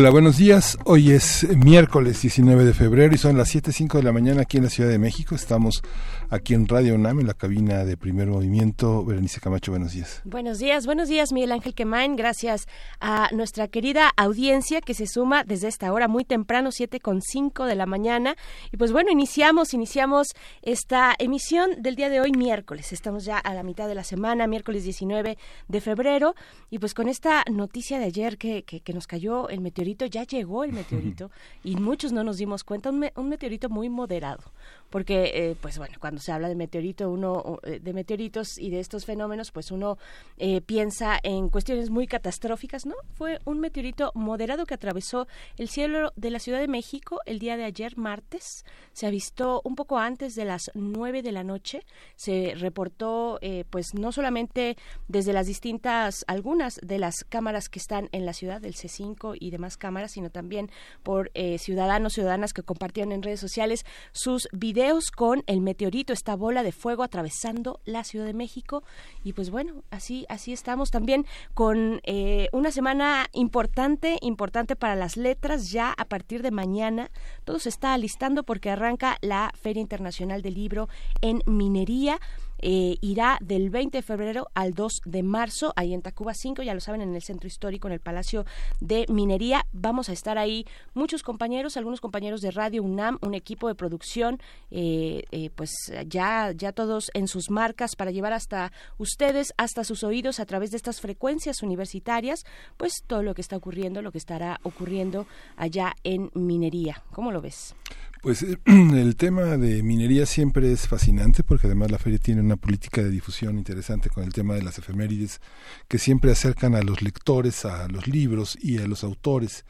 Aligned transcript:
Hola, 0.00 0.10
buenos 0.10 0.36
días. 0.36 0.78
Hoy 0.84 1.10
es 1.10 1.44
miércoles 1.56 2.22
19 2.22 2.64
de 2.64 2.72
febrero 2.72 3.12
y 3.12 3.18
son 3.18 3.36
las 3.36 3.52
7.05 3.52 3.94
de 3.94 4.04
la 4.04 4.12
mañana 4.12 4.42
aquí 4.42 4.56
en 4.58 4.62
la 4.62 4.70
Ciudad 4.70 4.88
de 4.88 4.96
México. 4.96 5.34
Estamos 5.34 5.82
aquí 6.30 6.54
en 6.54 6.68
Radio 6.68 6.94
UNAM, 6.94 7.20
en 7.20 7.26
la 7.26 7.34
cabina 7.34 7.84
de 7.84 7.96
Primer 7.96 8.28
Movimiento. 8.28 9.04
Berenice 9.04 9.40
Camacho, 9.40 9.72
buenos 9.72 9.92
días. 9.92 10.20
Buenos 10.24 10.58
días, 10.58 10.84
buenos 10.84 11.08
días, 11.08 11.32
Miguel 11.32 11.52
Ángel 11.52 11.74
Quemain. 11.74 12.16
Gracias 12.16 12.66
a 13.00 13.30
nuestra 13.32 13.68
querida 13.68 14.10
audiencia 14.16 14.80
que 14.80 14.94
se 14.94 15.06
suma 15.06 15.44
desde 15.44 15.68
esta 15.68 15.92
hora 15.92 16.08
muy 16.08 16.24
temprano, 16.24 16.70
7.05 16.70 17.66
de 17.66 17.74
la 17.74 17.86
mañana. 17.86 18.36
Y 18.72 18.76
pues 18.76 18.92
bueno, 18.92 19.10
iniciamos, 19.10 19.72
iniciamos 19.72 20.28
esta 20.62 21.14
emisión 21.18 21.80
del 21.80 21.96
día 21.96 22.10
de 22.10 22.20
hoy, 22.20 22.32
miércoles. 22.32 22.92
Estamos 22.92 23.24
ya 23.24 23.38
a 23.38 23.54
la 23.54 23.62
mitad 23.62 23.88
de 23.88 23.94
la 23.94 24.04
semana, 24.04 24.46
miércoles 24.46 24.84
19 24.84 25.38
de 25.68 25.80
febrero. 25.80 26.34
Y 26.70 26.78
pues 26.78 26.94
con 26.94 27.08
esta 27.08 27.44
noticia 27.50 27.98
de 27.98 28.04
ayer 28.04 28.36
que, 28.36 28.64
que, 28.64 28.92
nos 28.92 29.06
cayó 29.06 29.48
el 29.48 29.60
meteorito, 29.60 30.06
ya 30.06 30.24
llegó 30.24 30.64
el 30.64 30.72
meteorito 30.72 31.30
y 31.64 31.76
muchos 31.76 32.12
no 32.12 32.24
nos 32.24 32.36
dimos 32.36 32.64
cuenta, 32.64 32.90
un, 32.90 33.08
un 33.14 33.28
meteorito 33.28 33.68
muy 33.68 33.88
moderado 33.88 34.42
porque 34.90 35.32
eh, 35.34 35.56
pues 35.60 35.78
bueno 35.78 35.94
cuando 36.00 36.20
se 36.20 36.32
habla 36.32 36.48
de 36.48 36.54
meteorito 36.54 37.10
uno 37.10 37.58
eh, 37.64 37.80
de 37.80 37.92
meteoritos 37.92 38.58
y 38.58 38.70
de 38.70 38.80
estos 38.80 39.04
fenómenos 39.04 39.50
pues 39.50 39.70
uno 39.70 39.98
eh, 40.38 40.60
piensa 40.60 41.18
en 41.22 41.48
cuestiones 41.48 41.90
muy 41.90 42.06
catastróficas 42.06 42.86
no 42.86 42.94
fue 43.14 43.38
un 43.44 43.60
meteorito 43.60 44.12
moderado 44.14 44.66
que 44.66 44.74
atravesó 44.74 45.26
el 45.56 45.68
cielo 45.68 46.12
de 46.16 46.30
la 46.30 46.38
Ciudad 46.38 46.60
de 46.60 46.68
México 46.68 47.20
el 47.26 47.38
día 47.38 47.56
de 47.56 47.64
ayer 47.64 47.96
martes. 47.96 48.64
Se 48.92 49.06
avistó 49.06 49.60
un 49.64 49.74
poco 49.74 49.98
antes 49.98 50.34
de 50.34 50.44
las 50.44 50.70
nueve 50.74 51.22
de 51.22 51.32
la 51.32 51.44
noche. 51.44 51.84
Se 52.16 52.54
reportó 52.56 53.38
pues 53.70 53.94
no 53.94 54.12
solamente 54.12 54.76
desde 55.08 55.32
las 55.32 55.46
distintas 55.46 56.24
algunas 56.26 56.76
de 56.82 56.98
las 56.98 57.24
cámaras 57.24 57.68
que 57.68 57.78
están 57.78 58.08
en 58.12 58.24
la 58.24 58.32
ciudad 58.32 58.60
del 58.60 58.74
C5 58.74 59.36
y 59.38 59.50
demás 59.50 59.76
cámaras 59.76 60.12
sino 60.12 60.30
también 60.30 60.70
por 61.02 61.30
ciudadanos 61.58 62.14
ciudadanas 62.14 62.52
que 62.52 62.62
compartieron 62.62 63.12
en 63.12 63.22
redes 63.22 63.40
sociales 63.40 63.84
sus 64.12 64.48
videos 64.52 64.77
con 65.14 65.42
el 65.46 65.60
meteorito, 65.60 66.12
esta 66.12 66.36
bola 66.36 66.62
de 66.62 66.70
fuego 66.70 67.02
atravesando 67.02 67.80
la 67.84 68.04
Ciudad 68.04 68.26
de 68.26 68.32
México. 68.32 68.84
Y 69.24 69.32
pues 69.32 69.50
bueno, 69.50 69.82
así, 69.90 70.24
así 70.28 70.52
estamos 70.52 70.92
también 70.92 71.26
con 71.54 72.00
eh, 72.04 72.48
una 72.52 72.70
semana 72.70 73.26
importante, 73.32 74.18
importante 74.20 74.76
para 74.76 74.94
las 74.94 75.16
letras. 75.16 75.72
Ya 75.72 75.92
a 75.96 76.04
partir 76.04 76.42
de 76.42 76.52
mañana 76.52 77.10
todo 77.44 77.58
se 77.58 77.70
está 77.70 77.92
alistando 77.92 78.44
porque 78.44 78.70
arranca 78.70 79.18
la 79.20 79.50
Feria 79.60 79.80
Internacional 79.80 80.42
del 80.42 80.54
Libro 80.54 80.88
en 81.22 81.42
Minería. 81.46 82.20
Eh, 82.58 82.96
irá 83.00 83.38
del 83.40 83.70
20 83.70 83.98
de 83.98 84.02
febrero 84.02 84.48
al 84.54 84.74
2 84.74 85.02
de 85.04 85.22
marzo, 85.22 85.72
ahí 85.76 85.94
en 85.94 86.02
Tacuba 86.02 86.34
5, 86.34 86.62
ya 86.62 86.74
lo 86.74 86.80
saben, 86.80 87.00
en 87.00 87.14
el 87.14 87.22
centro 87.22 87.46
histórico, 87.46 87.88
en 87.88 87.94
el 87.94 88.00
Palacio 88.00 88.44
de 88.80 89.06
Minería. 89.08 89.66
Vamos 89.72 90.08
a 90.08 90.12
estar 90.12 90.38
ahí 90.38 90.66
muchos 90.94 91.22
compañeros, 91.22 91.76
algunos 91.76 92.00
compañeros 92.00 92.40
de 92.40 92.50
Radio 92.50 92.82
UNAM, 92.82 93.18
un 93.22 93.34
equipo 93.34 93.68
de 93.68 93.74
producción, 93.74 94.40
eh, 94.70 95.24
eh, 95.30 95.50
pues 95.54 95.70
ya, 96.06 96.52
ya 96.52 96.72
todos 96.72 97.10
en 97.14 97.28
sus 97.28 97.50
marcas 97.50 97.96
para 97.96 98.10
llevar 98.10 98.32
hasta 98.32 98.72
ustedes, 98.98 99.52
hasta 99.56 99.84
sus 99.84 100.04
oídos 100.04 100.40
a 100.40 100.46
través 100.46 100.70
de 100.70 100.76
estas 100.76 101.00
frecuencias 101.00 101.62
universitarias, 101.62 102.44
pues 102.76 103.02
todo 103.06 103.22
lo 103.22 103.34
que 103.34 103.40
está 103.40 103.56
ocurriendo, 103.56 104.02
lo 104.02 104.12
que 104.12 104.18
estará 104.18 104.60
ocurriendo 104.62 105.26
allá 105.56 105.94
en 106.04 106.30
Minería. 106.34 107.02
¿Cómo 107.12 107.32
lo 107.32 107.40
ves? 107.40 107.74
Pues 108.20 108.44
el 108.64 109.16
tema 109.16 109.56
de 109.56 109.82
minería 109.82 110.26
siempre 110.26 110.72
es 110.72 110.88
fascinante 110.88 111.44
porque 111.44 111.68
además 111.68 111.90
la 111.90 111.98
feria 111.98 112.18
tiene 112.18 112.40
una 112.40 112.56
política 112.56 113.02
de 113.02 113.10
difusión 113.10 113.58
interesante 113.58 114.10
con 114.10 114.24
el 114.24 114.32
tema 114.32 114.54
de 114.54 114.62
las 114.62 114.78
efemérides 114.78 115.40
que 115.86 115.98
siempre 115.98 116.32
acercan 116.32 116.74
a 116.74 116.82
los 116.82 117.00
lectores, 117.00 117.64
a 117.64 117.86
los 117.86 118.08
libros 118.08 118.58
y 118.60 118.78
a 118.78 118.88
los 118.88 119.04
autores 119.04 119.64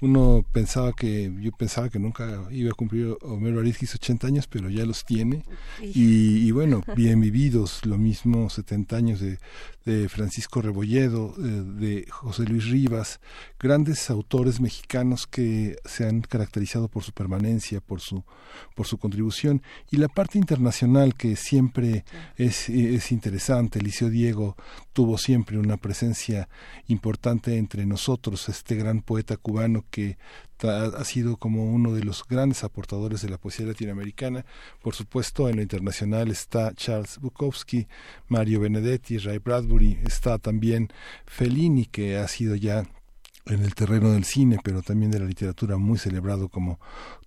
uno 0.00 0.44
pensaba 0.52 0.92
que 0.92 1.32
yo 1.40 1.50
pensaba 1.52 1.88
que 1.88 1.98
nunca 1.98 2.46
iba 2.50 2.70
a 2.70 2.74
cumplir 2.74 3.16
Homero 3.22 3.60
Arizquis 3.60 3.94
80 3.94 4.26
años 4.28 4.46
pero 4.46 4.70
ya 4.70 4.84
los 4.84 5.04
tiene. 5.04 5.44
Y, 5.82 6.50
bueno 6.52 6.82
bien 6.96 7.20
vividos 7.20 7.84
lo 7.84 7.98
mismo 7.98 8.48
70 8.48 8.96
años 8.96 9.20
de, 9.20 9.38
de 9.84 10.08
Francisco 10.08 10.62
Rebolledo 10.62 11.34
eh, 11.38 11.42
de 11.42 12.06
José 12.10 12.44
Luis 12.44 12.68
Rivas 12.68 13.20
grandes 13.58 14.10
autores 14.10 14.60
mexicanos 14.60 15.26
que 15.26 15.76
se 15.84 16.06
han 16.06 16.20
caracterizado 16.20 16.88
por 16.88 17.02
su 17.02 17.12
permanencia 17.12 17.80
por 17.80 18.00
su 18.00 18.24
por 18.74 18.86
su 18.86 18.98
contribución. 18.98 19.62
Y 19.90 19.96
la 19.96 20.08
parte 20.08 20.38
internacional 20.38 21.14
que 21.14 21.36
siempre 21.36 22.04
es, 22.36 22.68
es 22.68 23.12
interesante 23.12 23.78
Eliseo 23.78 24.08
Diego 24.08 24.56
tuvo 24.92 25.18
siempre 25.18 25.58
una 25.58 25.76
presencia 25.76 26.48
importante 26.86 27.56
entre 27.56 27.86
nosotros 27.86 28.48
este 28.48 28.74
gran 28.76 29.02
poeta 29.02 29.36
cubano 29.36 29.84
que 29.90 30.16
ha 30.62 31.04
sido 31.04 31.36
como 31.36 31.64
uno 31.64 31.92
de 31.92 32.02
los 32.02 32.24
grandes 32.26 32.64
aportadores 32.64 33.22
de 33.22 33.28
la 33.28 33.38
poesía 33.38 33.66
latinoamericana. 33.66 34.44
Por 34.82 34.94
supuesto, 34.94 35.48
en 35.48 35.56
lo 35.56 35.62
internacional 35.62 36.30
está 36.30 36.72
Charles 36.74 37.18
Bukowski, 37.18 37.86
Mario 38.26 38.60
Benedetti, 38.60 39.18
Ray 39.18 39.38
Bradbury, 39.38 39.98
está 40.04 40.38
también 40.38 40.88
Fellini, 41.26 41.86
que 41.86 42.18
ha 42.18 42.26
sido 42.26 42.56
ya 42.56 42.84
en 43.46 43.62
el 43.62 43.74
terreno 43.74 44.12
del 44.12 44.24
cine, 44.24 44.58
pero 44.62 44.82
también 44.82 45.10
de 45.10 45.20
la 45.20 45.26
literatura 45.26 45.76
muy 45.76 45.98
celebrado 45.98 46.48
como 46.48 46.78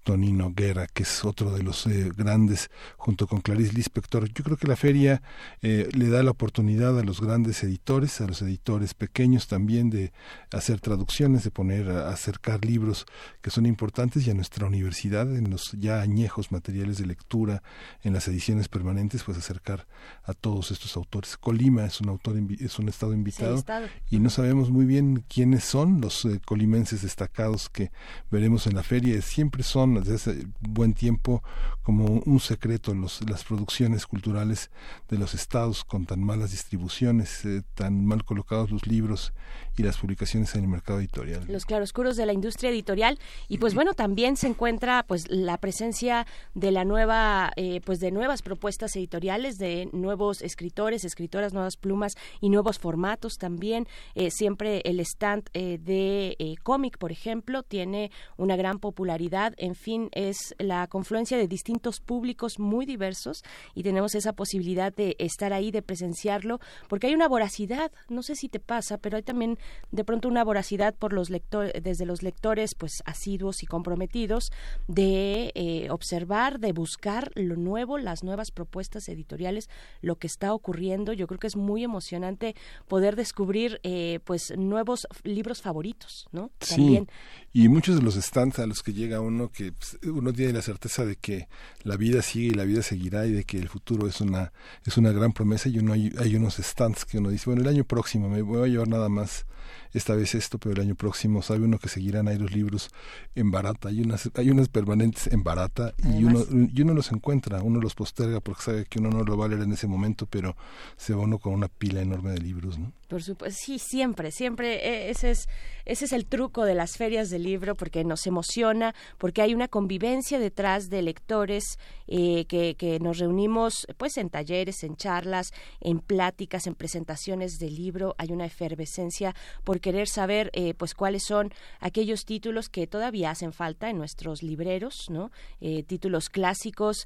Tonino 0.03 0.51
Guerra, 0.53 0.87
que 0.87 1.03
es 1.03 1.23
otro 1.23 1.51
de 1.51 1.63
los 1.63 1.85
eh, 1.87 2.11
grandes, 2.15 2.69
junto 2.97 3.27
con 3.27 3.41
Clarice 3.41 3.73
Lispector. 3.73 4.27
Yo 4.33 4.43
creo 4.43 4.57
que 4.57 4.67
la 4.67 4.75
feria 4.75 5.21
eh, 5.61 5.89
le 5.93 6.09
da 6.09 6.23
la 6.23 6.31
oportunidad 6.31 6.97
a 6.99 7.03
los 7.03 7.21
grandes 7.21 7.63
editores, 7.63 8.19
a 8.21 8.27
los 8.27 8.41
editores 8.41 8.93
pequeños 8.93 9.47
también, 9.47 9.89
de 9.89 10.11
hacer 10.51 10.79
traducciones, 10.79 11.43
de 11.43 11.51
poner, 11.51 11.89
a 11.89 12.09
acercar 12.09 12.65
libros 12.65 13.05
que 13.41 13.51
son 13.51 13.65
importantes 13.65 14.25
y 14.25 14.31
a 14.31 14.33
nuestra 14.33 14.65
universidad, 14.65 15.35
en 15.35 15.49
los 15.49 15.71
ya 15.73 16.01
añejos 16.01 16.51
materiales 16.51 16.97
de 16.97 17.05
lectura, 17.05 17.63
en 18.03 18.13
las 18.13 18.27
ediciones 18.27 18.67
permanentes, 18.67 19.23
pues 19.23 19.37
acercar 19.37 19.87
a 20.23 20.33
todos 20.33 20.71
estos 20.71 20.95
autores. 20.97 21.37
Colima 21.37 21.85
es 21.85 22.01
un 22.01 22.09
autor, 22.09 22.37
es 22.59 22.79
un 22.79 22.89
estado 22.89 23.13
invitado 23.13 23.63
y 24.09 24.19
no 24.19 24.29
sabemos 24.29 24.69
muy 24.69 24.85
bien 24.85 25.23
quiénes 25.27 25.63
son 25.63 26.01
los 26.01 26.25
eh, 26.25 26.41
colimenses 26.45 27.01
destacados 27.01 27.69
que 27.69 27.91
veremos 28.29 28.67
en 28.67 28.75
la 28.75 28.83
feria. 28.83 29.21
Siempre 29.21 29.63
son 29.63 29.90
desde 29.99 30.15
hace 30.15 30.47
buen 30.59 30.93
tiempo 30.93 31.43
como 31.83 32.05
un 32.05 32.39
secreto 32.39 32.93
los, 32.93 33.27
las 33.29 33.43
producciones 33.43 34.05
culturales 34.05 34.69
de 35.09 35.17
los 35.17 35.33
estados 35.33 35.83
con 35.83 36.05
tan 36.05 36.23
malas 36.23 36.51
distribuciones, 36.51 37.43
eh, 37.45 37.63
tan 37.73 38.05
mal 38.05 38.23
colocados 38.23 38.71
los 38.71 38.85
libros 38.85 39.33
y 39.77 39.83
las 39.83 39.97
publicaciones 39.97 40.53
en 40.55 40.63
el 40.63 40.67
mercado 40.67 40.99
editorial. 40.99 41.45
Los 41.47 41.65
claroscuros 41.65 42.17
de 42.17 42.25
la 42.25 42.33
industria 42.33 42.69
editorial 42.69 43.19
y 43.47 43.57
pues 43.57 43.73
bueno, 43.73 43.93
también 43.93 44.37
se 44.37 44.47
encuentra 44.47 45.03
pues 45.07 45.29
la 45.29 45.57
presencia 45.57 46.27
de 46.53 46.71
la 46.71 46.85
nueva 46.85 47.51
eh, 47.55 47.81
pues 47.83 47.99
de 47.99 48.11
nuevas 48.11 48.41
propuestas 48.41 48.95
editoriales 48.95 49.57
de 49.57 49.89
nuevos 49.91 50.41
escritores, 50.41 51.03
escritoras, 51.03 51.53
nuevas 51.53 51.77
plumas 51.77 52.15
y 52.41 52.49
nuevos 52.49 52.79
formatos 52.79 53.37
también. 53.37 53.87
Eh, 54.13 54.29
siempre 54.29 54.81
el 54.85 54.99
stand 54.99 55.49
de 55.51 56.57
cómic, 56.63 56.97
por 56.97 57.11
ejemplo, 57.11 57.63
tiene 57.63 58.11
una 58.37 58.55
gran 58.55 58.79
popularidad 58.79 59.53
en 59.57 59.75
fin, 59.81 60.09
es 60.13 60.55
la 60.59 60.87
confluencia 60.87 61.37
de 61.37 61.47
distintos 61.47 61.99
públicos 61.99 62.59
muy 62.59 62.85
diversos 62.85 63.43
y 63.75 63.83
tenemos 63.83 64.15
esa 64.15 64.33
posibilidad 64.33 64.93
de 64.93 65.15
estar 65.19 65.51
ahí, 65.51 65.71
de 65.71 65.81
presenciarlo, 65.81 66.59
porque 66.87 67.07
hay 67.07 67.13
una 67.13 67.27
voracidad, 67.27 67.91
no 68.07 68.23
sé 68.23 68.35
si 68.35 68.47
te 68.47 68.59
pasa, 68.59 68.97
pero 68.97 69.17
hay 69.17 69.23
también 69.23 69.57
de 69.91 70.03
pronto 70.05 70.27
una 70.27 70.43
voracidad 70.43 70.95
por 70.95 71.11
los 71.11 71.29
lectores, 71.29 71.73
desde 71.83 72.05
los 72.05 72.23
lectores, 72.23 72.75
pues 72.75 73.03
asiduos 73.05 73.63
y 73.63 73.65
comprometidos, 73.65 74.51
de 74.87 75.51
eh, 75.55 75.89
observar, 75.89 76.59
de 76.59 76.71
buscar 76.71 77.31
lo 77.35 77.55
nuevo, 77.55 77.97
las 77.97 78.23
nuevas 78.23 78.51
propuestas 78.51 79.09
editoriales, 79.09 79.69
lo 80.01 80.15
que 80.15 80.27
está 80.27 80.53
ocurriendo. 80.53 81.13
Yo 81.13 81.27
creo 81.27 81.39
que 81.39 81.47
es 81.47 81.55
muy 81.55 81.83
emocionante 81.83 82.55
poder 82.87 83.15
descubrir, 83.15 83.79
eh, 83.83 84.19
pues, 84.23 84.53
nuevos 84.57 85.07
libros 85.23 85.61
favoritos, 85.61 86.27
¿no? 86.31 86.51
Sí. 86.59 87.05
Y 87.53 87.67
muchos 87.67 87.97
de 87.97 88.03
los 88.03 88.15
stands 88.15 88.59
a 88.59 88.67
los 88.67 88.83
que 88.83 88.93
llega 88.93 89.21
uno 89.21 89.51
que 89.51 89.70
pues, 89.71 89.97
uno 90.11 90.33
tiene 90.33 90.53
la 90.53 90.61
certeza 90.61 91.05
de 91.05 91.15
que 91.15 91.47
la 91.83 91.97
vida 91.97 92.21
sigue 92.21 92.47
y 92.47 92.51
la 92.51 92.63
vida 92.63 92.81
seguirá 92.81 93.25
y 93.25 93.31
de 93.31 93.43
que 93.43 93.57
el 93.57 93.69
futuro 93.69 94.07
es 94.07 94.21
una 94.21 94.51
es 94.85 94.97
una 94.97 95.11
gran 95.11 95.33
promesa 95.33 95.69
y 95.69 95.79
uno 95.79 95.93
hay, 95.93 96.13
hay 96.17 96.35
unos 96.35 96.55
stands 96.55 97.05
que 97.05 97.17
uno 97.17 97.29
dice 97.29 97.45
bueno 97.47 97.61
el 97.61 97.67
año 97.67 97.83
próximo 97.83 98.29
me 98.29 98.41
voy 98.41 98.63
a 98.63 98.71
llevar 98.71 98.87
nada 98.87 99.09
más 99.09 99.45
esta 99.93 100.15
vez 100.15 100.35
esto, 100.35 100.57
pero 100.57 100.75
el 100.75 100.81
año 100.81 100.95
próximo 100.95 101.41
sabe 101.41 101.65
uno 101.65 101.77
que 101.77 101.89
seguirán 101.89 102.27
ahí 102.27 102.37
los 102.37 102.51
libros 102.51 102.89
en 103.35 103.51
barata, 103.51 103.89
hay 103.89 104.01
unas, 104.01 104.29
hay 104.35 104.49
unas 104.49 104.69
permanentes 104.69 105.27
en 105.27 105.43
barata 105.43 105.93
y 105.97 106.23
uno, 106.23 106.45
y 106.73 106.81
uno 106.81 106.93
los 106.93 107.11
encuentra, 107.11 107.61
uno 107.61 107.79
los 107.79 107.95
posterga 107.95 108.39
porque 108.39 108.61
sabe 108.61 108.85
que 108.85 108.99
uno 108.99 109.09
no 109.09 109.23
lo 109.23 109.37
va 109.37 109.45
a 109.45 109.49
leer 109.49 109.61
en 109.61 109.73
ese 109.73 109.87
momento, 109.87 110.25
pero 110.25 110.55
se 110.97 111.13
va 111.13 111.21
uno 111.21 111.39
con 111.39 111.53
una 111.53 111.67
pila 111.67 112.01
enorme 112.01 112.31
de 112.31 112.39
libros, 112.39 112.79
¿no? 112.79 112.93
Por 113.11 113.21
supuesto, 113.21 113.59
sí, 113.61 113.77
siempre, 113.77 114.31
siempre. 114.31 114.87
E, 114.87 115.09
ese 115.09 115.31
es, 115.31 115.49
ese 115.83 116.05
es 116.05 116.13
el 116.13 116.25
truco 116.25 116.63
de 116.63 116.75
las 116.75 116.95
ferias 116.95 117.29
del 117.29 117.43
libro, 117.43 117.75
porque 117.75 118.05
nos 118.05 118.25
emociona, 118.25 118.95
porque 119.17 119.41
hay 119.41 119.53
una 119.53 119.60
convivencia 119.67 120.39
detrás 120.39 120.89
de 120.89 121.01
lectores 121.01 121.77
eh, 122.07 122.45
que, 122.45 122.99
nos 123.01 123.19
reunimos 123.19 123.87
pues 123.97 124.17
en 124.17 124.29
talleres, 124.29 124.83
en 124.83 124.95
charlas, 124.97 125.53
en 125.79 125.99
pláticas, 125.99 126.67
en 126.67 126.75
presentaciones 126.75 127.57
del 127.57 127.75
libro. 127.75 128.15
Hay 128.17 128.31
una 128.31 128.45
efervescencia 128.45 129.33
por 129.63 129.79
querer 129.79 130.07
saber 130.07 130.49
eh, 130.53 130.73
pues 130.73 130.93
cuáles 130.93 131.23
son 131.23 131.53
aquellos 131.79 132.25
títulos 132.25 132.69
que 132.69 132.85
todavía 132.87 133.31
hacen 133.31 133.53
falta 133.53 133.89
en 133.89 133.97
nuestros 133.97 134.43
libreros, 134.43 135.09
¿no? 135.09 135.31
Eh, 135.61 135.83
títulos 135.83 136.29
clásicos, 136.29 137.05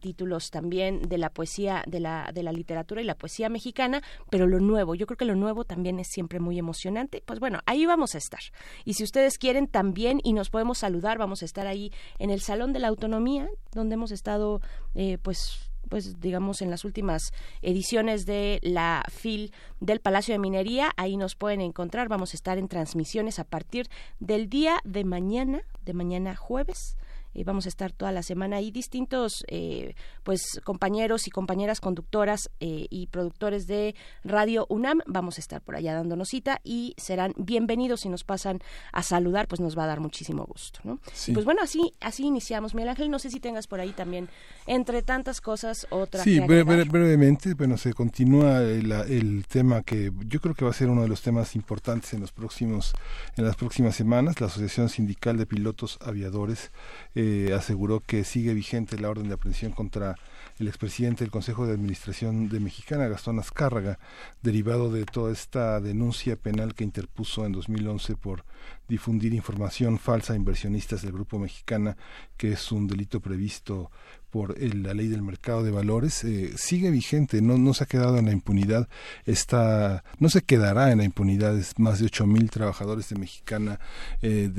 títulos 0.00 0.50
también 0.50 1.02
de 1.02 1.18
la 1.18 1.30
poesía, 1.30 1.82
de 1.86 2.00
la, 2.00 2.30
de 2.32 2.42
la 2.42 2.52
literatura 2.52 3.00
y 3.00 3.04
la 3.04 3.16
poesía 3.16 3.48
mexicana, 3.48 4.02
pero 4.30 4.46
lo 4.46 4.60
nuevo. 4.60 4.94
Yo 4.94 5.06
creo 5.06 5.16
que 5.16 5.24
lo 5.24 5.34
nuevo 5.34 5.64
también 5.64 5.98
es 5.98 6.08
siempre 6.08 6.40
muy 6.40 6.58
emocionante. 6.58 7.22
Pues 7.24 7.40
bueno, 7.40 7.60
ahí 7.66 7.86
vamos 7.86 8.14
a 8.14 8.18
estar. 8.18 8.40
Y 8.84 8.94
si 8.94 9.04
ustedes 9.04 9.38
quieren 9.38 9.66
también 9.66 10.20
y 10.22 10.32
nos 10.32 10.50
podemos 10.50 10.78
saludar, 10.78 11.18
vamos 11.18 11.42
a 11.42 11.44
estar 11.44 11.66
ahí 11.66 11.75
en 12.18 12.30
el 12.30 12.40
Salón 12.40 12.72
de 12.72 12.80
la 12.80 12.88
Autonomía, 12.88 13.48
donde 13.72 13.94
hemos 13.94 14.10
estado 14.10 14.60
eh, 14.94 15.18
pues 15.22 15.70
pues 15.88 16.20
digamos 16.20 16.62
en 16.62 16.70
las 16.70 16.84
últimas 16.84 17.32
ediciones 17.62 18.26
de 18.26 18.58
la 18.62 19.04
FIL 19.08 19.52
del 19.78 20.00
Palacio 20.00 20.34
de 20.34 20.40
Minería, 20.40 20.92
ahí 20.96 21.16
nos 21.16 21.36
pueden 21.36 21.60
encontrar, 21.60 22.08
vamos 22.08 22.34
a 22.34 22.36
estar 22.36 22.58
en 22.58 22.66
transmisiones 22.66 23.38
a 23.38 23.44
partir 23.44 23.88
del 24.18 24.48
día 24.48 24.80
de 24.84 25.04
mañana, 25.04 25.62
de 25.84 25.94
mañana 25.94 26.34
jueves 26.34 26.96
eh, 27.36 27.44
vamos 27.44 27.66
a 27.66 27.68
estar 27.68 27.92
toda 27.92 28.12
la 28.12 28.22
semana 28.22 28.56
ahí. 28.56 28.70
Distintos 28.70 29.44
eh, 29.48 29.94
pues 30.22 30.58
compañeros 30.64 31.26
y 31.26 31.30
compañeras 31.30 31.80
conductoras 31.80 32.50
eh, 32.60 32.86
y 32.88 33.08
productores 33.08 33.66
de 33.66 33.94
Radio 34.24 34.66
UNAM 34.70 35.00
vamos 35.06 35.36
a 35.36 35.40
estar 35.42 35.60
por 35.60 35.76
allá 35.76 35.92
dándonos 35.92 36.30
cita 36.30 36.60
y 36.64 36.94
serán 36.96 37.34
bienvenidos. 37.36 38.00
Si 38.00 38.08
nos 38.08 38.24
pasan 38.24 38.60
a 38.92 39.02
saludar 39.02 39.48
pues 39.48 39.60
nos 39.60 39.76
va 39.76 39.84
a 39.84 39.86
dar 39.86 40.00
muchísimo 40.00 40.46
gusto 40.46 40.80
¿no? 40.84 40.98
pues 41.34 41.44
bueno 41.44 41.60
así 41.62 41.92
así 42.00 42.24
iniciamos 42.24 42.74
Miguel 42.74 42.88
Ángel. 42.88 43.10
No 43.10 43.18
sé 43.18 43.30
si 43.30 43.38
tengas 43.38 43.66
por 43.66 43.80
ahí 43.80 43.90
también 43.90 44.30
entre 44.66 45.02
tantas 45.02 45.42
cosas 45.42 45.86
otra 45.90 46.22
sí 46.22 46.40
brevemente 46.40 47.52
bueno 47.52 47.76
se 47.76 47.92
continúa 47.92 48.62
el, 48.62 48.90
el 48.92 49.44
tema 49.46 49.82
que 49.82 50.10
yo 50.26 50.40
creo 50.40 50.54
que 50.54 50.64
va 50.64 50.70
a 50.70 50.74
ser 50.74 50.88
uno 50.88 51.02
de 51.02 51.08
los 51.08 51.20
temas 51.20 51.54
importantes 51.54 52.14
en 52.14 52.20
los 52.20 52.32
próximos 52.32 52.94
en 53.36 53.44
las 53.44 53.56
próximas 53.56 53.94
semanas 53.94 54.40
la 54.40 54.46
asociación 54.46 54.88
sindical 54.88 55.36
de 55.36 55.46
pilotos 55.46 55.98
aviadores. 56.00 56.70
Eh, 57.14 57.25
aseguró 57.54 58.00
que 58.00 58.24
sigue 58.24 58.54
vigente 58.54 58.98
la 58.98 59.10
orden 59.10 59.28
de 59.28 59.34
aprehensión 59.34 59.72
contra 59.72 60.16
el 60.58 60.68
expresidente 60.68 61.24
del 61.24 61.30
Consejo 61.30 61.66
de 61.66 61.74
Administración 61.74 62.48
de 62.48 62.60
Mexicana, 62.60 63.08
Gastón 63.08 63.38
Azcárraga, 63.38 63.98
derivado 64.42 64.90
de 64.90 65.04
toda 65.04 65.32
esta 65.32 65.80
denuncia 65.80 66.36
penal 66.36 66.74
que 66.74 66.84
interpuso 66.84 67.44
en 67.44 67.52
2011 67.52 68.16
por 68.16 68.44
difundir 68.88 69.34
información 69.34 69.98
falsa 69.98 70.32
a 70.32 70.36
inversionistas 70.36 71.02
del 71.02 71.12
Grupo 71.12 71.38
Mexicana, 71.38 71.96
que 72.36 72.52
es 72.52 72.72
un 72.72 72.86
delito 72.86 73.20
previsto 73.20 73.90
por 74.36 74.62
la 74.62 74.92
ley 74.92 75.08
del 75.08 75.22
mercado 75.22 75.62
de 75.62 75.70
valores 75.70 76.22
eh, 76.22 76.52
sigue 76.58 76.90
vigente, 76.90 77.40
no, 77.40 77.72
se 77.72 77.84
ha 77.84 77.86
quedado 77.86 78.18
en 78.18 78.26
la 78.26 78.32
impunidad, 78.32 78.86
está, 79.24 80.04
no 80.18 80.28
se 80.28 80.42
quedará 80.42 80.92
en 80.92 80.98
la 80.98 81.04
impunidad, 81.04 81.56
es 81.56 81.78
más 81.78 82.00
de 82.00 82.04
ocho 82.04 82.26
mil 82.26 82.50
trabajadores 82.50 83.08
de 83.08 83.16
Mexicana 83.16 83.80
eh, 84.20 84.50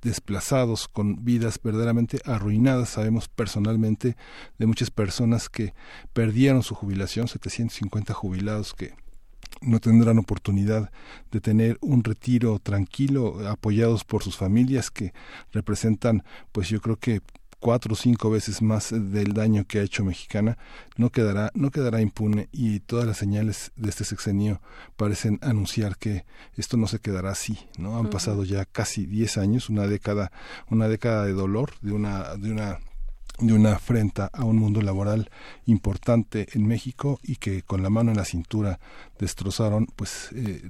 desplazados 0.00 0.88
con 0.88 1.22
vidas 1.22 1.60
verdaderamente 1.62 2.18
arruinadas, 2.24 2.88
sabemos 2.88 3.28
personalmente 3.28 4.16
de 4.58 4.66
muchas 4.66 4.90
personas 4.90 5.50
que 5.50 5.74
perdieron 6.14 6.62
su 6.62 6.74
jubilación, 6.74 7.28
750 7.28 8.14
jubilados 8.14 8.72
que 8.72 8.94
no 9.60 9.80
tendrán 9.80 10.16
oportunidad 10.16 10.90
de 11.30 11.42
tener 11.42 11.76
un 11.82 12.02
retiro 12.04 12.58
tranquilo 12.58 13.46
apoyados 13.46 14.02
por 14.02 14.22
sus 14.22 14.38
familias 14.38 14.90
que 14.90 15.12
representan 15.52 16.24
pues 16.52 16.70
yo 16.70 16.80
creo 16.80 16.96
que 16.96 17.20
cuatro 17.58 17.94
o 17.94 17.96
cinco 17.96 18.30
veces 18.30 18.62
más 18.62 18.90
del 18.90 19.32
daño 19.32 19.64
que 19.66 19.78
ha 19.78 19.82
hecho 19.82 20.04
Mexicana, 20.04 20.58
no 20.96 21.10
quedará, 21.10 21.50
no 21.54 21.70
quedará 21.70 22.00
impune 22.00 22.48
y 22.52 22.80
todas 22.80 23.06
las 23.06 23.16
señales 23.16 23.72
de 23.76 23.88
este 23.88 24.04
sexenio 24.04 24.60
parecen 24.96 25.38
anunciar 25.42 25.96
que 25.96 26.24
esto 26.56 26.76
no 26.76 26.86
se 26.86 27.00
quedará 27.00 27.30
así, 27.30 27.58
¿no? 27.78 27.98
Han 27.98 28.10
pasado 28.10 28.44
ya 28.44 28.64
casi 28.64 29.06
diez 29.06 29.38
años, 29.38 29.68
una 29.68 29.86
década, 29.86 30.32
una 30.70 30.88
década 30.88 31.24
de 31.24 31.32
dolor, 31.32 31.72
de 31.80 31.92
una, 31.92 32.36
de 32.36 32.52
una 32.52 32.78
de 33.38 33.52
una 33.52 33.74
afrenta 33.74 34.30
a 34.32 34.44
un 34.44 34.56
mundo 34.56 34.80
laboral 34.80 35.30
importante 35.66 36.48
en 36.54 36.66
México 36.66 37.20
y 37.22 37.36
que 37.36 37.62
con 37.62 37.82
la 37.82 37.90
mano 37.90 38.10
en 38.10 38.16
la 38.16 38.24
cintura 38.24 38.80
destrozaron 39.18 39.86
pues 39.94 40.30
eh, 40.32 40.62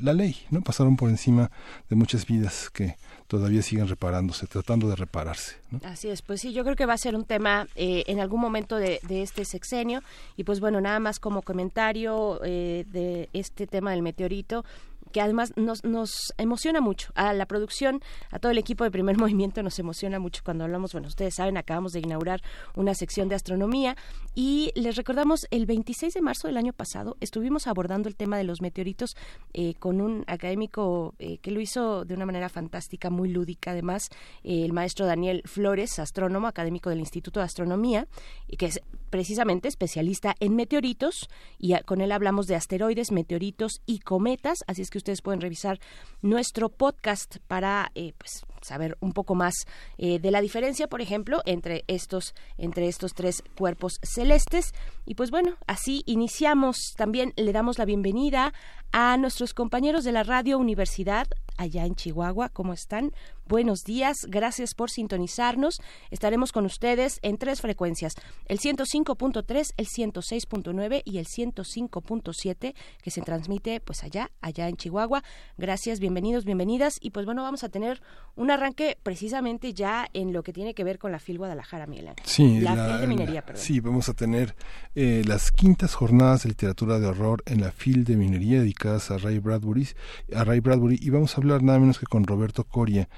la, 0.00 0.12
ley 0.12 0.36
no 0.50 0.60
pasaron 0.60 0.96
por 0.96 1.08
encima 1.08 1.50
de 1.88 1.96
muchas 1.96 2.26
vidas 2.26 2.70
que 2.70 2.96
todavía 3.28 3.62
siguen 3.62 3.88
reparándose 3.88 4.46
tratando 4.46 4.88
de 4.88 4.96
repararse 4.96 5.56
así 5.84 6.08
es 6.08 6.22
pues 6.22 6.40
sí 6.40 6.52
yo 6.52 6.64
creo 6.64 6.74
que 6.74 6.86
va 6.86 6.94
a 6.94 6.98
ser 6.98 7.14
un 7.14 7.24
tema 7.24 7.68
eh, 7.76 8.04
en 8.06 8.20
algún 8.20 8.40
momento 8.40 8.76
de, 8.76 9.00
este 9.08 9.44
sexenio. 9.44 10.02
Y 10.36 10.44
pues 10.44 10.60
bueno 10.60 10.80
nada 10.80 10.98
más 10.98 11.20
como 11.20 11.42
comentario 11.42 12.40
eh, 12.44 12.84
de 12.90 13.28
este 13.32 13.66
tema 13.66 13.92
del 13.92 14.02
meteorito 14.02 14.64
que 15.08 15.20
además 15.20 15.52
nos, 15.56 15.84
nos 15.84 16.32
emociona 16.38 16.80
mucho. 16.80 17.12
A 17.14 17.32
la 17.32 17.46
producción, 17.46 18.00
a 18.30 18.38
todo 18.38 18.52
el 18.52 18.58
equipo 18.58 18.84
de 18.84 18.90
primer 18.90 19.16
movimiento 19.18 19.62
nos 19.62 19.78
emociona 19.78 20.18
mucho 20.18 20.42
cuando 20.44 20.64
hablamos, 20.64 20.92
bueno, 20.92 21.08
ustedes 21.08 21.34
saben, 21.34 21.56
acabamos 21.56 21.92
de 21.92 22.00
inaugurar 22.00 22.42
una 22.74 22.94
sección 22.94 23.28
de 23.28 23.34
astronomía 23.34 23.96
y 24.34 24.72
les 24.74 24.96
recordamos, 24.96 25.46
el 25.50 25.66
26 25.66 26.14
de 26.14 26.22
marzo 26.22 26.48
del 26.48 26.56
año 26.56 26.72
pasado 26.72 27.16
estuvimos 27.20 27.66
abordando 27.66 28.08
el 28.08 28.16
tema 28.16 28.36
de 28.36 28.44
los 28.44 28.60
meteoritos 28.60 29.16
eh, 29.52 29.74
con 29.78 30.00
un 30.00 30.24
académico 30.26 31.14
eh, 31.18 31.38
que 31.38 31.50
lo 31.50 31.60
hizo 31.60 32.04
de 32.04 32.14
una 32.14 32.26
manera 32.26 32.48
fantástica, 32.48 33.10
muy 33.10 33.28
lúdica 33.28 33.72
además, 33.72 34.08
eh, 34.44 34.64
el 34.64 34.72
maestro 34.72 35.06
Daniel 35.06 35.42
Flores, 35.44 35.98
astrónomo, 35.98 36.46
académico 36.46 36.90
del 36.90 37.00
Instituto 37.00 37.40
de 37.40 37.46
Astronomía, 37.46 38.06
y 38.46 38.56
que 38.56 38.66
es 38.66 38.80
precisamente 39.08 39.68
especialista 39.68 40.34
en 40.40 40.56
meteoritos 40.56 41.28
y 41.58 41.74
con 41.82 42.00
él 42.00 42.12
hablamos 42.12 42.46
de 42.46 42.54
asteroides, 42.54 43.12
meteoritos 43.12 43.80
y 43.86 44.00
cometas, 44.00 44.58
así 44.66 44.82
es 44.82 44.90
que 44.90 44.98
ustedes 44.98 45.22
pueden 45.22 45.40
revisar 45.40 45.78
nuestro 46.22 46.68
podcast 46.68 47.38
para 47.46 47.90
eh, 47.94 48.12
pues, 48.18 48.44
saber 48.62 48.96
un 49.00 49.12
poco 49.12 49.34
más 49.34 49.54
eh, 49.98 50.18
de 50.18 50.30
la 50.30 50.40
diferencia, 50.40 50.88
por 50.88 51.00
ejemplo, 51.00 51.40
entre 51.46 51.84
estos, 51.86 52.34
entre 52.56 52.88
estos 52.88 53.14
tres 53.14 53.42
cuerpos 53.56 53.98
celestes. 54.02 54.72
Y 55.06 55.14
pues 55.14 55.30
bueno, 55.30 55.56
así 55.66 56.02
iniciamos. 56.06 56.94
También 56.96 57.32
le 57.36 57.52
damos 57.52 57.78
la 57.78 57.84
bienvenida 57.84 58.52
a 58.92 59.16
nuestros 59.16 59.54
compañeros 59.54 60.04
de 60.04 60.12
la 60.12 60.22
Radio 60.22 60.58
Universidad 60.58 61.28
allá 61.58 61.84
en 61.84 61.94
Chihuahua. 61.94 62.48
¿Cómo 62.48 62.72
están? 62.72 63.12
Buenos 63.46 63.82
días, 63.82 64.26
gracias 64.28 64.74
por 64.74 64.90
sintonizarnos. 64.90 65.80
Estaremos 66.10 66.52
con 66.52 66.66
ustedes 66.66 67.18
en 67.22 67.38
tres 67.38 67.60
frecuencias, 67.60 68.12
el 68.46 68.58
105.3, 68.58 69.72
el 69.76 69.86
106.9 69.86 71.02
y 71.04 71.18
el 71.18 71.26
105.7 71.26 72.74
que 73.02 73.10
se 73.10 73.22
transmite 73.22 73.80
pues 73.80 74.04
allá, 74.04 74.30
allá 74.40 74.68
en 74.68 74.76
Chihuahua. 74.76 75.22
Gracias, 75.56 75.98
bienvenidos, 75.98 76.44
bienvenidas 76.44 76.98
y 77.00 77.10
pues 77.10 77.24
bueno, 77.24 77.42
vamos 77.42 77.64
a 77.64 77.70
tener 77.70 78.02
un 78.36 78.50
arranque 78.50 78.98
precisamente 79.02 79.72
ya 79.72 80.08
en 80.12 80.32
lo 80.32 80.42
que 80.42 80.52
tiene 80.52 80.74
que 80.74 80.84
ver 80.84 80.98
con 80.98 81.10
la 81.10 81.18
FIL 81.18 81.38
Guadalajara, 81.38 81.86
Miguel 81.86 82.12
Sí, 82.24 82.60
la, 82.60 82.76
FIL 82.76 83.00
de 83.00 83.06
Minería, 83.06 83.44
perdón. 83.44 83.62
Sí, 83.62 83.80
vamos 83.80 84.10
a 84.10 84.14
tener 84.14 84.54
eh, 84.94 85.22
las 85.26 85.50
quintas 85.50 85.94
jornadas 85.94 86.42
de 86.42 86.50
literatura 86.50 86.98
de 86.98 87.06
horror 87.06 87.42
en 87.46 87.62
la 87.62 87.72
FIL 87.72 88.04
de 88.04 88.16
Minería 88.16 88.60
a 88.86 89.18
Ray 89.18 89.38
Bradbury, 89.38 89.88
a 90.34 90.44
Ray 90.44 90.60
Bradbury 90.60 90.98
y 91.00 91.10
vamos 91.10 91.34
a 91.34 91.36
hablar 91.38 91.62
nada 91.62 91.78
menos 91.78 91.98
que 91.98 92.06
con 92.06 92.24
Roberto 92.24 92.64
Coria 92.64 93.08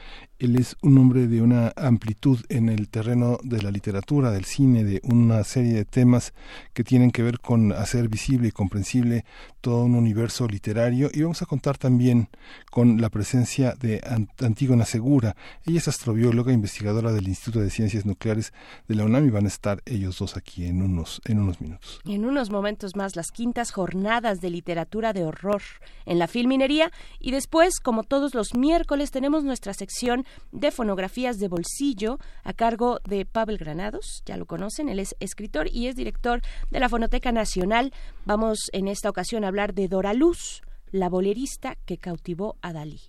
él 0.40 0.56
es 0.56 0.76
un 0.80 0.96
hombre 0.96 1.28
de 1.28 1.42
una 1.42 1.72
amplitud 1.76 2.40
en 2.48 2.70
el 2.70 2.88
terreno 2.88 3.38
de 3.42 3.62
la 3.62 3.70
literatura, 3.70 4.30
del 4.30 4.46
cine, 4.46 4.84
de 4.84 5.00
una 5.04 5.44
serie 5.44 5.74
de 5.74 5.84
temas 5.84 6.32
que 6.72 6.82
tienen 6.82 7.10
que 7.10 7.22
ver 7.22 7.40
con 7.40 7.72
hacer 7.72 8.08
visible 8.08 8.48
y 8.48 8.50
comprensible 8.50 9.26
todo 9.60 9.84
un 9.84 9.94
universo 9.94 10.48
literario. 10.48 11.10
Y 11.12 11.22
vamos 11.22 11.42
a 11.42 11.46
contar 11.46 11.76
también 11.76 12.28
con 12.70 13.02
la 13.02 13.10
presencia 13.10 13.74
de 13.78 14.00
Antígona 14.38 14.86
Segura. 14.86 15.36
Ella 15.66 15.78
es 15.78 15.88
astrobióloga, 15.88 16.52
investigadora 16.52 17.12
del 17.12 17.28
Instituto 17.28 17.60
de 17.60 17.68
Ciencias 17.68 18.06
Nucleares 18.06 18.54
de 18.88 18.94
la 18.94 19.04
UNAM 19.04 19.26
y 19.26 19.30
van 19.30 19.44
a 19.44 19.48
estar 19.48 19.82
ellos 19.84 20.18
dos 20.18 20.38
aquí 20.38 20.64
en 20.64 20.80
unos, 20.80 21.20
en 21.26 21.38
unos 21.38 21.60
minutos. 21.60 22.00
En 22.06 22.24
unos 22.24 22.48
momentos 22.50 22.96
más, 22.96 23.14
las 23.14 23.30
quintas 23.30 23.72
jornadas 23.72 24.40
de 24.40 24.48
literatura 24.48 25.12
de 25.12 25.24
horror 25.24 25.60
en 26.06 26.18
la 26.18 26.28
filminería 26.28 26.90
y 27.18 27.30
después, 27.30 27.78
como 27.78 28.04
todos 28.04 28.34
los 28.34 28.54
miércoles, 28.54 29.10
tenemos 29.10 29.44
nuestra 29.44 29.74
sección 29.74 30.24
de 30.52 30.70
fonografías 30.70 31.38
de 31.38 31.48
bolsillo 31.48 32.18
a 32.44 32.52
cargo 32.52 33.00
de 33.04 33.24
Pavel 33.26 33.58
Granados, 33.58 34.22
ya 34.26 34.36
lo 34.36 34.46
conocen, 34.46 34.88
él 34.88 34.98
es 34.98 35.16
escritor 35.20 35.68
y 35.72 35.86
es 35.86 35.96
director 35.96 36.42
de 36.70 36.80
la 36.80 36.88
Fonoteca 36.88 37.32
Nacional. 37.32 37.92
Vamos 38.24 38.58
en 38.72 38.88
esta 38.88 39.10
ocasión 39.10 39.44
a 39.44 39.48
hablar 39.48 39.74
de 39.74 39.88
Dora 39.88 40.14
Luz, 40.14 40.62
la 40.90 41.08
bolerista 41.08 41.76
que 41.86 41.98
cautivó 41.98 42.56
a 42.62 42.72
Dalí. 42.72 43.00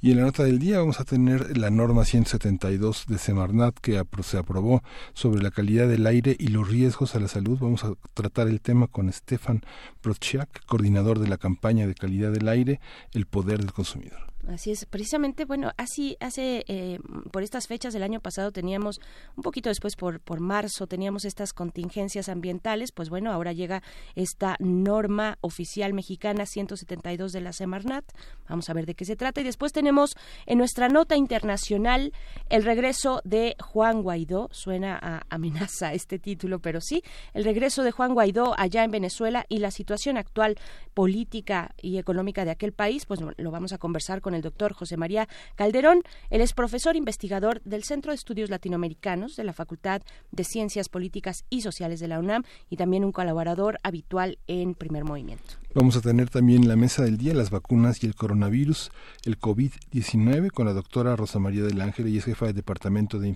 Y 0.00 0.12
en 0.12 0.18
la 0.18 0.24
nota 0.24 0.44
del 0.44 0.58
día 0.58 0.78
vamos 0.78 1.00
a 1.00 1.04
tener 1.04 1.56
la 1.56 1.70
norma 1.70 2.04
172 2.04 3.06
de 3.08 3.18
Semarnat 3.18 3.78
que 3.78 4.00
se 4.22 4.38
aprobó 4.38 4.82
sobre 5.12 5.42
la 5.42 5.50
calidad 5.50 5.88
del 5.88 6.06
aire 6.06 6.36
y 6.38 6.48
los 6.48 6.68
riesgos 6.68 7.14
a 7.14 7.20
la 7.20 7.28
salud. 7.28 7.58
Vamos 7.60 7.84
a 7.84 7.94
tratar 8.14 8.48
el 8.48 8.60
tema 8.60 8.86
con 8.86 9.12
Stefan 9.12 9.62
Prochak, 10.00 10.64
coordinador 10.66 11.18
de 11.18 11.28
la 11.28 11.36
campaña 11.36 11.86
de 11.86 11.94
calidad 11.94 12.30
del 12.30 12.48
aire, 12.48 12.80
el 13.12 13.26
poder 13.26 13.58
del 13.58 13.72
consumidor. 13.72 14.28
Así 14.48 14.70
es, 14.70 14.86
precisamente, 14.86 15.44
bueno, 15.44 15.72
así 15.76 16.16
hace 16.20 16.64
eh, 16.68 16.98
por 17.30 17.42
estas 17.42 17.66
fechas 17.66 17.92
del 17.92 18.02
año 18.02 18.20
pasado 18.20 18.50
teníamos 18.50 18.98
un 19.36 19.42
poquito 19.42 19.68
después 19.68 19.94
por 19.94 20.20
por 20.20 20.40
marzo 20.40 20.86
teníamos 20.86 21.26
estas 21.26 21.52
contingencias 21.52 22.30
ambientales, 22.30 22.90
pues 22.92 23.10
bueno, 23.10 23.30
ahora 23.30 23.52
llega 23.52 23.82
esta 24.14 24.56
norma 24.58 25.36
oficial 25.42 25.92
mexicana 25.92 26.46
172 26.46 27.32
de 27.32 27.40
la 27.42 27.52
Semarnat. 27.52 28.04
Vamos 28.48 28.70
a 28.70 28.72
ver 28.72 28.86
de 28.86 28.94
qué 28.94 29.04
se 29.04 29.16
trata 29.16 29.42
y 29.42 29.44
después 29.44 29.72
tenemos 29.72 30.16
en 30.46 30.56
nuestra 30.56 30.88
nota 30.88 31.14
internacional 31.14 32.14
el 32.48 32.64
regreso 32.64 33.20
de 33.24 33.54
Juan 33.60 34.02
Guaidó, 34.02 34.48
suena 34.50 34.98
a 35.00 35.26
amenaza 35.28 35.92
este 35.92 36.18
título, 36.18 36.60
pero 36.60 36.80
sí, 36.80 37.02
el 37.34 37.44
regreso 37.44 37.82
de 37.82 37.90
Juan 37.90 38.14
Guaidó 38.14 38.54
allá 38.58 38.82
en 38.82 38.92
Venezuela 38.92 39.44
y 39.50 39.58
la 39.58 39.70
situación 39.70 40.16
actual 40.16 40.56
política 40.94 41.74
y 41.82 41.98
económica 41.98 42.46
de 42.46 42.50
aquel 42.50 42.72
país, 42.72 43.04
pues 43.04 43.20
lo 43.20 43.50
vamos 43.50 43.74
a 43.74 43.78
conversar 43.78 44.22
con 44.22 44.34
el 44.34 44.37
doctor 44.42 44.72
José 44.72 44.96
María 44.96 45.28
Calderón. 45.54 46.02
Él 46.30 46.40
es 46.40 46.52
profesor 46.52 46.96
investigador 46.96 47.60
del 47.62 47.84
Centro 47.84 48.12
de 48.12 48.16
Estudios 48.16 48.50
Latinoamericanos 48.50 49.36
de 49.36 49.44
la 49.44 49.52
Facultad 49.52 50.02
de 50.30 50.44
Ciencias 50.44 50.88
Políticas 50.88 51.44
y 51.50 51.62
Sociales 51.62 52.00
de 52.00 52.08
la 52.08 52.18
UNAM 52.18 52.44
y 52.70 52.76
también 52.76 53.04
un 53.04 53.12
colaborador 53.12 53.78
habitual 53.82 54.38
en 54.46 54.74
Primer 54.74 55.04
Movimiento. 55.04 55.54
Vamos 55.74 55.96
a 55.96 56.00
tener 56.00 56.30
también 56.30 56.66
la 56.66 56.76
mesa 56.76 57.04
del 57.04 57.18
día, 57.18 57.34
las 57.34 57.50
vacunas 57.50 58.02
y 58.02 58.06
el 58.06 58.14
coronavirus, 58.14 58.90
el 59.24 59.38
COVID-19, 59.38 60.50
con 60.50 60.66
la 60.66 60.72
doctora 60.72 61.14
Rosa 61.14 61.38
María 61.38 61.62
del 61.62 61.80
Ángel, 61.80 62.08
y 62.08 62.18
es 62.18 62.24
jefa 62.24 62.46
del 62.46 62.54
Departamento 62.54 63.18
de 63.18 63.28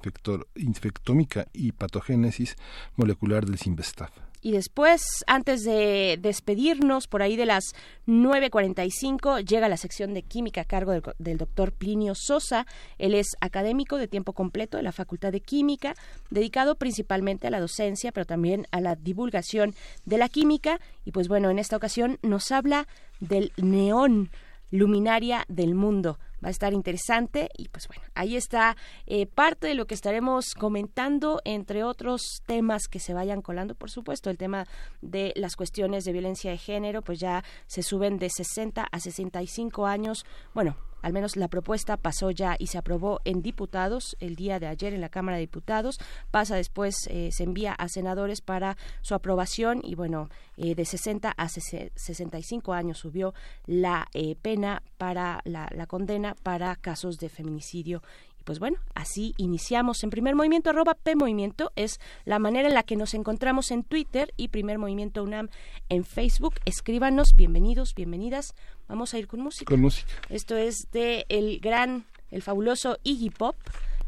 Infectómica 0.57 1.47
y 1.53 1.73
Patogénesis 1.73 2.57
Molecular 2.97 3.45
del 3.45 3.59
CIMBESTAF. 3.59 4.32
Y 4.45 4.51
después, 4.51 5.03
antes 5.29 5.63
de 5.63 6.19
despedirnos, 6.21 7.07
por 7.07 7.23
ahí 7.23 7.37
de 7.37 7.47
las 7.47 7.75
9.45, 8.09 9.45
llega 9.45 9.69
la 9.69 9.77
sección 9.77 10.15
de 10.15 10.25
química 10.25 10.63
a 10.63 10.65
cargo 10.65 10.93
del, 11.19 11.39
doctor 11.39 11.71
Plinio 11.71 12.15
Sosa. 12.17 12.67
Él 12.99 13.15
es 13.15 13.37
académico 13.41 13.99
de 13.99 14.09
tiempo 14.09 14.33
completo 14.33 14.77
de 14.77 14.83
la 14.83 14.91
Facultad 14.91 15.31
de 15.31 15.41
Química, 15.41 15.95
dedicado 16.31 16.75
principalmente 16.75 17.47
a 17.47 17.51
la 17.51 17.61
docencia, 17.61 18.11
pero 18.11 18.27
también 18.27 18.67
a 18.73 18.81
la 18.81 18.97
divulgación 18.97 19.77
de 20.07 20.19
la 20.19 20.29
química. 20.29 20.81
Y 21.05 21.13
pues 21.13 21.29
bueno, 21.29 21.49
en 21.49 21.61
esta 21.61 21.77
ocasión 21.77 22.19
nos 22.23 22.51
habla 22.51 22.89
del 23.21 23.53
neón, 23.57 24.33
luminaria 24.73 25.45
del 25.47 25.77
mundo 25.77 26.19
va 26.43 26.49
a 26.49 26.51
estar 26.51 26.73
interesante 26.73 27.49
y 27.57 27.69
pues 27.69 27.89
bueno, 27.89 28.03
ahí 28.15 28.37
está 28.37 28.77
eh, 29.07 29.27
parte 29.27 29.67
de 29.67 29.75
lo 29.75 29.87
que 29.87 29.95
estaremos 29.95 30.55
comentando, 30.55 31.41
entre 31.45 31.85
otros 31.85 32.43
temas 32.47 32.89
que 32.89 33.01
se 33.01 33.15
vayan 33.15 33.43
colando, 33.43 33.75
por 33.75 33.91
supuesto, 33.91 34.31
el 34.31 34.39
tema 34.39 34.67
de 35.01 35.33
las 35.37 35.57
cuestiones 35.57 36.05
de 36.05 36.13
violencia 36.13 36.51
de 36.51 36.59
género, 36.59 37.03
pues 37.03 37.21
ya 37.21 37.45
se 37.67 37.83
suben 37.83 38.19
de 38.19 38.31
60 38.31 38.87
a 38.91 39.01
65 39.01 39.87
años, 39.87 40.25
bueno, 40.55 40.77
al 41.03 41.13
menos 41.13 41.37
la 41.37 41.49
propuesta 41.49 41.97
pasó 41.97 42.31
ya 42.31 42.57
y 42.59 42.69
se 42.69 42.79
aprobó 42.79 43.21
en 43.25 43.43
diputados 43.43 44.17
el 44.21 44.37
día 44.37 44.59
de 44.59 44.67
ayer 44.67 44.95
en 44.95 45.01
la 45.01 45.09
Cámara 45.09 45.37
de 45.37 45.43
Diputados, 45.43 45.99
pasa 46.31 46.57
después, 46.57 46.95
eh, 47.09 47.31
se 47.33 47.45
envía 47.45 47.73
a 47.73 47.89
senadores 47.89 48.41
para 48.41 48.77
su 49.03 49.15
aprobación 49.15 49.81
y 49.83 49.95
bueno, 49.95 50.31
eh, 50.57 50.75
de 50.75 50.85
60 50.85 51.33
a 51.37 51.49
65 51.49 52.73
años 52.73 52.99
subió 52.99 53.35
la 53.67 54.09
eh, 54.15 54.37
pena 54.41 54.83
para 54.99 55.43
la, 55.45 55.69
la 55.75 55.87
condena 55.87 56.35
para 56.43 56.77
casos 56.77 57.19
de 57.19 57.29
feminicidio 57.29 58.03
pues 58.43 58.59
bueno, 58.59 58.79
así 58.95 59.35
iniciamos 59.37 60.03
en 60.05 60.11
primer 60.11 60.35
movimiento, 60.35 60.71
arroba 60.71 60.95
P 60.95 61.17
Movimiento, 61.17 61.73
es 61.77 62.01
la 62.25 62.39
manera 62.39 62.69
en 62.69 62.75
la 62.75 62.83
que 62.83 62.97
nos 62.97 63.15
encontramos 63.15 63.71
en 63.71 63.85
Twitter 63.85 64.33
y 64.37 64.49
primer 64.49 64.79
movimiento 64.79 65.23
UNAM 65.23 65.49
en 65.89 66.05
Facebook. 66.05 66.55
Escríbanos, 66.65 67.35
bienvenidos, 67.35 67.95
bienvenidas. 67.95 68.55
Vamos 68.89 69.15
a 69.15 69.19
ir 69.19 69.27
con 69.27 69.41
música. 69.41 69.71
Con 69.71 69.81
música. 69.81 70.13
Esto 70.29 70.57
es 70.57 70.91
de 70.93 71.25
el 71.29 71.61
gran, 71.61 72.05
el 72.31 72.43
fabuloso 72.43 72.99
Iggy 73.03 73.31
Pop. 73.31 73.57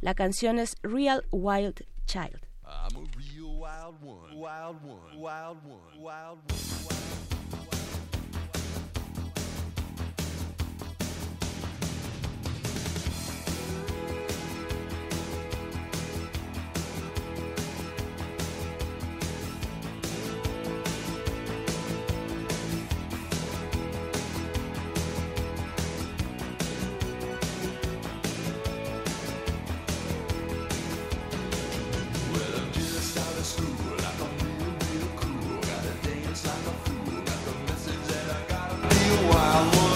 La 0.00 0.14
canción 0.14 0.58
es 0.58 0.76
Real 0.82 1.24
Wild 1.30 1.84
Child. 2.06 2.40
like 5.24 6.50
a 6.50 6.54
fool. 6.54 7.23
calor. 39.54 39.93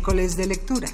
De 0.00 0.46
lectura. 0.46 0.88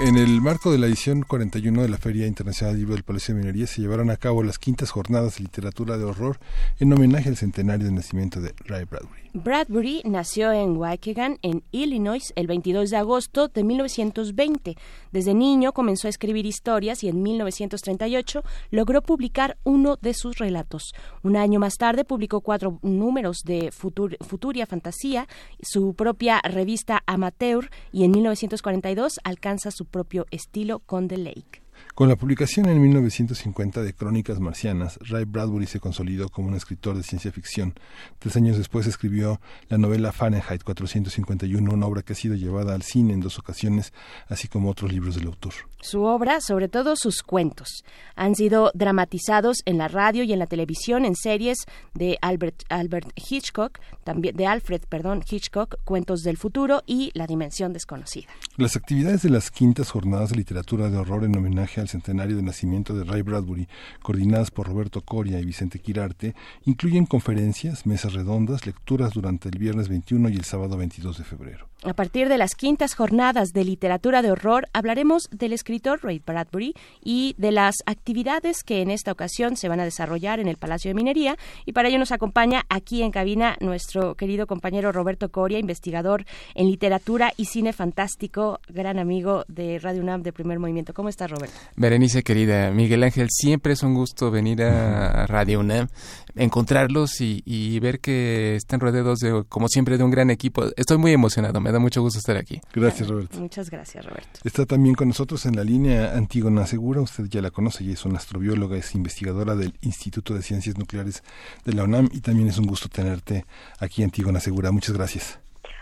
En 0.00 0.16
el 0.16 0.40
marco 0.40 0.72
de 0.72 0.78
la 0.78 0.86
edición 0.86 1.20
41 1.20 1.82
de 1.82 1.88
la 1.88 1.98
Feria 1.98 2.26
Internacional 2.26 2.72
del 2.72 2.80
Libro 2.80 2.94
del 2.94 3.04
Palacio 3.04 3.34
de 3.34 3.40
Minería 3.40 3.66
se 3.66 3.82
llevarán 3.82 4.08
a 4.10 4.16
cabo 4.16 4.42
las 4.42 4.58
quintas 4.58 4.90
jornadas 4.90 5.36
de 5.36 5.42
literatura 5.42 5.98
de 5.98 6.04
horror 6.04 6.40
en 6.80 6.94
homenaje 6.94 7.28
al 7.28 7.36
centenario 7.36 7.86
de 7.86 7.92
nacimiento 7.92 8.40
de 8.40 8.54
Ray 8.64 8.84
Bradbury. 8.84 9.23
Bradbury 9.36 10.00
nació 10.04 10.52
en 10.52 10.76
Waukegan, 10.76 11.38
en 11.42 11.64
Illinois, 11.72 12.32
el 12.36 12.46
22 12.46 12.90
de 12.90 12.96
agosto 12.98 13.48
de 13.48 13.64
1920. 13.64 14.76
Desde 15.10 15.34
niño 15.34 15.72
comenzó 15.72 16.06
a 16.06 16.10
escribir 16.10 16.46
historias 16.46 17.02
y 17.02 17.08
en 17.08 17.20
1938 17.20 18.44
logró 18.70 19.02
publicar 19.02 19.56
uno 19.64 19.96
de 20.00 20.14
sus 20.14 20.38
relatos. 20.38 20.94
Un 21.24 21.36
año 21.36 21.58
más 21.58 21.74
tarde 21.74 22.04
publicó 22.04 22.42
cuatro 22.42 22.78
números 22.82 23.42
de 23.44 23.72
Futuria 23.72 24.66
Fantasía, 24.66 25.26
su 25.60 25.94
propia 25.94 26.40
revista 26.44 27.02
amateur, 27.04 27.70
y 27.90 28.04
en 28.04 28.12
1942 28.12 29.18
alcanza 29.24 29.72
su 29.72 29.84
propio 29.84 30.26
estilo 30.30 30.78
con 30.78 31.08
The 31.08 31.18
Lake. 31.18 31.63
Con 31.94 32.08
la 32.08 32.16
publicación 32.16 32.68
en 32.68 32.82
1950 32.82 33.80
de 33.80 33.94
Crónicas 33.94 34.40
Marcianas, 34.40 34.98
Ray 35.02 35.26
Bradbury 35.26 35.66
se 35.66 35.78
consolidó 35.78 36.28
como 36.28 36.48
un 36.48 36.56
escritor 36.56 36.96
de 36.96 37.04
ciencia 37.04 37.30
ficción. 37.30 37.72
Tres 38.18 38.34
años 38.34 38.58
después 38.58 38.88
escribió 38.88 39.40
la 39.68 39.78
novela 39.78 40.10
Fahrenheit 40.10 40.64
451, 40.64 41.72
una 41.72 41.86
obra 41.86 42.02
que 42.02 42.14
ha 42.14 42.16
sido 42.16 42.34
llevada 42.34 42.74
al 42.74 42.82
cine 42.82 43.12
en 43.12 43.20
dos 43.20 43.38
ocasiones, 43.38 43.92
así 44.26 44.48
como 44.48 44.70
otros 44.70 44.92
libros 44.92 45.14
del 45.14 45.28
autor. 45.28 45.52
Su 45.82 46.02
obra, 46.02 46.40
sobre 46.40 46.68
todo 46.68 46.96
sus 46.96 47.22
cuentos, 47.22 47.84
han 48.16 48.34
sido 48.34 48.72
dramatizados 48.74 49.58
en 49.64 49.78
la 49.78 49.86
radio 49.86 50.24
y 50.24 50.32
en 50.32 50.40
la 50.40 50.46
televisión 50.46 51.04
en 51.04 51.14
series 51.14 51.58
de 51.94 52.18
Albert, 52.22 52.64
Albert 52.70 53.12
Hitchcock, 53.14 53.78
también 54.02 54.34
de 54.34 54.46
Alfred, 54.48 54.82
perdón, 54.88 55.22
Hitchcock, 55.30 55.76
Cuentos 55.84 56.22
del 56.22 56.38
futuro 56.38 56.82
y 56.86 57.12
La 57.14 57.28
dimensión 57.28 57.72
desconocida. 57.72 58.32
Las 58.56 58.74
actividades 58.74 59.22
de 59.22 59.30
las 59.30 59.52
quintas 59.52 59.90
jornadas 59.92 60.30
de 60.30 60.36
literatura 60.36 60.90
de 60.90 60.96
horror 60.96 61.22
en 61.22 61.36
homenaje 61.36 61.83
al 61.84 61.88
centenario 61.88 62.36
de 62.36 62.42
nacimiento 62.42 62.94
de 62.94 63.04
Ray 63.04 63.22
Bradbury, 63.22 63.68
coordinadas 64.02 64.50
por 64.50 64.66
Roberto 64.66 65.02
Coria 65.02 65.38
y 65.38 65.44
Vicente 65.44 65.78
Quirarte, 65.78 66.34
incluyen 66.64 67.06
conferencias, 67.06 67.86
mesas 67.86 68.14
redondas, 68.14 68.66
lecturas 68.66 69.12
durante 69.12 69.48
el 69.48 69.58
viernes 69.58 69.88
21 69.88 70.30
y 70.30 70.36
el 70.36 70.44
sábado 70.44 70.76
22 70.76 71.18
de 71.18 71.24
febrero. 71.24 71.68
A 71.86 71.92
partir 71.92 72.30
de 72.30 72.38
las 72.38 72.54
quintas 72.54 72.94
jornadas 72.94 73.52
de 73.52 73.62
literatura 73.62 74.22
de 74.22 74.30
horror 74.30 74.68
hablaremos 74.72 75.28
del 75.30 75.52
escritor 75.52 76.00
Ray 76.02 76.22
Bradbury 76.24 76.72
y 77.04 77.34
de 77.36 77.52
las 77.52 77.74
actividades 77.84 78.64
que 78.64 78.80
en 78.80 78.90
esta 78.90 79.12
ocasión 79.12 79.58
se 79.58 79.68
van 79.68 79.80
a 79.80 79.84
desarrollar 79.84 80.40
en 80.40 80.48
el 80.48 80.56
Palacio 80.56 80.88
de 80.88 80.94
Minería 80.94 81.36
y 81.66 81.74
para 81.74 81.88
ello 81.88 81.98
nos 81.98 82.10
acompaña 82.10 82.62
aquí 82.70 83.02
en 83.02 83.10
cabina 83.10 83.58
nuestro 83.60 84.14
querido 84.14 84.46
compañero 84.46 84.92
Roberto 84.92 85.30
Coria, 85.30 85.58
investigador 85.58 86.24
en 86.54 86.68
literatura 86.68 87.34
y 87.36 87.44
cine 87.44 87.74
fantástico, 87.74 88.60
gran 88.66 88.98
amigo 88.98 89.44
de 89.48 89.78
Radio 89.78 90.00
UNAM 90.00 90.22
de 90.22 90.32
Primer 90.32 90.58
Movimiento. 90.58 90.94
¿Cómo 90.94 91.10
estás, 91.10 91.30
Roberto? 91.30 91.54
Berenice, 91.76 92.22
querida, 92.22 92.70
Miguel 92.70 93.02
Ángel, 93.02 93.28
siempre 93.28 93.74
es 93.74 93.82
un 93.82 93.92
gusto 93.92 94.30
venir 94.30 94.62
a 94.62 95.26
Radio 95.26 95.60
UNAM, 95.60 95.88
encontrarlos 96.34 97.20
y, 97.20 97.78
ver 97.80 98.00
que 98.00 98.56
están 98.56 98.80
rodeados 98.80 99.18
de, 99.18 99.44
como 99.50 99.68
siempre, 99.68 99.98
de 99.98 100.04
un 100.04 100.10
gran 100.10 100.30
equipo. 100.30 100.64
Estoy 100.76 100.96
muy 100.96 101.12
emocionado, 101.12 101.60
me 101.60 101.73
da 101.74 101.80
mucho 101.80 102.00
gusto 102.00 102.18
estar 102.18 102.36
aquí. 102.36 102.60
Gracias, 102.72 103.08
Roberto. 103.08 103.38
Muchas 103.38 103.68
gracias, 103.68 104.04
Roberto. 104.06 104.40
Está 104.44 104.64
también 104.64 104.94
con 104.94 105.08
nosotros 105.08 105.44
en 105.44 105.56
la 105.56 105.64
línea 105.64 106.16
Antígona 106.16 106.66
Segura, 106.66 107.00
usted 107.00 107.24
ya 107.24 107.42
la 107.42 107.50
conoce, 107.50 107.84
y 107.84 107.92
es 107.92 108.04
una 108.04 108.18
astrobióloga, 108.18 108.76
es 108.76 108.94
investigadora 108.94 109.54
del 109.56 109.74
Instituto 109.82 110.34
de 110.34 110.42
Ciencias 110.42 110.78
Nucleares 110.78 111.22
de 111.64 111.72
la 111.72 111.84
UNAM 111.84 112.08
y 112.12 112.20
también 112.20 112.48
es 112.48 112.58
un 112.58 112.66
gusto 112.66 112.88
tenerte 112.88 113.44
aquí, 113.78 114.02
Antígona 114.02 114.40
Segura. 114.40 114.70
Muchas 114.70 114.96
gracias. 114.96 115.38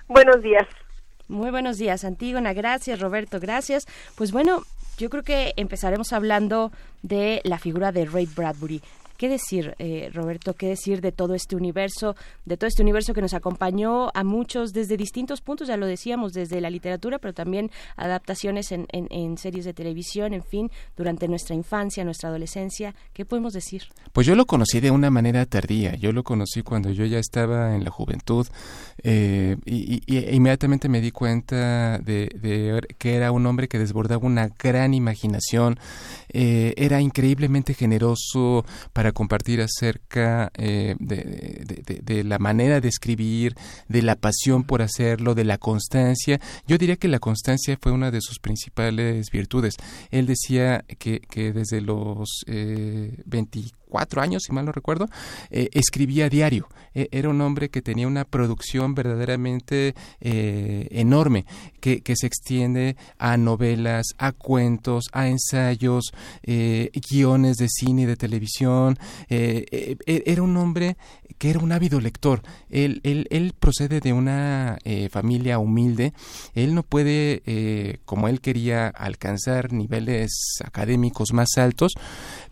Buenos 0.09 0.43
días. 0.43 0.67
Muy 1.29 1.51
buenos 1.51 1.79
días, 1.79 2.05
Antígona. 2.05 2.53
Gracias, 2.53 3.01
Roberto. 3.01 3.39
Gracias. 3.39 3.87
Pues 4.17 4.33
bueno, 4.33 4.63
yo 4.99 5.11
creo 5.11 5.23
que 5.23 5.53
empezaremos 5.57 6.13
hablando 6.13 6.73
de 7.03 7.41
la 7.45 7.59
figura 7.59 7.93
de 7.93 8.07
Ray 8.07 8.27
Bradbury. 8.27 8.83
¿Qué 9.23 9.29
decir, 9.29 9.77
eh, 9.79 10.11
Roberto? 10.13 10.55
¿Qué 10.55 10.67
decir 10.67 11.01
de 11.01 11.13
todo 11.13 11.35
este 11.35 11.55
universo, 11.55 12.17
de 12.45 12.57
todo 12.57 12.67
este 12.67 12.83
universo 12.83 13.15
que 13.15 13.21
nos 13.21 13.35
acompañó 13.35 14.11
a 14.15 14.25
muchos 14.25 14.73
desde 14.73 14.97
distintos 14.97 15.41
puntos, 15.41 15.69
ya 15.69 15.77
lo 15.77 15.87
decíamos, 15.87 16.33
desde 16.33 16.61
la 16.61 16.71
literatura, 16.71 17.21
pero 17.21 17.33
también 17.33 17.71
adaptaciones 17.95 18.73
en, 18.73 18.89
en, 18.91 19.39
series 19.39 19.65
de 19.65 19.75
televisión, 19.75 20.35
en 20.35 20.43
fin, 20.43 20.73
durante 20.97 21.29
nuestra 21.29 21.55
infancia, 21.55 22.03
nuestra 22.03 22.31
adolescencia? 22.31 22.97
¿Qué 23.13 23.25
podemos 23.25 23.53
decir? 23.53 23.85
Pues 24.13 24.27
yo 24.27 24.35
lo 24.35 24.45
conocí 24.45 24.81
de 24.81 24.91
una 24.91 25.09
manera 25.09 25.47
tardía. 25.47 25.95
Yo 25.95 26.11
lo 26.11 26.25
conocí 26.25 26.63
cuando 26.65 26.91
yo 26.91 27.05
ya 27.05 27.21
estaba 27.21 27.77
en 27.77 27.85
la 27.85 27.93
juventud 27.93 28.49
eh, 29.05 29.57
y, 29.65 30.03
inmediatamente 30.35 30.89
me 30.89 31.01
di 31.01 31.13
cuenta 31.13 31.99
de, 31.99 32.83
que 32.99 33.15
era 33.15 33.31
un 33.31 33.47
hombre 33.47 33.69
que 33.69 33.79
desbordaba 33.79 34.27
una 34.27 34.49
gran 34.49 34.95
imaginación, 34.95 35.79
eh, 36.29 36.75
era 36.77 37.01
increíblemente 37.01 37.73
generoso 37.73 38.65
para 38.93 39.12
compartir 39.13 39.61
acerca 39.61 40.51
eh, 40.55 40.95
de, 40.99 42.25
la 42.25 42.39
manera 42.39 42.81
de 42.81 42.89
escribir, 42.89 43.55
de 43.89 44.03
la 44.03 44.17
pasión 44.17 44.65
por 44.65 44.83
hacerlo, 44.83 45.35
de 45.35 45.45
la 45.45 45.59
constancia. 45.59 46.41
Yo 46.67 46.79
diría 46.79 46.97
que 46.97 47.09
la 47.09 47.19
constancia 47.19 47.79
fue 47.81 47.93
una 47.93 48.11
de 48.11 48.21
sus 48.21 48.39
principales 48.39 49.31
virtudes. 49.31 49.77
Él 50.11 50.27
decía 50.27 50.85
que, 50.99 51.21
que 51.21 51.53
desde 51.53 51.81
los 51.81 52.45
eh, 52.47 53.23
24 53.27 53.82
cuatro 53.93 54.23
años, 54.23 54.45
si 54.47 54.53
mal 54.53 54.65
no 54.65 54.73
recuerdo, 54.73 55.07
eh, 55.51 55.69
escribía 55.73 56.31
diario. 56.31 56.67
E, 56.95 57.11
era 57.13 57.29
un 57.29 57.39
hombre 57.43 57.69
que 57.69 57.83
tenía 57.83 58.07
una 58.07 58.25
producción 58.25 58.95
verdaderamente 58.95 59.95
eh, 60.23 60.89
enorme, 60.91 61.45
que, 61.79 62.01
que, 62.01 62.15
se 62.17 62.27
extiende 62.27 62.97
a 63.19 63.37
novelas, 63.37 64.07
a 64.17 64.33
cuentos, 64.33 65.11
a 65.13 65.29
ensayos, 65.29 66.15
eh, 66.43 66.91
guiones 67.11 67.59
de 67.59 67.69
cine 67.69 68.03
y 68.03 68.07
de 68.07 68.17
televisión. 68.17 68.99
E, 69.29 69.99
era 70.07 70.43
un 70.43 70.57
hombre 70.57 70.97
que 71.37 71.51
era 71.51 71.59
un 71.59 71.73
ávido 71.73 72.01
lector. 72.01 72.41
Él, 72.71 73.01
él, 73.05 73.27
él 73.31 73.53
procede 73.59 74.01
de 74.01 74.15
una 74.15 74.79
familia 75.11 75.59
humilde. 75.59 76.13
Él 76.55 76.75
no 76.75 76.83
puede, 76.83 77.99
como 78.05 78.29
él 78.29 78.41
quería, 78.41 78.89
alcanzar 78.89 79.73
niveles 79.73 80.31
académicos 80.65 81.33
más 81.33 81.49
altos, 81.57 81.93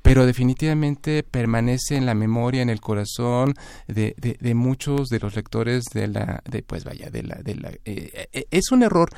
pero 0.02 0.26
definitivamente 0.26 1.22
permanece 1.22 1.96
en 1.96 2.06
la 2.06 2.14
memoria, 2.14 2.62
en 2.62 2.70
el 2.70 2.80
corazón 2.80 3.54
de, 3.86 4.14
de, 4.16 4.54
muchos 4.54 5.08
de 5.08 5.18
los 5.18 5.36
lectores 5.36 5.84
de 5.92 6.08
la, 6.08 6.42
de, 6.48 6.62
pues 6.62 6.84
vaya, 6.84 7.10
de 7.10 7.22
la, 7.22 7.36
de 7.36 7.54
la, 7.54 7.70
eh, 7.84 8.28
eh, 8.32 8.46
es 8.50 8.72
un 8.72 8.82
error. 8.82 9.10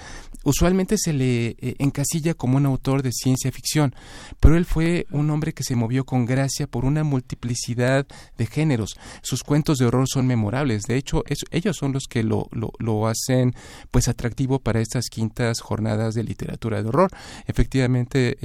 Usualmente 0.44 0.96
se 0.98 1.12
le 1.12 1.46
eh, 1.46 1.76
encasilla 1.78 2.34
como 2.34 2.56
un 2.56 2.66
autor 2.66 3.02
de 3.02 3.12
ciencia 3.12 3.52
ficción, 3.52 3.94
pero 4.40 4.56
él 4.56 4.64
fue 4.64 5.06
un 5.10 5.30
hombre 5.30 5.52
que 5.52 5.62
se 5.62 5.76
movió 5.76 6.04
con 6.04 6.26
gracia 6.26 6.66
por 6.66 6.84
una 6.84 7.04
multiplicidad 7.04 8.06
de 8.36 8.46
géneros. 8.46 8.96
Sus 9.22 9.44
cuentos 9.44 9.78
de 9.78 9.86
horror 9.86 10.08
son 10.08 10.26
memorables. 10.26 10.82
De 10.82 10.96
hecho, 10.96 11.22
ellos 11.50 11.76
son 11.76 11.92
los 11.92 12.04
que 12.08 12.22
lo, 12.22 12.48
lo, 12.50 13.06
hacen, 13.06 13.54
pues, 13.90 14.08
atractivo 14.08 14.58
para 14.58 14.80
estas 14.80 15.06
quintas 15.08 15.60
jornadas 15.60 16.14
de 16.14 16.24
literatura 16.24 16.82
de 16.82 16.88
horror. 16.88 17.10
Efectivamente, 17.46 18.36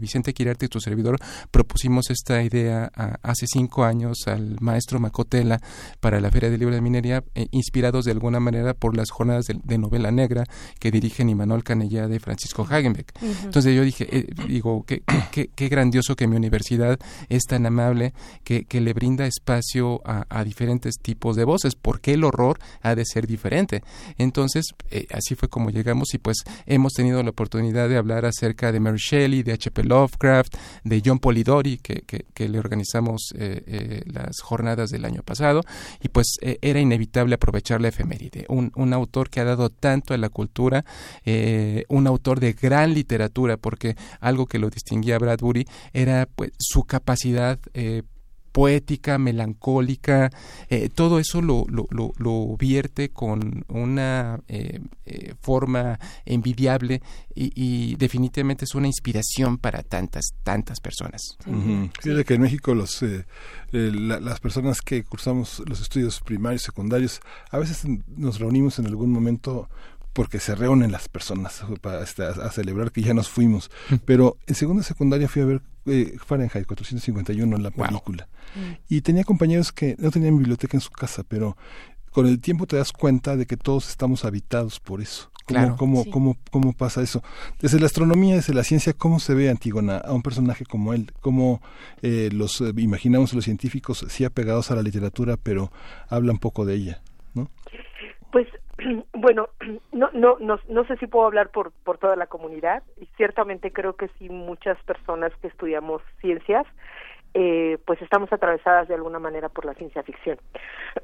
Vicente 0.00 0.32
Quirarte 0.34 0.66
y 0.66 0.68
tu 0.68 0.80
servidor 0.80 1.18
propusimos 1.50 2.10
esta 2.10 2.42
idea 2.42 2.90
hace 3.22 3.46
cinco 3.46 3.84
años 3.84 4.26
al 4.26 4.56
maestro 4.60 5.00
Macotela 5.00 5.60
para 6.00 6.20
la 6.20 6.30
Feria 6.30 6.50
del 6.50 6.60
Libro 6.60 6.74
de 6.74 6.80
Minería, 6.80 7.24
eh, 7.34 7.48
inspirados 7.50 8.04
de 8.04 8.12
alguna 8.12 8.40
manera 8.40 8.74
por 8.74 8.96
las 8.96 9.10
jornadas 9.10 9.46
de, 9.46 9.78
novela 9.78 10.10
negra 10.10 10.44
que 10.78 10.90
dirigen 10.90 11.28
Imanol 11.28 11.64
Canellada 11.64 12.08
de 12.08 12.20
Francisco 12.20 12.66
Hagenbeck. 12.68 13.12
Entonces 13.44 13.74
yo 13.74 13.82
dije, 13.82 14.06
eh, 14.10 14.26
digo, 14.46 14.84
qué, 14.86 15.02
qué, 15.30 15.68
grandioso 15.68 16.14
que 16.14 16.26
mi 16.26 16.36
universidad 16.36 16.98
es 17.28 17.42
tan 17.44 17.66
amable 17.66 18.12
que, 18.44 18.64
que 18.64 18.80
le 18.80 18.92
brinda 18.92 19.26
espacio 19.26 20.00
a, 20.04 20.44
diferentes 20.44 20.96
tipos 21.00 21.36
de 21.36 21.44
voces, 21.44 21.74
porque 21.74 22.14
el 22.14 22.24
horror 22.24 22.58
ha 22.82 22.94
de 22.94 23.04
ser 23.04 23.26
diferente. 23.26 23.82
Entonces, 24.18 24.66
eh, 24.90 25.06
así 25.12 25.34
fue 25.34 25.48
como 25.48 25.70
llegamos 25.70 26.14
y 26.14 26.18
pues 26.18 26.38
hemos 26.66 26.92
tenido 26.92 27.22
la 27.22 27.30
oportunidad 27.30 27.88
de 27.88 27.96
hablar 27.96 28.24
acerca 28.24 28.72
de 28.72 28.80
Mary 28.80 28.98
Shelley, 28.98 29.42
de 29.42 29.52
H.P. 29.52 29.84
Lovecraft, 29.84 30.56
de 30.84 31.02
John 31.04 31.18
Polidori, 31.22 31.78
que, 31.78 32.02
que, 32.02 32.48
le 32.48 32.58
organizamos 32.58 33.32
eh, 33.38 33.62
eh, 33.64 34.02
las 34.06 34.40
jornadas 34.40 34.90
del 34.90 35.04
año 35.04 35.22
pasado, 35.22 35.60
y 36.02 36.08
pues 36.08 36.36
eh, 36.42 36.58
era 36.60 36.80
inevitable 36.80 37.36
aprovechar 37.36 37.80
la 37.80 37.88
efeméride. 37.88 38.44
Un, 38.48 38.72
un, 38.74 38.92
autor 38.92 39.30
que 39.30 39.38
ha 39.38 39.44
dado 39.44 39.70
tanto 39.70 40.14
a 40.14 40.18
la 40.18 40.28
cultura, 40.28 40.84
un 41.88 42.06
autor 42.08 42.40
de 42.40 42.54
gran 42.54 42.92
literatura, 42.92 43.56
porque 43.56 43.94
algo 44.20 44.46
que 44.46 44.58
lo 44.58 44.68
distinguía 44.68 45.14
a 45.14 45.18
Bradbury 45.20 45.64
era 45.92 46.28
pues 46.34 46.50
su 46.58 46.82
capacidad 46.82 47.60
poética, 48.52 49.18
melancólica, 49.18 50.30
eh, 50.68 50.88
todo 50.94 51.18
eso 51.18 51.42
lo, 51.42 51.64
lo, 51.68 51.88
lo, 51.90 52.56
vierte 52.56 53.08
con 53.08 53.64
una 53.68 54.40
eh, 54.46 54.80
eh, 55.06 55.34
forma 55.40 55.98
envidiable 56.24 57.02
y, 57.34 57.96
definitivamente 57.96 58.66
es 58.66 58.74
una 58.74 58.86
inspiración 58.86 59.56
para 59.56 59.82
tantas, 59.82 60.34
tantas 60.42 60.80
personas. 60.80 61.38
Fíjate 62.00 62.24
que 62.24 62.34
en 62.34 62.42
México 62.42 62.74
los, 62.74 63.02
las 63.72 64.40
personas 64.40 64.82
que 64.82 65.02
cursamos 65.02 65.62
los 65.66 65.80
estudios 65.80 66.20
primarios, 66.20 66.62
secundarios, 66.62 67.20
a 67.50 67.58
veces 67.58 67.84
nos 68.16 68.38
reunimos 68.38 68.78
en 68.78 68.86
algún 68.86 69.10
momento 69.10 69.70
porque 70.12 70.40
se 70.40 70.54
reúnen 70.54 70.92
las 70.92 71.08
personas 71.08 71.64
para, 71.80 72.02
este, 72.02 72.24
a, 72.24 72.50
celebrar 72.50 72.92
que 72.92 73.02
ya 73.02 73.14
nos 73.14 73.28
fuimos. 73.28 73.70
Pero 74.04 74.36
en 74.46 74.54
segunda 74.54 74.82
secundaria 74.82 75.28
fui 75.28 75.42
a 75.42 75.46
ver 75.46 75.62
eh, 75.86 76.16
Fahrenheit 76.24 76.66
451 76.66 77.56
en 77.56 77.62
la 77.62 77.70
película. 77.70 78.28
Mm. 78.54 78.72
Y 78.88 79.00
tenía 79.00 79.24
compañeros 79.24 79.72
que 79.72 79.96
no 79.98 80.10
tenían 80.10 80.36
biblioteca 80.36 80.76
en 80.76 80.80
su 80.80 80.90
casa, 80.90 81.22
pero 81.26 81.56
con 82.10 82.26
el 82.26 82.40
tiempo 82.40 82.66
te 82.66 82.76
das 82.76 82.92
cuenta 82.92 83.36
de 83.36 83.46
que 83.46 83.56
todos 83.56 83.88
estamos 83.88 84.24
habitados 84.24 84.80
por 84.80 85.00
eso. 85.00 85.30
¿Cómo, 85.46 85.76
cómo, 85.76 86.04
cómo, 86.10 86.36
cómo, 86.50 86.72
pasa 86.72 87.02
eso? 87.02 87.22
Desde 87.60 87.80
la 87.80 87.86
astronomía, 87.86 88.36
desde 88.36 88.54
la 88.54 88.62
ciencia, 88.62 88.92
¿cómo 88.92 89.18
se 89.18 89.34
ve 89.34 89.50
Antígona 89.50 89.98
a 89.98 90.12
un 90.12 90.22
personaje 90.22 90.64
como 90.64 90.94
él? 90.94 91.10
¿Cómo 91.20 91.60
eh, 92.00 92.30
los 92.32 92.60
eh, 92.60 92.72
imaginamos 92.76 93.34
los 93.34 93.44
científicos, 93.44 94.06
sí 94.08 94.24
apegados 94.24 94.70
a 94.70 94.76
la 94.76 94.82
literatura, 94.82 95.36
pero 95.36 95.72
hablan 96.08 96.38
poco 96.38 96.64
de 96.64 96.74
ella? 96.74 97.02
¿no? 97.34 97.50
Pues 98.30 98.46
bueno, 99.12 99.48
no, 99.92 100.10
no, 100.12 100.36
no, 100.40 100.58
no 100.68 100.84
sé 100.84 100.96
si 100.96 101.06
puedo 101.06 101.26
hablar 101.26 101.50
por, 101.50 101.72
por 101.84 101.98
toda 101.98 102.16
la 102.16 102.26
comunidad 102.26 102.82
y 103.00 103.06
ciertamente 103.16 103.72
creo 103.72 103.94
que 103.94 104.08
sí 104.18 104.28
muchas 104.28 104.78
personas 104.84 105.32
que 105.40 105.48
estudiamos 105.48 106.02
ciencias 106.20 106.66
eh, 107.34 107.78
pues 107.86 108.00
estamos 108.02 108.30
atravesadas 108.30 108.88
de 108.88 108.94
alguna 108.94 109.18
manera 109.18 109.48
por 109.48 109.64
la 109.64 109.74
ciencia 109.74 110.02
ficción. 110.02 110.38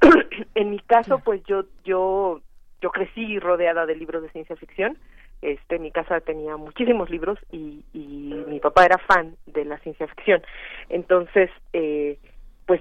en 0.54 0.70
mi 0.70 0.78
caso, 0.80 1.20
pues 1.20 1.42
yo 1.44 1.64
yo 1.84 2.42
yo 2.80 2.90
crecí 2.90 3.38
rodeada 3.38 3.86
de 3.86 3.96
libros 3.96 4.22
de 4.22 4.30
ciencia 4.30 4.56
ficción. 4.56 4.98
Este, 5.40 5.78
mi 5.78 5.90
casa 5.90 6.20
tenía 6.20 6.56
muchísimos 6.56 7.10
libros 7.10 7.38
y, 7.50 7.84
y 7.92 8.44
mi 8.48 8.60
papá 8.60 8.84
era 8.84 8.98
fan 8.98 9.36
de 9.46 9.64
la 9.64 9.78
ciencia 9.78 10.06
ficción. 10.08 10.42
Entonces, 10.88 11.50
eh, 11.72 12.18
pues 12.66 12.80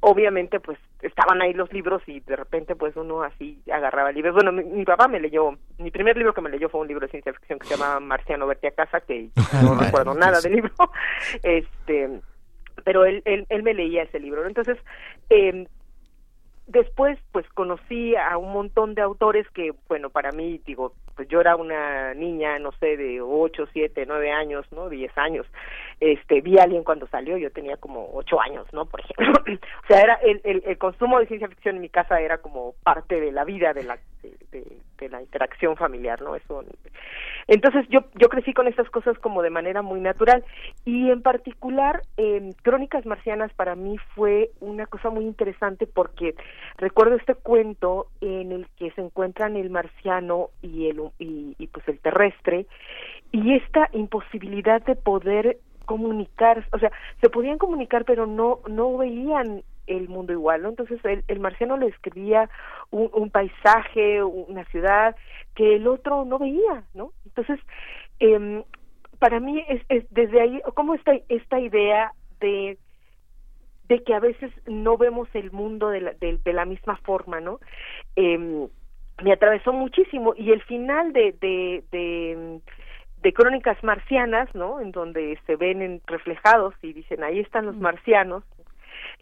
obviamente 0.00 0.60
pues 0.60 0.78
estaban 1.02 1.40
ahí 1.42 1.52
los 1.52 1.72
libros 1.72 2.02
y 2.06 2.20
de 2.20 2.36
repente 2.36 2.74
pues 2.76 2.96
uno 2.96 3.22
así 3.22 3.60
agarraba 3.72 4.12
libros. 4.12 4.34
Bueno, 4.34 4.52
mi, 4.52 4.84
papá 4.84 5.08
me 5.08 5.20
leyó, 5.20 5.56
mi 5.78 5.90
primer 5.90 6.16
libro 6.16 6.34
que 6.34 6.40
me 6.40 6.50
leyó 6.50 6.68
fue 6.68 6.80
un 6.80 6.88
libro 6.88 7.06
de 7.06 7.10
ciencia 7.10 7.32
ficción 7.32 7.58
que 7.58 7.66
se 7.66 7.76
llama 7.76 8.00
Marciano 8.00 8.46
verte 8.46 8.68
a 8.68 8.72
casa, 8.72 9.00
que 9.00 9.28
no 9.62 9.74
recuerdo 9.74 10.14
nada 10.14 10.40
del 10.40 10.54
libro. 10.54 10.72
Este, 11.42 12.20
pero 12.84 13.04
él, 13.04 13.22
él, 13.24 13.46
él 13.48 13.62
me 13.62 13.74
leía 13.74 14.04
ese 14.04 14.20
libro. 14.20 14.46
Entonces, 14.46 14.78
eh, 15.30 15.66
después 16.68 17.18
pues 17.32 17.48
conocí 17.54 18.14
a 18.14 18.36
un 18.36 18.52
montón 18.52 18.94
de 18.94 19.00
autores 19.00 19.48
que 19.54 19.72
bueno 19.88 20.10
para 20.10 20.32
mí 20.32 20.60
digo 20.66 20.92
pues 21.16 21.26
yo 21.28 21.40
era 21.40 21.56
una 21.56 22.12
niña 22.12 22.58
no 22.58 22.72
sé 22.72 22.98
de 22.98 23.22
ocho 23.22 23.66
siete 23.72 24.04
nueve 24.06 24.30
años 24.30 24.66
no 24.70 24.90
diez 24.90 25.10
años 25.16 25.46
este 26.00 26.40
vi 26.40 26.58
a 26.58 26.64
alguien 26.64 26.84
cuando 26.84 27.06
salió 27.08 27.36
yo 27.36 27.50
tenía 27.50 27.76
como 27.76 28.10
ocho 28.14 28.40
años 28.40 28.66
no 28.72 28.86
por 28.86 29.00
ejemplo. 29.00 29.32
O 29.84 29.86
sea 29.88 30.00
era 30.00 30.14
el, 30.14 30.40
el, 30.44 30.62
el, 30.66 30.78
consumo 30.78 31.18
de 31.18 31.26
ciencia 31.26 31.48
ficción 31.48 31.76
en 31.76 31.82
mi 31.82 31.88
casa 31.88 32.20
era 32.20 32.38
como 32.38 32.74
parte 32.82 33.20
de 33.20 33.32
la 33.32 33.44
vida 33.44 33.72
de 33.72 33.84
la 33.84 33.98
de, 34.22 34.64
de 34.98 35.08
la 35.08 35.22
interacción 35.22 35.76
familiar 35.76 36.20
no 36.20 36.36
eso 36.36 36.62
entonces 37.48 37.86
yo, 37.88 38.00
yo 38.14 38.28
crecí 38.28 38.52
con 38.52 38.68
estas 38.68 38.88
cosas 38.90 39.18
como 39.18 39.42
de 39.42 39.48
manera 39.48 39.80
muy 39.80 40.00
natural. 40.00 40.44
Y 40.84 41.10
en 41.10 41.22
particular 41.22 42.02
eh, 42.18 42.52
Crónicas 42.62 43.06
Marcianas 43.06 43.52
para 43.54 43.74
mí 43.74 43.96
fue 44.14 44.50
una 44.60 44.86
cosa 44.86 45.08
muy 45.08 45.24
interesante 45.24 45.86
porque 45.86 46.34
recuerdo 46.76 47.16
este 47.16 47.34
cuento 47.34 48.08
en 48.20 48.52
el 48.52 48.68
que 48.76 48.90
se 48.92 49.00
encuentran 49.00 49.56
el 49.56 49.70
marciano 49.70 50.50
y 50.60 50.88
el 50.88 50.98
y, 51.18 51.54
y 51.58 51.66
pues 51.68 51.88
el 51.88 51.98
terrestre 52.00 52.66
y 53.32 53.54
esta 53.54 53.88
imposibilidad 53.92 54.82
de 54.82 54.96
poder 54.96 55.58
comunicar, 55.88 56.64
o 56.72 56.78
sea, 56.78 56.92
se 57.20 57.30
podían 57.30 57.58
comunicar 57.58 58.04
pero 58.04 58.26
no 58.26 58.60
no 58.68 58.96
veían 58.98 59.64
el 59.86 60.08
mundo 60.08 60.32
igual, 60.34 60.62
¿no? 60.62 60.68
Entonces 60.68 61.02
el, 61.04 61.24
el 61.28 61.40
marciano 61.40 61.78
le 61.78 61.86
escribía 61.86 62.50
un, 62.90 63.10
un, 63.14 63.30
paisaje, 63.30 64.22
una 64.22 64.64
ciudad 64.66 65.16
que 65.54 65.76
el 65.76 65.86
otro 65.86 66.26
no 66.26 66.38
veía, 66.38 66.84
¿no? 66.92 67.12
Entonces, 67.24 67.58
eh, 68.20 68.62
para 69.18 69.40
mí 69.40 69.64
es, 69.66 69.80
es, 69.88 70.04
desde 70.10 70.42
ahí, 70.42 70.60
como 70.74 70.94
esta, 70.94 71.12
esta 71.28 71.58
idea 71.58 72.12
de 72.40 72.78
de 73.88 74.04
que 74.04 74.12
a 74.12 74.20
veces 74.20 74.52
no 74.66 74.98
vemos 74.98 75.28
el 75.32 75.50
mundo 75.50 75.88
de 75.88 76.02
la, 76.02 76.12
de, 76.12 76.38
de 76.44 76.52
la 76.52 76.66
misma 76.66 76.98
forma, 76.98 77.40
¿no? 77.40 77.58
Eh, 78.16 78.68
me 79.22 79.32
atravesó 79.32 79.72
muchísimo 79.72 80.34
y 80.36 80.52
el 80.52 80.62
final 80.64 81.14
de, 81.14 81.34
de 81.40 82.60
de 83.22 83.32
crónicas 83.32 83.82
marcianas, 83.82 84.52
¿no? 84.54 84.80
En 84.80 84.92
donde 84.92 85.38
se 85.46 85.56
ven 85.56 86.00
reflejados 86.06 86.74
y 86.82 86.92
dicen 86.92 87.22
ahí 87.24 87.40
están 87.40 87.66
los 87.66 87.76
marcianos, 87.76 88.44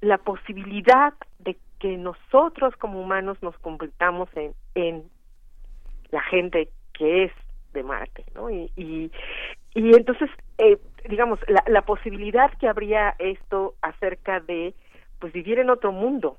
la 0.00 0.18
posibilidad 0.18 1.14
de 1.38 1.56
que 1.78 1.96
nosotros 1.96 2.74
como 2.76 3.00
humanos 3.00 3.38
nos 3.42 3.56
convirtamos 3.58 4.28
en, 4.34 4.54
en 4.74 5.04
la 6.10 6.22
gente 6.22 6.68
que 6.92 7.24
es 7.24 7.32
de 7.72 7.82
Marte, 7.82 8.24
¿no? 8.34 8.50
Y, 8.50 8.70
y, 8.76 9.10
y 9.74 9.94
entonces, 9.94 10.30
eh, 10.58 10.78
digamos, 11.08 11.38
la, 11.48 11.62
la 11.66 11.82
posibilidad 11.82 12.50
que 12.58 12.68
habría 12.68 13.14
esto 13.18 13.74
acerca 13.82 14.40
de, 14.40 14.74
pues, 15.18 15.32
vivir 15.32 15.58
en 15.58 15.70
otro 15.70 15.92
mundo. 15.92 16.38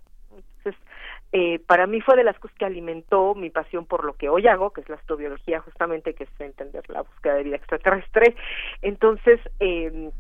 Eh, 1.32 1.60
para 1.68 1.88
mí 1.88 2.02
fue 2.02 2.16
de 2.16 2.24
las 2.24 2.40
cosas 2.40 2.58
que 2.58 2.66
alimentó 2.66 3.36
mi 3.36 3.50
pasión 3.50 3.86
por 3.86 4.06
lo 4.06 4.14
que 4.14 4.30
hoy 4.30 4.48
hago, 4.48 4.72
que 4.72 4.82
es 4.82 4.90
la 4.90 4.96
astrobiología, 4.96 5.60
justamente, 5.62 6.14
que 6.14 6.24
es 6.24 6.30
entender 6.40 6.90
la 6.90 7.02
búsqueda 7.02 7.36
de 7.36 7.44
vida 7.44 7.56
extraterrestre. 7.58 8.36
Entonces, 8.82 9.40
eh, 9.60 10.12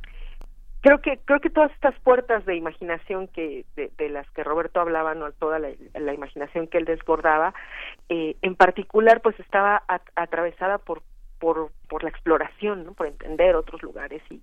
creo 0.81 0.99
que 0.99 1.19
creo 1.25 1.39
que 1.39 1.49
todas 1.49 1.71
estas 1.73 1.97
puertas 1.99 2.45
de 2.45 2.55
imaginación 2.55 3.27
que 3.27 3.65
de, 3.75 3.91
de 3.97 4.09
las 4.09 4.29
que 4.31 4.43
Roberto 4.43 4.79
hablaba 4.79 5.15
no 5.15 5.31
toda 5.33 5.59
la, 5.59 6.13
imaginación 6.13 6.67
que 6.67 6.77
él 6.77 6.85
desbordaba 6.85 7.53
eh, 8.09 8.35
en 8.41 8.55
particular 8.55 9.21
pues 9.21 9.39
estaba 9.39 9.83
at, 9.87 10.01
atravesada 10.15 10.77
por 10.77 11.01
por 11.39 11.71
por 11.87 12.03
la 12.03 12.09
exploración 12.09 12.85
¿no? 12.85 12.93
por 12.93 13.07
entender 13.07 13.55
otros 13.55 13.81
lugares 13.81 14.21
y, 14.29 14.41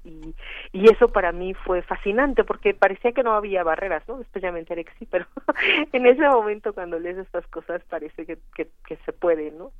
y, 0.72 0.90
eso 0.90 1.09
para 1.09 1.33
mí 1.33 1.54
fue 1.54 1.83
fascinante 1.83 2.44
porque 2.44 2.74
parecía 2.74 3.12
que 3.12 3.22
no 3.22 3.35
había 3.35 3.62
barreras 3.62 4.02
no 4.09 4.18
después 4.18 4.42
ya 4.42 4.52
me 4.52 4.61
enteré 4.61 4.85
que 4.85 4.92
sí 4.98 5.07
pero 5.11 5.26
en 5.92 6.07
ese 6.07 6.26
momento 6.28 6.72
cuando 6.72 6.98
lees 6.98 7.18
estas 7.18 7.46
cosas 7.48 7.83
parece 7.88 8.24
que, 8.26 8.38
que, 8.54 8.96
se 9.04 9.12
puede 9.12 9.50
no 9.50 9.72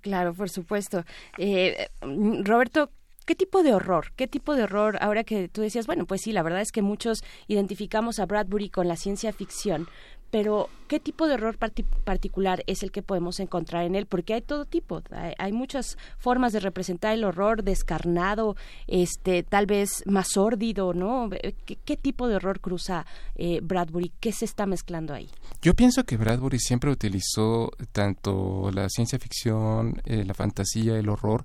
claro 0.00 0.34
por 0.34 0.48
supuesto 0.48 1.04
eh, 1.38 1.88
Roberto 2.44 2.90
¿Qué 3.26 3.34
tipo 3.34 3.62
de 3.62 3.72
horror? 3.72 4.12
¿Qué 4.16 4.26
tipo 4.28 4.54
de 4.54 4.64
horror? 4.64 4.98
Ahora 5.00 5.24
que 5.24 5.48
tú 5.48 5.62
decías, 5.62 5.86
bueno, 5.86 6.04
pues 6.04 6.20
sí, 6.20 6.32
la 6.32 6.42
verdad 6.42 6.60
es 6.60 6.72
que 6.72 6.82
muchos 6.82 7.24
identificamos 7.48 8.18
a 8.18 8.26
Bradbury 8.26 8.68
con 8.68 8.86
la 8.86 8.96
ciencia 8.96 9.32
ficción, 9.32 9.88
pero 10.34 10.68
¿qué 10.88 10.98
tipo 10.98 11.28
de 11.28 11.34
horror 11.34 11.56
particular 11.58 12.64
es 12.66 12.82
el 12.82 12.90
que 12.90 13.02
podemos 13.02 13.38
encontrar 13.38 13.84
en 13.84 13.94
él? 13.94 14.06
Porque 14.06 14.34
hay 14.34 14.42
todo 14.42 14.64
tipo, 14.64 15.00
hay, 15.38 15.52
muchas 15.52 15.96
formas 16.18 16.52
de 16.52 16.58
representar 16.58 17.14
el 17.14 17.22
horror 17.22 17.62
descarnado, 17.62 18.56
este, 18.88 19.44
tal 19.44 19.66
vez 19.66 20.02
más 20.06 20.32
sórdido, 20.32 20.92
¿no? 20.92 21.30
¿Qué, 21.84 21.96
tipo 21.96 22.26
de 22.26 22.34
horror 22.34 22.58
cruza 22.58 23.06
eh, 23.36 23.60
Bradbury? 23.62 24.10
¿Qué 24.18 24.32
se 24.32 24.44
está 24.44 24.66
mezclando 24.66 25.14
ahí? 25.14 25.30
Yo 25.62 25.74
pienso 25.74 26.02
que 26.02 26.16
Bradbury 26.16 26.58
siempre 26.58 26.90
utilizó 26.90 27.70
tanto 27.92 28.72
la 28.72 28.88
ciencia 28.88 29.20
ficción, 29.20 30.02
eh, 30.04 30.24
la 30.24 30.34
fantasía, 30.34 30.98
el 30.98 31.10
horror, 31.10 31.44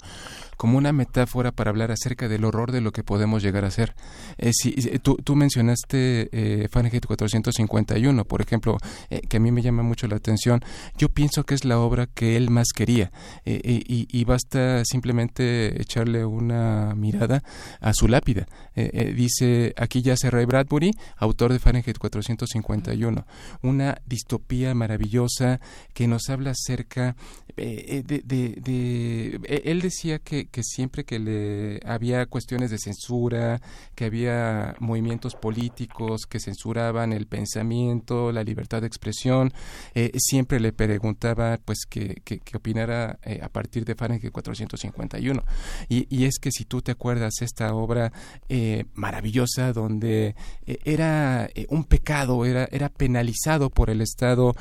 como 0.60 0.78
una 0.78 0.92
metáfora 0.92 1.54
para 1.54 1.70
hablar 1.70 1.90
acerca 1.90 2.28
del 2.28 2.44
horror 2.44 2.74
de 2.74 2.82
lo 2.82 2.92
que 2.92 3.02
podemos 3.02 3.42
llegar 3.42 3.64
a 3.64 3.72
ser. 3.72 3.96
Eh, 4.38 4.52
si, 4.52 4.74
tú, 5.00 5.16
tú, 5.16 5.38
mencionaste 5.38 6.28
eh, 6.34 6.68
Fahrenheit 6.70 7.06
451, 7.06 8.26
por 8.26 8.42
ejemplo, 8.42 8.76
eh, 9.10 9.22
que 9.22 9.38
a 9.38 9.40
mí 9.40 9.54
me 9.54 9.62
llama 9.62 9.84
mucho 9.84 10.06
la 10.10 10.18
atención. 10.18 10.60
Yo 10.98 11.08
pienso 11.08 11.46
que 11.46 11.56
es 11.56 11.64
la 11.64 11.80
obra 11.80 12.08
que 12.08 12.36
él 12.36 12.50
más 12.50 12.74
quería 12.76 13.10
eh, 13.46 13.62
y, 13.64 14.06
y, 14.12 14.24
basta 14.26 14.84
simplemente 14.84 15.82
echarle 15.82 16.26
una 16.26 16.94
mirada 16.94 17.42
a 17.80 17.94
su 17.94 18.10
lápida. 18.10 18.46
Eh, 18.76 19.14
dice, 19.16 19.74
aquí 19.78 20.02
ya 20.02 20.18
se 20.18 20.30
Ray 20.30 20.44
Bradbury, 20.44 20.92
autor 21.16 21.54
de 21.54 21.60
Fahrenheit 21.60 21.98
451, 21.98 23.26
una 23.62 24.02
distopía 24.06 24.76
maravillosa 24.76 25.62
que 25.94 26.06
nos 26.10 26.30
habla 26.30 26.52
acerca 26.52 27.16
de, 27.56 28.04
de, 28.06 28.22
de, 28.26 28.56
de 28.62 29.62
él 29.64 29.82
decía 29.82 30.20
que 30.20 30.49
que 30.50 30.64
siempre 30.64 31.04
que 31.06 31.20
le 31.20 31.80
había 31.86 32.26
cuestiones 32.26 32.72
de 32.72 32.78
censura, 32.78 33.62
que 33.96 34.06
había 34.06 34.76
movimientos 34.80 35.36
políticos 35.36 36.26
que 36.28 36.40
censuraban 36.40 37.14
el 37.14 37.28
pensamiento, 37.28 38.32
la 38.32 38.44
libertad 38.44 38.82
de 38.82 38.88
expresión, 38.88 39.54
eh, 39.94 40.12
siempre 40.18 40.60
le 40.60 40.74
preguntaba 40.74 41.58
pues 41.64 41.86
que, 41.90 42.22
que, 42.24 42.40
opinara 42.56 43.20
eh, 43.24 43.40
a 43.42 43.50
partir 43.50 43.86
de 43.86 43.96
Fahrenheit 43.96 44.32
451. 44.32 45.44
Y, 45.88 46.08
y, 46.10 46.26
es 46.26 46.40
que 46.40 46.52
si 46.52 46.66
tú 46.66 46.82
te 46.82 46.92
acuerdas 46.92 47.42
esta 47.42 47.74
obra 47.74 48.12
eh, 48.50 48.86
maravillosa 48.94 49.72
donde 49.74 50.36
era 50.66 51.50
un 51.70 51.84
pecado, 51.86 52.46
era, 52.46 52.68
era 52.72 52.90
penalizado 52.90 53.70
por 53.70 53.90
el 53.90 54.02
Estado 54.02 54.54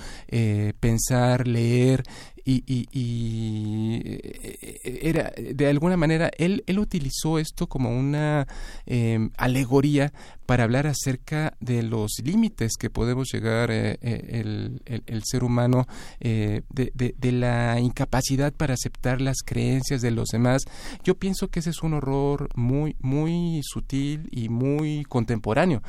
pensar, 0.80 1.46
leer 1.46 2.04
y, 2.50 2.88
y, 2.92 4.00
eh, 4.04 5.00
era 5.02 5.32
de 5.36 5.66
alguna 5.66 5.96
manera 5.98 6.30
él, 6.38 6.64
él 6.66 6.78
utilizó 6.78 7.38
esto 7.38 7.66
como 7.66 7.90
una 7.90 8.46
em, 8.86 9.30
alegoría 9.36 10.12
para 10.48 10.64
hablar 10.64 10.86
acerca 10.86 11.52
de 11.60 11.82
los 11.82 12.12
límites 12.24 12.78
que 12.78 12.88
podemos 12.88 13.28
llegar 13.30 13.70
eh, 13.70 13.98
eh, 14.00 14.40
el, 14.40 14.80
el, 15.06 15.22
ser 15.24 15.44
humano 15.44 15.86
de, 16.20 16.62
de, 16.70 17.32
la 17.32 17.78
incapacidad 17.78 18.54
para 18.54 18.72
aceptar 18.72 19.20
las 19.20 19.42
creencias 19.44 20.00
de 20.00 20.10
los 20.10 20.30
demás. 20.30 20.62
Yo 21.04 21.16
pienso 21.16 21.48
que 21.48 21.60
ese 21.60 21.68
es 21.68 21.82
un 21.82 21.92
horror 21.92 22.48
muy 22.54 22.96
muy 23.00 23.60
sutil 23.62 24.28
y 24.30 24.48
muy 24.48 25.04
contemporáneo. 25.04 25.82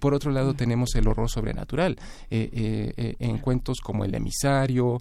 Por 0.00 0.14
otro 0.14 0.30
lado 0.30 0.54
tenemos 0.54 0.94
el 0.94 1.06
horror 1.06 1.28
sobrenatural. 1.28 1.98
En 2.30 3.38
cuentos 3.38 3.80
como 3.82 4.06
el 4.06 4.14
emisario 4.14 5.00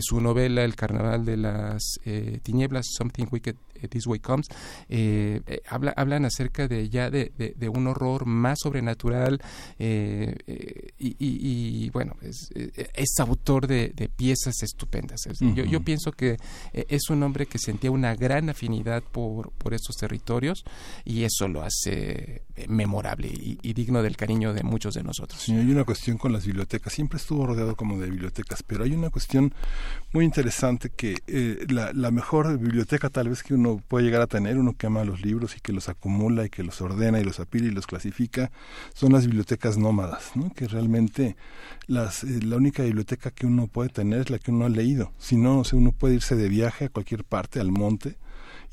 su 0.00 0.20
novela 0.20 0.64
El 0.64 0.74
Carnaval 0.74 1.24
de 1.24 1.36
las 1.36 2.00
eh, 2.04 2.40
Tinieblas, 2.42 2.86
Something 2.96 3.26
Wicked 3.30 3.56
eh, 3.73 3.73
This 3.88 4.06
Way 4.06 4.20
Comes, 4.20 4.48
eh, 4.88 5.40
habla, 5.68 5.92
hablan 5.96 6.24
acerca 6.24 6.68
de 6.68 6.88
ya 6.88 7.10
de, 7.10 7.32
de, 7.36 7.68
un 7.68 7.86
horror 7.86 8.26
más 8.26 8.60
sobrenatural 8.60 9.40
y, 10.98 11.90
bueno, 11.90 12.16
es, 12.22 12.50
es 12.54 13.18
autor 13.18 13.66
de, 13.66 14.10
piezas 14.16 14.62
estupendas. 14.62 15.20
yo, 15.40 15.64
yo, 15.64 15.80
pienso 15.80 16.12
que 16.12 16.36
es 16.72 17.10
un 17.10 17.22
hombre 17.22 17.46
que 17.46 17.58
sentía 17.58 17.90
una 17.90 18.14
gran 18.14 18.48
afinidad 18.50 19.02
por, 19.02 19.50
por 19.52 19.74
estos 19.74 19.96
territorios 19.96 20.64
y 21.04 21.24
eso 21.24 21.48
lo 21.48 21.62
hace 21.62 22.42
memorable 22.68 23.28
y, 23.28 23.72
digno 23.72 24.02
del 24.02 24.16
cariño 24.16 24.52
de 24.52 24.62
muchos 24.62 24.94
de 24.94 25.02
nosotros. 25.02 25.40
Sí, 25.40 25.52
hay 25.52 25.70
una 25.70 25.84
cuestión 25.84 26.18
con 26.18 26.32
las 26.32 26.46
bibliotecas, 26.46 26.92
siempre 26.92 27.18
estuvo 27.18 27.46
rodeado 27.46 27.76
como 27.76 27.98
de 27.98 28.08
bibliotecas, 28.08 28.62
pero 28.62 28.84
hay 28.84 28.92
una 28.92 29.10
cuestión 29.10 29.52
muy 30.12 30.24
interesante 30.24 30.90
que 30.90 31.16
eh, 31.26 31.66
la, 31.68 31.92
la, 31.92 32.10
mejor 32.10 32.58
biblioteca 32.58 33.10
tal 33.10 33.28
vez 33.28 33.42
que 33.42 33.54
uno 33.54 33.63
puede 33.88 34.04
llegar 34.04 34.22
a 34.22 34.26
tener, 34.26 34.58
uno 34.58 34.74
que 34.76 34.86
ama 34.86 35.04
los 35.04 35.22
libros 35.22 35.56
y 35.56 35.60
que 35.60 35.72
los 35.72 35.88
acumula 35.88 36.44
y 36.44 36.50
que 36.50 36.62
los 36.62 36.80
ordena 36.80 37.20
y 37.20 37.24
los 37.24 37.40
apila 37.40 37.66
y 37.66 37.70
los 37.70 37.86
clasifica, 37.86 38.50
son 38.94 39.12
las 39.12 39.26
bibliotecas 39.26 39.76
nómadas, 39.76 40.32
¿no? 40.34 40.52
que 40.52 40.68
realmente 40.68 41.36
las, 41.86 42.24
eh, 42.24 42.40
la 42.42 42.56
única 42.56 42.82
biblioteca 42.82 43.30
que 43.30 43.46
uno 43.46 43.66
puede 43.66 43.88
tener 43.88 44.20
es 44.20 44.30
la 44.30 44.38
que 44.38 44.50
uno 44.50 44.66
ha 44.66 44.68
leído, 44.68 45.12
si 45.18 45.36
no, 45.36 45.60
o 45.60 45.64
uno 45.72 45.92
puede 45.92 46.14
irse 46.14 46.36
de 46.36 46.48
viaje 46.48 46.86
a 46.86 46.88
cualquier 46.88 47.24
parte, 47.24 47.60
al 47.60 47.70
monte, 47.70 48.16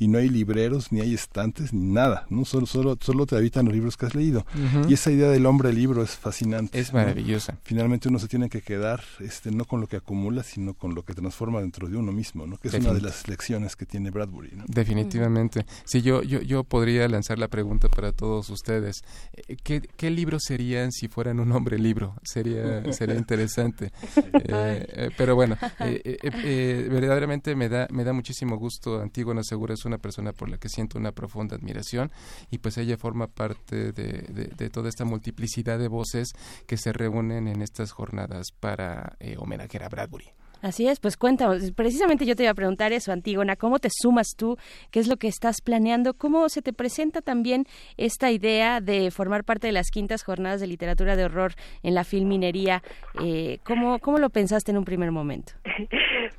y 0.01 0.07
no 0.07 0.17
hay 0.17 0.29
libreros, 0.29 0.91
ni 0.91 0.99
hay 0.99 1.13
estantes, 1.13 1.73
ni 1.73 1.93
nada, 1.93 2.25
¿no? 2.27 2.43
Solo, 2.43 2.65
solo, 2.65 2.97
solo 2.99 3.27
te 3.27 3.35
habitan 3.35 3.65
los 3.65 3.75
libros 3.75 3.97
que 3.97 4.07
has 4.07 4.15
leído. 4.15 4.47
Y 4.89 4.95
esa 4.95 5.11
idea 5.11 5.29
del 5.29 5.45
hombre 5.45 5.71
libro 5.71 6.01
es 6.01 6.15
fascinante. 6.15 6.79
Es 6.79 6.91
maravillosa. 6.91 7.59
Finalmente 7.61 8.09
uno 8.09 8.17
se 8.17 8.27
tiene 8.27 8.49
que 8.49 8.63
quedar 8.63 9.03
este, 9.19 9.51
no 9.51 9.65
con 9.65 9.79
lo 9.79 9.85
que 9.85 9.97
acumula, 9.97 10.41
sino 10.41 10.73
con 10.73 10.95
lo 10.95 11.05
que 11.05 11.13
transforma 11.13 11.61
dentro 11.61 11.87
de 11.87 11.97
uno 11.97 12.11
mismo, 12.11 12.47
¿no? 12.47 12.57
Que 12.57 12.69
es 12.69 12.73
una 12.73 12.93
de 12.93 13.01
las 13.01 13.27
lecciones 13.27 13.75
que 13.75 13.85
tiene 13.85 14.09
Bradbury, 14.09 14.53
¿no? 14.55 14.63
Definitivamente. 14.67 15.67
Sí, 15.85 16.01
yo, 16.01 16.23
yo, 16.23 16.41
yo 16.41 16.63
podría 16.63 17.07
lanzar 17.07 17.37
la 17.37 17.47
pregunta 17.47 17.87
para 17.87 18.11
todos 18.11 18.49
ustedes. 18.49 19.03
Eh, 19.33 19.55
¿Qué, 19.63 19.81
qué 19.81 20.09
libros 20.09 20.41
serían 20.47 20.91
si 20.91 21.09
fueran 21.09 21.39
un 21.39 21.51
hombre 21.51 21.77
libro? 21.77 22.15
Sería, 22.23 22.91
sería 22.91 23.15
interesante. 23.15 23.91
Eh, 24.43 24.85
eh, 24.89 25.09
pero 25.17 25.35
bueno, 25.35 25.57
verdaderamente 25.77 27.55
me 27.55 27.69
da, 27.69 27.87
me 27.91 28.03
da 28.03 28.11
muchísimo 28.11 28.57
gusto. 28.57 28.99
Antígona 29.01 29.43
Segura 29.43 29.73
es 29.73 29.85
una 29.85 29.90
persona 29.97 30.33
por 30.33 30.49
la 30.49 30.57
que 30.57 30.69
siento 30.69 30.97
una 30.97 31.11
profunda 31.11 31.55
admiración 31.55 32.11
y 32.49 32.59
pues 32.59 32.77
ella 32.77 32.97
forma 32.97 33.27
parte 33.27 33.91
de, 33.91 34.69
toda 34.69 34.89
esta 34.89 35.05
multiplicidad 35.05 35.79
de 35.79 35.87
voces 35.87 36.33
que 36.67 36.77
se 36.77 36.93
reúnen 36.93 37.47
en 37.47 37.61
estas 37.61 37.91
jornadas 37.91 38.51
para 38.51 39.15
eh, 39.19 39.35
homenajear 39.37 39.83
a 39.83 39.89
Bradbury. 39.89 40.31
Así 40.61 40.87
es, 40.87 40.99
pues 40.99 41.17
cuéntanos, 41.17 41.71
precisamente 41.71 42.25
yo 42.25 42.35
te 42.35 42.43
iba 42.43 42.51
a 42.51 42.55
preguntar 42.55 42.93
eso, 42.93 43.11
Antígona, 43.11 43.55
¿cómo 43.55 43.79
te 43.79 43.89
sumas 43.91 44.35
tú? 44.37 44.57
¿Qué 44.91 44.99
es 44.99 45.07
lo 45.07 45.17
que 45.17 45.27
estás 45.27 45.61
planeando? 45.61 46.13
¿Cómo 46.13 46.47
se 46.49 46.61
te 46.61 46.71
presenta 46.71 47.21
también 47.21 47.65
esta 47.97 48.31
idea 48.31 48.79
de 48.79 49.09
formar 49.11 49.43
parte 49.43 49.67
de 49.67 49.73
las 49.73 49.89
quintas 49.89 50.23
jornadas 50.23 50.61
de 50.61 50.67
literatura 50.67 51.15
de 51.15 51.25
horror 51.25 51.53
en 51.83 51.95
la 51.95 52.03
filminería? 52.03 52.83
Eh, 53.23 53.59
¿cómo, 53.63 53.99
¿Cómo 53.99 54.19
lo 54.19 54.29
pensaste 54.29 54.71
en 54.71 54.77
un 54.77 54.85
primer 54.85 55.11
momento? 55.11 55.53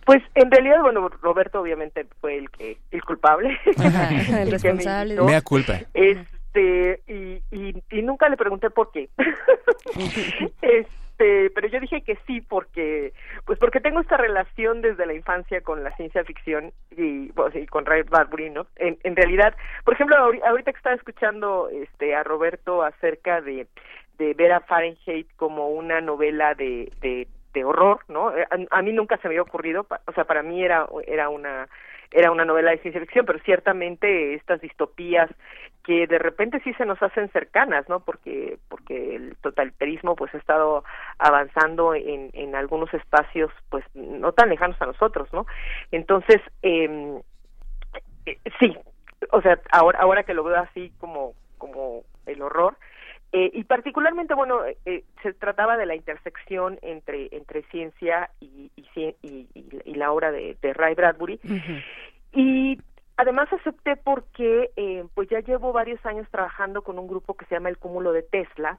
Pues 0.04 0.20
en 0.34 0.50
realidad, 0.50 0.82
bueno, 0.82 1.08
Roberto 1.08 1.60
obviamente 1.60 2.06
fue 2.20 2.36
el 2.36 2.50
que 2.50 2.76
el 2.90 3.04
culpable, 3.04 3.56
el, 4.36 4.50
responsable. 4.50 5.14
Me, 5.14 5.32
da 5.32 5.40
culpa. 5.42 5.78
Este 5.94 7.00
y, 7.06 7.56
y, 7.56 7.82
y 7.90 8.02
nunca 8.02 8.28
le 8.28 8.36
pregunté 8.36 8.68
por 8.70 8.90
qué. 8.90 9.08
este, 10.60 10.88
pero 11.54 11.68
yo 11.68 11.80
dije 11.80 12.02
que 12.02 12.18
sí 12.26 12.40
porque 12.40 13.12
pues 13.44 13.58
porque 13.58 13.80
tengo 13.80 14.00
esta 14.00 14.16
relación 14.16 14.82
desde 14.82 15.06
la 15.06 15.14
infancia 15.14 15.60
con 15.60 15.84
la 15.84 15.94
ciencia 15.96 16.24
ficción 16.24 16.72
y, 16.90 17.32
pues, 17.32 17.54
con 17.70 17.86
Ray 17.86 18.02
Bradbury, 18.02 18.50
¿no? 18.50 18.66
En, 18.76 19.16
realidad, 19.16 19.54
por 19.84 19.94
ejemplo, 19.94 20.16
ahorita 20.16 20.72
que 20.72 20.76
estaba 20.76 20.96
escuchando 20.96 21.68
este 21.70 22.14
a 22.14 22.22
Roberto 22.22 22.82
acerca 22.82 23.40
de 23.40 23.66
de 24.18 24.34
ver 24.34 24.52
a 24.52 24.60
Fahrenheit 24.60 25.26
como 25.36 25.70
una 25.70 26.00
novela 26.00 26.54
de, 26.54 26.92
de 27.52 27.64
horror, 27.64 28.00
¿no? 28.08 28.36
Eh, 28.36 28.46
a, 28.70 28.82
mí 28.82 28.92
nunca 28.92 29.16
se 29.16 29.28
me 29.28 29.34
había 29.34 29.42
ocurrido, 29.42 29.86
o 30.06 30.12
sea, 30.12 30.24
para 30.24 30.42
mí 30.42 30.64
era 30.64 30.86
era 31.06 31.28
una 31.28 31.68
era 32.12 32.30
una 32.30 32.44
novela 32.44 32.70
de 32.70 32.78
ciencia 32.78 33.00
ficción, 33.00 33.26
pero 33.26 33.38
ciertamente 33.40 34.34
estas 34.34 34.60
distopías 34.60 35.30
que 35.84 36.06
de 36.06 36.18
repente 36.18 36.60
sí 36.62 36.72
se 36.74 36.86
nos 36.86 37.02
hacen 37.02 37.28
cercanas, 37.30 37.88
¿no? 37.88 38.00
Porque 38.00 38.58
porque 38.68 39.16
el 39.16 39.36
totalitarismo 39.38 40.14
pues 40.14 40.32
ha 40.34 40.38
estado 40.38 40.84
avanzando 41.18 41.94
en 41.94 42.30
en 42.32 42.54
algunos 42.54 42.92
espacios 42.94 43.50
pues 43.68 43.84
no 43.94 44.32
tan 44.32 44.48
lejanos 44.48 44.80
a 44.80 44.86
nosotros, 44.86 45.32
¿no? 45.32 45.46
Entonces 45.90 46.40
eh, 46.62 47.20
sí, 48.60 48.76
o 49.30 49.40
sea, 49.42 49.60
ahora 49.70 49.98
ahora 50.00 50.22
que 50.22 50.34
lo 50.34 50.44
veo 50.44 50.56
así 50.56 50.92
como 50.98 51.34
como 51.58 52.04
el 52.26 52.42
horror, 52.42 52.76
eh, 53.32 53.50
y 53.54 53.64
particularmente, 53.64 54.34
bueno, 54.34 54.60
eh, 54.84 55.04
se 55.22 55.32
trataba 55.32 55.78
de 55.78 55.86
la 55.86 55.94
intersección 55.94 56.78
entre, 56.82 57.28
entre 57.32 57.62
ciencia 57.64 58.30
y, 58.40 58.70
y, 58.76 59.16
y, 59.22 59.94
la 59.94 60.12
obra 60.12 60.30
de, 60.30 60.56
de 60.60 60.72
Ray 60.74 60.94
Bradbury. 60.94 61.40
Y 62.34 62.78
además 63.16 63.50
acepté 63.52 63.96
porque 63.96 64.70
eh, 64.76 65.04
pues 65.14 65.28
ya 65.30 65.40
llevo 65.40 65.72
varios 65.72 66.04
años 66.04 66.26
trabajando 66.30 66.82
con 66.82 66.98
un 66.98 67.06
grupo 67.06 67.34
que 67.34 67.46
se 67.46 67.54
llama 67.54 67.68
el 67.68 67.78
Cúmulo 67.78 68.12
de 68.12 68.22
Tesla, 68.22 68.78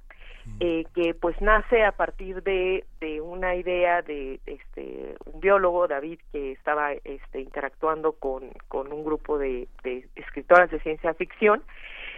eh, 0.60 0.86
que 0.94 1.14
pues 1.14 1.40
nace 1.42 1.84
a 1.84 1.94
partir 1.94 2.44
de, 2.44 2.86
de 3.00 3.22
una 3.22 3.56
idea 3.56 4.02
de 4.02 4.40
este 4.46 5.16
un 5.26 5.40
biólogo 5.40 5.88
David 5.88 6.20
que 6.32 6.52
estaba 6.52 6.92
este 6.92 7.40
interactuando 7.40 8.14
con, 8.14 8.50
con 8.68 8.92
un 8.92 9.06
grupo 9.06 9.38
de, 9.38 9.68
de 9.84 10.08
escritoras 10.16 10.70
de 10.70 10.80
ciencia 10.82 11.14
ficción. 11.14 11.64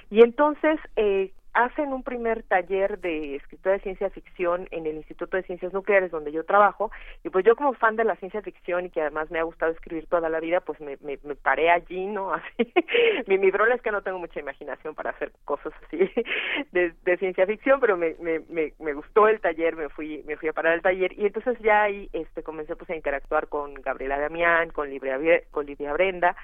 Y 0.09 0.21
entonces 0.21 0.79
eh, 0.95 1.31
hacen 1.55 1.93
un 1.93 2.03
primer 2.03 2.43
taller 2.43 2.99
de 2.99 3.35
escritura 3.35 3.75
de 3.75 3.79
ciencia 3.79 4.09
ficción 4.09 4.67
en 4.71 4.85
el 4.85 4.97
Instituto 4.97 5.37
de 5.37 5.43
Ciencias 5.43 5.71
Nucleares 5.71 6.11
donde 6.11 6.33
yo 6.33 6.43
trabajo 6.43 6.91
y 7.23 7.29
pues 7.29 7.45
yo 7.45 7.55
como 7.55 7.73
fan 7.73 7.95
de 7.95 8.03
la 8.03 8.17
ciencia 8.17 8.41
ficción 8.41 8.85
y 8.85 8.89
que 8.89 9.01
además 9.01 9.31
me 9.31 9.39
ha 9.39 9.43
gustado 9.43 9.71
escribir 9.71 10.05
toda 10.07 10.29
la 10.29 10.41
vida 10.41 10.59
pues 10.59 10.81
me, 10.81 10.97
me, 11.01 11.17
paré 11.35 11.71
allí 11.71 12.07
no 12.07 12.33
así 12.33 12.73
mi, 13.27 13.37
mi 13.37 13.51
problema 13.51 13.75
es 13.75 13.81
que 13.81 13.91
no 13.91 14.01
tengo 14.01 14.19
mucha 14.19 14.39
imaginación 14.39 14.95
para 14.95 15.11
hacer 15.11 15.31
cosas 15.45 15.71
así 15.85 15.97
de, 16.73 17.17
ciencia 17.17 17.45
ficción 17.45 17.79
pero 17.79 17.95
me, 17.95 18.15
me, 18.19 18.41
me, 18.49 18.73
me 18.79 18.93
gustó 18.93 19.29
el 19.29 19.39
taller 19.39 19.77
me 19.77 19.87
fui 19.87 20.23
me 20.27 20.35
fui 20.35 20.49
a 20.49 20.53
parar 20.53 20.73
al 20.73 20.81
taller 20.81 21.13
y 21.17 21.25
entonces 21.25 21.57
ya 21.59 21.83
ahí 21.83 22.09
este 22.11 22.43
comencé 22.43 22.75
pues 22.75 22.89
a 22.89 22.95
interactuar 22.95 23.47
con 23.47 23.75
Gabriela 23.75 24.19
Damián 24.19 24.71
con 24.71 24.89
Livia 24.89 25.17
con 25.51 25.65
Livia 25.65 25.93
Brenda 25.93 26.35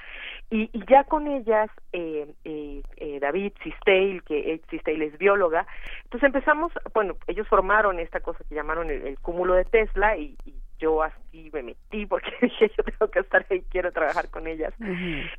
y, 0.49 0.69
ya 0.87 1.03
con 1.03 1.27
ellas 1.27 1.69
eh, 1.91 2.33
eh, 2.45 2.81
eh 2.95 3.19
David 3.19 3.51
Sistale 3.61 4.21
que 4.25 4.53
eh, 4.53 4.61
Sistale 5.01 5.05
es 5.07 5.17
bióloga. 5.17 5.65
Entonces 6.03 6.27
empezamos, 6.27 6.71
bueno, 6.93 7.15
ellos 7.27 7.47
formaron 7.47 7.99
esta 7.99 8.19
cosa 8.19 8.43
que 8.47 8.55
llamaron 8.55 8.89
el, 8.89 9.17
cúmulo 9.19 9.53
de 9.53 9.65
Tesla 9.65 10.17
y, 10.17 10.35
yo 10.79 11.03
así 11.03 11.51
me 11.53 11.61
metí 11.61 12.07
porque 12.07 12.31
dije 12.41 12.71
yo 12.75 12.83
tengo 12.83 13.11
que 13.11 13.19
estar 13.19 13.45
ahí, 13.51 13.61
quiero 13.69 13.91
trabajar 13.91 14.31
con 14.31 14.47
ellas. 14.47 14.73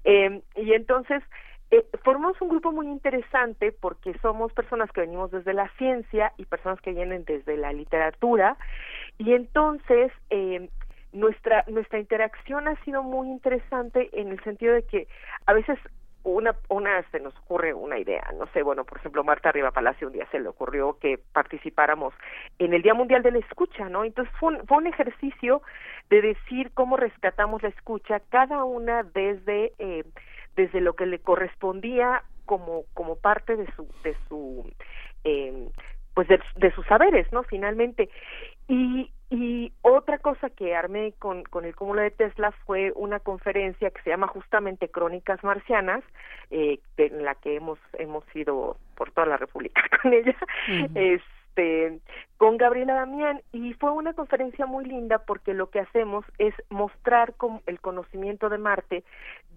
eh, 0.04 0.40
y 0.54 0.72
entonces 0.72 1.20
eh, 1.72 1.84
formamos 2.04 2.40
un 2.40 2.48
grupo 2.48 2.70
muy 2.70 2.86
interesante 2.86 3.72
porque 3.72 4.16
somos 4.22 4.52
personas 4.52 4.92
que 4.92 5.00
venimos 5.00 5.32
desde 5.32 5.52
la 5.52 5.68
ciencia 5.78 6.32
y 6.36 6.44
personas 6.44 6.80
que 6.80 6.92
vienen 6.92 7.24
desde 7.24 7.56
la 7.56 7.72
literatura 7.72 8.56
y 9.18 9.32
entonces 9.32 10.12
eh, 10.30 10.68
nuestra 11.12 11.64
nuestra 11.66 11.98
interacción 11.98 12.68
ha 12.68 12.76
sido 12.84 13.02
muy 13.02 13.26
interesante 13.26 14.10
en 14.12 14.28
el 14.28 14.40
sentido 14.44 14.74
de 14.74 14.84
que 14.84 15.08
a 15.46 15.54
veces 15.54 15.76
una, 16.24 16.54
una 16.68 17.02
se 17.10 17.20
nos 17.20 17.36
ocurre 17.38 17.74
una 17.74 17.98
idea, 17.98 18.24
no 18.38 18.46
sé, 18.48 18.62
bueno, 18.62 18.84
por 18.84 18.98
ejemplo, 18.98 19.24
Marta 19.24 19.48
Arriba 19.48 19.70
Palacio 19.70 20.06
un 20.06 20.12
día 20.12 20.26
se 20.30 20.40
le 20.40 20.48
ocurrió 20.48 20.98
que 20.98 21.18
participáramos 21.32 22.14
en 22.58 22.74
el 22.74 22.82
Día 22.82 22.94
Mundial 22.94 23.22
de 23.22 23.32
la 23.32 23.38
Escucha, 23.38 23.88
¿no? 23.88 24.04
Entonces 24.04 24.32
fue 24.38 24.54
un, 24.54 24.66
fue 24.66 24.78
un 24.78 24.86
ejercicio 24.86 25.62
de 26.10 26.22
decir 26.22 26.70
cómo 26.74 26.96
rescatamos 26.96 27.62
la 27.62 27.70
escucha, 27.70 28.20
cada 28.28 28.64
una 28.64 29.02
desde, 29.02 29.72
eh, 29.78 30.04
desde 30.56 30.80
lo 30.80 30.94
que 30.94 31.06
le 31.06 31.18
correspondía 31.18 32.22
como, 32.46 32.84
como 32.94 33.16
parte 33.16 33.56
de 33.56 33.66
su, 33.74 33.88
de 34.04 34.16
su, 34.28 34.70
eh, 35.24 35.68
pues 36.14 36.28
de, 36.28 36.40
de 36.56 36.72
sus 36.72 36.86
saberes, 36.86 37.32
¿no? 37.32 37.42
Finalmente. 37.42 38.10
Y, 38.68 39.10
y 39.32 39.72
otra 39.80 40.18
cosa 40.18 40.50
que 40.50 40.76
armé 40.76 41.14
con, 41.18 41.42
con 41.44 41.64
el 41.64 41.74
cúmulo 41.74 42.02
de 42.02 42.10
Tesla 42.10 42.52
fue 42.66 42.92
una 42.94 43.18
conferencia 43.18 43.90
que 43.90 44.02
se 44.02 44.10
llama 44.10 44.26
justamente 44.26 44.90
Crónicas 44.90 45.42
Marcianas, 45.42 46.04
eh, 46.50 46.80
en 46.98 47.24
la 47.24 47.34
que 47.36 47.56
hemos, 47.56 47.78
hemos 47.94 48.24
ido 48.36 48.76
por 48.94 49.10
toda 49.12 49.26
la 49.26 49.38
República 49.38 49.80
con 50.02 50.12
ella. 50.12 50.36
Este 51.52 52.00
con 52.38 52.56
Gabriela 52.56 52.94
Damián 52.94 53.40
y 53.52 53.72
fue 53.74 53.92
una 53.92 54.14
conferencia 54.14 54.66
muy 54.66 54.84
linda 54.84 55.18
porque 55.18 55.54
lo 55.54 55.70
que 55.70 55.78
hacemos 55.78 56.24
es 56.38 56.54
mostrar 56.70 57.34
el 57.66 57.80
conocimiento 57.80 58.48
de 58.48 58.58
Marte 58.58 59.04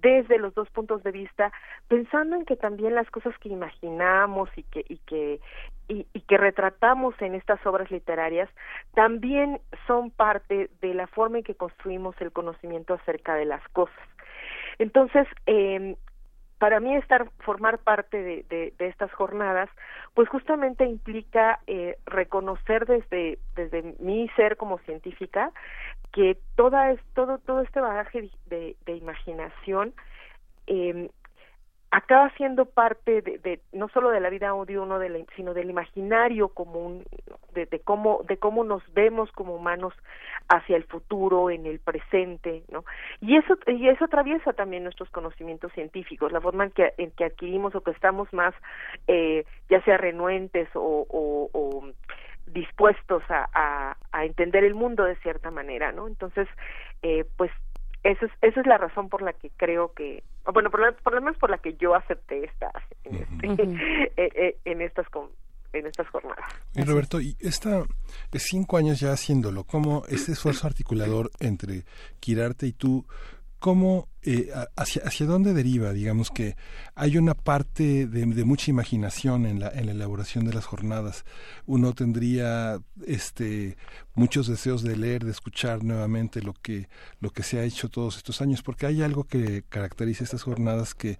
desde 0.01 0.37
los 0.37 0.53
dos 0.53 0.69
puntos 0.69 1.01
de 1.01 1.11
vista, 1.11 1.51
pensando 1.87 2.35
en 2.35 2.45
que 2.45 2.55
también 2.57 2.93
las 2.93 3.09
cosas 3.09 3.33
que 3.39 3.49
imaginamos 3.49 4.49
y 4.55 4.63
que 4.63 4.85
y 4.87 4.97
que 4.99 5.39
y, 5.87 6.05
y 6.13 6.21
que 6.21 6.37
retratamos 6.37 7.19
en 7.21 7.33
estas 7.33 7.63
obras 7.65 7.89
literarias 7.89 8.49
también 8.93 9.59
son 9.87 10.11
parte 10.11 10.69
de 10.81 10.93
la 10.93 11.07
forma 11.07 11.39
en 11.39 11.43
que 11.43 11.55
construimos 11.55 12.15
el 12.21 12.31
conocimiento 12.31 12.93
acerca 12.93 13.35
de 13.35 13.45
las 13.45 13.67
cosas. 13.69 13.95
Entonces, 14.77 15.27
eh, 15.47 15.95
para 16.57 16.79
mí 16.79 16.95
estar 16.95 17.29
formar 17.39 17.79
parte 17.79 18.45
de, 18.49 18.73
estas 18.79 19.11
jornadas 19.13 19.69
pues 20.13 20.29
justamente 20.29 20.85
implica 20.85 21.59
eh, 21.67 21.97
reconocer 22.05 22.85
desde 22.85 23.39
desde 23.55 23.95
mi 23.99 24.29
ser 24.29 24.57
como 24.57 24.79
científica 24.79 25.51
que 26.11 26.37
toda 26.55 26.91
es, 26.91 26.99
todo 27.13 27.39
todo 27.39 27.61
este 27.61 27.81
bagaje 27.81 28.29
de, 28.45 28.75
de 28.85 28.95
imaginación 28.95 29.93
eh, 30.67 31.09
acaba 31.95 32.29
siendo 32.31 32.65
parte 32.65 33.21
de, 33.21 33.61
no 33.71 33.87
solo 33.87 34.09
de 34.09 34.19
la 34.19 34.29
vida 34.29 34.53
uno 34.53 34.99
de 34.99 35.07
la, 35.07 35.19
sino 35.37 35.53
del 35.53 35.69
imaginario 35.69 36.49
común 36.49 37.05
de, 37.53 37.67
de, 37.67 37.79
cómo 37.79 38.19
de 38.27 38.35
cómo 38.35 38.65
nos 38.65 38.83
vemos 38.93 39.31
como 39.31 39.55
humanos 39.55 39.93
hacia 40.49 40.75
el 40.75 40.83
futuro 40.83 41.49
en 41.49 41.65
el 41.65 41.79
presente 41.79 42.63
no 42.69 42.83
y 43.21 43.37
eso 43.37 43.57
y 43.67 43.87
eso 43.87 44.03
atraviesa 44.03 44.51
también 44.51 44.83
nuestros 44.83 45.09
conocimientos 45.09 45.71
científicos 45.71 46.33
la 46.33 46.41
forma 46.41 46.65
en 46.65 46.71
que 46.71 46.93
en 46.97 47.11
que 47.11 47.23
adquirimos 47.23 47.73
o 47.75 47.81
que 47.81 47.91
estamos 47.91 48.27
más 48.33 48.53
eh, 49.07 49.45
ya 49.69 49.81
sea 49.83 49.95
renuentes 49.95 50.67
o, 50.73 51.07
o, 51.09 51.89
dispuestos 52.47 53.23
a, 53.29 53.47
a, 53.53 53.97
a 54.11 54.25
entender 54.25 54.65
el 54.65 54.75
mundo 54.75 55.05
de 55.05 55.15
cierta 55.17 55.49
manera 55.49 55.93
no 55.93 56.07
entonces 56.07 56.49
eh, 57.03 57.23
pues 57.37 57.51
esa 58.05 58.25
es, 58.25 58.31
esa 58.41 58.61
es 58.61 58.67
la 58.67 58.77
razón 58.77 59.09
por 59.09 59.21
la 59.21 59.33
que 59.33 59.49
creo 59.57 59.93
que 59.93 60.23
bueno 60.53 60.69
por, 60.69 60.79
la, 60.79 60.91
por 60.91 61.13
lo 61.15 61.21
menos 61.21 61.37
por 61.37 61.49
la 61.49 61.57
que 61.57 61.73
yo 61.75 61.95
acepté 61.95 62.45
esta 62.45 62.71
en, 63.03 63.15
este, 63.15 63.47
uh 63.47 63.55
-huh. 63.55 64.55
en 64.63 64.81
estas 64.81 65.07
en 65.73 65.87
estas 65.87 66.07
jornadas. 66.07 66.45
Y 66.73 66.83
Roberto, 66.83 67.19
y 67.19 67.35
esta 67.39 67.83
cinco 68.37 68.77
años 68.77 68.99
ya 68.99 69.11
haciéndolo, 69.11 69.63
¿cómo 69.63 70.03
este 70.07 70.31
esfuerzo 70.31 70.67
articulador 70.67 71.31
entre 71.39 71.83
Quirarte 72.19 72.67
y 72.67 72.73
tú, 72.73 73.05
cómo 73.65 74.09
eh, 74.21 74.51
hacia, 74.75 75.01
hacia 75.05 75.25
dónde 75.25 75.55
deriva, 75.55 75.91
digamos 75.91 76.29
que 76.29 76.55
hay 76.93 77.17
una 77.17 77.33
parte 77.33 78.05
de, 78.05 78.23
de, 78.27 78.45
mucha 78.45 78.69
imaginación 78.69 79.47
en 79.47 79.59
la, 79.59 79.69
en 79.69 79.87
la 79.87 79.93
elaboración 79.93 80.45
de 80.45 80.53
las 80.53 80.65
jornadas. 80.65 81.25
Uno 81.65 81.93
tendría 81.93 82.79
este 83.07 83.75
muchos 84.13 84.45
deseos 84.45 84.83
de 84.83 84.95
leer, 84.95 85.25
de 85.25 85.31
escuchar 85.31 85.83
nuevamente 85.83 86.43
lo 86.43 86.53
que, 86.53 86.89
lo 87.19 87.31
que 87.31 87.41
se 87.41 87.57
ha 87.57 87.63
hecho 87.63 87.89
todos 87.89 88.17
estos 88.17 88.39
años, 88.39 88.61
porque 88.61 88.85
hay 88.85 89.01
algo 89.01 89.23
que 89.23 89.63
caracteriza 89.67 90.25
estas 90.25 90.43
jornadas 90.43 90.93
que 90.93 91.17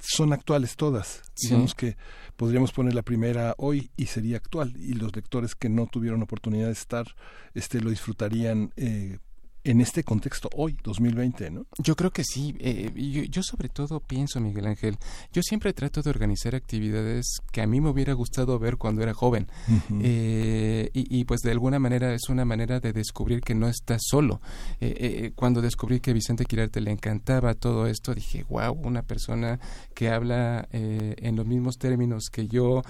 son 0.00 0.32
actuales 0.32 0.74
todas. 0.74 1.22
Sí. 1.34 1.50
Digamos 1.50 1.76
que 1.76 1.96
podríamos 2.34 2.72
poner 2.72 2.96
la 2.96 3.02
primera 3.02 3.54
hoy 3.56 3.92
y 3.96 4.06
sería 4.06 4.38
actual, 4.38 4.76
y 4.76 4.94
los 4.94 5.14
lectores 5.14 5.54
que 5.54 5.68
no 5.68 5.86
tuvieron 5.86 6.22
oportunidad 6.22 6.66
de 6.66 6.72
estar, 6.72 7.06
este 7.54 7.80
lo 7.80 7.90
disfrutarían 7.90 8.72
eh, 8.74 9.18
en 9.64 9.80
este 9.80 10.04
contexto 10.04 10.50
hoy, 10.54 10.76
2020, 10.84 11.50
¿no? 11.50 11.66
Yo 11.78 11.96
creo 11.96 12.10
que 12.10 12.22
sí. 12.22 12.54
Eh, 12.60 12.92
yo, 12.94 13.22
yo, 13.22 13.42
sobre 13.42 13.70
todo 13.70 13.98
pienso, 13.98 14.38
Miguel 14.38 14.66
Ángel, 14.66 14.98
yo 15.32 15.42
siempre 15.42 15.72
trato 15.72 16.02
de 16.02 16.10
organizar 16.10 16.54
actividades 16.54 17.38
que 17.50 17.62
a 17.62 17.66
mí 17.66 17.80
me 17.80 17.88
hubiera 17.88 18.12
gustado 18.12 18.58
ver 18.58 18.76
cuando 18.76 19.02
era 19.02 19.14
joven. 19.14 19.48
Uh 19.66 19.72
-huh. 19.72 20.00
eh, 20.02 20.90
y, 20.92 21.18
y, 21.18 21.24
pues 21.24 21.40
de 21.40 21.50
alguna 21.50 21.78
manera 21.78 22.12
es 22.12 22.28
una 22.28 22.44
manera 22.44 22.78
de 22.78 22.92
descubrir 22.92 23.40
que 23.40 23.54
no 23.54 23.66
estás 23.66 24.02
solo. 24.04 24.40
Eh, 24.80 24.94
eh 25.00 25.32
cuando 25.34 25.62
descubrí 25.62 25.98
que 26.00 26.12
Vicente 26.12 26.44
Quirarte 26.44 26.82
le 26.82 26.90
encantaba 26.90 27.54
todo 27.54 27.86
esto, 27.86 28.14
dije, 28.14 28.44
wow, 28.50 28.72
una 28.72 29.02
persona 29.02 29.58
que 29.94 30.10
habla 30.10 30.68
eh, 30.72 31.14
en 31.18 31.36
los 31.36 31.46
mismos 31.46 31.78
términos 31.78 32.28
que 32.30 32.46
yo, 32.48 32.82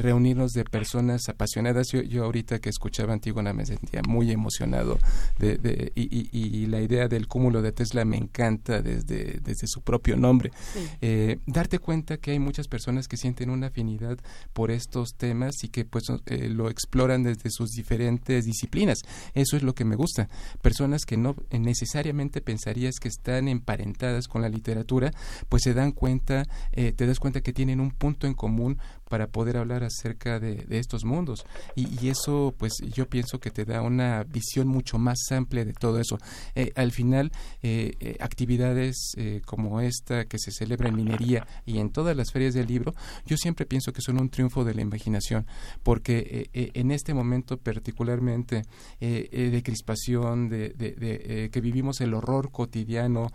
reunirnos 0.00 0.52
de 0.52 0.64
personas 0.64 1.28
apasionadas. 1.28 1.88
Yo, 1.92 2.02
yo 2.02 2.24
ahorita 2.24 2.58
que 2.58 2.70
escuchaba 2.70 3.12
Antígona 3.12 3.52
me 3.52 3.64
sentía 3.64 4.02
muy 4.08 4.32
emocionado 4.32 4.98
de, 5.38 5.58
de 5.58 5.91
y, 5.94 6.02
y, 6.02 6.28
y, 6.32 6.66
la 6.66 6.80
idea 6.80 7.08
del 7.08 7.28
cúmulo 7.28 7.62
de 7.62 7.72
Tesla 7.72 8.04
me 8.04 8.16
encanta 8.16 8.82
desde, 8.82 9.40
desde 9.40 9.66
su 9.66 9.82
propio 9.82 10.16
nombre. 10.16 10.50
Sí. 10.72 10.80
Eh, 11.00 11.38
darte 11.46 11.78
cuenta 11.78 12.16
que 12.16 12.32
hay 12.32 12.38
muchas 12.38 12.68
personas 12.68 13.08
que 13.08 13.16
sienten 13.16 13.50
una 13.50 13.68
afinidad 13.68 14.18
por 14.52 14.70
estos 14.70 15.14
temas 15.16 15.64
y 15.64 15.68
que 15.68 15.84
pues 15.84 16.04
eh, 16.26 16.48
lo 16.48 16.70
exploran 16.70 17.22
desde 17.22 17.50
sus 17.50 17.70
diferentes 17.70 18.44
disciplinas. 18.44 18.98
Eso 19.34 19.56
es 19.56 19.62
lo 19.62 19.74
que 19.74 19.84
me 19.84 19.96
gusta. 19.96 20.28
Personas 20.60 21.04
que 21.04 21.16
no 21.16 21.36
necesariamente 21.50 22.40
pensarías 22.40 22.96
que 23.00 23.08
están 23.08 23.48
emparentadas 23.48 24.28
con 24.28 24.42
la 24.42 24.48
literatura, 24.48 25.12
pues 25.48 25.62
se 25.62 25.74
dan 25.74 25.92
cuenta, 25.92 26.44
eh, 26.72 26.92
te 26.92 27.06
das 27.06 27.18
cuenta 27.18 27.40
que 27.40 27.52
tienen 27.52 27.80
un 27.80 27.90
punto 27.90 28.26
en 28.26 28.34
común 28.34 28.78
para 29.12 29.26
poder 29.26 29.58
hablar 29.58 29.84
acerca 29.84 30.40
de, 30.40 30.64
estos 30.70 31.04
mundos. 31.04 31.44
Y, 31.74 31.86
y, 32.02 32.08
eso, 32.08 32.54
pues 32.56 32.72
yo 32.94 33.10
pienso 33.10 33.40
que 33.40 33.50
te 33.50 33.66
da 33.66 33.82
una 33.82 34.24
visión 34.24 34.66
mucho 34.66 34.96
más 34.96 35.18
amplia 35.30 35.66
de 35.66 35.74
todo 35.74 36.00
eso. 36.00 36.16
Eh, 36.54 36.72
al 36.76 36.92
final, 36.92 37.30
eh, 37.62 37.92
eh, 38.00 38.16
actividades 38.20 39.12
como 39.44 39.82
esta 39.82 40.24
que 40.24 40.38
se 40.38 40.50
celebra 40.50 40.88
en 40.88 40.96
minería 40.96 41.46
y 41.66 41.76
en 41.76 41.90
todas 41.90 42.16
las 42.16 42.32
ferias 42.32 42.54
del 42.54 42.68
libro, 42.68 42.94
yo 43.26 43.36
siempre 43.36 43.66
pienso 43.66 43.92
que 43.92 44.00
son 44.00 44.18
un 44.18 44.30
triunfo 44.30 44.64
de 44.64 44.72
la 44.72 44.80
imaginación, 44.80 45.46
porque 45.82 46.48
en 46.54 46.90
este 46.90 47.12
momento 47.12 47.58
particularmente 47.58 48.62
de 48.98 49.62
crispación, 49.62 50.48
de, 50.48 50.70
de, 50.70 50.92
de 50.92 51.50
que 51.50 51.60
vivimos 51.60 52.00
el 52.00 52.14
horror 52.14 52.50
cotidiano, 52.50 53.30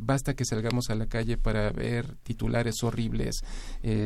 basta 0.00 0.34
que 0.34 0.46
salgamos 0.46 0.88
a 0.88 0.94
la 0.94 1.06
calle 1.06 1.36
para 1.36 1.70
ver 1.72 2.16
titulares 2.22 2.82
horribles. 2.82 3.42
Eh, 3.82 3.97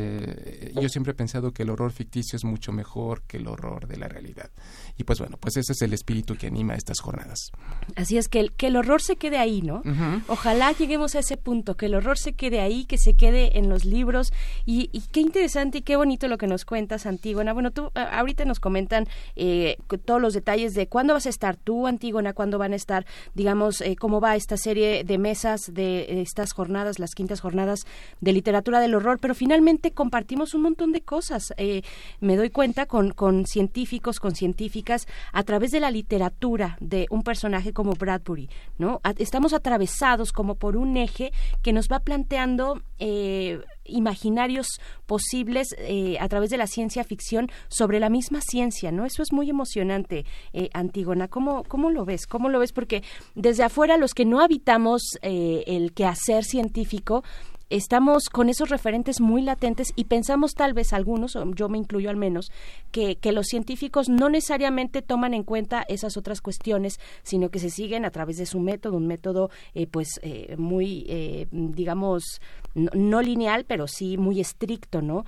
yo 0.80 0.88
siempre 0.88 1.12
he 1.12 1.14
pensado 1.14 1.52
que 1.52 1.62
el 1.62 1.70
horror 1.70 1.92
ficticio 1.92 2.36
es 2.36 2.44
mucho 2.44 2.72
mejor 2.72 3.22
que 3.22 3.36
el 3.36 3.46
horror 3.46 3.86
de 3.86 3.96
la 3.96 4.08
realidad. 4.08 4.50
Y 4.96 5.04
pues 5.04 5.18
bueno, 5.18 5.36
pues 5.38 5.56
ese 5.56 5.72
es 5.72 5.82
el 5.82 5.92
espíritu 5.92 6.36
que 6.36 6.46
anima 6.46 6.74
estas 6.74 7.00
jornadas. 7.00 7.50
Así 7.96 8.18
es, 8.18 8.28
que 8.28 8.40
el, 8.40 8.52
que 8.52 8.68
el 8.68 8.76
horror 8.76 9.02
se 9.02 9.16
quede 9.16 9.38
ahí, 9.38 9.62
¿no? 9.62 9.76
Uh 9.84 9.88
-huh. 9.88 10.22
Ojalá 10.28 10.72
lleguemos 10.72 11.14
a 11.14 11.20
ese 11.20 11.36
punto, 11.36 11.76
que 11.76 11.86
el 11.86 11.94
horror 11.94 12.18
se 12.18 12.34
quede 12.34 12.60
ahí, 12.60 12.84
que 12.84 12.98
se 12.98 13.14
quede 13.14 13.58
en 13.58 13.68
los 13.68 13.84
libros. 13.84 14.32
Y, 14.66 14.90
y 14.92 15.02
qué 15.12 15.20
interesante 15.20 15.78
y 15.78 15.82
qué 15.82 15.96
bonito 15.96 16.28
lo 16.28 16.38
que 16.38 16.46
nos 16.46 16.64
cuentas, 16.64 17.06
Antígona. 17.06 17.52
Bueno, 17.52 17.70
tú 17.70 17.90
ahorita 17.94 18.44
nos 18.44 18.60
comentan 18.60 19.06
eh, 19.36 19.76
todos 20.04 20.20
los 20.20 20.34
detalles 20.34 20.74
de 20.74 20.86
cuándo 20.86 21.14
vas 21.14 21.26
a 21.26 21.30
estar 21.30 21.56
tú, 21.56 21.86
Antígona, 21.86 22.32
cuándo 22.32 22.58
van 22.58 22.72
a 22.72 22.76
estar, 22.76 23.06
digamos, 23.34 23.80
eh, 23.80 23.96
cómo 23.96 24.20
va 24.20 24.36
esta 24.36 24.56
serie 24.56 25.04
de 25.04 25.18
mesas 25.18 25.60
de 25.72 26.22
estas 26.22 26.52
jornadas, 26.52 26.98
las 26.98 27.14
quintas 27.14 27.40
jornadas 27.40 27.80
de 28.20 28.32
literatura 28.32 28.80
del 28.80 28.94
horror, 28.94 29.18
pero 29.20 29.34
finalmente 29.34 29.81
compartimos 29.90 30.54
un 30.54 30.62
montón 30.62 30.92
de 30.92 31.00
cosas. 31.00 31.52
Eh, 31.56 31.82
me 32.20 32.36
doy 32.36 32.50
cuenta 32.50 32.86
con, 32.86 33.10
con 33.10 33.46
científicos, 33.46 34.20
con 34.20 34.34
científicas, 34.34 35.06
a 35.32 35.42
través 35.42 35.72
de 35.72 35.80
la 35.80 35.90
literatura 35.90 36.76
de 36.80 37.06
un 37.10 37.22
personaje 37.22 37.72
como 37.72 37.94
Bradbury, 37.94 38.48
¿no? 38.78 39.00
Estamos 39.18 39.52
atravesados 39.52 40.32
como 40.32 40.54
por 40.54 40.76
un 40.76 40.96
eje 40.96 41.32
que 41.62 41.72
nos 41.72 41.88
va 41.88 42.00
planteando 42.00 42.80
eh, 42.98 43.60
imaginarios 43.84 44.80
posibles 45.06 45.74
eh, 45.78 46.16
a 46.20 46.28
través 46.28 46.50
de 46.50 46.56
la 46.56 46.66
ciencia 46.66 47.02
ficción 47.02 47.50
sobre 47.68 47.98
la 47.98 48.08
misma 48.08 48.40
ciencia, 48.40 48.92
¿no? 48.92 49.04
Eso 49.04 49.22
es 49.22 49.32
muy 49.32 49.50
emocionante, 49.50 50.24
Antígona. 50.72 51.28
¿Cómo, 51.28 51.64
¿Cómo 51.64 51.90
lo 51.90 52.04
ves? 52.04 52.26
¿Cómo 52.26 52.48
lo 52.48 52.60
ves? 52.60 52.72
Porque 52.72 53.02
desde 53.34 53.64
afuera 53.64 53.96
los 53.96 54.14
que 54.14 54.24
no 54.24 54.40
habitamos 54.40 55.02
eh, 55.22 55.64
el 55.66 55.92
quehacer 55.92 56.44
científico 56.44 57.24
estamos 57.72 58.28
con 58.28 58.48
esos 58.48 58.68
referentes 58.68 59.20
muy 59.20 59.42
latentes 59.42 59.92
y 59.96 60.04
pensamos 60.04 60.54
tal 60.54 60.74
vez 60.74 60.92
algunos, 60.92 61.38
yo 61.54 61.68
me 61.68 61.78
incluyo 61.78 62.10
al 62.10 62.16
menos, 62.16 62.52
que, 62.90 63.16
que 63.16 63.32
los 63.32 63.46
científicos 63.46 64.08
no 64.08 64.28
necesariamente 64.28 65.00
toman 65.00 65.34
en 65.34 65.42
cuenta 65.42 65.84
esas 65.88 66.16
otras 66.16 66.40
cuestiones, 66.40 67.00
sino 67.22 67.48
que 67.48 67.58
se 67.58 67.70
siguen 67.70 68.04
a 68.04 68.10
través 68.10 68.36
de 68.36 68.46
su 68.46 68.60
método, 68.60 68.96
un 68.96 69.06
método 69.06 69.50
eh, 69.74 69.86
pues 69.86 70.20
eh, 70.22 70.54
muy, 70.58 71.06
eh, 71.08 71.46
digamos, 71.50 72.40
no, 72.74 73.22
lineal, 73.22 73.64
pero 73.66 73.86
sí 73.86 74.16
muy 74.16 74.40
estricto, 74.40 75.02
¿no? 75.02 75.24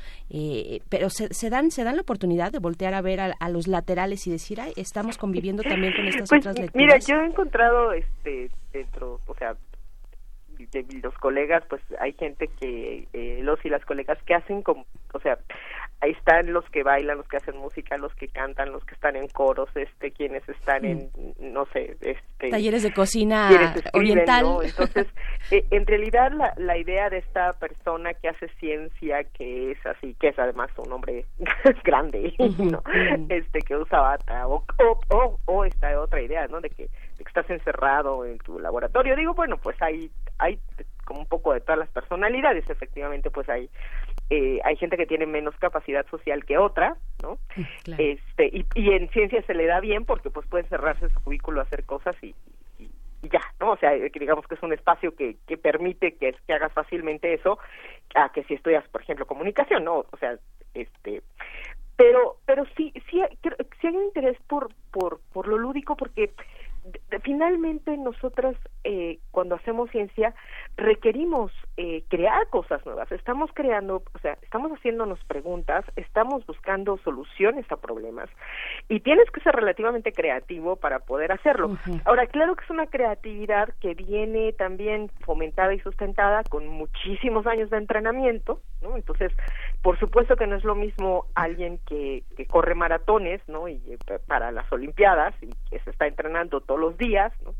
pero 0.89 1.11
se, 1.11 1.33
se, 1.33 1.51
dan 1.51 1.71
se 1.71 1.85
dan 1.85 1.97
la 1.97 2.03
oportunidad 2.03 2.51
de 2.53 2.59
voltear 2.59 2.95
a 2.95 3.03
ver 3.03 3.21
a, 3.21 3.49
los 3.49 3.69
laterales 3.69 4.27
y 4.27 4.31
decir, 4.31 4.61
ay, 4.61 4.73
estamos 4.77 5.19
conviviendo 5.19 5.63
también 5.63 5.93
con 5.95 6.07
estas 6.07 6.29
pues, 6.29 6.41
otras 6.41 6.59
lecturas. 6.59 6.75
Mira, 6.75 6.99
yo 6.99 7.23
he 7.23 7.27
encontrado 7.27 7.93
este 7.93 8.51
dentro, 8.73 9.21
o 9.27 9.35
sea, 9.35 9.55
de 10.73 10.85
los 11.03 11.15
colegas, 11.19 11.65
pues 11.69 11.83
hay 12.01 12.13
gente 12.13 12.49
que, 12.61 13.07
eh, 13.13 13.41
los 13.43 13.65
y 13.65 13.69
las 13.69 13.85
colegas 13.85 14.19
que 14.25 14.35
hacen 14.35 14.63
como, 14.63 14.87
o 15.13 15.21
sea, 15.21 15.39
ahí 16.05 16.13
están 16.13 16.53
los 16.53 16.65
que 16.71 16.83
bailan, 16.83 17.19
los 17.19 17.29
que 17.29 17.39
hacen 17.39 17.57
música, 17.57 17.97
los 17.97 18.15
que 18.15 18.29
cantan, 18.29 18.73
los 18.73 18.85
que 18.85 18.95
están 18.95 19.17
en 19.17 19.29
coros, 19.29 19.69
este, 19.75 20.11
quienes 20.13 20.47
están 20.49 20.85
en, 20.85 21.11
mm. 21.17 21.53
no 21.53 21.67
sé, 21.67 21.97
este... 22.01 22.51
Talleres 22.51 22.83
de 22.83 22.93
cocina 22.93 23.75
oriental. 23.93 24.59
Entonces, 24.63 25.07
eh, 25.51 25.65
en 25.71 25.87
realidad 25.87 26.33
la, 26.33 26.53
la 26.57 26.77
idea 26.77 27.09
de 27.11 27.19
esta 27.19 27.53
persona 27.55 28.15
que 28.15 28.29
hace 28.29 28.49
ciencia, 28.61 29.25
que 29.25 29.73
es 29.73 29.87
así, 29.87 30.15
que 30.21 30.29
es 30.29 30.39
además 30.39 30.71
un 30.77 30.93
hombre 30.93 31.25
grande, 31.85 32.35
¿no? 32.59 32.83
Este, 33.29 33.61
que 33.61 33.77
usa 33.77 34.01
bata, 34.01 34.47
o, 34.47 34.65
o, 34.79 35.01
o, 35.11 35.39
o 35.47 35.65
esta 35.65 35.99
otra 36.01 36.21
idea, 36.21 36.47
¿no? 36.49 36.61
De 36.61 36.71
que 36.71 36.89
que 37.17 37.25
estás 37.25 37.49
encerrado 37.51 38.25
en 38.25 38.39
tu 38.39 38.59
laboratorio. 38.59 39.17
Digo, 39.17 39.35
bueno, 39.35 39.57
pues 39.57 39.81
hay, 39.81 40.11
hay 40.39 40.59
como 41.05 41.21
un 41.21 41.27
poco 41.27 41.53
de 41.53 41.61
todas 41.61 41.79
las 41.79 41.89
personalidades, 41.91 42.69
efectivamente, 42.69 43.31
pues 43.31 43.49
hay 43.49 43.71
eh, 44.31 44.61
hay 44.65 44.77
gente 44.77 44.97
que 44.97 45.07
tiene 45.07 45.27
menos 45.27 45.55
capacidad 45.59 46.07
social 46.07 46.45
que 46.45 46.59
otra, 46.59 46.97
¿no? 47.23 47.39
Este 47.99 48.47
y, 48.47 48.67
y 48.75 48.93
en 48.93 49.09
ciencia 49.11 49.43
se 49.43 49.55
le 49.55 49.67
da 49.67 49.81
bien 49.81 50.05
porque 50.05 50.31
pues 50.31 50.47
puede 50.47 50.65
cerrarse 50.65 51.09
su 51.11 51.21
cubículo 51.23 51.61
a 51.61 51.65
hacer 51.65 51.85
cosas 51.85 52.17
y, 52.23 52.35
y, 52.79 52.91
ya, 53.31 53.41
¿no? 53.61 53.73
O 53.73 53.77
sea, 53.77 53.93
digamos 53.93 54.47
que 54.47 54.55
es 54.55 54.63
un 54.63 54.73
espacio 54.73 55.15
que, 55.15 55.37
que 55.47 55.57
permite 55.57 56.15
que, 56.17 56.35
que 56.47 56.53
hagas 56.53 56.73
fácilmente 56.73 57.33
eso 57.35 57.59
a 58.15 58.31
que 58.31 58.45
si 58.45 58.55
estudias, 58.55 58.87
por 58.89 59.03
ejemplo, 59.03 59.27
comunicación, 59.27 59.85
¿no? 59.85 60.05
O 60.11 60.17
sea, 60.19 60.37
este 60.75 61.23
pero 61.97 62.37
pero 62.45 62.65
sí 62.77 62.93
sí, 63.11 63.23
sí 63.81 63.87
hay 63.87 63.97
un 63.97 64.05
interés 64.05 64.37
por 64.49 64.69
por 64.91 65.21
por 65.33 65.47
lo 65.47 65.59
lúdico 65.59 65.97
porque 65.97 66.33
finalmente 67.23 67.97
nosotras 67.97 68.57
eh, 68.85 69.19
cuando 69.31 69.57
hacemos 69.57 69.91
ciencia 69.91 70.35
requerimos 70.77 71.53
eh, 71.77 72.05
crear 72.09 72.49
cosas 72.49 72.85
nuevas. 72.87 73.11
Estamos 73.13 73.51
creando 73.55 74.03
o 74.15 74.19
sea 74.19 74.37
estamos 74.43 74.73
haciéndonos 74.73 75.23
preguntas 75.25 75.85
estamos 75.97 76.47
buscando 76.47 76.99
soluciones 76.99 77.71
a 77.71 77.77
problemas 77.77 78.29
y 78.89 79.01
tienes 79.01 79.31
que 79.31 79.41
ser 79.41 79.55
relativamente 79.55 80.13
creativo 80.13 80.77
para 80.77 81.01
poder 81.01 81.33
hacerlo. 81.33 81.77
Ahora 82.05 82.27
claro 82.27 82.55
que 82.57 82.65
es 82.65 82.71
una 82.71 82.87
creatividad 82.87 83.69
que 83.81 83.95
viene 83.95 84.53
también 84.53 85.11
fomentada 85.21 85.75
y 85.75 85.81
sustentada 85.81 86.43
con 86.45 86.69
muchísimos 86.69 87.47
años 87.47 87.71
de 87.71 87.79
entrenamiento 87.79 88.61
no 88.83 88.97
entonces 88.97 89.33
por 89.83 89.99
supuesto 89.99 90.37
que 90.37 90.47
no 90.47 90.57
es 90.57 90.65
lo 90.65 90.75
mismo 90.75 91.27
alguien 91.35 91.79
que, 91.87 92.23
que 92.37 92.47
corre 92.47 92.75
maratones 92.75 93.41
no 93.49 93.69
y 93.69 93.81
eh, 93.87 93.99
para 94.27 94.51
las 94.53 94.71
olimpiadas 94.73 95.35
y 95.43 95.51
que 95.71 95.79
se 95.81 95.91
está 95.91 96.07
entrenando 96.07 96.61
todo 96.61 96.79
los 96.79 96.97
días, 96.99 97.33
¿no? 97.45 97.55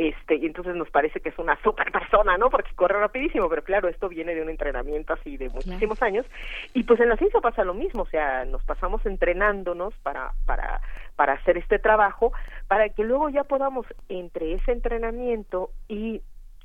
Este, 0.00 0.36
y 0.36 0.46
entonces 0.46 0.74
nos 0.76 0.88
parece 0.88 1.20
que 1.20 1.28
es 1.28 1.38
una 1.38 1.60
super 1.62 1.92
persona, 1.92 2.38
¿no? 2.38 2.48
Porque 2.48 2.72
corre 2.74 2.98
rapidísimo, 2.98 3.50
pero 3.50 3.62
claro, 3.62 3.86
esto 3.86 4.08
viene 4.08 4.34
de 4.34 4.40
un 4.40 4.48
entrenamiento 4.48 5.12
así 5.12 5.36
de 5.36 5.50
muchísimos 5.50 6.00
años. 6.02 6.24
Y 6.72 6.84
pues 6.84 7.00
en 7.00 7.10
la 7.10 7.18
ciencia 7.18 7.42
pasa 7.42 7.64
lo 7.64 7.74
mismo, 7.74 8.04
o 8.04 8.06
sea, 8.06 8.46
nos 8.46 8.64
pasamos 8.64 9.04
entrenándonos 9.04 9.92
para, 10.02 10.32
para, 10.46 10.80
para 11.16 11.34
hacer 11.34 11.58
este 11.58 11.78
trabajo, 11.78 12.32
para 12.66 12.88
que 12.88 13.04
luego 13.04 13.28
ya 13.28 13.44
podamos, 13.44 13.84
entre 14.08 14.54
ese 14.54 14.72
entrenamiento 14.72 15.68
y 15.86 16.22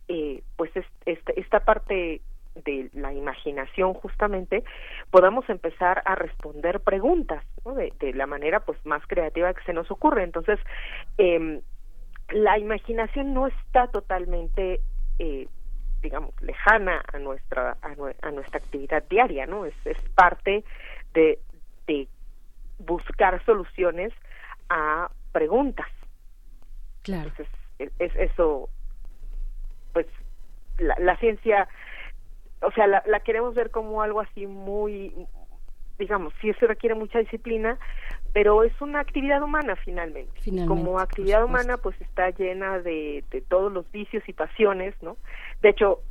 eh, 0.07 0.41
pues 0.55 0.71
este, 1.05 1.37
esta 1.37 1.59
parte 1.59 2.21
de 2.63 2.89
la 2.93 3.13
imaginación 3.13 3.93
justamente 3.95 4.63
podamos 5.11 5.49
empezar 5.49 6.01
a 6.05 6.15
responder 6.15 6.79
preguntas 6.79 7.43
¿no? 7.65 7.73
de, 7.73 7.91
de, 7.99 8.13
la 8.13 8.27
manera 8.27 8.61
pues 8.61 8.77
más 8.85 9.05
creativa 9.07 9.53
que 9.53 9.63
se 9.63 9.73
nos 9.73 9.91
ocurre 9.91 10.23
entonces 10.23 10.57
eh, 11.17 11.59
la 12.29 12.57
imaginación 12.57 13.33
no 13.33 13.47
está 13.47 13.87
totalmente 13.87 14.81
eh, 15.19 15.47
digamos 16.01 16.39
lejana 16.41 17.03
a 17.11 17.19
nuestra 17.19 17.77
a, 17.81 18.31
nuestra 18.31 18.59
actividad 18.59 19.03
diaria 19.09 19.45
no 19.45 19.65
es, 19.65 19.73
es 19.85 19.97
parte 20.15 20.63
de, 21.13 21.39
de 21.87 22.07
buscar 22.79 23.43
soluciones 23.45 24.13
a 24.69 25.09
preguntas. 25.31 25.87
Claro. 27.03 27.31
Es, 27.77 27.89
eso 28.15 28.69
pues 29.93 30.07
la, 30.77 30.95
la 30.99 31.17
ciencia 31.17 31.67
o 32.61 32.71
sea 32.71 32.87
la, 32.87 33.03
la 33.05 33.19
queremos 33.19 33.53
ver 33.53 33.69
como 33.69 34.01
algo 34.01 34.21
así 34.21 34.47
muy 34.47 35.13
digamos 35.97 36.33
sí 36.41 36.49
eso 36.49 36.67
requiere 36.67 36.95
mucha 36.95 37.19
disciplina 37.19 37.77
pero 38.35 38.63
es 38.63 38.73
una 38.81 38.99
actividad 38.99 39.41
humana 39.41 39.77
finalmente. 39.77 40.33
Como 40.67 40.99
actividad 40.99 41.45
humana 41.45 41.77
pues 41.77 41.95
está 42.01 42.31
llena 42.31 42.79
de, 42.79 43.23
de, 43.31 43.39
todos 43.39 43.71
los 43.71 43.89
vicios 43.93 44.27
y 44.27 44.33
pasiones, 44.33 44.93
¿no? 45.01 45.15
De 45.61 45.69
hecho, 45.69 46.01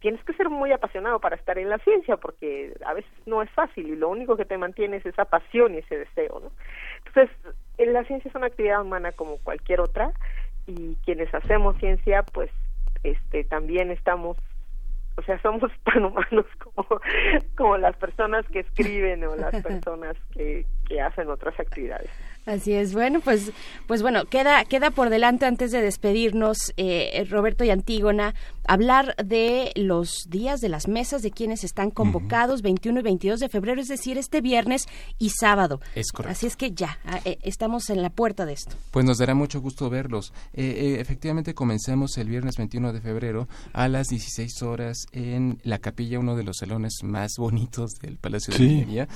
tienes 0.00 0.24
que 0.24 0.32
ser 0.32 0.48
muy 0.48 0.72
apasionado 0.72 1.20
para 1.20 1.36
estar 1.36 1.56
en 1.56 1.70
la 1.70 1.78
ciencia 1.78 2.16
porque 2.16 2.74
a 2.84 2.92
veces 2.92 3.12
no 3.24 3.40
es 3.40 3.50
fácil 3.50 3.86
y 3.86 3.94
lo 3.94 4.08
único 4.08 4.36
que 4.36 4.46
te 4.46 4.58
mantiene 4.58 4.96
es 4.96 5.06
esa 5.06 5.26
pasión 5.26 5.76
y 5.76 5.78
ese 5.78 5.98
deseo, 5.98 6.40
¿no? 6.42 6.50
Entonces, 7.06 7.30
en 7.76 7.92
la 7.92 8.02
ciencia 8.02 8.28
es 8.28 8.34
una 8.34 8.48
actividad 8.48 8.82
humana 8.82 9.12
como 9.12 9.38
cualquier 9.38 9.80
otra 9.80 10.10
y 10.66 10.96
quienes 11.04 11.32
hacemos 11.32 11.76
ciencia 11.78 12.24
pues 12.24 12.50
este 13.04 13.44
también 13.44 13.92
estamos 13.92 14.36
o 15.18 15.22
sea, 15.22 15.40
somos 15.42 15.72
tan 15.84 16.04
humanos 16.04 16.46
como, 16.58 17.00
como 17.56 17.76
las 17.76 17.96
personas 17.96 18.46
que 18.46 18.60
escriben 18.60 19.24
o 19.24 19.34
las 19.34 19.62
personas 19.62 20.16
que, 20.32 20.64
que 20.86 21.00
hacen 21.00 21.28
otras 21.28 21.58
actividades. 21.58 22.08
Así 22.48 22.72
es, 22.72 22.94
bueno, 22.94 23.20
pues, 23.20 23.52
pues 23.86 24.00
bueno, 24.00 24.24
queda, 24.24 24.64
queda 24.64 24.90
por 24.90 25.10
delante 25.10 25.44
antes 25.44 25.70
de 25.70 25.82
despedirnos, 25.82 26.72
eh, 26.78 27.26
Roberto 27.28 27.62
y 27.62 27.68
Antígona, 27.68 28.34
hablar 28.66 29.14
de 29.22 29.70
los 29.76 30.24
días 30.30 30.62
de 30.62 30.70
las 30.70 30.88
mesas 30.88 31.20
de 31.20 31.30
quienes 31.30 31.62
están 31.62 31.90
convocados, 31.90 32.62
21 32.62 33.00
y 33.00 33.02
22 33.02 33.40
de 33.40 33.50
febrero, 33.50 33.82
es 33.82 33.88
decir, 33.88 34.16
este 34.16 34.40
viernes 34.40 34.86
y 35.18 35.28
sábado. 35.28 35.82
Es 35.94 36.10
correcto. 36.10 36.32
Así 36.32 36.46
es 36.46 36.56
que 36.56 36.70
ya, 36.70 36.98
eh, 37.26 37.36
estamos 37.42 37.90
en 37.90 38.00
la 38.00 38.08
puerta 38.08 38.46
de 38.46 38.54
esto. 38.54 38.74
Pues 38.92 39.04
nos 39.04 39.18
dará 39.18 39.34
mucho 39.34 39.60
gusto 39.60 39.90
verlos. 39.90 40.32
Eh, 40.54 40.96
efectivamente, 41.00 41.52
comenzamos 41.52 42.16
el 42.16 42.30
viernes 42.30 42.56
21 42.56 42.94
de 42.94 43.02
febrero 43.02 43.46
a 43.74 43.88
las 43.88 44.08
16 44.08 44.62
horas 44.62 45.04
en 45.12 45.60
la 45.64 45.80
capilla, 45.80 46.18
uno 46.18 46.34
de 46.34 46.44
los 46.44 46.56
salones 46.56 46.94
más 47.02 47.32
bonitos 47.36 47.90
del 48.00 48.16
Palacio 48.16 48.54
de 48.54 48.64
Ingeniería. 48.64 49.06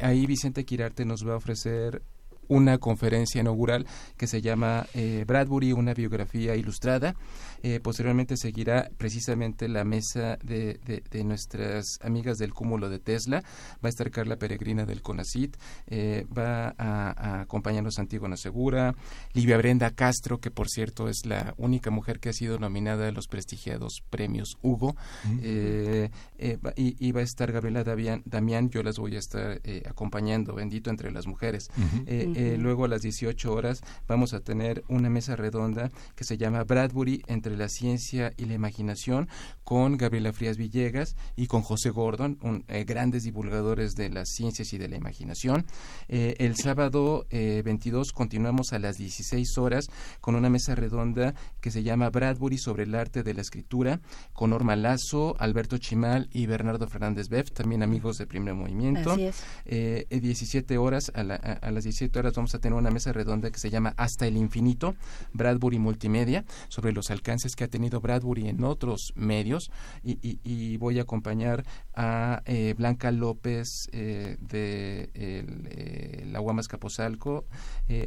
ahí 0.00 0.24
Vicente 0.26 0.64
Quirarte 0.64 1.04
nos 1.04 1.26
va 1.26 1.32
a 1.32 1.36
ofrecer 1.36 2.02
una 2.50 2.78
conferencia 2.78 3.40
inaugural 3.40 3.86
que 4.18 4.26
se 4.26 4.42
llama 4.42 4.86
eh, 4.92 5.24
Bradbury, 5.26 5.72
una 5.72 5.94
biografía 5.94 6.56
ilustrada. 6.56 7.14
Eh, 7.62 7.80
posteriormente 7.80 8.36
seguirá 8.36 8.90
precisamente 8.96 9.68
la 9.68 9.84
mesa 9.84 10.38
de, 10.42 10.80
de, 11.10 11.24
nuestras 11.24 11.98
amigas 12.02 12.38
del 12.38 12.54
cúmulo 12.54 12.88
de 12.88 12.98
Tesla. 12.98 13.42
Va 13.84 13.86
a 13.86 13.88
estar 13.88 14.10
Carla 14.10 14.36
Peregrina 14.36 14.86
del 14.86 15.02
CONACIT, 15.02 15.56
eh, 15.86 16.26
va 16.36 16.74
a, 16.78 17.40
acompañarnos 17.42 17.98
Antígona 17.98 18.36
Segura, 18.36 18.94
Livia 19.32 19.56
Brenda 19.56 19.90
Castro, 19.90 20.40
que 20.40 20.50
por 20.50 20.68
cierto 20.68 21.08
es 21.08 21.26
la 21.26 21.54
única 21.58 21.90
mujer 21.90 22.20
que 22.20 22.30
ha 22.30 22.32
sido 22.32 22.58
nominada 22.58 23.08
a 23.08 23.12
los 23.12 23.28
prestigiados 23.28 24.02
premios 24.10 24.56
Hugo, 24.62 24.96
y, 25.42 27.06
y, 27.06 27.12
va 27.12 27.20
a 27.20 27.24
estar 27.24 27.52
Gabriela 27.52 27.84
Damián, 27.84 28.70
yo 28.70 28.82
las 28.82 28.98
voy 28.98 29.16
a 29.16 29.18
estar 29.18 29.60
acompañando, 29.86 30.54
bendito 30.54 30.90
entre 30.90 31.10
las 31.10 31.26
mujeres. 31.26 31.70
Eh, 32.06 32.56
luego 32.58 32.84
a 32.84 32.88
las 32.88 33.02
18 33.02 33.52
horas 33.52 33.82
vamos 34.08 34.34
a 34.34 34.40
tener 34.40 34.82
una 34.88 35.10
mesa 35.10 35.36
redonda 35.36 35.90
que 36.14 36.24
se 36.24 36.36
llama 36.36 36.64
Bradbury 36.64 37.22
entre 37.26 37.49
la 37.56 37.68
ciencia 37.68 38.32
y 38.36 38.44
la 38.44 38.54
imaginación 38.54 39.28
con 39.64 39.96
Gabriela 39.96 40.32
Frías 40.32 40.56
Villegas 40.56 41.16
y 41.36 41.46
con 41.46 41.62
José 41.62 41.90
Gordon, 41.90 42.64
eh, 42.68 42.84
grandes 42.84 43.24
divulgadores 43.24 43.94
de 43.94 44.10
las 44.10 44.28
ciencias 44.30 44.72
y 44.72 44.78
de 44.78 44.88
la 44.88 44.96
imaginación. 44.96 45.66
Eh, 46.08 46.36
el 46.38 46.56
sábado 46.56 47.26
22 47.30 48.12
continuamos 48.12 48.72
a 48.72 48.78
las 48.78 48.96
16 48.96 49.58
horas 49.58 49.86
con 50.20 50.34
una 50.34 50.50
mesa 50.50 50.74
redonda 50.74 51.34
que 51.60 51.70
se 51.70 51.82
llama 51.82 52.10
Bradbury 52.10 52.58
sobre 52.58 52.84
el 52.84 52.94
arte 52.94 53.22
de 53.22 53.34
la 53.34 53.40
escritura 53.40 54.00
con 54.32 54.50
Norma 54.50 54.76
Lazo, 54.76 55.36
Alberto 55.38 55.78
Chimal 55.78 56.28
y 56.32 56.46
Bernardo 56.46 56.86
Fernández 56.88 57.28
Beff, 57.28 57.50
también 57.52 57.82
amigos 57.82 58.18
de 58.18 58.26
Primer 58.26 58.54
Movimiento. 58.54 59.12
Así 59.12 59.24
es. 59.24 60.06
17 60.20 60.78
horas 60.78 61.10
a, 61.14 61.20
a 61.20 61.70
las 61.70 61.84
17 61.84 62.18
horas 62.18 62.20
horas 62.20 62.34
vamos 62.34 62.54
a 62.54 62.58
tener 62.58 62.78
una 62.78 62.90
mesa 62.90 63.12
redonda 63.12 63.50
que 63.50 63.58
se 63.58 63.70
llama 63.70 63.94
Hasta 63.96 64.26
el 64.26 64.36
Infinito, 64.36 64.94
Bradbury 65.32 65.78
Multimedia, 65.78 66.44
sobre 66.68 66.92
los 66.92 67.10
alcances 67.10 67.39
que 67.56 67.64
ha 67.64 67.68
tenido 67.68 68.00
Bradbury 68.00 68.48
en 68.48 68.64
otros 68.64 69.12
medios. 69.14 69.70
Y, 70.02 70.76
voy 70.76 70.98
a 70.98 71.02
acompañar 71.02 71.64
a 72.00 72.42
eh, 72.46 72.74
Blanca 72.78 73.10
López 73.10 73.90
eh, 73.92 74.38
de 74.40 75.10
eh, 75.12 76.24
la 76.32 76.38
Guamas 76.38 76.66
Capozalco, 76.66 77.44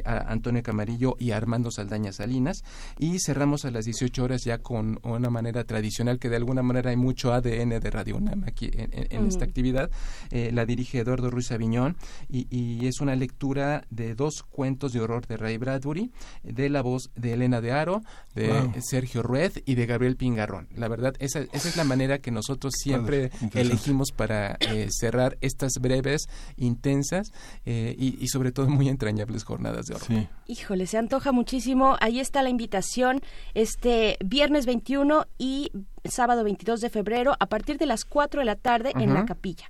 a 0.04 0.32
Antonio 0.32 0.62
Camarillo 0.62 1.14
y 1.18 1.30
a 1.30 1.36
Armando 1.36 1.70
Saldaña 1.70 2.10
Salinas. 2.10 2.64
Y 2.98 3.18
cerramos 3.20 3.64
a 3.64 3.70
las 3.70 3.84
18 3.84 4.24
horas 4.24 4.42
ya 4.42 4.58
con 4.58 4.98
una 5.04 5.30
manera 5.30 5.62
tradicional 5.64 6.18
que 6.18 6.30
de 6.30 6.36
alguna 6.36 6.62
manera 6.62 6.90
hay 6.90 6.96
mucho 6.96 7.32
ADN 7.32 7.80
de 7.80 7.90
Radio 7.90 8.16
UNAM 8.16 8.44
aquí 8.46 8.70
en, 8.72 9.26
esta 9.26 9.44
actividad. 9.44 9.90
la 10.30 10.64
dirige 10.64 11.00
Eduardo 11.00 11.30
Ruiz 11.30 11.52
Aviñón 11.52 11.96
y, 12.28 12.86
es 12.86 13.00
una 13.00 13.14
lectura 13.14 13.84
de 13.90 14.14
dos 14.14 14.42
cuentos 14.42 14.92
de 14.92 15.00
horror 15.00 15.26
de 15.26 15.36
Ray 15.36 15.58
Bradbury, 15.58 16.10
de 16.42 16.68
la 16.70 16.82
voz 16.82 17.10
de 17.14 17.34
Elena 17.34 17.60
de 17.60 17.72
Aro, 17.72 18.02
de 18.34 18.70
Sergio 18.80 19.22
Rued 19.22 19.52
y 19.66 19.74
de 19.74 19.86
Gabriel 19.86 20.16
Pingarrón. 20.16 20.68
La 20.74 20.88
verdad, 20.88 21.14
esa, 21.18 21.40
esa 21.40 21.68
es 21.68 21.76
la 21.76 21.84
manera 21.84 22.18
que 22.18 22.30
nosotros 22.30 22.74
siempre 22.76 23.30
elegimos 23.52 23.83
para 24.16 24.56
eh, 24.60 24.88
cerrar 24.90 25.36
estas 25.40 25.74
breves, 25.80 26.28
intensas 26.56 27.32
eh, 27.64 27.94
y, 27.98 28.26
sobre 28.28 28.52
todo 28.52 28.68
muy 28.68 28.88
entrañables 28.88 29.44
jornadas 29.44 29.86
de 29.86 29.94
horror. 29.94 30.28
Híjole, 30.46 30.86
se 30.86 30.98
antoja 30.98 31.32
muchísimo. 31.32 31.96
Ahí 32.00 32.20
está 32.20 32.42
la 32.42 32.48
invitación 32.48 33.20
este 33.54 34.16
viernes 34.24 34.66
21 34.66 35.26
y 35.38 35.70
sábado 36.04 36.44
22 36.44 36.80
de 36.80 36.90
febrero 36.90 37.34
a 37.38 37.46
partir 37.46 37.78
de 37.78 37.86
las 37.86 38.04
4 38.04 38.40
de 38.40 38.44
la 38.44 38.56
tarde 38.56 38.92
en 38.94 39.14
la 39.14 39.24
capilla 39.24 39.66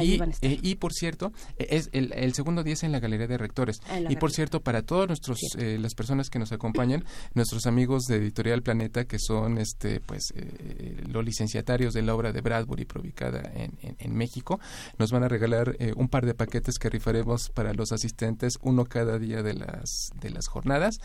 y, 0.00 0.20
eh, 0.42 0.58
y 0.62 0.74
por 0.76 0.92
cierto, 0.92 1.32
e, 1.58 1.76
es 1.76 1.90
el, 1.92 2.12
el, 2.12 2.34
segundo 2.34 2.62
día 2.62 2.74
es 2.74 2.82
en 2.82 2.92
la 2.92 3.00
Galería 3.00 3.26
de 3.26 3.38
Rectores. 3.38 3.80
Ah, 3.88 4.00
y 4.08 4.16
por 4.16 4.32
cierto, 4.32 4.60
para 4.60 4.82
todas 4.82 5.08
nuestros 5.08 5.38
eh, 5.58 5.78
las 5.80 5.94
personas 5.94 6.30
que 6.30 6.38
nos 6.38 6.52
acompañan, 6.52 7.04
nuestros 7.34 7.66
amigos 7.66 8.04
de 8.04 8.16
Editorial 8.16 8.62
Planeta, 8.62 9.04
que 9.04 9.18
son 9.18 9.58
este 9.58 10.00
pues 10.00 10.32
eh, 10.34 11.02
los 11.08 11.24
licenciatarios 11.24 11.94
de 11.94 12.02
la 12.02 12.14
obra 12.14 12.32
de 12.32 12.40
Bradbury, 12.40 12.86
ubicada 13.00 13.50
en, 13.54 13.72
en, 13.98 14.14
México, 14.14 14.60
nos 14.98 15.10
van 15.10 15.22
a 15.22 15.28
regalar 15.28 15.76
un 15.96 16.08
par 16.08 16.26
de 16.26 16.34
paquetes 16.34 16.78
que 16.78 16.90
rifaremos 16.90 17.50
para 17.50 17.72
los 17.72 17.92
asistentes, 17.92 18.58
uno 18.62 18.84
cada 18.84 19.18
día 19.18 19.42
de 19.42 19.54
las, 19.54 20.10
de 20.20 20.30
las 20.30 20.48
jornadas. 20.48 20.98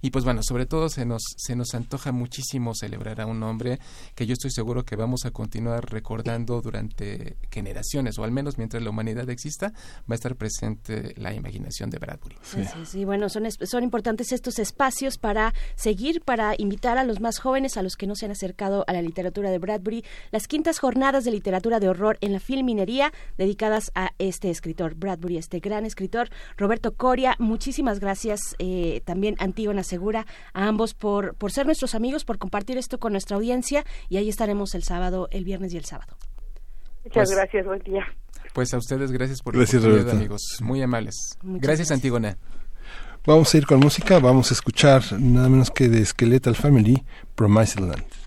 Y 0.00 0.10
pues 0.10 0.24
bueno, 0.24 0.42
sobre 0.42 0.66
todo 0.66 0.88
se 0.88 1.04
nos, 1.04 1.22
se 1.36 1.56
nos 1.56 1.74
antoja 1.74 2.12
muchísimo 2.12 2.74
celebrar 2.74 3.20
a 3.20 3.26
un 3.26 3.42
hombre 3.42 3.78
que 4.14 4.26
yo 4.26 4.32
estoy 4.32 4.50
seguro 4.50 4.84
que 4.84 4.96
vamos 4.96 5.24
a 5.24 5.30
continuar 5.30 5.90
recordando 5.90 6.60
durante 6.60 7.36
generaciones 7.50 8.18
o 8.18 8.24
al 8.24 8.31
menos 8.32 8.58
mientras 8.58 8.82
la 8.82 8.90
humanidad 8.90 9.28
exista, 9.30 9.72
va 10.00 10.12
a 10.12 10.14
estar 10.14 10.36
presente 10.36 11.14
la 11.16 11.34
imaginación 11.34 11.90
de 11.90 11.98
Bradbury. 11.98 12.36
Sí, 12.84 13.04
bueno, 13.04 13.28
son, 13.28 13.44
son 13.50 13.84
importantes 13.84 14.32
estos 14.32 14.58
espacios 14.58 15.18
para 15.18 15.52
seguir, 15.74 16.22
para 16.22 16.54
invitar 16.58 16.98
a 16.98 17.04
los 17.04 17.20
más 17.20 17.38
jóvenes, 17.38 17.76
a 17.76 17.82
los 17.82 17.96
que 17.96 18.06
no 18.06 18.14
se 18.14 18.26
han 18.26 18.32
acercado 18.32 18.84
a 18.86 18.92
la 18.92 19.02
literatura 19.02 19.50
de 19.50 19.58
Bradbury, 19.58 20.04
las 20.30 20.48
quintas 20.48 20.78
jornadas 20.78 21.24
de 21.24 21.30
literatura 21.30 21.80
de 21.80 21.88
horror 21.88 22.18
en 22.20 22.32
la 22.32 22.40
filminería 22.40 23.12
dedicadas 23.38 23.92
a 23.94 24.12
este 24.18 24.50
escritor, 24.50 24.94
Bradbury, 24.94 25.36
este 25.38 25.60
gran 25.60 25.84
escritor, 25.84 26.28
Roberto 26.56 26.94
Coria. 26.94 27.36
Muchísimas 27.38 28.00
gracias 28.00 28.56
eh, 28.58 29.02
también 29.04 29.36
Antígona 29.38 29.82
Segura, 29.82 30.26
a 30.52 30.66
ambos 30.66 30.94
por, 30.94 31.34
por 31.34 31.52
ser 31.52 31.66
nuestros 31.66 31.94
amigos, 31.94 32.24
por 32.24 32.38
compartir 32.38 32.78
esto 32.78 32.98
con 32.98 33.12
nuestra 33.12 33.36
audiencia 33.36 33.84
y 34.08 34.16
ahí 34.16 34.28
estaremos 34.28 34.74
el 34.74 34.82
sábado, 34.82 35.28
el 35.30 35.44
viernes 35.44 35.74
y 35.74 35.76
el 35.76 35.84
sábado. 35.84 36.16
Muchas 37.04 37.28
pues 37.28 37.30
gracias, 37.30 37.66
buen 37.66 37.80
día. 37.80 38.06
Pues 38.52 38.72
a 38.74 38.78
ustedes 38.78 39.10
gracias 39.12 39.40
por 39.42 39.56
gracias, 39.56 39.82
la 39.82 40.12
amigos. 40.12 40.58
Muy 40.60 40.82
amables. 40.82 41.14
gracias, 41.42 41.90
Antígona. 41.90 42.36
Vamos 43.24 43.54
a 43.54 43.58
ir 43.58 43.66
con 43.66 43.78
música, 43.78 44.18
vamos 44.18 44.50
a 44.50 44.54
escuchar 44.54 45.04
nada 45.20 45.48
menos 45.48 45.70
que 45.70 45.88
de 45.88 46.04
Skeletal 46.04 46.56
Family, 46.56 47.04
Promised 47.36 47.78
Land. 47.78 48.21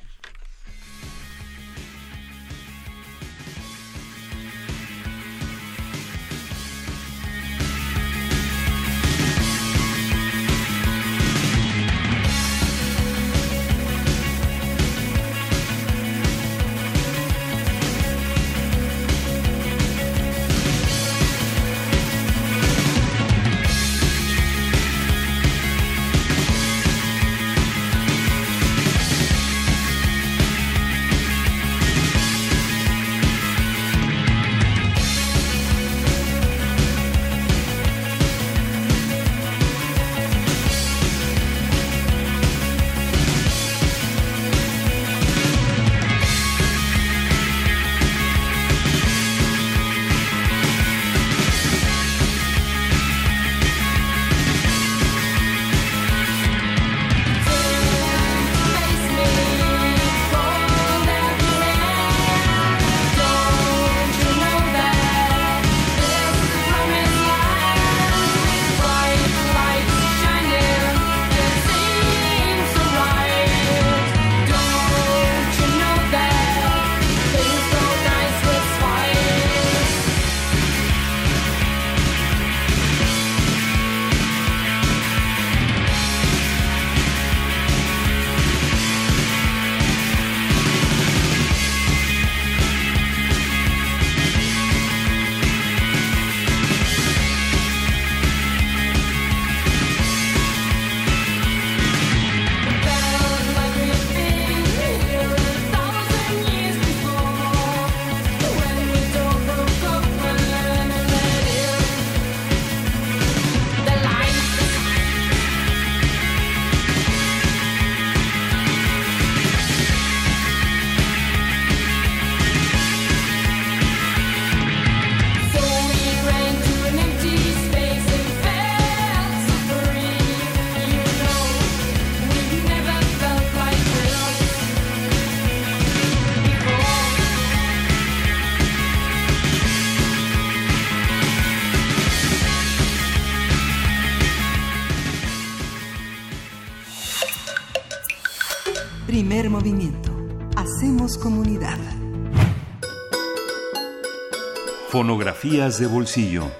Fonografías 155.45 155.79
de 155.79 155.85
bolsillo. 155.85 156.51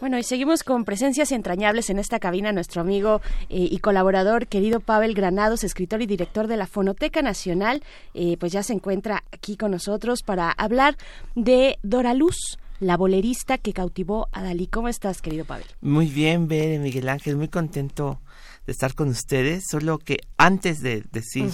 Bueno, 0.00 0.18
y 0.18 0.24
seguimos 0.24 0.64
con 0.64 0.84
presencias 0.84 1.30
entrañables 1.30 1.88
en 1.88 2.00
esta 2.00 2.18
cabina. 2.18 2.50
Nuestro 2.50 2.80
amigo 2.80 3.20
eh, 3.48 3.68
y 3.70 3.78
colaborador, 3.78 4.48
querido 4.48 4.80
Pavel 4.80 5.14
Granados, 5.14 5.62
escritor 5.62 6.02
y 6.02 6.06
director 6.06 6.48
de 6.48 6.56
la 6.56 6.66
Fonoteca 6.66 7.22
Nacional, 7.22 7.82
eh, 8.12 8.36
pues 8.38 8.50
ya 8.50 8.64
se 8.64 8.72
encuentra 8.72 9.22
aquí 9.30 9.56
con 9.56 9.70
nosotros 9.70 10.24
para 10.24 10.50
hablar 10.50 10.96
de 11.36 11.78
Dora 11.84 12.12
Luz 12.12 12.58
la 12.80 12.96
bolerista 12.96 13.56
que 13.56 13.72
cautivó 13.72 14.28
a 14.32 14.42
Dalí. 14.42 14.66
¿Cómo 14.66 14.88
estás, 14.88 15.22
querido 15.22 15.44
Pavel? 15.44 15.66
Muy 15.80 16.06
bien, 16.06 16.48
Bere, 16.48 16.80
Miguel 16.80 17.08
Ángel, 17.08 17.36
muy 17.36 17.48
contento 17.48 18.18
de 18.66 18.72
estar 18.72 18.94
con 18.94 19.08
ustedes, 19.08 19.64
solo 19.70 19.98
que 19.98 20.18
antes 20.36 20.80
de 20.80 21.04
decir, 21.12 21.50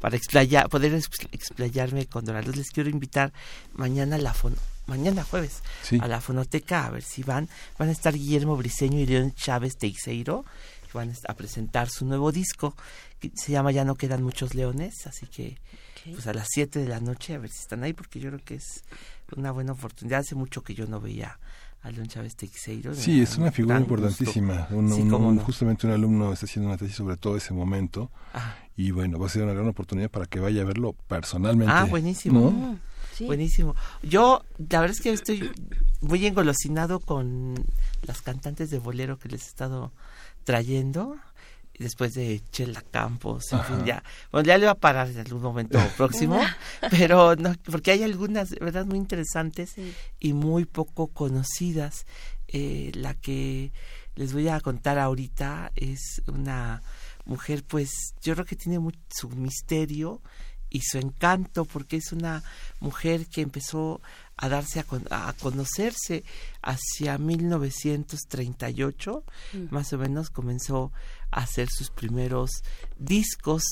para 0.00 0.16
explayar, 0.16 0.68
poder 0.68 0.92
explayarme 1.32 2.06
con 2.06 2.24
Dora 2.24 2.42
Luz, 2.42 2.56
les 2.56 2.70
quiero 2.70 2.90
invitar 2.90 3.32
mañana 3.72 4.16
a 4.16 4.18
la 4.18 4.34
fono, 4.34 4.56
mañana 4.86 5.24
jueves 5.24 5.62
a 6.00 6.08
la 6.08 6.20
fonoteca 6.20 6.86
a 6.86 6.90
ver 6.90 7.02
si 7.02 7.22
van. 7.22 7.48
Van 7.78 7.88
a 7.88 7.92
estar 7.92 8.14
Guillermo 8.14 8.56
Briseño 8.56 8.98
y 8.98 9.06
León 9.06 9.32
Chávez 9.34 9.76
Teixeiro 9.76 10.44
van 10.92 11.12
a 11.28 11.34
presentar 11.34 11.90
su 11.90 12.06
nuevo 12.06 12.32
disco 12.32 12.74
que 13.20 13.30
se 13.34 13.52
llama 13.52 13.72
Ya 13.72 13.84
no 13.84 13.94
quedan 13.96 14.22
muchos 14.22 14.54
leones 14.54 15.06
así 15.06 15.26
que 15.26 15.58
pues 16.04 16.26
a 16.26 16.32
las 16.32 16.48
7 16.50 16.78
de 16.78 16.88
la 16.88 17.00
noche 17.00 17.34
a 17.34 17.38
ver 17.38 17.50
si 17.50 17.58
están 17.58 17.82
ahí 17.84 17.92
porque 17.92 18.20
yo 18.20 18.30
creo 18.30 18.42
que 18.42 18.54
es 18.54 18.84
una 19.36 19.50
buena 19.50 19.72
oportunidad. 19.72 20.20
Hace 20.20 20.34
mucho 20.34 20.62
que 20.62 20.74
yo 20.74 20.86
no 20.86 21.00
veía 21.00 21.38
a 21.82 21.90
León 21.90 22.08
Chávez 22.08 22.34
Teixeiro 22.36 22.94
sí 22.94 23.20
es 23.20 23.38
una 23.38 23.52
figura 23.52 23.78
importantísima. 23.78 24.66
Un, 24.70 25.38
justamente 25.38 25.86
un 25.86 25.92
alumno 25.92 26.32
está 26.32 26.46
haciendo 26.46 26.68
una 26.68 26.76
tesis 26.76 26.96
sobre 26.96 27.16
todo 27.16 27.36
ese 27.36 27.54
momento. 27.54 28.10
Ah. 28.34 28.56
y 28.76 28.90
bueno 28.90 29.18
va 29.18 29.26
a 29.26 29.30
ser 29.30 29.42
una 29.42 29.54
gran 29.54 29.68
oportunidad 29.68 30.10
para 30.10 30.26
que 30.26 30.40
vaya 30.40 30.62
a 30.62 30.64
verlo 30.64 30.94
personalmente 31.08 31.72
ah 31.72 31.84
buenísimo. 31.84 32.78
Buenísimo. 33.26 33.74
Yo, 34.02 34.44
la 34.58 34.80
verdad 34.80 34.96
es 34.96 35.02
que 35.02 35.12
estoy 35.12 35.50
muy 36.00 36.24
engolosinado 36.26 37.00
con 37.00 37.54
las 38.02 38.22
cantantes 38.22 38.70
de 38.70 38.78
bolero 38.78 39.18
que 39.18 39.28
les 39.28 39.44
he 39.44 39.48
estado 39.48 39.92
trayendo 40.44 41.16
después 41.78 42.14
de 42.14 42.42
Chela 42.50 42.82
Campos, 42.90 43.52
en 43.52 43.62
fin, 43.64 43.84
ya, 43.84 44.02
bueno, 44.32 44.46
ya 44.46 44.58
le 44.58 44.66
va 44.66 44.72
a 44.72 44.78
parar 44.78 45.08
en 45.08 45.18
algún 45.18 45.42
momento 45.42 45.78
próximo, 45.96 46.40
pero 46.90 47.36
no, 47.36 47.54
porque 47.70 47.92
hay 47.92 48.02
algunas, 48.02 48.50
verdad, 48.50 48.86
muy 48.86 48.98
interesantes 48.98 49.74
y 50.18 50.32
muy 50.32 50.64
poco 50.64 51.08
conocidas. 51.08 52.06
Eh, 52.50 52.92
la 52.94 53.12
que 53.12 53.72
les 54.14 54.32
voy 54.32 54.48
a 54.48 54.58
contar 54.60 54.98
ahorita 54.98 55.70
es 55.76 56.22
una 56.26 56.82
mujer, 57.26 57.62
pues, 57.62 57.90
yo 58.22 58.34
creo 58.34 58.46
que 58.46 58.56
tiene 58.56 58.80
su 59.10 59.28
misterio 59.28 60.22
y 60.70 60.82
su 60.82 60.98
encanto, 60.98 61.64
porque 61.64 61.96
es 61.96 62.12
una 62.12 62.44
mujer 62.80 63.26
que 63.26 63.40
empezó 63.42 64.00
a 64.36 64.48
darse 64.48 64.80
a, 64.80 64.84
a 65.28 65.32
conocerse 65.34 66.24
hacia 66.62 67.18
1938, 67.18 69.24
mm. 69.52 69.66
más 69.70 69.92
o 69.92 69.98
menos 69.98 70.30
comenzó 70.30 70.92
a 71.30 71.42
hacer 71.42 71.68
sus 71.70 71.90
primeros 71.90 72.62
discos, 72.98 73.62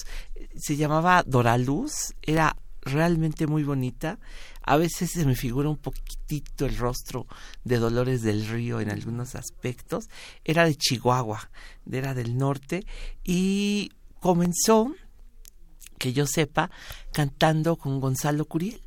se 0.56 0.76
llamaba 0.76 1.22
Doraluz, 1.22 2.12
era 2.22 2.54
realmente 2.86 3.46
muy 3.46 3.64
bonita. 3.64 4.18
A 4.62 4.76
veces 4.76 5.10
se 5.12 5.26
me 5.26 5.34
figura 5.34 5.68
un 5.68 5.76
poquitito 5.76 6.66
el 6.66 6.76
rostro 6.76 7.26
de 7.64 7.78
Dolores 7.78 8.22
del 8.22 8.46
Río 8.46 8.80
en 8.80 8.90
algunos 8.90 9.34
aspectos. 9.34 10.08
Era 10.44 10.64
de 10.64 10.76
Chihuahua, 10.76 11.50
era 11.90 12.14
del 12.14 12.38
norte 12.38 12.86
y 13.22 13.92
comenzó 14.20 14.94
que 15.98 16.12
yo 16.12 16.26
sepa, 16.26 16.70
cantando 17.12 17.76
con 17.76 18.00
Gonzalo 18.00 18.44
Curiel. 18.44 18.80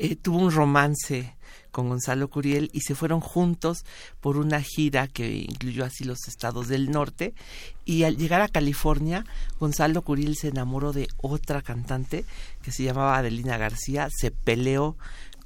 Eh, 0.00 0.16
tuvo 0.16 0.38
un 0.38 0.50
romance 0.50 1.34
con 1.70 1.88
Gonzalo 1.88 2.28
Curiel 2.28 2.70
y 2.72 2.80
se 2.80 2.94
fueron 2.94 3.20
juntos 3.20 3.84
por 4.20 4.36
una 4.36 4.62
gira 4.62 5.06
que 5.06 5.36
incluyó 5.36 5.84
así 5.84 6.04
los 6.04 6.26
estados 6.26 6.68
del 6.68 6.90
norte 6.90 7.34
y 7.84 8.04
al 8.04 8.16
llegar 8.16 8.40
a 8.40 8.48
California 8.48 9.24
Gonzalo 9.60 10.02
Curiel 10.02 10.36
se 10.36 10.48
enamoró 10.48 10.92
de 10.92 11.08
otra 11.18 11.62
cantante 11.62 12.24
que 12.62 12.72
se 12.72 12.82
llamaba 12.82 13.18
Adelina 13.18 13.58
García, 13.58 14.08
se 14.10 14.30
peleó 14.30 14.96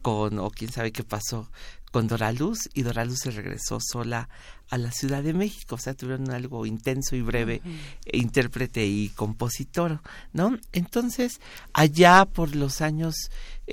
con 0.00 0.38
o 0.38 0.50
quién 0.50 0.72
sabe 0.72 0.92
qué 0.92 1.04
pasó 1.04 1.48
con 1.92 2.08
Doraluz 2.08 2.70
y 2.74 2.82
Doraluz 2.82 3.20
se 3.20 3.30
regresó 3.30 3.78
sola 3.80 4.28
a 4.70 4.78
la 4.78 4.90
Ciudad 4.90 5.22
de 5.22 5.34
México, 5.34 5.74
o 5.74 5.78
sea, 5.78 5.92
tuvieron 5.92 6.30
algo 6.30 6.64
intenso 6.64 7.14
y 7.14 7.20
breve, 7.20 7.60
intérprete 8.10 8.86
y 8.86 9.10
compositor, 9.10 10.00
¿no? 10.32 10.58
Entonces, 10.72 11.40
allá 11.74 12.24
por 12.24 12.56
los 12.56 12.80
años, 12.80 13.14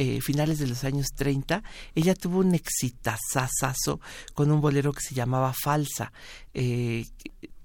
eh, 0.02 0.22
finales 0.22 0.60
de 0.60 0.68
los 0.68 0.86
años 0.86 1.08
30, 1.14 1.62
ella 1.94 2.16
tuvo 2.16 2.40
un 2.40 2.56
exitazazazo 2.56 4.00
con 4.34 4.50
un 4.50 4.62
bolero 4.62 4.94
que 4.94 5.02
se 5.02 5.14
llamaba 5.14 5.52
Falsa. 5.54 6.14
Eh, 6.54 7.06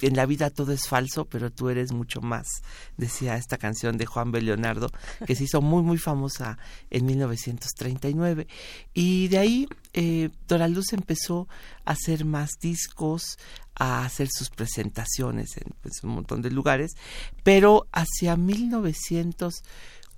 en 0.01 0.17
la 0.17 0.27
vida 0.27 0.51
todo 0.51 0.73
es 0.73 0.89
falso, 0.89 1.27
pero 1.27 1.53
tú 1.53 1.69
eres 1.69 1.93
mucho 1.93 2.21
más, 2.21 2.49
decía 2.97 3.37
esta 3.37 3.57
canción 3.57 3.97
de 3.99 4.07
Juan 4.07 4.33
B. 4.33 4.43
Leonardo, 4.43 4.91
que 5.25 5.37
se 5.37 5.45
hizo 5.45 5.63
muy, 5.63 5.85
muy 5.85 5.97
famosa 5.97 6.59
en 6.91 7.07
1939. 7.07 8.49
Y 8.93 9.29
de 9.29 9.39
ahí 9.39 9.69
eh, 9.93 10.31
Dora 10.49 10.67
Luz 10.67 10.93
empezó 10.93 11.47
a 11.85 11.93
hacer 11.93 12.25
más 12.25 12.51
discos, 12.61 13.39
a 13.77 14.05
hacer 14.05 14.27
sus 14.29 14.51
presentaciones 14.51 15.57
en 15.57 15.73
pues, 15.83 16.03
un 16.03 16.11
montón 16.11 16.43
de 16.43 16.51
lugares, 16.51 16.97
pero 17.45 17.87
hacia 17.93 18.37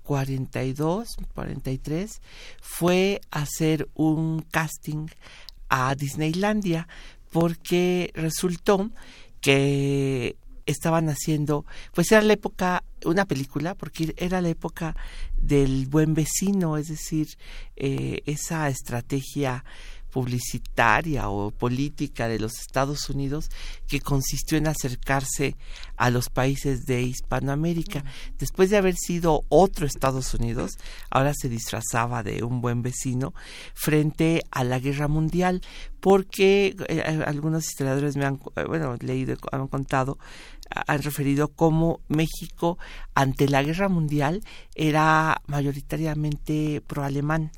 1942, 0.07 1.16
43, 1.34 2.20
fue 2.61 3.20
hacer 3.30 3.88
un 3.94 4.42
casting 4.50 5.09
a 5.68 5.94
Disneylandia 5.94 6.88
porque 7.30 8.12
resultó 8.14 8.90
que 9.40 10.36
estaban 10.66 11.09
haciendo, 11.09 11.64
pues 11.94 12.11
era 12.11 12.22
la 12.22 12.32
época, 12.32 12.82
una 13.04 13.24
película, 13.24 13.74
porque 13.74 14.14
era 14.16 14.40
la 14.40 14.48
época 14.48 14.96
del 15.36 15.86
buen 15.86 16.14
vecino, 16.14 16.76
es 16.76 16.88
decir, 16.88 17.28
eh, 17.76 18.22
esa 18.26 18.68
estrategia 18.68 19.64
publicitaria 20.16 21.28
o 21.28 21.50
política 21.50 22.26
de 22.26 22.38
los 22.38 22.58
Estados 22.58 23.10
Unidos 23.10 23.50
que 23.86 24.00
consistió 24.00 24.56
en 24.56 24.66
acercarse 24.66 25.56
a 25.98 26.08
los 26.08 26.30
países 26.30 26.86
de 26.86 27.02
Hispanoamérica. 27.02 28.02
Después 28.38 28.70
de 28.70 28.78
haber 28.78 28.94
sido 28.96 29.42
otro 29.50 29.84
Estados 29.84 30.32
Unidos, 30.32 30.78
ahora 31.10 31.34
se 31.34 31.50
disfrazaba 31.50 32.22
de 32.22 32.44
un 32.44 32.62
buen 32.62 32.80
vecino 32.80 33.34
frente 33.74 34.42
a 34.50 34.64
la 34.64 34.78
guerra 34.78 35.06
mundial, 35.06 35.60
porque 36.00 36.74
eh, 36.88 37.02
algunos 37.26 37.66
historiadores 37.66 38.16
me 38.16 38.24
han 38.24 38.40
eh, 38.56 38.64
bueno, 38.66 38.96
leído, 39.02 39.36
han 39.52 39.68
contado 39.68 40.16
han 40.70 41.02
referido 41.02 41.48
cómo 41.48 42.00
México 42.08 42.78
ante 43.14 43.48
la 43.48 43.62
guerra 43.62 43.88
mundial 43.88 44.42
era 44.74 45.42
mayoritariamente 45.46 46.82
pro-alemán. 46.86 47.52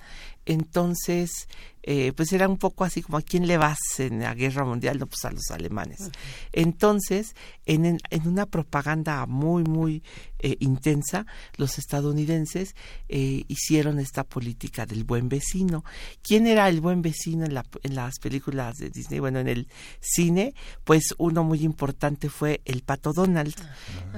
Entonces, 0.49 1.47
eh, 1.83 2.15
pues 2.17 2.33
era 2.33 2.49
un 2.49 2.57
poco 2.57 2.85
así 2.85 3.03
como 3.03 3.19
a 3.19 3.23
quién 3.23 3.47
le 3.47 3.59
vas 3.59 3.79
en 3.99 4.21
la 4.21 4.35
guerra 4.35 4.65
mundial, 4.65 4.99
no 4.99 5.07
pues 5.07 5.27
a 5.27 5.31
los 5.31 5.51
alemanes. 5.51 6.11
Entonces, 6.53 7.35
en, 7.67 7.85
en, 7.85 8.29
una 8.29 8.47
propaganda 8.47 9.27
muy, 9.27 9.63
muy 9.63 10.03
eh, 10.39 10.57
intensa, 10.61 11.27
los 11.59 11.79
estadounidenses 11.79 12.75
eh, 13.11 13.45
hicieron 13.47 14.01
esta 14.01 14.25
política 14.25 14.87
del 14.87 15.05
buen 15.05 15.29
vecino. 15.29 15.85
¿Quién 16.23 16.47
era 16.47 16.67
el 16.71 16.81
buen 16.81 17.03
vecino 17.03 17.45
en, 17.45 17.53
la, 17.53 17.67
en 17.83 17.95
las 17.95 18.19
películas 18.19 18.77
de 18.77 18.89
Disney? 18.89 19.21
Bueno, 19.21 19.39
en 19.39 19.49
el 19.49 19.69
cine, 20.01 20.55
pues 20.85 21.15
uno 21.19 21.45
muy 21.45 21.63
importante 21.63 22.31
fue 22.31 22.63
el 22.65 22.83
Pato 22.83 23.13
Donald. 23.13 23.55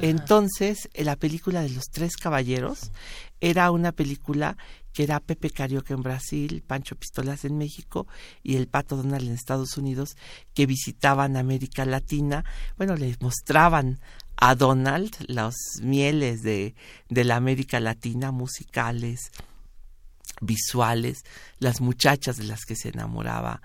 Entonces, 0.00 0.88
la 0.94 1.16
película 1.16 1.62
de 1.62 1.70
los 1.70 1.86
tres 1.90 2.16
caballeros 2.16 2.92
era 3.40 3.70
una 3.70 3.92
película 3.92 4.56
que 4.92 5.02
era 5.04 5.20
Pepe 5.20 5.50
Carioca 5.50 5.94
en 5.94 6.02
Brasil, 6.02 6.62
Pancho 6.66 6.96
Pistolas 6.96 7.44
en 7.44 7.58
México 7.58 8.06
y 8.42 8.56
el 8.56 8.66
Pato 8.66 8.96
Donald 8.96 9.26
en 9.26 9.34
Estados 9.34 9.76
Unidos, 9.76 10.16
que 10.54 10.66
visitaban 10.66 11.36
América 11.36 11.84
Latina. 11.84 12.44
Bueno, 12.76 12.96
les 12.96 13.20
mostraban 13.20 14.00
a 14.36 14.54
Donald 14.54 15.14
las 15.26 15.54
mieles 15.82 16.42
de, 16.42 16.74
de 17.08 17.24
la 17.24 17.36
América 17.36 17.78
Latina, 17.78 18.32
musicales, 18.32 19.30
visuales, 20.40 21.24
las 21.58 21.80
muchachas 21.80 22.36
de 22.36 22.44
las 22.44 22.64
que 22.64 22.76
se 22.76 22.88
enamoraba 22.88 23.60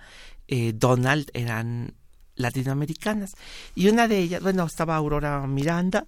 eh, 0.48 0.74
Donald 0.76 1.32
eran 1.34 1.96
latinoamericanas. 2.36 3.32
Y 3.74 3.88
una 3.88 4.08
de 4.08 4.20
ellas, 4.20 4.42
bueno, 4.42 4.66
estaba 4.66 4.96
Aurora 4.96 5.46
Miranda, 5.48 6.06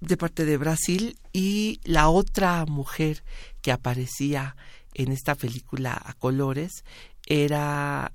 de 0.00 0.16
parte 0.16 0.44
de 0.44 0.56
Brasil 0.56 1.18
y 1.32 1.80
la 1.84 2.08
otra 2.08 2.64
mujer 2.66 3.24
que 3.62 3.72
aparecía 3.72 4.56
en 4.94 5.12
esta 5.12 5.34
película 5.34 6.00
a 6.04 6.12
colores 6.14 6.84
era 7.26 8.12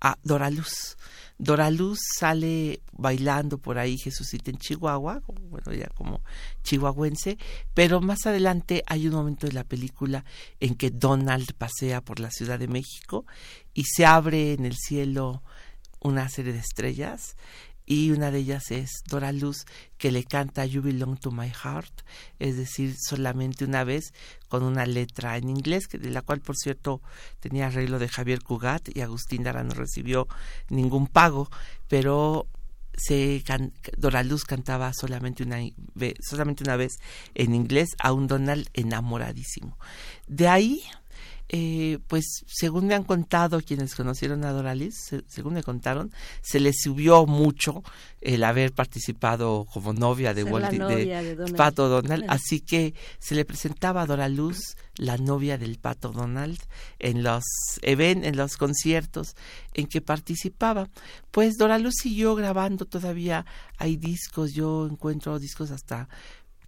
a 0.00 0.18
Dora 0.22 0.50
Luz. 0.50 0.96
Dora 1.38 1.70
Luz 1.70 2.00
sale 2.18 2.80
bailando 2.92 3.58
por 3.58 3.78
ahí 3.78 3.96
Jesucita 3.98 4.50
en 4.50 4.58
Chihuahua, 4.58 5.22
bueno, 5.26 5.72
ya 5.72 5.88
como 5.88 6.22
chihuahuense, 6.62 7.38
pero 7.74 8.00
más 8.00 8.26
adelante 8.26 8.82
hay 8.86 9.08
un 9.08 9.14
momento 9.14 9.46
de 9.46 9.54
la 9.54 9.64
película 9.64 10.24
en 10.58 10.74
que 10.74 10.90
Donald 10.90 11.54
pasea 11.54 12.02
por 12.02 12.20
la 12.20 12.30
Ciudad 12.30 12.58
de 12.58 12.68
México 12.68 13.26
y 13.74 13.84
se 13.84 14.04
abre 14.06 14.52
en 14.52 14.64
el 14.66 14.76
cielo 14.76 15.42
una 16.02 16.28
serie 16.28 16.52
de 16.52 16.60
estrellas 16.60 17.36
y 17.90 18.12
una 18.12 18.30
de 18.30 18.38
ellas 18.38 18.70
es 18.70 19.02
Dora 19.08 19.32
Luz 19.32 19.66
que 19.98 20.12
le 20.12 20.22
canta 20.22 20.64
You 20.64 20.80
Belong 20.80 21.18
to 21.18 21.32
My 21.32 21.50
Heart, 21.50 22.02
es 22.38 22.56
decir, 22.56 22.94
solamente 22.96 23.64
una 23.64 23.82
vez 23.82 24.14
con 24.46 24.62
una 24.62 24.86
letra 24.86 25.36
en 25.36 25.50
inglés, 25.50 25.88
que 25.88 25.98
de 25.98 26.10
la 26.10 26.22
cual 26.22 26.40
por 26.40 26.56
cierto 26.56 27.02
tenía 27.40 27.66
arreglo 27.66 27.98
de 27.98 28.06
Javier 28.06 28.44
Cugat 28.44 28.96
y 28.96 29.00
Agustín 29.00 29.42
Dara 29.42 29.64
no 29.64 29.74
recibió 29.74 30.28
ningún 30.68 31.08
pago, 31.08 31.50
pero 31.88 32.46
se 32.96 33.42
Dora 33.96 34.22
Luz 34.22 34.44
cantaba 34.44 34.92
solamente 34.92 35.42
una, 35.42 35.58
solamente 36.20 36.62
una 36.62 36.76
vez 36.76 37.00
en 37.34 37.56
inglés 37.56 37.88
a 37.98 38.12
un 38.12 38.28
Donald 38.28 38.68
enamoradísimo. 38.72 39.76
De 40.28 40.46
ahí 40.46 40.84
eh, 41.52 41.98
pues 42.06 42.44
según 42.46 42.86
me 42.86 42.94
han 42.94 43.02
contado 43.02 43.60
quienes 43.60 43.96
conocieron 43.96 44.44
a 44.44 44.52
Doralis, 44.52 45.16
según 45.26 45.54
me 45.54 45.64
contaron, 45.64 46.12
se 46.42 46.60
le 46.60 46.70
subió 46.72 47.26
mucho 47.26 47.82
el 48.20 48.44
haber 48.44 48.72
participado 48.72 49.66
como 49.72 49.92
novia 49.92 50.32
de, 50.32 50.44
Walt, 50.44 50.70
de, 50.70 51.52
Pato 51.56 51.88
Donald, 51.88 52.24
así 52.28 52.60
que 52.60 52.94
se 53.18 53.34
le 53.34 53.44
presentaba 53.44 54.02
a 54.02 54.06
Doraluz, 54.06 54.76
la 54.94 55.16
novia 55.16 55.58
del 55.58 55.80
Pato 55.80 56.12
Donald, 56.12 56.60
en 57.00 57.24
los 57.24 57.42
eventos, 57.82 58.28
en 58.28 58.36
los 58.36 58.56
conciertos 58.56 59.34
en 59.74 59.88
que 59.88 60.00
participaba. 60.00 60.88
Pues 61.32 61.56
Doraluz 61.56 61.94
siguió 62.00 62.36
grabando 62.36 62.84
todavía, 62.84 63.44
hay 63.76 63.96
discos, 63.96 64.52
yo 64.52 64.86
encuentro 64.86 65.40
discos 65.40 65.72
hasta 65.72 66.08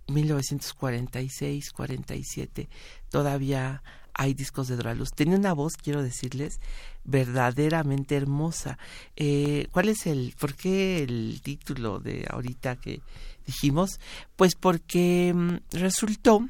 1946, 0.09 1.71
47, 1.71 2.69
todavía 3.11 3.85
hay 4.15 4.35
discos 4.35 4.69
de 4.69 4.77
Dora 4.77 4.95
Luz. 4.95 5.11
Tenía 5.11 5.37
una 5.37 5.53
voz, 5.53 5.75
quiero 5.77 6.03
decirles, 6.03 6.61
verdaderamente 7.05 8.17
hermosa. 8.17 8.79
Eh, 9.17 9.69
¿Cuál 9.71 9.89
es 9.89 10.07
el, 10.07 10.35
por 10.39 10.55
qué 10.55 11.03
el 11.03 11.41
título 11.43 11.99
de 11.99 12.27
ahorita 12.29 12.77
que 12.77 13.03
dijimos? 13.47 14.01
Pues 14.37 14.55
porque 14.55 15.33
mm, 15.35 15.77
resultó 15.77 16.49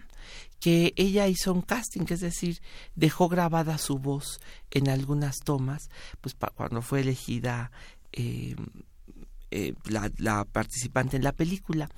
que 0.60 0.92
ella 0.96 1.26
hizo 1.26 1.52
un 1.52 1.62
casting, 1.62 2.04
es 2.08 2.20
decir, 2.20 2.62
dejó 2.94 3.28
grabada 3.28 3.78
su 3.78 3.98
voz 3.98 4.40
en 4.70 4.88
algunas 4.88 5.38
tomas, 5.38 5.90
pues 6.20 6.36
cuando 6.54 6.82
fue 6.82 7.00
elegida 7.00 7.72
eh, 8.12 8.54
eh, 9.50 9.74
la, 9.86 10.10
la, 10.18 10.44
participante 10.44 11.16
en 11.16 11.24
la 11.24 11.32
película. 11.32 11.90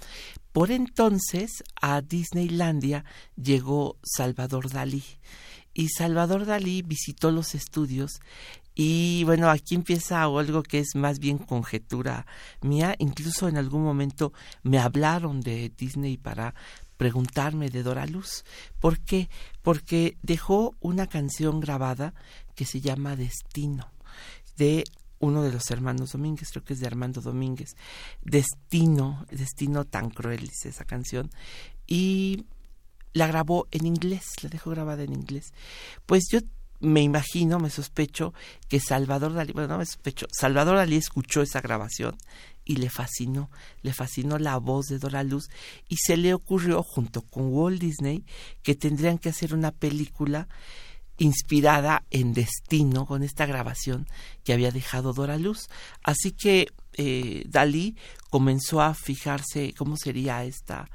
Por 0.52 0.70
entonces 0.70 1.62
a 1.80 2.00
Disneylandia 2.00 3.04
llegó 3.36 3.98
Salvador 4.02 4.70
Dalí 4.70 5.04
y 5.74 5.88
Salvador 5.88 6.46
Dalí 6.46 6.82
visitó 6.82 7.30
los 7.30 7.54
estudios 7.54 8.20
y 8.74 9.22
bueno, 9.24 9.50
aquí 9.50 9.76
empieza 9.76 10.22
algo 10.22 10.62
que 10.62 10.80
es 10.80 10.96
más 10.96 11.20
bien 11.20 11.38
conjetura 11.38 12.26
mía. 12.60 12.96
Incluso 12.98 13.48
en 13.48 13.56
algún 13.56 13.84
momento 13.84 14.32
me 14.62 14.78
hablaron 14.78 15.40
de 15.40 15.70
Disney 15.76 16.16
para 16.16 16.54
preguntarme 16.96 17.70
de 17.70 17.82
Dora 17.84 18.06
Luz. 18.06 18.44
¿Por 18.80 18.98
qué? 19.00 19.28
Porque 19.62 20.16
dejó 20.22 20.74
una 20.80 21.06
canción 21.06 21.60
grabada 21.60 22.14
que 22.56 22.64
se 22.64 22.80
llama 22.80 23.16
Destino, 23.16 23.92
de 24.56 24.84
uno 25.20 25.42
de 25.42 25.52
los 25.52 25.70
hermanos 25.70 26.12
Domínguez, 26.12 26.50
creo 26.50 26.64
que 26.64 26.74
es 26.74 26.80
de 26.80 26.86
Armando 26.86 27.20
Domínguez. 27.20 27.76
Destino, 28.22 29.24
Destino 29.30 29.84
tan 29.84 30.10
cruel, 30.10 30.40
dice 30.40 30.68
esa 30.68 30.84
canción. 30.84 31.30
Y 31.86 32.44
la 33.14 33.26
grabó 33.26 33.66
en 33.70 33.86
inglés, 33.86 34.24
la 34.42 34.50
dejó 34.50 34.70
grabada 34.70 35.02
en 35.04 35.14
inglés. 35.14 35.54
Pues 36.04 36.24
yo 36.30 36.40
me 36.80 37.00
imagino, 37.00 37.58
me 37.58 37.70
sospecho 37.70 38.34
que 38.68 38.80
Salvador 38.80 39.32
Dalí, 39.32 39.52
bueno, 39.52 39.68
no 39.68 39.78
me 39.78 39.86
sospecho, 39.86 40.26
Salvador 40.30 40.76
Dalí 40.76 40.96
escuchó 40.96 41.40
esa 41.40 41.62
grabación 41.62 42.16
y 42.64 42.76
le 42.76 42.90
fascinó, 42.90 43.50
le 43.82 43.92
fascinó 43.94 44.38
la 44.38 44.58
voz 44.58 44.86
de 44.86 44.98
Dora 44.98 45.22
Luz 45.22 45.48
y 45.88 45.96
se 45.96 46.16
le 46.16 46.34
ocurrió 46.34 46.82
junto 46.82 47.22
con 47.22 47.52
Walt 47.52 47.80
Disney 47.80 48.24
que 48.62 48.74
tendrían 48.74 49.18
que 49.18 49.30
hacer 49.30 49.54
una 49.54 49.70
película 49.70 50.48
inspirada 51.16 52.04
en 52.10 52.34
Destino 52.34 53.06
con 53.06 53.22
esta 53.22 53.46
grabación 53.46 54.06
que 54.42 54.52
había 54.52 54.72
dejado 54.72 55.12
Dora 55.12 55.38
Luz. 55.38 55.68
Así 56.02 56.32
que 56.32 56.68
eh, 56.94 57.44
Dalí 57.46 57.96
comenzó 58.30 58.82
a 58.82 58.94
fijarse 58.94 59.74
cómo 59.74 59.96
sería 59.96 60.44
esta 60.44 60.90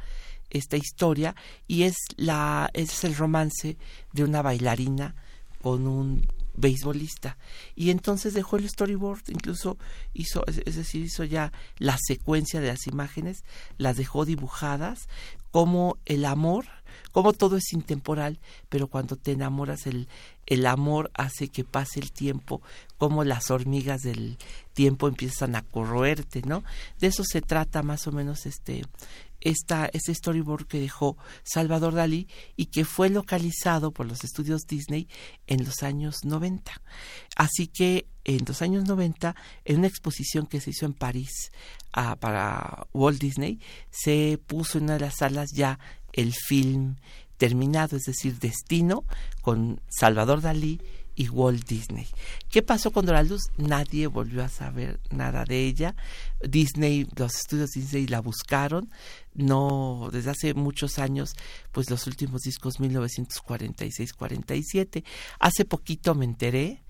esta 0.49 0.77
historia 0.77 1.35
y 1.67 1.83
es 1.83 1.95
la 2.17 2.69
es 2.73 3.03
el 3.03 3.15
romance 3.15 3.77
de 4.13 4.23
una 4.23 4.41
bailarina 4.41 5.15
con 5.61 5.87
un 5.87 6.27
beisbolista. 6.59 7.37
Y 7.75 7.89
entonces 7.89 8.33
dejó 8.33 8.57
el 8.57 8.69
storyboard 8.69 9.23
incluso 9.29 9.77
hizo 10.13 10.45
es 10.47 10.75
decir 10.75 11.03
hizo 11.03 11.23
ya 11.23 11.51
la 11.77 11.97
secuencia 11.99 12.59
de 12.59 12.67
las 12.67 12.87
imágenes 12.87 13.43
las 13.77 13.97
dejó 13.97 14.25
dibujadas 14.25 15.07
como 15.51 15.97
el 16.05 16.25
amor 16.25 16.65
como 17.11 17.33
todo 17.33 17.57
es 17.57 17.71
intemporal 17.71 18.39
pero 18.67 18.87
cuando 18.87 19.15
te 19.15 19.31
enamoras 19.31 19.87
el 19.87 20.07
el 20.47 20.65
amor 20.65 21.11
hace 21.13 21.47
que 21.47 21.63
pase 21.63 21.99
el 21.99 22.11
tiempo 22.11 22.61
como 22.97 23.23
las 23.23 23.51
hormigas 23.51 24.01
del 24.01 24.37
tiempo 24.73 25.07
empiezan 25.07 25.55
a 25.55 25.61
corroerte 25.61 26.41
no 26.45 26.63
de 26.99 27.07
eso 27.07 27.23
se 27.23 27.41
trata 27.41 27.83
más 27.83 28.05
o 28.07 28.11
menos 28.11 28.45
este 28.45 28.83
esta, 29.41 29.89
este 29.93 30.13
storyboard 30.13 30.67
que 30.67 30.79
dejó 30.79 31.17
Salvador 31.43 31.93
Dalí 31.93 32.27
y 32.55 32.67
que 32.67 32.85
fue 32.85 33.09
localizado 33.09 33.91
por 33.91 34.05
los 34.05 34.23
estudios 34.23 34.63
Disney 34.67 35.07
en 35.47 35.65
los 35.65 35.83
años 35.83 36.23
90. 36.23 36.71
Así 37.35 37.67
que 37.67 38.07
en 38.23 38.43
los 38.47 38.61
años 38.61 38.85
90, 38.85 39.35
en 39.65 39.77
una 39.79 39.87
exposición 39.87 40.45
que 40.45 40.61
se 40.61 40.71
hizo 40.71 40.85
en 40.85 40.93
París 40.93 41.51
ah, 41.93 42.15
para 42.15 42.87
Walt 42.93 43.19
Disney, 43.19 43.59
se 43.89 44.39
puso 44.45 44.77
en 44.77 44.85
una 44.85 44.93
de 44.93 44.99
las 45.01 45.17
salas 45.17 45.51
ya 45.53 45.79
el 46.13 46.33
film 46.33 46.97
terminado, 47.37 47.95
es 47.95 48.03
decir, 48.03 48.37
Destino, 48.37 49.05
con 49.41 49.81
Salvador 49.87 50.41
Dalí 50.41 50.79
y 51.19 51.27
Walt 51.27 51.67
Disney. 51.67 52.07
¿Qué 52.49 52.61
pasó 52.61 52.91
con 52.91 53.05
Dora 53.05 53.23
Luz? 53.23 53.41
Nadie 53.57 54.07
volvió 54.07 54.41
a 54.41 54.47
saber 54.47 55.01
nada 55.09 55.43
de 55.43 55.65
ella. 55.65 55.93
Disney, 56.41 57.07
los 57.17 57.35
estudios 57.35 57.71
Disney 57.71 58.07
la 58.07 58.21
buscaron. 58.21 58.89
No, 59.39 60.09
desde 60.11 60.31
hace 60.31 60.53
muchos 60.53 60.99
años, 60.99 61.33
pues 61.71 61.89
los 61.89 62.07
últimos 62.07 62.41
discos 62.41 62.81
1946-47. 62.81 65.05
Hace 65.39 65.63
poquito 65.63 66.13
me 66.13 66.25
enteré 66.25 66.83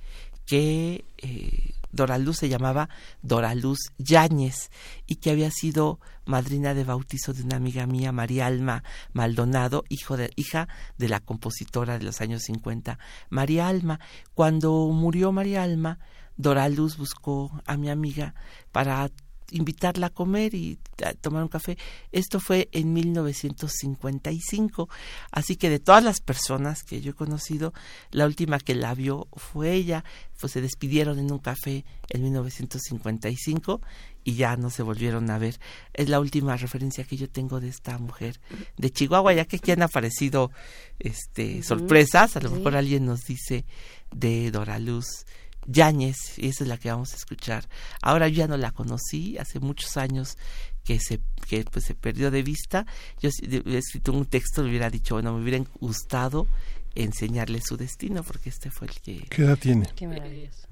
que 0.47 1.05
eh, 1.17 1.75
Doraluz 1.91 2.37
se 2.37 2.49
llamaba 2.49 2.89
Doraluz 3.21 3.91
Yáñez 3.99 4.71
y 5.05 5.17
que 5.17 5.29
había 5.29 5.51
sido 5.51 5.99
madrina 6.25 6.73
de 6.73 6.85
bautizo 6.85 7.33
de 7.33 7.43
una 7.43 7.57
amiga 7.57 7.85
mía, 7.85 8.11
María 8.11 8.47
Alma 8.47 8.83
Maldonado, 9.13 9.83
hijo 9.89 10.17
de, 10.17 10.31
hija 10.35 10.67
de 10.97 11.07
la 11.07 11.19
compositora 11.19 11.99
de 11.99 12.05
los 12.05 12.19
años 12.19 12.41
50, 12.43 12.97
María 13.29 13.67
Alma. 13.67 13.99
Cuando 14.33 14.87
murió 14.87 15.31
María 15.31 15.61
Alma, 15.61 15.99
Doraluz 16.35 16.97
buscó 16.97 17.61
a 17.67 17.77
mi 17.77 17.91
amiga 17.91 18.33
para 18.71 19.11
invitarla 19.51 20.07
a 20.07 20.09
comer 20.09 20.53
y 20.55 20.79
a 21.05 21.13
tomar 21.13 21.43
un 21.43 21.49
café. 21.49 21.77
Esto 22.11 22.39
fue 22.39 22.69
en 22.71 22.93
1955. 22.93 24.89
Así 25.31 25.55
que 25.55 25.69
de 25.69 25.79
todas 25.79 26.03
las 26.03 26.21
personas 26.21 26.83
que 26.83 27.01
yo 27.01 27.11
he 27.11 27.15
conocido, 27.15 27.73
la 28.11 28.25
última 28.25 28.59
que 28.59 28.75
la 28.75 28.93
vio 28.95 29.27
fue 29.33 29.73
ella. 29.73 30.03
Pues 30.39 30.53
se 30.53 30.61
despidieron 30.61 31.19
en 31.19 31.31
un 31.31 31.39
café 31.39 31.83
en 32.09 32.23
1955 32.23 33.81
y 34.23 34.35
ya 34.35 34.55
no 34.57 34.69
se 34.69 34.83
volvieron 34.83 35.29
a 35.29 35.37
ver. 35.37 35.59
Es 35.93 36.09
la 36.09 36.19
última 36.19 36.55
referencia 36.55 37.03
que 37.03 37.17
yo 37.17 37.29
tengo 37.29 37.59
de 37.59 37.69
esta 37.69 37.97
mujer 37.97 38.39
de 38.77 38.91
Chihuahua, 38.91 39.33
ya 39.33 39.45
que 39.45 39.57
aquí 39.57 39.71
han 39.71 39.81
aparecido 39.81 40.51
este 40.99 41.63
sorpresas. 41.63 42.35
A 42.35 42.41
lo 42.41 42.51
mejor 42.51 42.75
alguien 42.75 43.05
nos 43.05 43.25
dice 43.25 43.65
de 44.11 44.51
Dora 44.51 44.79
Luz 44.79 45.25
Yáñez, 45.67 46.37
y 46.37 46.47
esa 46.47 46.63
es 46.63 46.67
la 46.67 46.77
que 46.77 46.89
vamos 46.89 47.13
a 47.13 47.15
escuchar. 47.15 47.67
Ahora 48.01 48.27
yo 48.27 48.35
ya 48.35 48.47
no 48.47 48.57
la 48.57 48.71
conocí, 48.71 49.37
hace 49.37 49.59
muchos 49.59 49.97
años 49.97 50.37
que 50.83 50.99
se 50.99 51.19
que 51.47 51.63
pues 51.65 51.85
se 51.85 51.95
perdió 51.95 52.31
de 52.31 52.43
vista. 52.43 52.85
Yo 53.21 53.29
he 53.43 53.77
escrito 53.77 54.13
un 54.13 54.25
texto, 54.25 54.63
le 54.63 54.69
hubiera 54.69 54.89
dicho, 54.89 55.15
bueno, 55.15 55.33
me 55.33 55.41
hubiera 55.41 55.63
gustado 55.79 56.47
enseñarle 56.95 57.61
su 57.61 57.77
destino, 57.77 58.23
porque 58.23 58.49
este 58.49 58.71
fue 58.71 58.87
el 58.87 58.93
que... 58.99 59.19
¿Qué 59.29 59.43
edad 59.43 59.57
tiene? 59.57 59.87
Qué 59.95 60.07
maravilloso. 60.07 60.67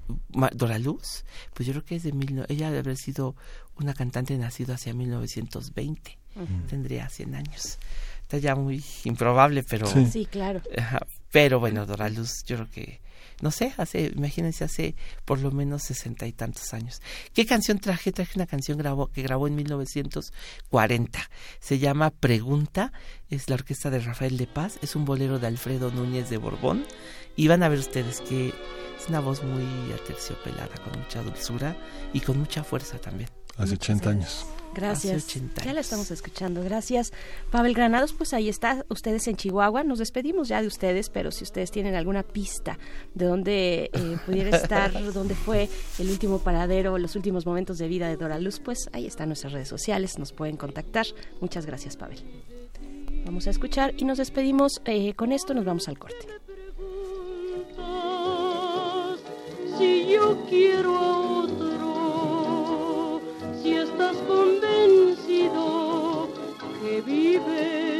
Dora 0.52 0.78
Luz, 0.78 1.24
pues 1.54 1.66
yo 1.66 1.72
creo 1.72 1.84
que 1.84 1.96
es 1.96 2.02
de 2.02 2.12
mil, 2.12 2.44
ella 2.48 2.66
debe 2.66 2.78
haber 2.78 2.96
sido 2.96 3.36
una 3.76 3.94
cantante 3.94 4.36
nacida 4.36 4.74
hacia 4.74 4.94
1920, 4.94 6.18
tendría 6.68 7.08
100 7.08 7.34
años. 7.34 7.78
Está 8.22 8.38
ya 8.38 8.54
muy 8.54 8.84
improbable, 9.04 9.62
pero... 9.62 9.86
Sí, 9.86 10.26
claro. 10.26 10.62
pero 11.30 11.60
bueno, 11.60 11.86
Dora 11.86 12.08
Luz, 12.08 12.42
yo 12.46 12.56
creo 12.56 12.70
que 12.70 13.00
no 13.40 13.50
sé, 13.50 13.72
hace, 13.76 14.12
imagínense, 14.14 14.64
hace 14.64 14.94
por 15.24 15.40
lo 15.40 15.50
menos 15.50 15.82
sesenta 15.82 16.26
y 16.26 16.32
tantos 16.32 16.74
años. 16.74 17.00
¿Qué 17.32 17.46
canción 17.46 17.78
traje? 17.78 18.12
Traje 18.12 18.32
una 18.36 18.46
canción 18.46 18.78
grabó, 18.78 19.08
que 19.08 19.22
grabó 19.22 19.46
en 19.46 19.54
1940. 19.54 21.20
Se 21.60 21.78
llama 21.78 22.10
Pregunta, 22.10 22.92
es 23.30 23.48
la 23.48 23.54
orquesta 23.54 23.90
de 23.90 24.00
Rafael 24.00 24.36
de 24.36 24.46
Paz, 24.46 24.78
es 24.82 24.96
un 24.96 25.04
bolero 25.04 25.38
de 25.38 25.46
Alfredo 25.46 25.90
Núñez 25.90 26.30
de 26.30 26.36
Borbón. 26.36 26.84
Y 27.36 27.46
van 27.46 27.62
a 27.62 27.68
ver 27.68 27.78
ustedes 27.78 28.20
que 28.20 28.48
es 28.48 29.08
una 29.08 29.20
voz 29.20 29.44
muy 29.44 29.92
aterciopelada, 29.92 30.74
con 30.82 31.00
mucha 31.00 31.22
dulzura 31.22 31.76
y 32.12 32.20
con 32.20 32.38
mucha 32.38 32.64
fuerza 32.64 32.98
también. 32.98 33.30
Hace 33.56 33.74
80 33.74 34.10
años. 34.10 34.46
Gracias. 34.78 35.40
Ya 35.64 35.72
la 35.72 35.80
estamos 35.80 36.10
escuchando. 36.10 36.62
Gracias. 36.62 37.12
Pavel 37.50 37.74
Granados, 37.74 38.12
pues 38.12 38.32
ahí 38.32 38.48
está, 38.48 38.84
ustedes 38.88 39.26
en 39.26 39.36
Chihuahua. 39.36 39.82
Nos 39.82 39.98
despedimos 39.98 40.48
ya 40.48 40.60
de 40.60 40.68
ustedes, 40.68 41.10
pero 41.10 41.32
si 41.32 41.42
ustedes 41.44 41.70
tienen 41.70 41.96
alguna 41.96 42.22
pista 42.22 42.78
de 43.14 43.24
dónde 43.24 43.90
eh, 43.92 44.16
pudiera 44.26 44.56
estar, 44.56 44.92
dónde 45.12 45.34
fue 45.34 45.68
el 45.98 46.10
último 46.10 46.38
paradero, 46.38 46.96
los 46.98 47.16
últimos 47.16 47.44
momentos 47.44 47.78
de 47.78 47.88
vida 47.88 48.08
de 48.08 48.16
Dora 48.16 48.38
Luz, 48.38 48.60
pues 48.60 48.88
ahí 48.92 49.06
están 49.06 49.28
nuestras 49.28 49.52
redes 49.52 49.68
sociales, 49.68 50.18
nos 50.18 50.32
pueden 50.32 50.56
contactar. 50.56 51.06
Muchas 51.40 51.66
gracias, 51.66 51.96
Pavel. 51.96 52.18
Vamos 53.24 53.46
a 53.46 53.50
escuchar 53.50 53.94
y 53.96 54.04
nos 54.04 54.18
despedimos. 54.18 54.80
Eh, 54.84 55.14
con 55.14 55.32
esto 55.32 55.54
nos 55.54 55.64
vamos 55.64 55.88
al 55.88 55.98
corte. 55.98 56.26
Si 59.76 60.08
yo 60.08 60.44
quiero 60.48 60.96
a 60.96 61.18
otro, 61.44 63.20
si 63.62 63.74
estás 63.74 64.16
que 66.80 67.00
vives 67.00 67.97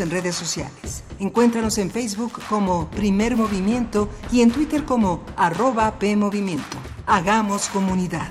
En 0.00 0.10
redes 0.10 0.34
sociales. 0.34 1.04
Encuéntranos 1.18 1.78
en 1.78 1.90
Facebook 1.90 2.40
como 2.50 2.90
Primer 2.90 3.34
Movimiento 3.34 4.10
y 4.30 4.42
en 4.42 4.50
Twitter 4.50 4.84
como 4.84 5.24
arroba 5.36 5.98
PMovimiento. 5.98 6.76
Hagamos 7.06 7.68
comunidad. 7.68 8.28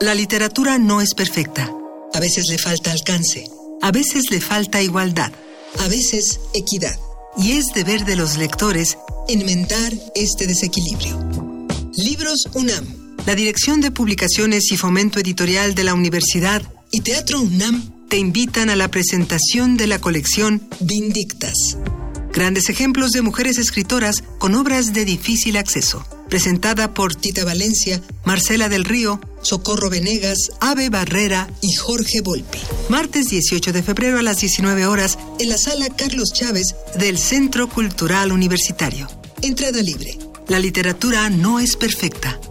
La 0.00 0.14
literatura 0.14 0.78
no 0.78 1.00
es 1.00 1.14
perfecta. 1.14 1.68
A 2.14 2.20
veces 2.20 2.46
le 2.48 2.58
falta 2.58 2.92
alcance. 2.92 3.44
A 3.82 3.90
veces 3.90 4.30
le 4.30 4.40
falta 4.40 4.82
igualdad. 4.82 5.32
A 5.80 5.88
veces 5.88 6.38
equidad. 6.54 6.96
Y 7.36 7.52
es 7.52 7.66
deber 7.74 8.04
de 8.04 8.14
los 8.14 8.36
lectores 8.36 8.98
enmendar 9.26 9.92
este 10.14 10.46
desequilibrio. 10.46 11.18
Libros 11.96 12.46
UNAM. 12.54 13.05
La 13.26 13.34
Dirección 13.34 13.80
de 13.80 13.90
Publicaciones 13.90 14.70
y 14.70 14.76
Fomento 14.76 15.18
Editorial 15.18 15.74
de 15.74 15.82
la 15.82 15.94
Universidad 15.94 16.62
y 16.92 17.00
Teatro 17.00 17.40
UNAM 17.40 18.06
te 18.08 18.18
invitan 18.18 18.70
a 18.70 18.76
la 18.76 18.88
presentación 18.88 19.76
de 19.76 19.88
la 19.88 19.98
colección 19.98 20.62
Vindictas. 20.78 21.76
Grandes 22.32 22.68
ejemplos 22.68 23.10
de 23.10 23.22
mujeres 23.22 23.58
escritoras 23.58 24.22
con 24.38 24.54
obras 24.54 24.92
de 24.92 25.04
difícil 25.04 25.56
acceso. 25.56 26.06
Presentada 26.28 26.94
por 26.94 27.16
Tita 27.16 27.44
Valencia, 27.44 28.00
Marcela 28.24 28.68
del 28.68 28.84
Río, 28.84 29.20
Socorro 29.42 29.90
Venegas, 29.90 30.52
Ave 30.60 30.88
Barrera 30.88 31.48
y 31.62 31.74
Jorge 31.74 32.20
Volpi. 32.20 32.60
Martes 32.88 33.26
18 33.26 33.72
de 33.72 33.82
febrero 33.82 34.20
a 34.20 34.22
las 34.22 34.38
19 34.38 34.86
horas 34.86 35.18
en 35.40 35.48
la 35.48 35.58
sala 35.58 35.88
Carlos 35.88 36.32
Chávez 36.32 36.76
del 36.96 37.18
Centro 37.18 37.68
Cultural 37.68 38.30
Universitario. 38.30 39.08
Entrada 39.42 39.82
libre. 39.82 40.16
La 40.48 40.60
literatura 40.60 41.28
no 41.28 41.58
es 41.58 41.74
perfecta, 41.74 42.35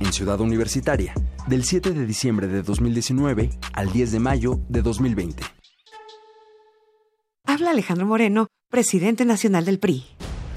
En 0.00 0.12
Ciudad 0.12 0.40
Universitaria, 0.40 1.14
del 1.46 1.64
7 1.64 1.92
de 1.92 2.06
diciembre 2.06 2.46
de 2.46 2.62
2019 2.62 3.50
al 3.72 3.92
10 3.92 4.12
de 4.12 4.20
mayo 4.20 4.60
de 4.68 4.82
2020. 4.82 5.42
Habla 7.44 7.70
Alejandro 7.70 8.06
Moreno, 8.06 8.48
presidente 8.70 9.24
nacional 9.24 9.64
del 9.64 9.78
PRI. 9.78 10.04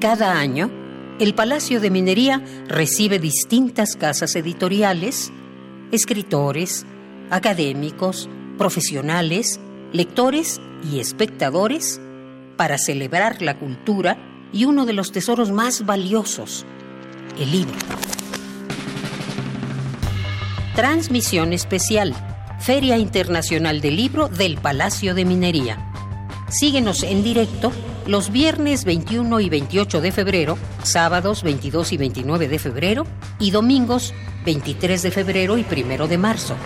Cada 0.00 0.38
año, 0.38 0.70
el 1.18 1.34
Palacio 1.34 1.80
de 1.80 1.90
Minería 1.90 2.44
recibe 2.68 3.18
distintas 3.18 3.96
casas 3.96 4.36
editoriales, 4.36 5.32
escritores, 5.90 6.84
académicos, 7.30 8.28
profesionales, 8.58 9.58
lectores 9.94 10.60
y 10.88 11.00
espectadores 11.00 11.98
para 12.58 12.76
celebrar 12.76 13.40
la 13.40 13.58
cultura 13.58 14.18
y 14.52 14.66
uno 14.66 14.84
de 14.84 14.92
los 14.92 15.12
tesoros 15.12 15.50
más 15.50 15.86
valiosos, 15.86 16.66
el 17.40 17.50
libro. 17.50 17.74
Transmisión 20.74 21.54
especial, 21.54 22.14
Feria 22.60 22.98
Internacional 22.98 23.80
del 23.80 23.96
Libro 23.96 24.28
del 24.28 24.58
Palacio 24.58 25.14
de 25.14 25.24
Minería. 25.24 25.95
Síguenos 26.48 27.02
en 27.02 27.24
directo 27.24 27.72
los 28.06 28.30
viernes 28.30 28.84
21 28.84 29.40
y 29.40 29.48
28 29.48 30.00
de 30.00 30.12
febrero, 30.12 30.58
sábados 30.82 31.42
22 31.42 31.92
y 31.92 31.96
29 31.96 32.48
de 32.48 32.58
febrero 32.58 33.06
y 33.38 33.50
domingos 33.50 34.14
23 34.44 35.02
de 35.02 35.10
febrero 35.10 35.58
y 35.58 35.66
1 35.68 36.06
de 36.06 36.18
marzo. 36.18 36.56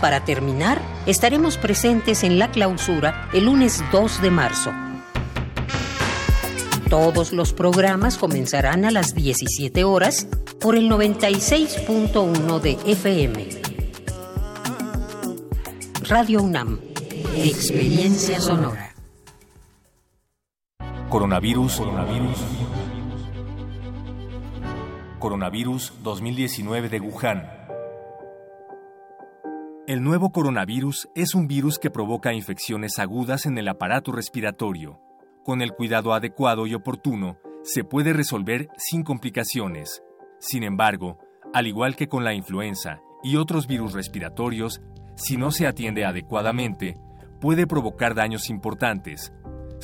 Para 0.00 0.24
terminar, 0.24 0.82
estaremos 1.06 1.56
presentes 1.58 2.24
en 2.24 2.38
la 2.38 2.50
clausura 2.50 3.28
el 3.32 3.44
lunes 3.44 3.84
2 3.92 4.20
de 4.20 4.30
marzo. 4.30 4.72
Todos 6.90 7.32
los 7.32 7.52
programas 7.52 8.18
comenzarán 8.18 8.84
a 8.84 8.90
las 8.90 9.14
17 9.14 9.84
horas 9.84 10.26
por 10.60 10.76
el 10.76 10.90
96.1 10.90 12.60
de 12.60 12.78
FM. 12.86 13.48
Radio 16.08 16.42
UNAM. 16.42 16.80
Experiencia 17.36 18.40
sonora. 18.40 18.93
Coronavirus, 21.14 21.76
coronavirus. 21.78 22.38
Coronavirus 25.20 25.92
2019 26.02 26.88
de 26.88 26.98
Wuhan. 26.98 27.48
El 29.86 30.02
nuevo 30.02 30.32
coronavirus 30.32 31.08
es 31.14 31.36
un 31.36 31.46
virus 31.46 31.78
que 31.78 31.92
provoca 31.92 32.32
infecciones 32.32 32.98
agudas 32.98 33.46
en 33.46 33.56
el 33.58 33.68
aparato 33.68 34.10
respiratorio. 34.10 34.98
Con 35.44 35.62
el 35.62 35.70
cuidado 35.70 36.14
adecuado 36.14 36.66
y 36.66 36.74
oportuno, 36.74 37.38
se 37.62 37.84
puede 37.84 38.12
resolver 38.12 38.66
sin 38.76 39.04
complicaciones. 39.04 40.02
Sin 40.40 40.64
embargo, 40.64 41.18
al 41.52 41.68
igual 41.68 41.94
que 41.94 42.08
con 42.08 42.24
la 42.24 42.34
influenza 42.34 42.98
y 43.22 43.36
otros 43.36 43.68
virus 43.68 43.92
respiratorios, 43.92 44.82
si 45.14 45.36
no 45.36 45.52
se 45.52 45.68
atiende 45.68 46.04
adecuadamente, 46.04 46.96
puede 47.40 47.68
provocar 47.68 48.16
daños 48.16 48.50
importantes, 48.50 49.32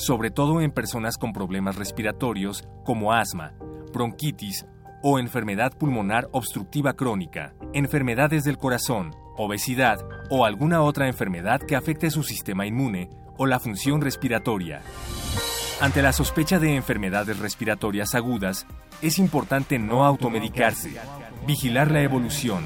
sobre 0.01 0.31
todo 0.31 0.61
en 0.61 0.73
personas 0.73 1.19
con 1.19 1.33
problemas 1.33 1.77
respiratorios 1.77 2.65
como 2.85 3.13
asma, 3.13 3.55
bronquitis 3.93 4.67
o 5.03 5.19
enfermedad 5.19 5.77
pulmonar 5.77 6.29
obstructiva 6.33 6.95
crónica, 6.95 7.55
enfermedades 7.75 8.45
del 8.45 8.57
corazón, 8.59 9.15
obesidad 9.37 10.01
o 10.31 10.45
alguna 10.45 10.83
otra 10.83 11.07
enfermedad 11.07 11.61
que 11.61 11.77
afecte 11.77 12.11
su 12.11 12.23
sistema 12.23 12.67
inmune 12.67 13.11
o 13.37 13.47
la 13.47 13.61
función 13.61 14.01
respiratoria. 14.01 14.83
Ante 15.81 16.03
la 16.03 16.13
sospecha 16.13 16.59
de 16.59 16.77
enfermedades 16.77 17.39
respiratorias 17.39 18.15
agudas, 18.15 18.67
es 19.01 19.19
importante 19.19 19.79
no 19.79 20.05
automedicarse, 20.05 20.95
vigilar 21.47 21.91
la 21.91 22.03
evolución, 22.03 22.65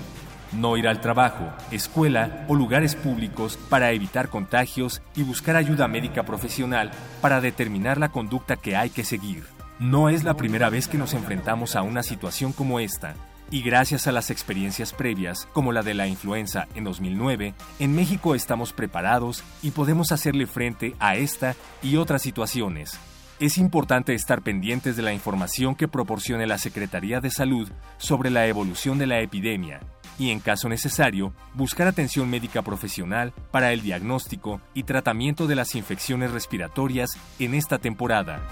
no 0.56 0.76
ir 0.76 0.88
al 0.88 1.00
trabajo, 1.00 1.52
escuela 1.70 2.44
o 2.48 2.54
lugares 2.54 2.94
públicos 2.94 3.58
para 3.68 3.92
evitar 3.92 4.28
contagios 4.28 5.02
y 5.14 5.22
buscar 5.22 5.56
ayuda 5.56 5.88
médica 5.88 6.24
profesional 6.24 6.90
para 7.20 7.40
determinar 7.40 7.98
la 7.98 8.10
conducta 8.10 8.56
que 8.56 8.76
hay 8.76 8.90
que 8.90 9.04
seguir. 9.04 9.44
No 9.78 10.08
es 10.08 10.24
la 10.24 10.34
primera 10.34 10.70
vez 10.70 10.88
que 10.88 10.98
nos 10.98 11.14
enfrentamos 11.14 11.76
a 11.76 11.82
una 11.82 12.02
situación 12.02 12.52
como 12.52 12.78
esta, 12.78 13.14
y 13.50 13.62
gracias 13.62 14.06
a 14.06 14.12
las 14.12 14.30
experiencias 14.30 14.92
previas, 14.92 15.48
como 15.52 15.72
la 15.72 15.82
de 15.82 15.94
la 15.94 16.06
influenza 16.06 16.66
en 16.74 16.84
2009, 16.84 17.54
en 17.78 17.94
México 17.94 18.34
estamos 18.34 18.72
preparados 18.72 19.44
y 19.62 19.70
podemos 19.70 20.12
hacerle 20.12 20.46
frente 20.46 20.94
a 20.98 21.16
esta 21.16 21.54
y 21.82 21.96
otras 21.96 22.22
situaciones. 22.22 22.98
Es 23.40 23.58
importante 23.58 24.14
estar 24.14 24.42
pendientes 24.42 24.96
de 24.96 25.02
la 25.02 25.12
información 25.12 25.74
que 25.74 25.88
proporcione 25.88 26.46
la 26.46 26.58
Secretaría 26.58 27.20
de 27.20 27.30
Salud 27.30 27.70
sobre 27.98 28.30
la 28.30 28.46
evolución 28.46 28.98
de 28.98 29.06
la 29.06 29.20
epidemia 29.20 29.80
y, 30.18 30.30
en 30.30 30.40
caso 30.40 30.68
necesario, 30.68 31.32
buscar 31.54 31.86
atención 31.86 32.28
médica 32.28 32.62
profesional 32.62 33.32
para 33.50 33.72
el 33.72 33.82
diagnóstico 33.82 34.60
y 34.74 34.84
tratamiento 34.84 35.46
de 35.46 35.56
las 35.56 35.74
infecciones 35.74 36.30
respiratorias 36.30 37.10
en 37.38 37.54
esta 37.54 37.78
temporada. 37.78 38.42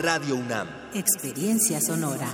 Radio 0.00 0.36
UNAM. 0.36 0.66
Experiencia 0.94 1.80
sonora. 1.80 2.26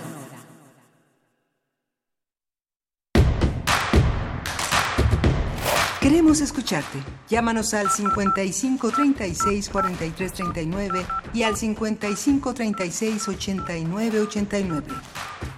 Queremos 6.06 6.40
escucharte. 6.40 7.02
Llámanos 7.28 7.74
al 7.74 7.90
55 7.90 8.92
36 8.92 9.68
43 9.68 10.32
39 10.32 11.04
y 11.34 11.42
al 11.42 11.56
55 11.56 12.54
36 12.54 13.28
89 13.28 14.20
89. 14.20 14.86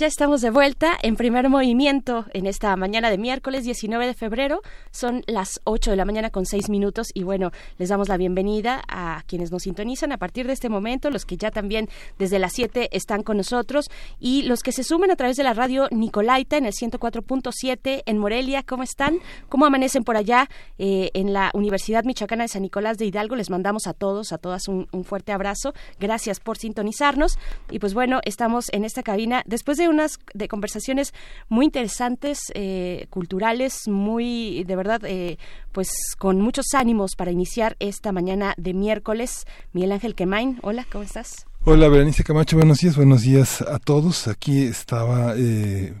Ya 0.00 0.06
estamos 0.06 0.40
de 0.40 0.48
vuelta 0.48 0.96
en 1.02 1.14
primer 1.14 1.50
movimiento 1.50 2.24
en 2.32 2.46
esta 2.46 2.74
mañana 2.74 3.10
de 3.10 3.18
miércoles 3.18 3.64
19 3.64 4.06
de 4.06 4.14
febrero. 4.14 4.62
Son 4.92 5.22
las 5.26 5.60
8 5.64 5.90
de 5.90 5.96
la 5.98 6.06
mañana 6.06 6.30
con 6.30 6.46
6 6.46 6.70
minutos 6.70 7.08
y 7.12 7.22
bueno, 7.22 7.50
les 7.76 7.90
damos 7.90 8.08
la 8.08 8.16
bienvenida 8.16 8.82
a 8.88 9.22
quienes 9.26 9.52
nos 9.52 9.64
sintonizan 9.64 10.10
a 10.12 10.16
partir 10.16 10.46
de 10.46 10.54
este 10.54 10.70
momento, 10.70 11.10
los 11.10 11.26
que 11.26 11.36
ya 11.36 11.50
también 11.50 11.90
desde 12.18 12.38
las 12.38 12.54
7 12.54 12.88
están 12.92 13.22
con 13.22 13.36
nosotros 13.36 13.90
y 14.18 14.40
los 14.44 14.62
que 14.62 14.72
se 14.72 14.84
sumen 14.84 15.10
a 15.10 15.16
través 15.16 15.36
de 15.36 15.44
la 15.44 15.52
radio 15.52 15.86
Nicolaita 15.90 16.56
en 16.56 16.64
el 16.64 16.72
104.7 16.72 18.02
en 18.06 18.16
Morelia. 18.16 18.62
¿Cómo 18.62 18.84
están? 18.84 19.18
¿Cómo 19.50 19.66
amanecen 19.66 20.04
por 20.04 20.16
allá 20.16 20.48
eh, 20.78 21.10
en 21.12 21.34
la 21.34 21.50
Universidad 21.52 22.04
Michoacana 22.04 22.44
de 22.44 22.48
San 22.48 22.62
Nicolás 22.62 22.96
de 22.96 23.04
Hidalgo? 23.04 23.36
Les 23.36 23.50
mandamos 23.50 23.86
a 23.86 23.92
todos, 23.92 24.32
a 24.32 24.38
todas 24.38 24.66
un, 24.66 24.88
un 24.92 25.04
fuerte 25.04 25.32
abrazo. 25.32 25.74
Gracias 25.98 26.40
por 26.40 26.56
sintonizarnos 26.56 27.38
y 27.70 27.80
pues 27.80 27.92
bueno, 27.92 28.20
estamos 28.24 28.70
en 28.72 28.86
esta 28.86 29.02
cabina 29.02 29.42
después 29.44 29.76
de 29.76 29.89
unas 29.90 30.18
de 30.32 30.48
conversaciones 30.48 31.12
muy 31.48 31.66
interesantes, 31.66 32.38
eh, 32.54 33.06
culturales, 33.10 33.88
muy, 33.88 34.64
de 34.64 34.76
verdad, 34.76 35.02
eh, 35.04 35.38
pues 35.72 35.90
con 36.18 36.40
muchos 36.40 36.66
ánimos 36.74 37.16
para 37.16 37.30
iniciar 37.30 37.76
esta 37.80 38.12
mañana 38.12 38.54
de 38.56 38.74
miércoles. 38.74 39.44
Miguel 39.72 39.92
Ángel 39.92 40.14
Quemain, 40.14 40.58
hola, 40.62 40.86
¿cómo 40.90 41.04
estás? 41.04 41.46
Hola, 41.64 41.88
Berenice 41.88 42.24
Camacho, 42.24 42.56
buenos 42.56 42.78
días, 42.78 42.96
buenos 42.96 43.22
días 43.22 43.60
a 43.60 43.78
todos. 43.78 44.28
Aquí 44.28 44.62
estaba 44.62 45.34
eh, 45.36 45.94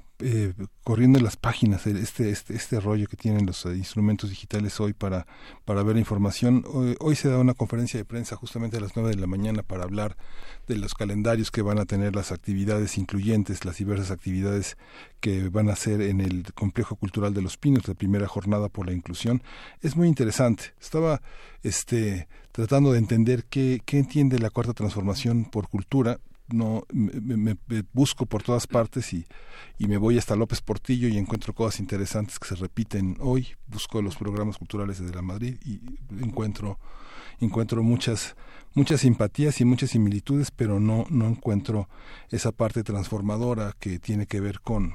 corriendo 0.90 1.20
las 1.20 1.36
páginas, 1.36 1.86
este, 1.86 2.30
este, 2.30 2.56
este 2.56 2.80
rollo 2.80 3.06
que 3.06 3.16
tienen 3.16 3.46
los 3.46 3.64
eh, 3.64 3.76
instrumentos 3.76 4.28
digitales 4.28 4.80
hoy 4.80 4.92
para, 4.92 5.24
para 5.64 5.84
ver 5.84 5.94
la 5.94 6.00
información. 6.00 6.64
Hoy, 6.66 6.96
hoy, 6.98 7.14
se 7.14 7.28
da 7.28 7.38
una 7.38 7.54
conferencia 7.54 7.96
de 7.96 8.04
prensa 8.04 8.34
justamente 8.34 8.76
a 8.76 8.80
las 8.80 8.96
9 8.96 9.10
de 9.10 9.20
la 9.20 9.28
mañana 9.28 9.62
para 9.62 9.84
hablar 9.84 10.16
de 10.66 10.74
los 10.74 10.94
calendarios 10.94 11.52
que 11.52 11.62
van 11.62 11.78
a 11.78 11.84
tener 11.84 12.16
las 12.16 12.32
actividades 12.32 12.98
incluyentes, 12.98 13.64
las 13.64 13.76
diversas 13.76 14.10
actividades 14.10 14.76
que 15.20 15.48
van 15.48 15.68
a 15.68 15.74
hacer 15.74 16.00
en 16.00 16.20
el 16.20 16.52
Complejo 16.54 16.96
Cultural 16.96 17.34
de 17.34 17.42
los 17.42 17.56
Pinos, 17.56 17.86
la 17.86 17.94
primera 17.94 18.26
jornada 18.26 18.68
por 18.68 18.86
la 18.86 18.92
inclusión. 18.92 19.44
Es 19.82 19.94
muy 19.94 20.08
interesante. 20.08 20.74
Estaba 20.80 21.22
este, 21.62 22.26
tratando 22.50 22.90
de 22.90 22.98
entender 22.98 23.44
qué, 23.44 23.80
qué 23.84 24.00
entiende 24.00 24.40
la 24.40 24.50
Cuarta 24.50 24.72
Transformación 24.72 25.44
por 25.44 25.68
cultura 25.68 26.18
no 26.52 26.84
me, 26.92 27.36
me, 27.36 27.56
me, 27.66 27.84
busco 27.92 28.26
por 28.26 28.42
todas 28.42 28.66
partes 28.66 29.12
y, 29.12 29.26
y 29.78 29.86
me 29.86 29.96
voy 29.96 30.18
hasta 30.18 30.36
López 30.36 30.60
Portillo 30.60 31.08
y 31.08 31.18
encuentro 31.18 31.54
cosas 31.54 31.80
interesantes 31.80 32.38
que 32.38 32.48
se 32.48 32.56
repiten 32.56 33.16
hoy. 33.20 33.48
Busco 33.66 34.02
los 34.02 34.16
programas 34.16 34.58
culturales 34.58 35.00
de 35.00 35.14
la 35.14 35.22
Madrid 35.22 35.56
y 35.64 35.80
encuentro 36.22 36.78
encuentro 37.40 37.82
muchas 37.82 38.36
muchas 38.74 39.00
simpatías 39.00 39.60
y 39.62 39.64
muchas 39.64 39.90
similitudes 39.90 40.50
pero 40.50 40.78
no 40.78 41.06
no 41.08 41.26
encuentro 41.26 41.88
esa 42.28 42.52
parte 42.52 42.82
transformadora 42.82 43.74
que 43.80 43.98
tiene 43.98 44.26
que 44.26 44.40
ver 44.40 44.60
con 44.60 44.94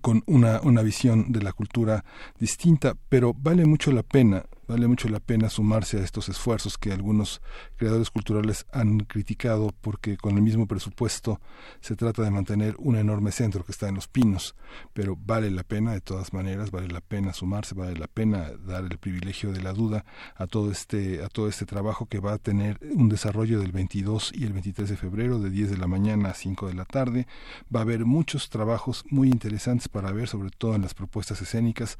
con 0.00 0.22
una, 0.26 0.60
una 0.62 0.82
visión 0.82 1.32
de 1.32 1.42
la 1.42 1.52
cultura 1.52 2.04
distinta, 2.38 2.94
pero 3.08 3.34
vale 3.34 3.64
mucho 3.64 3.92
la 3.92 4.02
pena 4.02 4.44
vale 4.68 4.86
mucho 4.86 5.08
la 5.08 5.18
pena 5.18 5.48
sumarse 5.48 5.98
a 5.98 6.04
estos 6.04 6.28
esfuerzos 6.28 6.76
que 6.76 6.92
algunos 6.92 7.40
creadores 7.76 8.10
culturales 8.10 8.66
han 8.70 9.00
criticado 9.00 9.74
porque 9.80 10.16
con 10.16 10.36
el 10.36 10.42
mismo 10.42 10.66
presupuesto 10.66 11.40
se 11.80 11.96
trata 11.96 12.22
de 12.22 12.30
mantener 12.30 12.76
un 12.78 12.96
enorme 12.96 13.32
centro 13.32 13.64
que 13.64 13.72
está 13.72 13.88
en 13.88 13.94
los 13.94 14.08
pinos, 14.08 14.54
pero 14.92 15.16
vale 15.16 15.50
la 15.50 15.64
pena 15.64 15.92
de 15.92 16.00
todas 16.00 16.32
maneras, 16.32 16.70
vale 16.70 16.88
la 16.88 17.00
pena 17.00 17.32
sumarse, 17.32 17.74
vale 17.74 17.96
la 17.96 18.06
pena 18.06 18.50
dar 18.66 18.84
el 18.84 18.98
privilegio 18.98 19.52
de 19.52 19.62
la 19.62 19.72
duda 19.72 20.04
a 20.36 20.46
todo 20.46 20.70
este 20.70 21.24
a 21.24 21.28
todo 21.28 21.48
este 21.48 21.64
trabajo 21.64 22.06
que 22.06 22.20
va 22.20 22.34
a 22.34 22.38
tener 22.38 22.78
un 22.94 23.08
desarrollo 23.08 23.60
del 23.60 23.72
22 23.72 24.32
y 24.34 24.44
el 24.44 24.52
23 24.52 24.90
de 24.90 24.96
febrero 24.96 25.38
de 25.38 25.50
10 25.50 25.70
de 25.70 25.76
la 25.78 25.86
mañana 25.86 26.30
a 26.30 26.34
5 26.34 26.68
de 26.68 26.74
la 26.74 26.84
tarde. 26.84 27.26
Va 27.74 27.80
a 27.80 27.82
haber 27.84 28.04
muchos 28.04 28.50
trabajos 28.50 29.04
muy 29.10 29.28
interesantes 29.28 29.88
para 29.88 30.12
ver, 30.12 30.28
sobre 30.28 30.50
todo 30.50 30.74
en 30.74 30.82
las 30.82 30.94
propuestas 30.94 31.40
escénicas. 31.40 31.98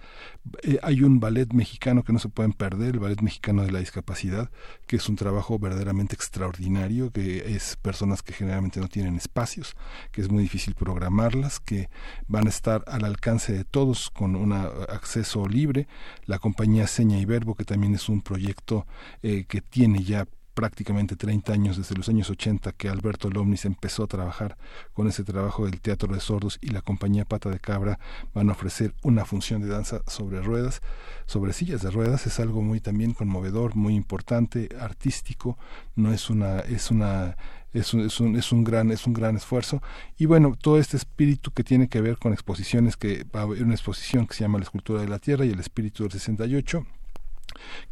Eh, 0.63 0.79
hay 0.83 1.03
un 1.03 1.21
ballet 1.21 1.53
mexicano 1.53 2.03
que 2.03 2.13
no 2.13 2.19
se 2.19 2.29
pueden 2.29 2.53
perder, 2.59 2.95
el 2.95 2.99
Ballet 2.99 3.23
Mexicano 3.23 3.63
de 3.63 3.73
la 3.73 3.79
Discapacidad, 3.79 4.51
que 4.87 4.97
es 4.97 5.09
un 5.09 5.17
trabajo 5.17 5.59
verdaderamente 5.59 6.15
extraordinario, 6.15 7.11
que 7.11 7.55
es 7.55 7.77
personas 7.77 8.23
que 8.23 8.35
generalmente 8.35 8.81
no 8.81 8.89
tienen 8.89 9.17
espacios, 9.17 9.77
que 10.13 10.21
es 10.21 10.31
muy 10.31 10.43
difícil 10.43 10.75
programarlas, 10.75 11.61
que 11.61 11.89
van 12.27 12.47
a 12.47 12.51
estar 12.51 12.85
al 12.87 13.05
alcance 13.05 13.53
de 13.53 13.65
todos 13.65 14.11
con 14.11 14.37
un 14.37 14.53
acceso 14.53 15.49
libre. 15.49 15.89
La 16.27 16.39
compañía 16.39 16.87
Seña 16.87 17.19
y 17.19 17.25
Verbo, 17.25 17.55
que 17.55 17.65
también 17.65 17.95
es 17.95 18.09
un 18.09 18.21
proyecto 18.21 18.87
eh, 19.23 19.45
que 19.49 19.63
tiene 19.63 20.03
ya 20.03 20.27
prácticamente 20.59 21.15
30 21.15 21.53
años, 21.53 21.77
desde 21.77 21.95
los 21.95 22.09
años 22.09 22.31
80, 22.31 22.73
que 22.73 22.89
Alberto 22.89 23.31
Lomnis 23.31 23.65
empezó 23.65 24.03
a 24.03 24.07
trabajar 24.09 24.57
con 24.93 25.07
ese 25.07 25.23
trabajo 25.23 25.67
del 25.67 25.81
Teatro 25.81 26.13
de 26.13 26.19
Sordos 26.19 26.59
y 26.61 26.71
la 26.71 26.83
compañía 26.83 27.25
Pata 27.25 27.49
de 27.49 27.61
Cabra 27.61 28.01
van 28.35 28.49
a 28.49 28.55
ofrecer 28.55 28.93
una 29.05 29.25
función 29.25 29.63
de 29.63 29.69
danza 29.69 30.03
sobre 30.09 30.43
ruedas, 30.43 30.83
sobre 31.27 31.53
sillas 31.53 31.83
de 31.83 31.93
ruedas. 31.93 32.27
Es 32.27 32.41
algo 32.41 32.61
muy 32.61 32.81
también 32.81 33.15
conmovedor, 33.15 33.77
muy 33.77 33.95
importante, 33.95 34.69
artístico. 34.81 35.57
No 35.95 36.13
es 36.13 36.29
una, 36.29 36.59
es 36.59 36.91
una 36.91 37.37
es 37.73 37.95
un, 37.95 38.01
es 38.01 38.19
un, 38.19 38.35
es 38.35 38.51
un 38.51 38.65
gran 38.65 38.91
es 38.91 39.07
un 39.07 39.13
gran 39.13 39.37
esfuerzo 39.37 39.81
y 40.17 40.25
bueno 40.25 40.57
todo 40.61 40.79
este 40.79 40.97
espíritu 40.97 41.51
que 41.53 41.63
tiene 41.63 41.89
que 41.89 42.01
ver 42.01 42.17
con 42.17 42.33
exposiciones 42.33 42.97
que 42.97 43.25
va 43.25 43.41
a 43.41 43.43
haber 43.43 43.63
una 43.63 43.75
exposición 43.75 44.27
que 44.27 44.35
se 44.35 44.41
llama 44.41 44.59
la 44.59 44.65
escultura 44.65 45.03
de 45.03 45.09
la 45.09 45.19
tierra 45.19 45.45
y 45.45 45.51
el 45.51 45.61
espíritu 45.61 46.03
del 46.03 46.13
68 46.13 46.87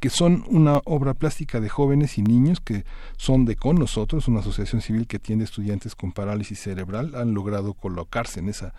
que 0.01 0.11
son 0.11 0.45
una 0.49 0.81
obra 0.85 1.15
plástica 1.15 1.61
de 1.61 1.69
jóvenes 1.69 2.19
y 2.19 2.23
niños 2.23 2.61
que 2.61 2.85
son 3.17 3.45
de 3.45 3.57
con 3.57 3.77
nosotros, 3.77 4.29
una 4.29 4.41
asociación 4.41 4.83
civil 4.83 5.07
que 5.07 5.19
tiene 5.19 5.45
estudiantes 5.45 5.95
con 5.95 6.13
parálisis 6.13 6.61
cerebral, 6.61 7.15
han 7.15 7.35
logrado 7.35 7.75
colocarse 7.75 8.41
en 8.41 8.49
esa 8.49 8.75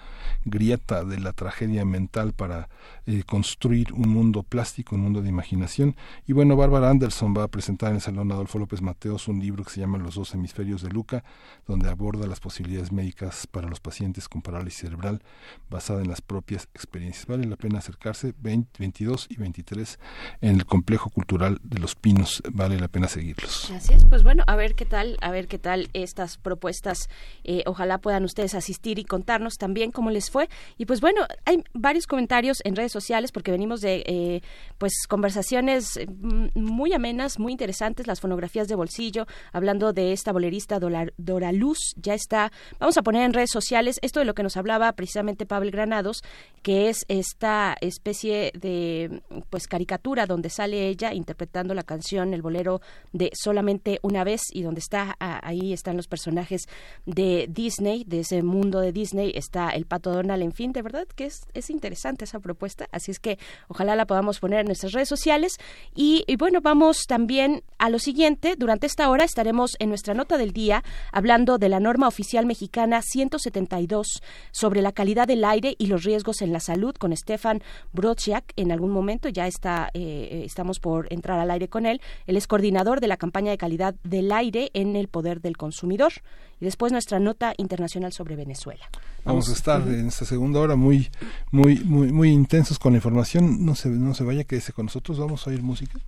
grieta 0.45 1.03
de 1.03 1.19
la 1.19 1.33
tragedia 1.33 1.85
mental 1.85 2.33
para 2.33 2.69
eh, 3.05 3.23
construir 3.25 3.93
un 3.93 4.09
mundo 4.09 4.43
plástico, 4.43 4.95
un 4.95 5.01
mundo 5.01 5.21
de 5.21 5.29
imaginación. 5.29 5.95
Y 6.27 6.33
bueno, 6.33 6.55
Bárbara 6.55 6.89
Anderson 6.89 7.33
va 7.35 7.43
a 7.43 7.47
presentar 7.47 7.89
en 7.89 7.95
el 7.95 8.01
Salón 8.01 8.31
Adolfo 8.31 8.59
López 8.59 8.81
Mateos 8.81 9.27
un 9.27 9.39
libro 9.39 9.63
que 9.63 9.71
se 9.71 9.79
llama 9.79 9.97
Los 9.97 10.15
dos 10.15 10.33
hemisferios 10.33 10.81
de 10.81 10.89
Luca, 10.89 11.23
donde 11.67 11.89
aborda 11.89 12.27
las 12.27 12.39
posibilidades 12.39 12.91
médicas 12.91 13.47
para 13.47 13.67
los 13.67 13.79
pacientes 13.79 14.27
con 14.29 14.41
parálisis 14.41 14.81
cerebral 14.81 15.21
basada 15.69 16.01
en 16.01 16.09
las 16.09 16.21
propias 16.21 16.69
experiencias. 16.73 17.25
Vale 17.25 17.45
la 17.45 17.55
pena 17.55 17.79
acercarse 17.79 18.33
22 18.39 19.27
y 19.29 19.37
23 19.37 19.99
en 20.41 20.55
el 20.55 20.65
complejo 20.67 21.09
cultural 21.09 21.59
de 21.63 21.79
los 21.79 21.95
pinos. 21.95 22.43
Vale 22.51 22.79
la 22.79 22.87
pena 22.87 23.07
seguirlos. 23.07 23.71
Así 23.71 23.93
es 23.93 24.05
pues 24.05 24.23
bueno 24.23 24.43
a 24.47 24.55
ver 24.55 24.75
qué 24.75 24.85
tal 24.85 25.17
a 25.21 25.31
ver 25.31 25.47
qué 25.47 25.57
tal 25.57 25.89
estas 25.93 26.37
propuestas. 26.37 27.09
Eh, 27.43 27.63
ojalá 27.65 27.97
puedan 27.97 28.23
ustedes 28.23 28.53
asistir 28.53 28.99
y 28.99 29.05
contarnos 29.05 29.55
también 29.57 29.91
cómo 29.91 30.11
les 30.11 30.29
fue. 30.29 30.49
Y 30.77 30.85
pues 30.85 31.01
bueno 31.01 31.21
hay 31.45 31.63
varios 31.73 32.05
comentarios 32.05 32.59
en 32.63 32.75
redes 32.75 32.91
sociales 32.91 33.31
porque 33.31 33.51
venimos 33.51 33.81
de 33.81 34.03
eh, 34.05 34.41
pues 34.77 34.93
conversaciones 35.07 35.99
mm, 36.07 36.47
muy 36.53 36.93
amenas 36.93 37.39
muy 37.39 37.51
interesantes. 37.51 38.07
Las 38.07 38.21
fonografías 38.21 38.67
de 38.67 38.75
bolsillo 38.75 39.25
hablando 39.51 39.93
de 39.93 40.13
esta 40.13 40.31
bolerista 40.31 40.79
Dora 40.79 41.51
Luz 41.51 41.79
ya 41.95 42.13
está. 42.13 42.51
Vamos 42.79 42.97
a 42.97 43.01
poner 43.01 43.23
en 43.23 43.33
redes 43.33 43.51
sociales 43.51 43.99
esto 44.01 44.19
de 44.19 44.25
lo 44.25 44.35
que 44.35 44.43
nos 44.43 44.57
hablaba 44.57 44.91
precisamente 44.93 45.45
Pablo 45.45 45.71
Granados 45.71 46.21
que 46.61 46.89
es 46.89 47.05
esta 47.07 47.75
especie 47.81 48.51
de 48.59 49.21
pues 49.49 49.67
caricatura 49.67 50.25
donde 50.25 50.49
sale 50.57 50.87
ella 50.87 51.13
interpretando 51.13 51.73
la 51.73 51.83
canción, 51.83 52.33
el 52.33 52.41
bolero 52.41 52.81
de 53.13 53.31
Solamente 53.33 53.99
una 54.01 54.23
vez 54.23 54.41
y 54.51 54.63
donde 54.63 54.79
está 54.79 55.15
ahí 55.19 55.71
están 55.73 55.97
los 55.97 56.07
personajes 56.07 56.67
de 57.05 57.47
Disney, 57.49 58.03
de 58.05 58.21
ese 58.21 58.41
mundo 58.41 58.79
de 58.79 58.91
Disney, 58.91 59.31
está 59.35 59.69
el 59.69 59.85
Pato 59.85 60.11
Donald, 60.11 60.41
en 60.41 60.53
fin, 60.53 60.71
de 60.73 60.81
verdad 60.81 61.07
que 61.15 61.25
es, 61.25 61.41
es 61.53 61.69
interesante 61.69 62.25
esa 62.25 62.39
propuesta, 62.39 62.87
así 62.91 63.11
es 63.11 63.19
que 63.19 63.37
ojalá 63.67 63.95
la 63.95 64.05
podamos 64.05 64.39
poner 64.39 64.61
en 64.61 64.65
nuestras 64.67 64.93
redes 64.93 65.09
sociales. 65.09 65.57
Y, 65.95 66.25
bueno, 66.37 66.61
vamos 66.61 67.05
también 67.07 67.63
a 67.77 67.89
lo 67.89 67.99
siguiente, 67.99 68.55
durante 68.57 68.87
esta 68.87 69.09
hora 69.09 69.23
estaremos 69.23 69.75
en 69.79 69.89
nuestra 69.89 70.13
nota 70.13 70.37
del 70.37 70.51
día 70.51 70.83
hablando 71.11 71.57
de 71.57 71.69
la 71.69 71.79
norma 71.79 72.07
oficial 72.07 72.45
mexicana 72.45 73.01
172 73.03 74.21
sobre 74.51 74.81
la 74.81 74.91
calidad 74.91 75.27
del 75.27 75.43
aire 75.43 75.75
y 75.77 75.87
los 75.87 76.03
riesgos 76.03 76.41
en 76.41 76.51
la 76.51 76.59
salud 76.59 76.95
con 76.95 77.15
Stefan 77.15 77.61
Brodziak 77.93 78.53
en 78.55 78.71
algún 78.71 78.91
momento 78.91 79.29
ya 79.29 79.45
está 79.45 79.89
eh, 79.93 80.46
estamos 80.47 80.79
por 80.79 81.11
entrar 81.11 81.39
al 81.39 81.51
aire 81.51 81.67
con 81.67 81.85
él. 81.85 82.01
Él 82.25 82.37
es 82.37 82.47
coordinador 82.47 82.99
de 83.01 83.07
la 83.07 83.17
campaña 83.17 83.51
de 83.51 83.57
calidad 83.57 83.95
del 84.03 84.31
aire 84.31 84.71
en 84.73 84.95
el 84.95 85.07
poder 85.07 85.41
del 85.41 85.57
consumidor. 85.57 86.13
Y 86.59 86.65
después 86.65 86.91
nuestra 86.91 87.19
nota 87.19 87.53
internacional 87.57 88.13
sobre 88.13 88.35
Venezuela. 88.35 88.89
Vamos, 89.23 89.49
a 89.49 89.53
estar 89.53 89.81
en 89.81 90.07
esta 90.07 90.25
segunda 90.25 90.59
hora 90.59 90.75
muy, 90.75 91.09
muy, 91.51 91.79
muy, 91.83 92.11
muy 92.11 92.29
intensos 92.29 92.79
con 92.79 92.93
la 92.93 92.97
información. 92.97 93.65
No 93.65 93.75
se, 93.75 93.89
no 93.89 94.13
se 94.13 94.23
vaya, 94.23 94.43
quédese 94.43 94.73
con 94.73 94.85
nosotros. 94.85 95.19
Vamos 95.19 95.45
a 95.45 95.49
oír 95.49 95.61
música. 95.61 95.99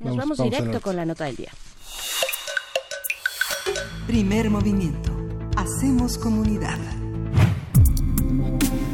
Nos 0.00 0.16
vamos, 0.16 0.38
directo 0.38 0.80
con 0.80 0.96
la 0.96 1.04
nota 1.04 1.24
del 1.24 1.36
día. 1.36 1.50
Primer 4.06 4.48
movimiento. 4.48 5.12
Hacemos 5.56 6.16
comunidad. 6.16 6.78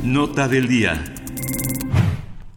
Nota 0.02 0.48
del 0.48 0.66
día. 0.66 1.23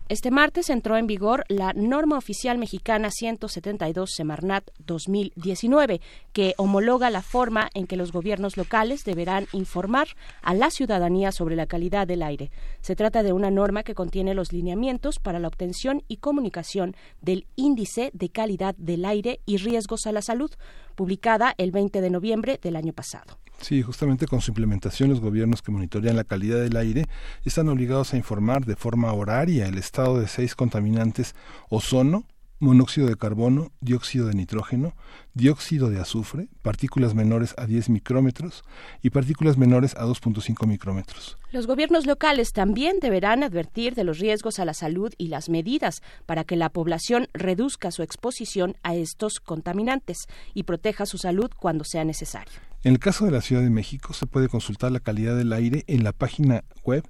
Este 0.10 0.32
martes 0.32 0.70
entró 0.70 0.95
en 0.95 1.05
vigor 1.05 1.43
la 1.49 1.74
norma 1.74 2.18
oficial 2.18 2.58
mexicana 2.58 3.12
172 3.12 4.10
Semarnat 4.16 4.70
2019, 4.80 5.99
que 6.32 6.53
homologa 6.55 7.10
la 7.10 7.22
forma 7.22 7.70
en 7.74 7.88
que 7.88 7.97
los 7.97 8.14
gobiernos 8.14 8.55
locales 8.55 9.03
deberán 9.03 9.47
informar 9.51 10.08
a 10.41 10.53
la 10.53 10.72
ciudadanía 10.72 11.34
sobre 11.34 11.58
la 11.58 11.66
calidad 11.66 12.08
del 12.08 12.24
aire. 12.24 12.51
Se 12.80 12.95
trata 12.95 13.22
de 13.22 13.34
una 13.34 13.51
norma 13.51 13.84
que 13.84 13.95
contiene 13.95 14.34
los 14.34 14.53
lineamientos 14.53 15.20
para 15.20 15.39
la 15.39 15.49
obtención 15.49 16.01
y 16.08 16.18
comunicación 16.18 16.95
del 17.22 17.45
índice 17.58 18.12
de 18.14 18.30
calidad 18.30 18.76
del 18.78 19.03
aire 19.03 19.41
y 19.45 19.58
riesgos 19.58 20.08
a 20.08 20.14
la 20.14 20.22
salud, 20.22 20.51
publicada 20.95 21.53
el 21.58 21.72
20 21.72 21.99
de 21.99 22.10
noviembre 22.10 22.60
del 22.64 22.78
año 22.78 22.93
pasado. 22.93 23.39
Sí, 23.62 23.82
justamente 23.82 24.28
con 24.28 24.41
su 24.41 24.51
implementación 24.51 25.10
los 25.10 25.20
gobiernos 25.20 25.62
que 25.62 25.72
monitorean 25.72 26.16
la 26.16 26.24
calidad 26.24 26.62
del 26.62 26.78
aire 26.78 27.05
están 27.43 27.70
obligados 27.70 28.14
a 28.14 28.18
informar 28.18 28.66
de 28.66 28.76
forma 28.76 29.12
horaria 29.14 29.68
el 29.68 29.78
estado 29.78 30.20
de 30.20 30.28
seis 30.28 30.55
contaminantes 30.55 31.36
ozono, 31.70 32.26
monóxido 32.60 33.08
de 33.08 33.16
carbono, 33.16 33.72
dióxido 33.82 34.28
de 34.28 34.34
nitrógeno, 34.34 34.93
dióxido 35.34 35.89
de 35.89 35.99
azufre, 35.99 36.49
partículas 36.62 37.14
menores 37.14 37.53
a 37.58 37.66
10 37.66 37.89
micrómetros 37.89 38.64
y 39.03 39.12
partículas 39.12 39.58
menores 39.58 39.95
a 39.95 40.05
2.5 40.05 40.66
micrómetros. 40.66 41.38
Los 41.51 41.68
gobiernos 41.68 42.05
locales 42.05 42.53
también 42.53 42.99
deberán 42.99 43.43
advertir 43.43 43.93
de 43.95 44.03
los 44.03 44.20
riesgos 44.20 44.60
a 44.60 44.66
la 44.66 44.74
salud 44.74 45.14
y 45.18 45.28
las 45.28 45.49
medidas 45.49 46.01
para 46.26 46.43
que 46.43 46.55
la 46.55 46.70
población 46.70 47.28
reduzca 47.34 47.91
su 47.91 48.01
exposición 48.01 48.76
a 48.84 48.95
estos 48.95 49.39
contaminantes 49.39 50.26
y 50.53 50.64
proteja 50.64 51.05
su 51.05 51.18
salud 51.18 51.51
cuando 51.55 51.84
sea 51.84 52.03
necesario. 52.03 52.66
En 52.84 52.94
el 52.94 53.00
caso 53.00 53.26
de 53.26 53.32
la 53.32 53.42
Ciudad 53.42 53.62
de 53.62 53.70
México 53.70 54.14
se 54.14 54.26
puede 54.28 54.50
consultar 54.50 54.92
la 54.92 55.00
calidad 55.00 55.36
del 55.36 55.54
aire 55.54 55.84
en 55.88 56.04
la 56.04 56.14
página 56.14 56.64
web 56.84 57.04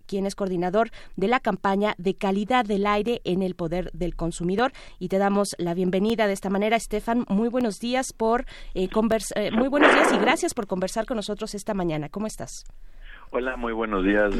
quien 0.07 0.25
es 0.25 0.35
coordinador 0.35 0.91
de 1.17 1.29
la 1.29 1.39
campaña 1.39 1.95
de 1.99 2.15
calidad 2.15 2.65
del 2.65 2.87
aire 2.87 3.21
en 3.25 3.43
el 3.43 3.55
poder 3.55 3.91
del 3.93 4.17
consumidor. 4.17 4.73
Y 4.99 5.09
te 5.09 5.19
damos 5.19 5.55
la 5.59 5.75
bienvenida 5.75 6.27
de 6.27 6.33
esta 6.33 6.49
manera, 6.49 6.81
Stefan. 6.81 7.27
Muy 7.29 7.51
buenos 7.51 7.79
días 7.79 8.15
por 8.15 8.47
eh, 8.73 8.89
eh, 8.89 9.51
muy 9.51 9.69
buenos 9.69 9.93
días 9.93 10.11
y 10.15 10.17
gracias 10.17 10.55
por 10.55 10.67
conversar 10.67 11.05
con 11.05 11.17
nosotros 11.17 11.55
esta 11.55 11.75
mañana. 11.75 12.09
¿Cómo 12.09 12.27
estás? 12.27 12.65
Hola, 13.37 13.57
muy 13.57 13.73
buenos 13.73 14.05
días, 14.05 14.33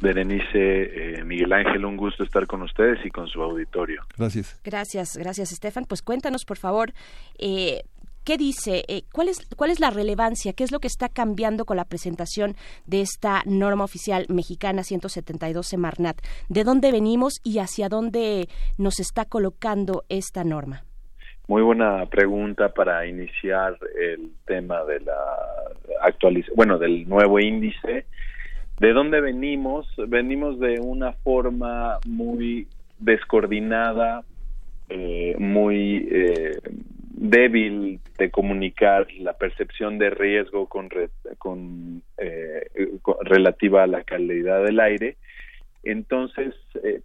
Berenice, 0.00 0.46
eh, 0.54 1.22
Miguel 1.22 1.52
Ángel, 1.52 1.84
un 1.84 1.98
gusto 1.98 2.24
estar 2.24 2.46
con 2.46 2.62
ustedes 2.62 2.98
y 3.04 3.10
con 3.10 3.28
su 3.28 3.42
auditorio. 3.42 4.00
Gracias. 4.16 4.58
Gracias, 4.64 5.18
gracias, 5.18 5.52
Estefan. 5.52 5.84
Pues 5.84 6.00
cuéntanos, 6.00 6.46
por 6.46 6.56
favor, 6.56 6.94
eh, 7.38 7.82
¿qué 8.24 8.38
dice? 8.38 8.84
Eh, 8.88 9.02
¿cuál, 9.12 9.28
es, 9.28 9.46
¿Cuál 9.54 9.70
es 9.70 9.80
la 9.80 9.90
relevancia? 9.90 10.54
¿Qué 10.54 10.64
es 10.64 10.72
lo 10.72 10.80
que 10.80 10.86
está 10.86 11.10
cambiando 11.10 11.66
con 11.66 11.76
la 11.76 11.84
presentación 11.84 12.54
de 12.86 13.02
esta 13.02 13.42
norma 13.44 13.84
oficial 13.84 14.24
mexicana 14.30 14.82
172 14.82 15.66
Semarnat? 15.66 16.16
¿De 16.48 16.64
dónde 16.64 16.90
venimos 16.90 17.42
y 17.44 17.58
hacia 17.58 17.90
dónde 17.90 18.48
nos 18.78 18.98
está 18.98 19.26
colocando 19.26 20.04
esta 20.08 20.42
norma? 20.42 20.84
Muy 21.48 21.60
buena 21.60 22.06
pregunta 22.06 22.70
para 22.70 23.06
iniciar 23.06 23.78
el 24.00 24.30
tema 24.46 24.84
de 24.84 25.00
la 25.00 25.18
actualización, 26.00 26.56
bueno, 26.56 26.78
del 26.78 27.06
nuevo 27.06 27.38
índice 27.40 28.06
¿De 28.80 28.92
dónde 28.92 29.20
venimos? 29.20 29.88
Venimos 29.96 30.60
de 30.60 30.78
una 30.78 31.12
forma 31.12 31.98
muy 32.06 32.68
descoordinada, 33.00 34.22
eh, 34.88 35.34
muy 35.38 36.08
eh, 36.10 36.60
débil 37.10 37.98
de 38.16 38.30
comunicar 38.30 39.08
la 39.18 39.32
percepción 39.32 39.98
de 39.98 40.10
riesgo 40.10 40.68
con, 40.68 40.88
con, 41.38 42.02
eh, 42.18 42.70
relativa 43.22 43.82
a 43.82 43.88
la 43.88 44.04
calidad 44.04 44.62
del 44.62 44.78
aire. 44.78 45.16
Entonces, 45.82 46.54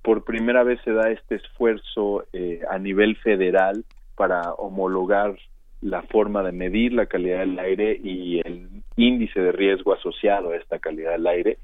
por 0.04 0.26
primera 0.26 0.64
vez 0.64 0.80
se 0.84 0.92
da 0.92 1.10
este 1.10 1.36
esfuerzo 1.36 2.26
a 2.70 2.78
nivel 2.78 3.16
federal 3.18 3.84
para 4.16 4.54
homologar 4.54 5.36
la 5.84 6.02
forma 6.04 6.44
de 6.44 6.52
medir 6.52 6.94
la 6.94 7.06
calidad 7.06 7.40
del 7.40 7.60
aire 7.60 8.00
y 8.02 8.40
el 8.40 8.70
índice 8.96 9.40
de 9.40 9.52
riesgo 9.52 9.94
asociado 9.94 10.52
a 10.52 10.56
esta 10.56 10.80
calidad 10.80 11.12
del 11.12 11.28
aire, 11.28 11.58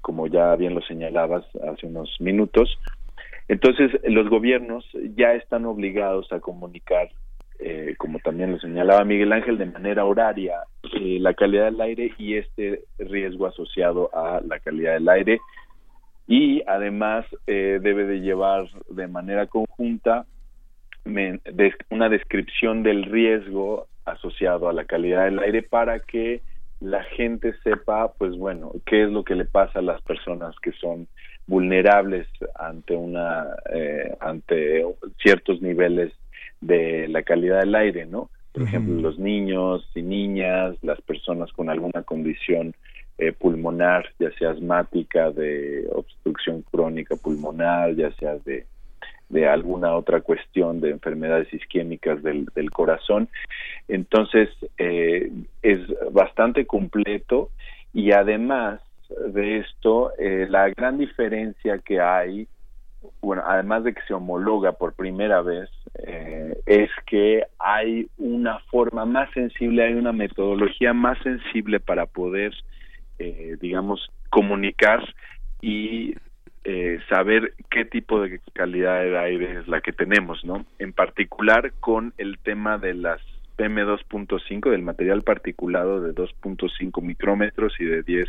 como 0.00 0.26
ya 0.26 0.54
bien 0.56 0.74
lo 0.74 0.82
señalabas 0.82 1.44
hace 1.56 1.86
unos 1.86 2.16
minutos. 2.20 2.78
Entonces, 3.48 3.90
los 4.04 4.28
gobiernos 4.28 4.86
ya 5.16 5.34
están 5.34 5.64
obligados 5.66 6.32
a 6.32 6.40
comunicar, 6.40 7.10
eh, 7.58 7.94
como 7.98 8.18
también 8.20 8.52
lo 8.52 8.58
señalaba 8.58 9.04
Miguel 9.04 9.32
Ángel, 9.32 9.58
de 9.58 9.66
manera 9.66 10.04
horaria 10.04 10.60
eh, 11.00 11.18
la 11.20 11.34
calidad 11.34 11.66
del 11.66 11.80
aire 11.80 12.12
y 12.16 12.36
este 12.36 12.84
riesgo 12.98 13.46
asociado 13.46 14.10
a 14.14 14.40
la 14.46 14.60
calidad 14.60 14.94
del 14.94 15.08
aire. 15.08 15.40
Y 16.26 16.62
además 16.66 17.26
eh, 17.46 17.80
debe 17.82 18.04
de 18.04 18.20
llevar 18.20 18.68
de 18.88 19.08
manera 19.08 19.46
conjunta 19.46 20.26
una 21.04 22.08
descripción 22.08 22.82
del 22.82 23.04
riesgo 23.04 23.86
asociado 24.04 24.68
a 24.68 24.72
la 24.72 24.84
calidad 24.84 25.24
del 25.24 25.38
aire 25.38 25.62
para 25.62 26.00
que 26.00 26.40
la 26.80 27.02
gente 27.04 27.54
sepa, 27.62 28.12
pues 28.12 28.36
bueno, 28.36 28.72
qué 28.86 29.04
es 29.04 29.10
lo 29.10 29.24
que 29.24 29.34
le 29.34 29.44
pasa 29.44 29.78
a 29.78 29.82
las 29.82 30.02
personas 30.02 30.54
que 30.60 30.72
son 30.72 31.06
vulnerables 31.46 32.26
ante 32.58 32.94
una 32.94 33.46
eh, 33.72 34.16
ante 34.20 34.84
ciertos 35.22 35.60
niveles 35.62 36.12
de 36.60 37.08
la 37.08 37.22
calidad 37.22 37.60
del 37.60 37.74
aire, 37.74 38.06
¿no? 38.06 38.30
Por 38.52 38.62
ejemplo, 38.62 38.94
los 39.00 39.18
niños 39.18 39.84
y 39.96 40.02
niñas, 40.02 40.76
las 40.82 41.00
personas 41.00 41.52
con 41.52 41.68
alguna 41.68 42.02
condición 42.02 42.74
eh, 43.18 43.32
pulmonar, 43.32 44.06
ya 44.18 44.30
sea 44.38 44.50
asmática, 44.50 45.30
de 45.32 45.88
obstrucción 45.92 46.62
crónica 46.62 47.16
pulmonar, 47.16 47.94
ya 47.96 48.12
sea 48.12 48.36
de 48.44 48.64
de 49.34 49.48
alguna 49.48 49.96
otra 49.96 50.20
cuestión 50.20 50.80
de 50.80 50.90
enfermedades 50.90 51.52
isquémicas 51.52 52.22
del, 52.22 52.46
del 52.54 52.70
corazón. 52.70 53.28
Entonces, 53.88 54.48
eh, 54.78 55.28
es 55.60 55.80
bastante 56.12 56.66
completo 56.66 57.50
y 57.92 58.12
además 58.12 58.80
de 59.26 59.58
esto, 59.58 60.12
eh, 60.18 60.46
la 60.48 60.68
gran 60.68 60.98
diferencia 60.98 61.78
que 61.78 62.00
hay, 62.00 62.46
bueno, 63.20 63.42
además 63.44 63.82
de 63.82 63.92
que 63.92 64.02
se 64.06 64.14
homologa 64.14 64.70
por 64.70 64.94
primera 64.94 65.42
vez, 65.42 65.68
eh, 66.06 66.56
es 66.66 66.90
que 67.04 67.42
hay 67.58 68.06
una 68.16 68.60
forma 68.70 69.04
más 69.04 69.32
sensible, 69.32 69.82
hay 69.82 69.94
una 69.94 70.12
metodología 70.12 70.94
más 70.94 71.18
sensible 71.24 71.80
para 71.80 72.06
poder, 72.06 72.52
digamos, 73.60 74.10
comunicar 74.30 75.00
y 75.60 76.14
eh, 76.64 76.98
saber 77.10 77.52
qué 77.70 77.84
tipo 77.84 78.22
de 78.22 78.40
calidad 78.54 79.02
de 79.02 79.18
aire 79.18 79.60
es 79.60 79.68
la 79.68 79.80
que 79.82 79.92
tenemos, 79.92 80.44
¿no? 80.44 80.64
En 80.78 80.92
particular 80.92 81.72
con 81.80 82.14
el 82.16 82.38
tema 82.38 82.78
de 82.78 82.94
las 82.94 83.20
PM2.5, 83.58 84.70
del 84.70 84.82
material 84.82 85.22
particulado 85.22 86.00
de 86.00 86.14
2.5 86.14 87.02
micrómetros 87.02 87.74
y 87.78 87.84
de 87.84 88.02
10 88.02 88.26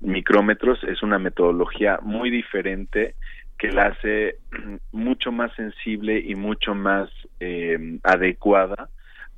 micrómetros, 0.00 0.82
es 0.84 1.02
una 1.02 1.18
metodología 1.18 1.98
muy 2.02 2.30
diferente 2.30 3.14
que 3.58 3.70
la 3.70 3.88
hace 3.88 4.36
mucho 4.92 5.30
más 5.30 5.54
sensible 5.54 6.18
y 6.18 6.34
mucho 6.34 6.74
más 6.74 7.10
eh, 7.40 7.98
adecuada 8.02 8.88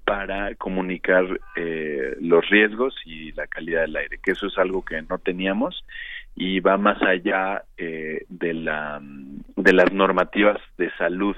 para 0.04 0.54
comunicar 0.56 1.24
eh, 1.56 2.16
los 2.20 2.48
riesgos 2.48 2.94
y 3.04 3.32
la 3.32 3.46
calidad 3.46 3.82
del 3.82 3.96
aire, 3.96 4.18
que 4.22 4.32
eso 4.32 4.46
es 4.46 4.58
algo 4.58 4.84
que 4.84 5.00
no 5.02 5.18
teníamos 5.18 5.84
y 6.34 6.60
va 6.60 6.76
más 6.76 7.00
allá 7.02 7.64
eh, 7.76 8.24
de, 8.28 8.54
la, 8.54 9.00
de 9.56 9.72
las 9.72 9.92
normativas 9.92 10.58
de 10.78 10.90
salud. 10.96 11.36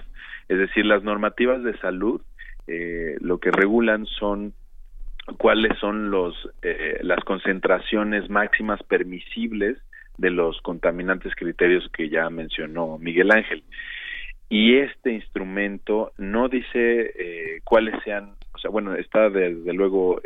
Es 0.49 0.59
decir, 0.59 0.87
las 0.87 1.03
normativas 1.03 1.63
de 1.63 1.77
salud 1.79 2.21
eh, 2.67 3.17
lo 3.21 3.39
que 3.39 3.51
regulan 3.51 4.07
son 4.07 4.55
cuáles 5.39 5.77
son 5.79 6.11
los, 6.11 6.35
eh, 6.63 6.99
las 7.03 7.23
concentraciones 7.25 8.31
máximas 8.31 8.83
permisibles 8.83 9.79
de 10.17 10.31
los 10.31 10.61
contaminantes 10.63 11.35
criterios 11.35 11.89
que 11.93 12.09
ya 12.09 12.31
mencionó 12.31 12.99
Miguel 12.99 13.33
Ángel. 13.33 13.65
Y 14.49 14.77
este 14.77 15.13
instrumento 15.13 16.13
no 16.19 16.49
dice 16.49 17.61
cuáles 17.65 17.95
sean, 18.05 18.35
o 18.53 18.59
sea, 18.59 18.71
bueno, 18.71 18.95
está 18.95 19.29
desde 19.31 19.73
luego 19.73 20.21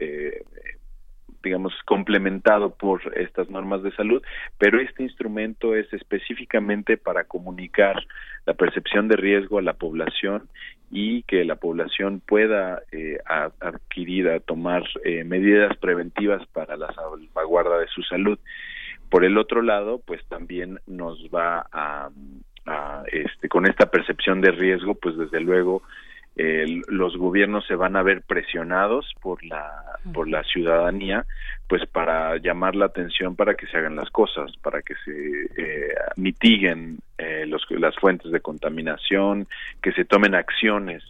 digamos, 1.43 1.73
complementado 1.85 2.75
por 2.75 3.01
estas 3.17 3.49
normas 3.51 3.83
de 3.83 3.93
salud, 3.93 4.23
pero 4.59 4.81
este 4.81 5.03
instrumento 5.03 5.75
es 5.75 5.93
específicamente 5.93 6.97
para 6.97 7.25
comunicar 7.25 8.05
la 8.47 8.55
percepción 8.55 9.09
de 9.09 9.17
riesgo 9.17 9.59
a 9.59 9.63
la 9.63 9.75
población 9.75 10.49
y 10.91 11.23
que 11.25 11.45
la 11.45 11.57
población 11.57 12.21
pueda 12.27 12.83
eh, 12.93 13.19
adquirir, 13.61 14.29
a 14.31 14.41
tomar 14.41 14.85
eh, 15.05 15.25
medidas 15.25 15.77
preventivas 15.77 16.47
para 16.49 16.77
la 16.77 16.93
salvaguarda 16.93 17.79
de 17.79 17.89
su 17.89 18.03
salud. 18.03 18.39
Por 19.11 19.25
el 19.25 19.39
otro 19.39 19.63
lado, 19.63 20.01
pues 20.05 20.25
también 20.29 20.81
nos 20.87 21.19
va 21.29 21.67
a, 21.73 22.11
a 22.67 23.03
este, 23.13 23.49
con 23.49 23.67
esta 23.67 23.91
percepción 23.91 24.41
de 24.41 24.51
riesgo, 24.51 24.95
pues 24.95 25.17
desde 25.17 25.41
luego 25.41 25.83
los 26.39 27.17
gobiernos 27.17 27.67
se 27.67 27.75
van 27.75 27.97
a 27.97 28.03
ver 28.03 28.23
presionados 28.23 29.13
por 29.21 29.45
la 29.45 29.83
por 30.13 30.29
la 30.29 30.45
ciudadanía 30.45 31.27
pues 31.67 31.85
para 31.87 32.37
llamar 32.37 32.77
la 32.77 32.87
atención 32.87 33.35
para 33.35 33.55
que 33.55 33.67
se 33.67 33.77
hagan 33.77 33.97
las 33.97 34.11
cosas 34.11 34.57
para 34.63 34.83
que 34.83 34.95
se 35.05 35.49
eh, 35.57 35.95
mitiguen 36.17 36.99
eh, 37.19 37.45
los, 37.47 37.67
las 37.71 37.97
fuentes 37.97 38.31
de 38.31 38.41
contaminación 38.41 39.49
que 39.83 39.93
se 39.93 40.05
tomen 40.05 40.37
acciones 40.37 41.03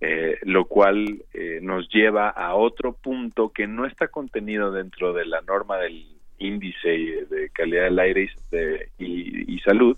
eh, 0.00 0.38
lo 0.42 0.64
cual 0.64 1.22
nos 1.62 1.88
lleva 1.88 2.28
a 2.28 2.54
otro 2.56 2.92
punto 2.94 3.50
que 3.50 3.66
no 3.68 3.86
está 3.86 4.08
contenido 4.08 4.72
dentro 4.72 5.12
de 5.12 5.24
la 5.24 5.40
norma 5.42 5.78
del 5.78 6.04
índice 6.38 6.88
de 7.30 7.48
calidad 7.52 7.84
del 7.84 7.98
aire 8.00 8.28
y, 8.98 9.54
y 9.54 9.60
salud, 9.60 9.96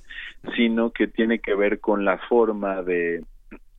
sino 0.54 0.90
que 0.90 1.08
tiene 1.08 1.38
que 1.38 1.54
ver 1.54 1.80
con 1.80 2.04
la 2.04 2.18
forma 2.18 2.82
de 2.82 3.24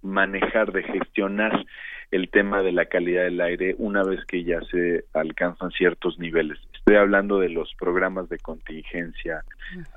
manejar, 0.02 0.72
de 0.72 0.84
gestionar 0.84 1.66
el 2.12 2.30
tema 2.30 2.62
de 2.62 2.72
la 2.72 2.86
calidad 2.86 3.24
del 3.24 3.42
aire 3.42 3.76
una 3.78 4.04
vez 4.04 4.24
que 4.26 4.44
ya 4.44 4.62
se 4.72 5.06
alcanzan 5.14 5.72
ciertos 5.72 6.18
niveles. 6.20 6.58
Estoy 6.74 6.96
hablando 6.96 7.40
de 7.40 7.50
los 7.50 7.74
programas 7.76 8.30
de 8.30 8.38
contingencia 8.38 9.44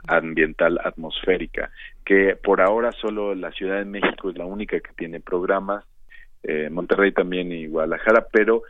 ambiental 0.09 0.81
atmosférica, 0.83 1.71
que 2.05 2.37
por 2.37 2.61
ahora 2.61 2.91
solo 2.93 3.35
la 3.35 3.53
Ciudad 3.53 3.79
de 3.79 3.85
México 3.85 4.31
es 4.31 4.37
la 4.37 4.45
única 4.45 4.81
que 4.81 4.93
tiene 4.97 5.21
programas, 5.21 5.85
eh, 6.43 6.69
Monterrey 6.71 7.13
también 7.13 7.53
y 7.53 7.67
Guadalajara, 7.67 8.27
pero 8.33 8.63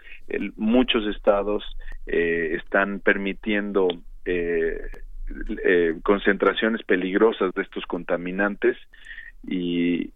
muchos 0.56 1.06
estados 1.06 1.64
eh, 2.06 2.56
están 2.62 3.00
permitiendo 3.00 3.88
eh, 4.26 4.80
concentraciones 6.02 6.82
peligrosas 6.82 7.54
de 7.54 7.62
estos 7.62 7.86
contaminantes 7.86 8.76
y, 9.46 10.12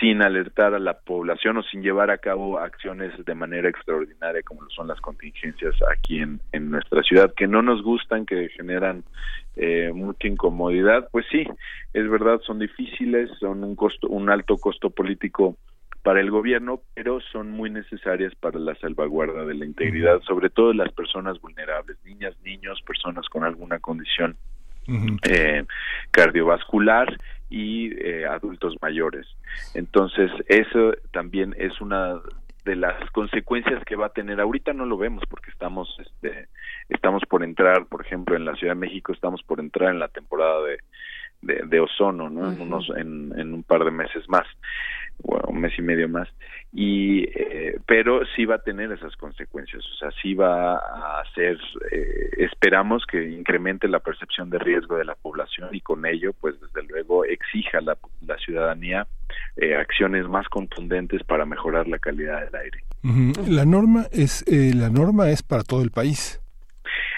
sin 0.00 0.22
alertar 0.22 0.74
a 0.74 0.78
la 0.78 0.98
población 0.98 1.56
o 1.56 1.62
sin 1.62 1.82
llevar 1.82 2.10
a 2.10 2.18
cabo 2.18 2.58
acciones 2.58 3.12
de 3.24 3.34
manera 3.34 3.68
extraordinaria 3.68 4.42
como 4.42 4.62
lo 4.62 4.70
son 4.70 4.86
las 4.86 5.00
contingencias 5.00 5.74
aquí 5.90 6.20
en, 6.20 6.40
en 6.52 6.70
nuestra 6.70 7.02
ciudad 7.02 7.34
que 7.34 7.48
no 7.48 7.62
nos 7.62 7.82
gustan 7.82 8.24
que 8.24 8.48
generan 8.50 9.02
eh, 9.56 9.90
mucha 9.92 10.28
incomodidad 10.28 11.08
pues 11.10 11.26
sí 11.30 11.44
es 11.92 12.08
verdad 12.08 12.40
son 12.46 12.60
difíciles 12.60 13.30
son 13.40 13.64
un 13.64 13.74
costo 13.74 14.08
un 14.08 14.30
alto 14.30 14.56
costo 14.56 14.90
político 14.90 15.56
para 16.02 16.20
el 16.20 16.30
gobierno 16.30 16.80
pero 16.94 17.20
son 17.20 17.50
muy 17.50 17.70
necesarias 17.70 18.34
para 18.36 18.58
la 18.58 18.74
salvaguarda 18.76 19.44
de 19.44 19.54
la 19.54 19.64
integridad 19.64 20.20
sobre 20.22 20.50
todo 20.50 20.68
de 20.68 20.74
las 20.74 20.92
personas 20.92 21.40
vulnerables 21.40 21.96
niñas 22.04 22.34
niños 22.44 22.80
personas 22.82 23.28
con 23.28 23.44
alguna 23.44 23.80
condición 23.80 24.36
eh, 25.22 25.64
cardiovascular 26.10 27.16
y 27.52 27.92
eh, 28.00 28.26
adultos 28.26 28.74
mayores. 28.80 29.26
Entonces, 29.74 30.30
eso 30.48 30.94
también 31.12 31.54
es 31.58 31.78
una 31.82 32.18
de 32.64 32.76
las 32.76 33.10
consecuencias 33.10 33.84
que 33.84 33.94
va 33.94 34.06
a 34.06 34.12
tener. 34.12 34.40
Ahorita 34.40 34.72
no 34.72 34.86
lo 34.86 34.96
vemos 34.96 35.22
porque 35.28 35.50
estamos, 35.50 35.94
este, 36.00 36.48
estamos 36.88 37.22
por 37.28 37.44
entrar, 37.44 37.84
por 37.86 38.00
ejemplo, 38.00 38.36
en 38.36 38.46
la 38.46 38.54
Ciudad 38.54 38.72
de 38.72 38.80
México 38.80 39.12
estamos 39.12 39.42
por 39.42 39.60
entrar 39.60 39.90
en 39.90 39.98
la 39.98 40.08
temporada 40.08 40.62
de, 41.42 41.60
de, 41.66 41.80
ozono, 41.80 42.30
¿no? 42.30 42.50
en, 42.50 42.60
unos, 42.60 42.88
en, 42.96 43.38
en 43.38 43.52
un 43.52 43.62
par 43.64 43.84
de 43.84 43.90
meses 43.90 44.26
más 44.28 44.46
un 45.24 45.60
mes 45.60 45.72
y 45.78 45.82
medio 45.82 46.08
más 46.08 46.28
y 46.72 47.24
eh, 47.24 47.78
pero 47.86 48.22
sí 48.34 48.44
va 48.44 48.56
a 48.56 48.62
tener 48.62 48.90
esas 48.92 49.14
consecuencias 49.16 49.84
o 49.84 49.96
sea 49.98 50.10
sí 50.20 50.34
va 50.34 50.74
a 50.76 51.20
hacer 51.20 51.58
eh, 51.90 52.30
esperamos 52.38 53.04
que 53.06 53.30
incremente 53.30 53.88
la 53.88 54.00
percepción 54.00 54.50
de 54.50 54.58
riesgo 54.58 54.96
de 54.96 55.04
la 55.04 55.14
población 55.14 55.68
y 55.72 55.80
con 55.80 56.04
ello 56.06 56.32
pues 56.40 56.56
desde 56.60 56.88
luego 56.88 57.24
exija 57.24 57.80
la, 57.80 57.96
la 58.26 58.36
ciudadanía 58.38 59.06
eh, 59.56 59.76
acciones 59.76 60.28
más 60.28 60.48
contundentes 60.48 61.22
para 61.24 61.44
mejorar 61.46 61.86
la 61.88 61.98
calidad 61.98 62.44
del 62.44 62.54
aire. 62.54 62.84
La 63.48 63.64
norma 63.64 64.06
es 64.12 64.44
la 64.48 64.90
norma 64.90 65.30
es 65.30 65.42
para 65.42 65.62
todo 65.62 65.82
el 65.82 65.90
país 65.90 66.41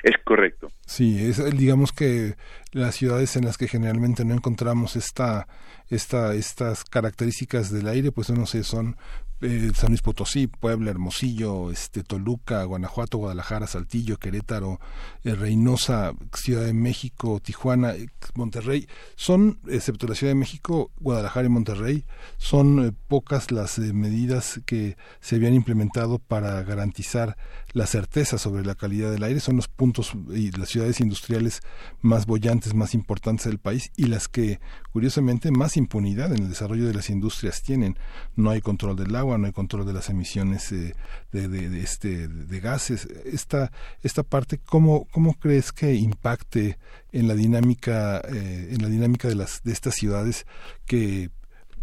es 0.04 0.16
correcto. 0.22 0.68
Sí, 0.86 1.24
es 1.24 1.42
digamos 1.56 1.90
que 1.92 2.36
las 2.72 2.94
ciudades 2.94 3.36
en 3.36 3.46
las 3.46 3.56
que 3.56 3.68
generalmente 3.68 4.24
no 4.24 4.34
encontramos 4.34 4.96
esta, 4.96 5.48
esta, 5.88 6.34
estas 6.34 6.84
características 6.84 7.70
del 7.70 7.88
aire, 7.88 8.12
pues 8.12 8.28
no 8.28 8.44
sé, 8.44 8.64
son 8.64 8.96
eh, 9.40 9.70
San 9.74 9.90
Luis 9.90 10.02
Potosí, 10.02 10.46
Puebla, 10.46 10.90
Hermosillo, 10.90 11.70
este, 11.70 12.02
Toluca, 12.02 12.64
Guanajuato, 12.64 13.18
Guadalajara, 13.18 13.66
Saltillo, 13.66 14.18
Querétaro, 14.18 14.78
eh, 15.22 15.34
Reynosa, 15.34 16.12
Ciudad 16.34 16.64
de 16.64 16.72
México, 16.72 17.40
Tijuana, 17.40 17.94
eh, 17.94 18.08
Monterrey, 18.34 18.86
son, 19.16 19.58
excepto 19.68 20.06
la 20.06 20.14
Ciudad 20.14 20.32
de 20.32 20.38
México, 20.38 20.90
Guadalajara 20.98 21.46
y 21.46 21.50
Monterrey, 21.50 22.04
son 22.36 22.86
eh, 22.86 22.92
pocas 23.08 23.50
las 23.50 23.78
eh, 23.78 23.92
medidas 23.92 24.60
que 24.66 24.96
se 25.20 25.36
habían 25.36 25.54
implementado 25.54 26.18
para 26.18 26.62
garantizar 26.62 27.36
la 27.74 27.86
certeza 27.86 28.38
sobre 28.38 28.64
la 28.64 28.76
calidad 28.76 29.10
del 29.10 29.24
aire, 29.24 29.40
son 29.40 29.56
los 29.56 29.66
puntos 29.66 30.12
y 30.32 30.52
las 30.52 30.68
ciudades 30.68 31.00
industriales 31.00 31.60
más 32.00 32.24
bollantes, 32.24 32.72
más 32.72 32.94
importantes 32.94 33.46
del 33.46 33.58
país 33.58 33.90
y 33.96 34.06
las 34.06 34.28
que, 34.28 34.60
curiosamente, 34.92 35.50
más 35.50 35.76
impunidad 35.76 36.32
en 36.32 36.44
el 36.44 36.48
desarrollo 36.48 36.86
de 36.86 36.94
las 36.94 37.10
industrias 37.10 37.62
tienen. 37.62 37.98
No 38.36 38.50
hay 38.50 38.60
control 38.60 38.96
del 38.96 39.14
agua, 39.16 39.38
no 39.38 39.46
hay 39.46 39.52
control 39.52 39.84
de 39.84 39.92
las 39.92 40.08
emisiones 40.08 40.70
eh, 40.70 40.94
de, 41.32 41.82
este, 41.82 42.28
de 42.28 42.60
gases. 42.60 43.08
Esta, 43.24 43.72
esta 44.02 44.22
parte, 44.22 44.58
¿cómo, 44.64 45.06
¿cómo 45.10 45.34
crees 45.34 45.72
que 45.72 45.94
impacte 45.94 46.78
en 47.10 47.26
la 47.26 47.34
dinámica, 47.34 48.20
eh, 48.20 48.68
en 48.70 48.82
la 48.82 48.88
dinámica 48.88 49.26
de, 49.26 49.34
las, 49.34 49.64
de 49.64 49.72
estas 49.72 49.96
ciudades 49.96 50.46
que 50.86 51.30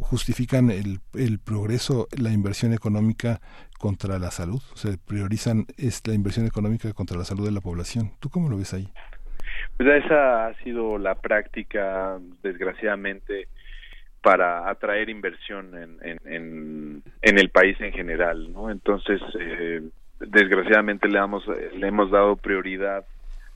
justifican 0.01 0.69
el, 0.69 0.99
el 1.13 1.39
progreso, 1.39 2.07
la 2.17 2.31
inversión 2.31 2.73
económica 2.73 3.39
contra 3.79 4.19
la 4.19 4.29
salud, 4.31 4.61
o 4.73 4.75
sea, 4.75 4.91
priorizan 5.07 5.65
es 5.77 6.05
la 6.05 6.13
inversión 6.13 6.45
económica 6.45 6.93
contra 6.93 7.17
la 7.17 7.23
salud 7.23 7.45
de 7.45 7.51
la 7.51 7.61
población. 7.61 8.11
¿Tú 8.19 8.29
cómo 8.29 8.49
lo 8.49 8.57
ves 8.57 8.73
ahí? 8.73 8.89
Pues 9.77 10.05
esa 10.05 10.47
ha 10.47 10.53
sido 10.63 10.97
la 10.97 11.15
práctica, 11.15 12.19
desgraciadamente, 12.43 13.47
para 14.21 14.69
atraer 14.69 15.09
inversión 15.09 15.75
en, 15.75 15.97
en, 16.25 17.03
en, 17.21 17.39
el 17.39 17.49
país 17.49 17.79
en 17.81 17.91
general, 17.91 18.53
¿no? 18.53 18.69
Entonces, 18.69 19.19
eh, 19.39 19.81
desgraciadamente 20.19 21.07
le 21.07 21.17
hemos, 21.17 21.43
le 21.47 21.87
hemos 21.87 22.11
dado 22.11 22.35
prioridad 22.35 23.05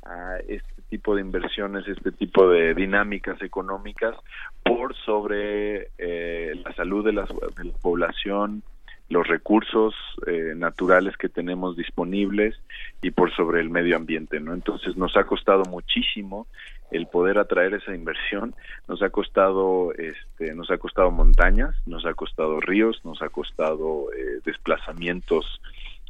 a 0.03 0.37
este 0.47 0.74
tipo 0.89 1.15
de 1.15 1.21
inversiones, 1.21 1.87
este 1.87 2.11
tipo 2.11 2.47
de 2.49 2.73
dinámicas 2.73 3.41
económicas 3.41 4.15
por 4.63 4.95
sobre 4.95 5.89
eh, 5.97 6.53
la 6.63 6.73
salud 6.73 7.05
de 7.05 7.13
la, 7.13 7.23
de 7.23 7.65
la 7.65 7.77
población, 7.81 8.63
los 9.09 9.27
recursos 9.27 9.93
eh, 10.25 10.53
naturales 10.55 11.15
que 11.17 11.29
tenemos 11.29 11.75
disponibles 11.75 12.55
y 13.01 13.11
por 13.11 13.31
sobre 13.35 13.61
el 13.61 13.69
medio 13.69 13.95
ambiente, 13.95 14.39
¿no? 14.39 14.53
Entonces 14.53 14.97
nos 14.97 15.15
ha 15.15 15.25
costado 15.25 15.63
muchísimo 15.65 16.47
el 16.91 17.07
poder 17.07 17.37
atraer 17.37 17.75
esa 17.75 17.93
inversión, 17.93 18.55
nos 18.87 19.01
ha 19.01 19.09
costado 19.09 19.93
este 19.93 20.55
nos 20.55 20.71
ha 20.71 20.77
costado 20.77 21.11
montañas, 21.11 21.75
nos 21.85 22.05
ha 22.05 22.13
costado 22.13 22.59
ríos, 22.59 23.01
nos 23.03 23.21
ha 23.21 23.29
costado 23.29 24.11
eh, 24.13 24.39
desplazamientos 24.43 25.61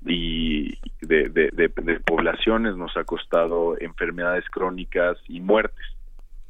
y 0.05 0.77
de, 1.01 1.29
de, 1.29 1.99
poblaciones, 1.99 2.75
nos 2.75 2.95
ha 2.95 3.03
costado 3.03 3.75
enfermedades 3.79 4.45
crónicas 4.49 5.17
y 5.27 5.39
muertes. 5.39 5.85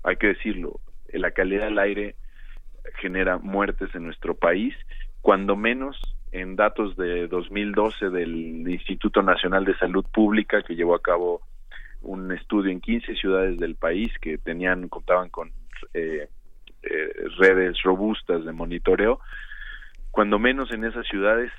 Hay 0.03 0.17
que 0.17 0.27
decirlo, 0.27 0.79
la 1.13 1.31
calidad 1.31 1.65
del 1.65 1.79
aire 1.79 2.15
genera 2.99 3.37
muertes 3.37 3.93
en 3.95 4.03
nuestro 4.03 4.35
país, 4.35 4.75
cuando 5.21 5.55
menos 5.55 5.99
en 6.31 6.55
datos 6.55 6.97
de 6.97 7.27
2012 7.27 8.09
del 8.09 8.67
Instituto 8.69 9.21
Nacional 9.21 9.63
de 9.63 9.77
Salud 9.77 10.05
Pública 10.13 10.61
que 10.63 10.75
llevó 10.75 10.93
a 10.95 11.01
cabo 11.01 11.41
un 12.01 12.31
estudio 12.33 12.71
en 12.71 12.81
15 12.81 13.15
ciudades 13.15 13.57
del 13.57 13.75
país 13.75 14.11
que 14.19 14.37
tenían 14.37 14.89
contaban 14.89 15.29
con 15.29 15.51
eh, 15.93 16.27
eh, 16.83 17.13
redes 17.39 17.81
robustas 17.83 18.43
de 18.43 18.51
monitoreo 18.51 19.21
cuando 20.11 20.37
menos 20.37 20.71
en 20.71 20.83
esas 20.83 21.07
ciudades 21.07 21.51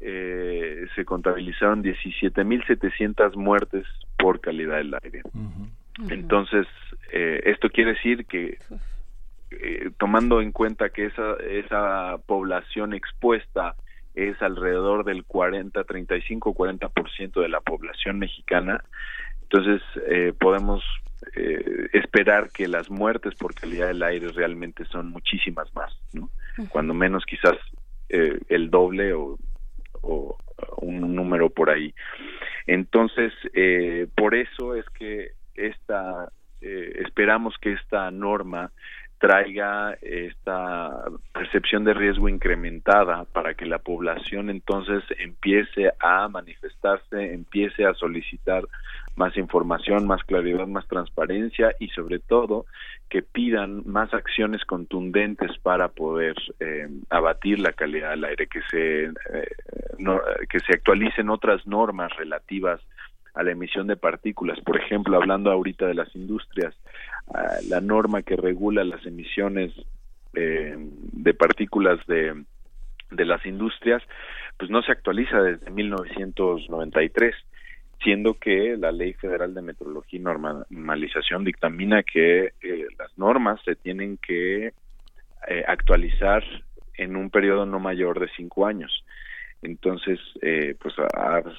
eh, 0.00 0.86
se 0.94 1.04
contabilizaron 1.04 1.82
17.700 1.82 3.36
muertes 3.36 3.86
por 4.18 4.40
calidad 4.40 4.76
del 4.76 4.94
aire. 5.02 5.22
Uh 5.24 5.38
-huh. 5.38 6.12
Entonces, 6.12 6.66
eh, 7.12 7.42
esto 7.46 7.70
quiere 7.70 7.94
decir 7.94 8.26
que 8.26 8.58
eh, 9.50 9.90
tomando 9.98 10.40
en 10.40 10.52
cuenta 10.52 10.90
que 10.90 11.06
esa, 11.06 11.36
esa 11.48 12.18
población 12.26 12.92
expuesta 12.94 13.76
es 14.14 14.40
alrededor 14.42 15.04
del 15.04 15.24
40, 15.24 15.82
35, 15.84 16.54
40% 16.54 17.40
de 17.40 17.48
la 17.48 17.60
población 17.60 18.18
mexicana, 18.18 18.82
entonces 19.42 19.82
eh, 20.08 20.32
podemos 20.38 20.82
eh, 21.34 21.88
esperar 21.92 22.50
que 22.50 22.68
las 22.68 22.90
muertes 22.90 23.34
por 23.34 23.54
calidad 23.54 23.88
del 23.88 24.02
aire 24.02 24.28
realmente 24.28 24.84
son 24.86 25.10
muchísimas 25.10 25.72
más, 25.74 25.92
¿no? 26.12 26.30
Cuando 26.68 26.94
menos 26.94 27.24
quizás 27.24 27.56
eh, 28.08 28.38
el 28.48 28.70
doble 28.70 29.12
o, 29.12 29.38
o, 30.04 30.36
un 30.78 31.14
número 31.14 31.50
por 31.50 31.70
ahí. 31.70 31.94
Entonces, 32.66 33.32
eh, 33.54 34.06
por 34.14 34.34
eso 34.34 34.74
es 34.74 34.88
que 34.90 35.32
esta, 35.54 36.30
eh, 36.60 37.02
esperamos 37.04 37.56
que 37.58 37.72
esta 37.72 38.10
norma 38.10 38.70
traiga 39.24 39.96
esta 40.02 41.02
percepción 41.32 41.82
de 41.84 41.94
riesgo 41.94 42.28
incrementada 42.28 43.24
para 43.32 43.54
que 43.54 43.64
la 43.64 43.78
población 43.78 44.50
entonces 44.50 45.02
empiece 45.18 45.94
a 45.98 46.28
manifestarse, 46.28 47.32
empiece 47.32 47.86
a 47.86 47.94
solicitar 47.94 48.64
más 49.16 49.34
información, 49.38 50.06
más 50.06 50.22
claridad, 50.24 50.66
más 50.66 50.86
transparencia 50.88 51.74
y 51.78 51.88
sobre 51.88 52.18
todo 52.18 52.66
que 53.08 53.22
pidan 53.22 53.82
más 53.86 54.12
acciones 54.12 54.62
contundentes 54.66 55.56
para 55.62 55.88
poder 55.88 56.34
eh, 56.60 56.86
abatir 57.08 57.60
la 57.60 57.72
calidad 57.72 58.10
del 58.10 58.24
aire, 58.24 58.46
que 58.46 58.60
se, 58.70 59.04
eh, 59.04 59.48
que 60.50 60.60
se 60.60 60.74
actualicen 60.74 61.30
otras 61.30 61.66
normas 61.66 62.14
relativas 62.18 62.78
a 63.32 63.42
la 63.42 63.52
emisión 63.52 63.86
de 63.86 63.96
partículas. 63.96 64.60
Por 64.60 64.76
ejemplo, 64.76 65.16
hablando 65.16 65.50
ahorita 65.50 65.86
de 65.86 65.94
las 65.94 66.14
industrias, 66.14 66.74
la 67.68 67.80
norma 67.80 68.22
que 68.22 68.36
regula 68.36 68.84
las 68.84 69.04
emisiones 69.06 69.72
eh, 70.34 70.76
de 70.76 71.34
partículas 71.34 71.98
de, 72.06 72.44
de 73.10 73.24
las 73.24 73.44
industrias, 73.46 74.02
pues 74.58 74.70
no 74.70 74.82
se 74.82 74.92
actualiza 74.92 75.40
desde 75.42 75.70
1993 75.70 77.34
siendo 78.02 78.34
que 78.34 78.76
la 78.76 78.92
Ley 78.92 79.14
Federal 79.14 79.54
de 79.54 79.62
Metrología 79.62 80.20
y 80.20 80.22
Normalización 80.22 81.44
dictamina 81.44 82.02
que 82.02 82.52
eh, 82.60 82.86
las 82.98 83.16
normas 83.16 83.60
se 83.64 83.76
tienen 83.76 84.18
que 84.18 84.72
eh, 85.48 85.64
actualizar 85.66 86.44
en 86.96 87.16
un 87.16 87.30
periodo 87.30 87.66
no 87.66 87.80
mayor 87.80 88.20
de 88.20 88.28
cinco 88.36 88.66
años. 88.66 89.04
Entonces, 89.62 90.20
eh, 90.42 90.76
pues 90.78 90.94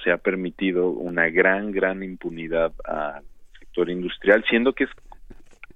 se 0.04 0.12
ha 0.12 0.18
permitido 0.18 0.90
una 0.90 1.30
gran, 1.30 1.72
gran 1.72 2.04
impunidad 2.04 2.72
al 2.84 3.24
sector 3.60 3.90
industrial, 3.90 4.46
siendo 4.48 4.74
que 4.74 4.84
es, 4.84 4.92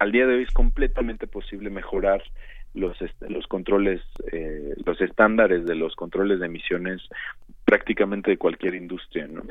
al 0.00 0.12
día 0.12 0.26
de 0.26 0.34
hoy 0.34 0.42
es 0.42 0.50
completamente 0.50 1.28
posible 1.28 1.70
mejorar 1.70 2.22
los 2.74 2.96
los 3.28 3.46
controles 3.48 4.00
eh, 4.32 4.74
los 4.84 5.00
estándares 5.00 5.66
de 5.66 5.74
los 5.74 5.94
controles 5.96 6.40
de 6.40 6.46
emisiones 6.46 7.02
prácticamente 7.64 8.30
de 8.30 8.36
cualquier 8.38 8.74
industria 8.74 9.26
¿no? 9.26 9.42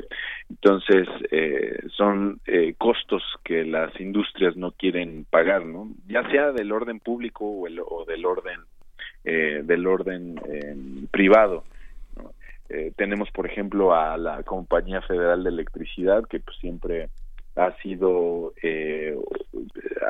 entonces 0.48 1.06
eh, 1.30 1.80
son 1.96 2.40
eh, 2.46 2.74
costos 2.78 3.22
que 3.44 3.64
las 3.64 3.98
industrias 4.00 4.56
no 4.56 4.72
quieren 4.72 5.26
pagar 5.28 5.66
no 5.66 5.88
ya 6.08 6.28
sea 6.30 6.52
del 6.52 6.72
orden 6.72 6.98
público 6.98 7.44
o, 7.44 7.66
el, 7.66 7.78
o 7.80 8.04
del 8.06 8.24
orden 8.24 8.60
eh, 9.24 9.60
del 9.64 9.86
orden 9.86 10.40
eh, 10.48 10.76
privado 11.10 11.64
eh, 12.70 12.92
tenemos 12.96 13.30
por 13.32 13.46
ejemplo 13.46 13.94
a 13.94 14.16
la 14.16 14.42
compañía 14.44 15.02
federal 15.02 15.44
de 15.44 15.50
electricidad 15.50 16.24
que 16.24 16.40
pues 16.40 16.56
siempre 16.58 17.10
ha 17.60 17.76
sido 17.82 18.54
eh, 18.62 19.16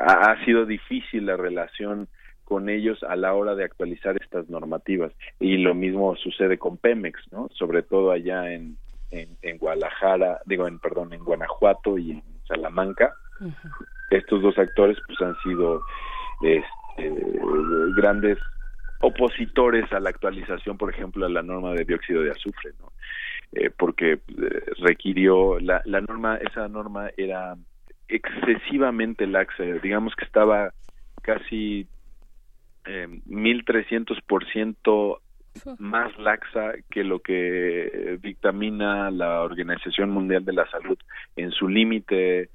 ha 0.07 0.43
sido 0.45 0.65
difícil 0.65 1.25
la 1.25 1.35
relación 1.35 2.07
con 2.45 2.69
ellos 2.69 3.03
a 3.03 3.15
la 3.15 3.33
hora 3.33 3.55
de 3.55 3.63
actualizar 3.63 4.17
estas 4.21 4.49
normativas. 4.49 5.13
Y 5.39 5.57
lo 5.57 5.73
mismo 5.73 6.15
sucede 6.15 6.57
con 6.57 6.77
Pemex 6.77 7.19
no 7.31 7.49
sobre 7.53 7.83
todo 7.83 8.11
allá 8.11 8.51
en 8.53 8.77
en, 9.11 9.37
en 9.41 9.57
Guadalajara 9.57 10.39
digo 10.45 10.67
en 10.67 10.79
perdón 10.79 11.13
en 11.13 11.23
Guanajuato 11.23 11.97
y 11.97 12.11
en 12.11 12.23
Salamanca. 12.47 13.13
Uh 13.39 13.45
-huh. 13.47 13.87
estos 14.11 14.41
dos 14.41 14.57
actores 14.57 14.97
pues 15.07 15.19
han 15.21 15.35
sido 15.43 15.81
este, 16.43 17.11
grandes 17.95 18.37
opositores 19.01 19.91
a 19.91 19.99
la 19.99 20.11
actualización 20.11 20.77
por 20.77 20.89
ejemplo 20.93 21.25
a 21.25 21.29
la 21.29 21.41
norma 21.41 21.73
de 21.73 21.85
dióxido 21.85 22.21
de 22.21 22.31
azufre 22.31 22.71
no 22.79 22.91
eh, 23.53 23.69
porque 23.75 24.13
eh, 24.13 24.19
requirió 24.79 25.59
la, 25.59 25.81
la 25.85 26.01
norma 26.01 26.37
esa 26.37 26.67
norma 26.67 27.09
era 27.17 27.55
excesivamente 28.07 29.27
laxa 29.27 29.63
digamos 29.81 30.15
que 30.15 30.25
estaba 30.25 30.73
casi 31.21 31.87
eh, 32.85 33.07
1300% 33.27 35.19
más 35.79 36.17
laxa 36.17 36.73
que 36.89 37.03
lo 37.03 37.19
que 37.19 38.17
dictamina 38.21 39.11
la 39.11 39.41
Organización 39.41 40.09
Mundial 40.09 40.45
de 40.45 40.53
la 40.53 40.69
Salud 40.69 40.97
en 41.35 41.51
su 41.51 41.67
límite 41.67 42.49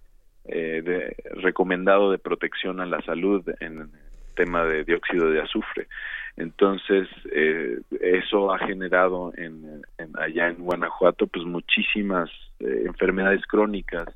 eh, 0.49 0.81
de, 0.81 1.17
recomendado 1.43 2.13
de 2.13 2.19
protección 2.19 2.81
a 2.81 2.87
la 2.87 3.03
salud 3.03 3.45
en, 3.59 3.91
tema 4.37 4.65
de 4.65 4.85
dióxido 4.85 5.29
de 5.31 5.41
azufre. 5.41 5.89
Entonces, 6.37 7.09
eh, 7.33 7.81
eso 8.01 8.53
ha 8.53 8.59
generado 8.59 9.33
en, 9.37 9.83
allá 10.19 10.49
en 10.49 10.57
Guanajuato 10.57 11.27
pues 11.27 11.47
muchísimas 11.47 12.31
eh, 12.61 12.83
enfermedades 12.85 13.47
crónicas, 13.47 14.09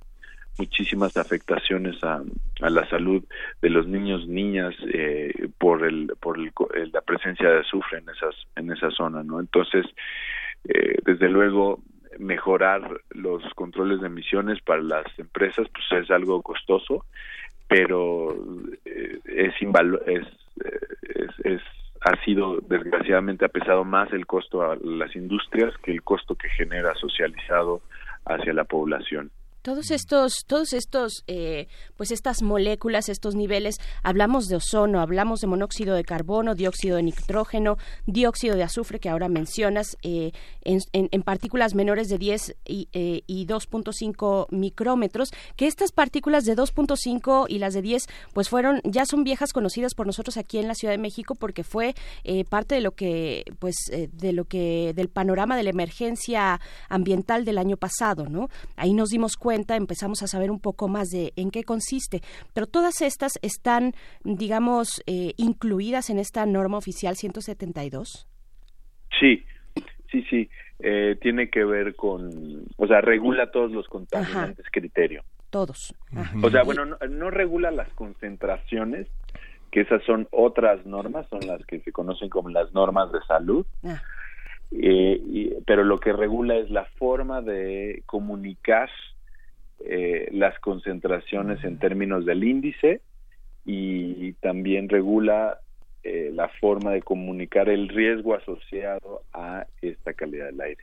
muchísimas 0.58 1.16
afectaciones 1.16 1.96
a, 2.04 2.22
la 2.60 2.86
salud 2.90 3.24
de 3.62 3.70
los 3.70 3.86
niños, 3.86 4.28
niñas 4.28 4.74
eh, 4.92 5.48
por 5.56 5.86
el 5.86 6.12
por 6.20 6.38
la 6.38 7.00
presencia 7.00 7.48
de 7.48 7.60
azufre 7.60 7.98
en 7.98 8.08
esas 8.10 8.34
en 8.54 8.70
esa 8.70 8.90
zona, 8.90 9.22
¿no? 9.22 9.40
Entonces, 9.40 9.86
desde 10.62 11.30
luego 11.30 11.80
mejorar 12.18 13.00
los 13.10 13.42
controles 13.54 14.02
de 14.02 14.08
emisiones 14.08 14.60
para 14.60 14.82
las 14.82 15.06
empresas 15.18 15.66
pues 15.72 16.02
es 16.02 16.10
algo 16.10 16.42
costoso, 16.42 17.06
pero 17.66 18.36
es, 18.84 19.54
es, 20.06 20.26
es, 21.14 21.46
es 21.46 21.62
ha 22.00 22.24
sido 22.24 22.60
desgraciadamente 22.60 23.44
ha 23.44 23.48
pesado 23.48 23.84
más 23.84 24.12
el 24.12 24.26
costo 24.26 24.62
a 24.62 24.76
las 24.82 25.14
industrias 25.14 25.76
que 25.82 25.92
el 25.92 26.02
costo 26.02 26.34
que 26.34 26.48
genera 26.48 26.94
socializado 26.94 27.82
hacia 28.24 28.54
la 28.54 28.64
población. 28.64 29.30
Todos 29.62 29.90
estos, 29.90 30.44
todos 30.46 30.72
estos, 30.72 31.22
eh, 31.26 31.68
pues 31.98 32.12
estas 32.12 32.40
moléculas, 32.40 33.10
estos 33.10 33.34
niveles, 33.34 33.76
hablamos 34.02 34.46
de 34.46 34.56
ozono, 34.56 35.02
hablamos 35.02 35.40
de 35.40 35.48
monóxido 35.48 35.94
de 35.94 36.02
carbono, 36.02 36.54
dióxido 36.54 36.96
de 36.96 37.02
nitrógeno, 37.02 37.76
dióxido 38.06 38.56
de 38.56 38.62
azufre 38.62 39.00
que 39.00 39.10
ahora 39.10 39.28
mencionas, 39.28 39.98
eh, 40.02 40.32
en, 40.64 41.22
partículas 41.24 41.74
menores 41.74 42.08
de 42.08 42.16
10 42.16 42.56
y, 42.64 42.88
eh, 42.94 43.20
y 43.26 43.46
2.5 43.46 44.46
micrómetros, 44.50 45.30
que 45.56 45.66
estas 45.66 45.92
partículas 45.92 46.46
de 46.46 46.56
2.5 46.56 47.44
y 47.46 47.58
las 47.58 47.74
de 47.74 47.82
10, 47.82 48.06
pues 48.32 48.48
fueron, 48.48 48.80
ya 48.84 49.04
son 49.04 49.24
viejas 49.24 49.52
conocidas 49.52 49.94
por 49.94 50.06
nosotros 50.06 50.38
aquí 50.38 50.56
en 50.56 50.68
la 50.68 50.74
Ciudad 50.74 50.94
de 50.94 50.98
México 50.98 51.34
porque 51.34 51.64
fue 51.64 51.94
parte 52.48 52.76
de 52.76 52.80
lo 52.80 52.92
que, 52.92 53.44
pues, 53.58 53.76
de 53.90 54.32
lo 54.32 54.46
que, 54.46 54.94
del 54.96 55.10
panorama 55.10 55.56
de 55.56 55.64
la 55.64 55.70
emergencia 55.70 56.60
ambiental 56.88 57.44
del 57.44 57.58
año 57.58 57.76
pasado, 57.76 58.26
¿no? 58.26 58.48
Ahí 58.76 58.94
nos 58.94 59.10
dimos 59.10 59.36
cuenta 59.36 59.49
empezamos 59.50 60.22
a 60.22 60.26
saber 60.26 60.50
un 60.50 60.60
poco 60.60 60.88
más 60.88 61.08
de 61.08 61.32
en 61.36 61.50
qué 61.50 61.64
consiste. 61.64 62.20
Pero 62.54 62.66
todas 62.66 63.02
estas 63.02 63.32
están, 63.42 63.92
digamos, 64.24 65.02
eh, 65.06 65.34
incluidas 65.36 66.10
en 66.10 66.18
esta 66.18 66.46
norma 66.46 66.78
oficial 66.78 67.16
172. 67.16 68.26
Sí, 69.18 69.44
sí, 70.10 70.24
sí. 70.30 70.50
Eh, 70.82 71.18
tiene 71.20 71.50
que 71.50 71.64
ver 71.64 71.94
con, 71.94 72.64
o 72.76 72.86
sea, 72.86 73.02
regula 73.02 73.50
todos 73.50 73.70
los 73.70 73.86
contaminantes 73.88 74.64
criterio. 74.70 75.22
Todos. 75.50 75.94
O 76.42 76.48
sea, 76.48 76.62
bueno, 76.62 76.86
no, 76.86 77.30
regula 77.30 77.70
las 77.70 77.92
concentraciones, 77.94 79.08
que 79.70 79.82
esas 79.82 80.02
son 80.04 80.26
otras 80.30 80.86
normas, 80.86 81.28
son 81.28 81.40
las 81.46 81.64
que 81.66 81.80
se 81.80 81.92
conocen 81.92 82.30
como 82.30 82.48
las 82.48 82.72
normas 82.72 83.12
de 83.12 83.18
salud. 83.26 83.66
Ah. 83.84 84.00
Eh, 84.72 85.58
pero 85.66 85.84
lo 85.84 85.98
que 85.98 86.12
regula 86.12 86.56
es 86.56 86.70
la 86.70 86.84
forma 86.96 87.42
de 87.42 88.02
comunicar 88.06 88.88
eh, 89.84 90.28
las 90.32 90.58
concentraciones 90.58 91.62
en 91.64 91.78
términos 91.78 92.24
del 92.26 92.44
índice 92.44 93.00
y 93.64 94.32
también 94.34 94.88
regula 94.88 95.58
eh, 96.02 96.30
la 96.32 96.48
forma 96.48 96.92
de 96.92 97.02
comunicar 97.02 97.68
el 97.68 97.88
riesgo 97.88 98.34
asociado 98.34 99.22
a 99.34 99.66
esta 99.82 100.14
calidad 100.14 100.46
del 100.46 100.60
aire. 100.62 100.82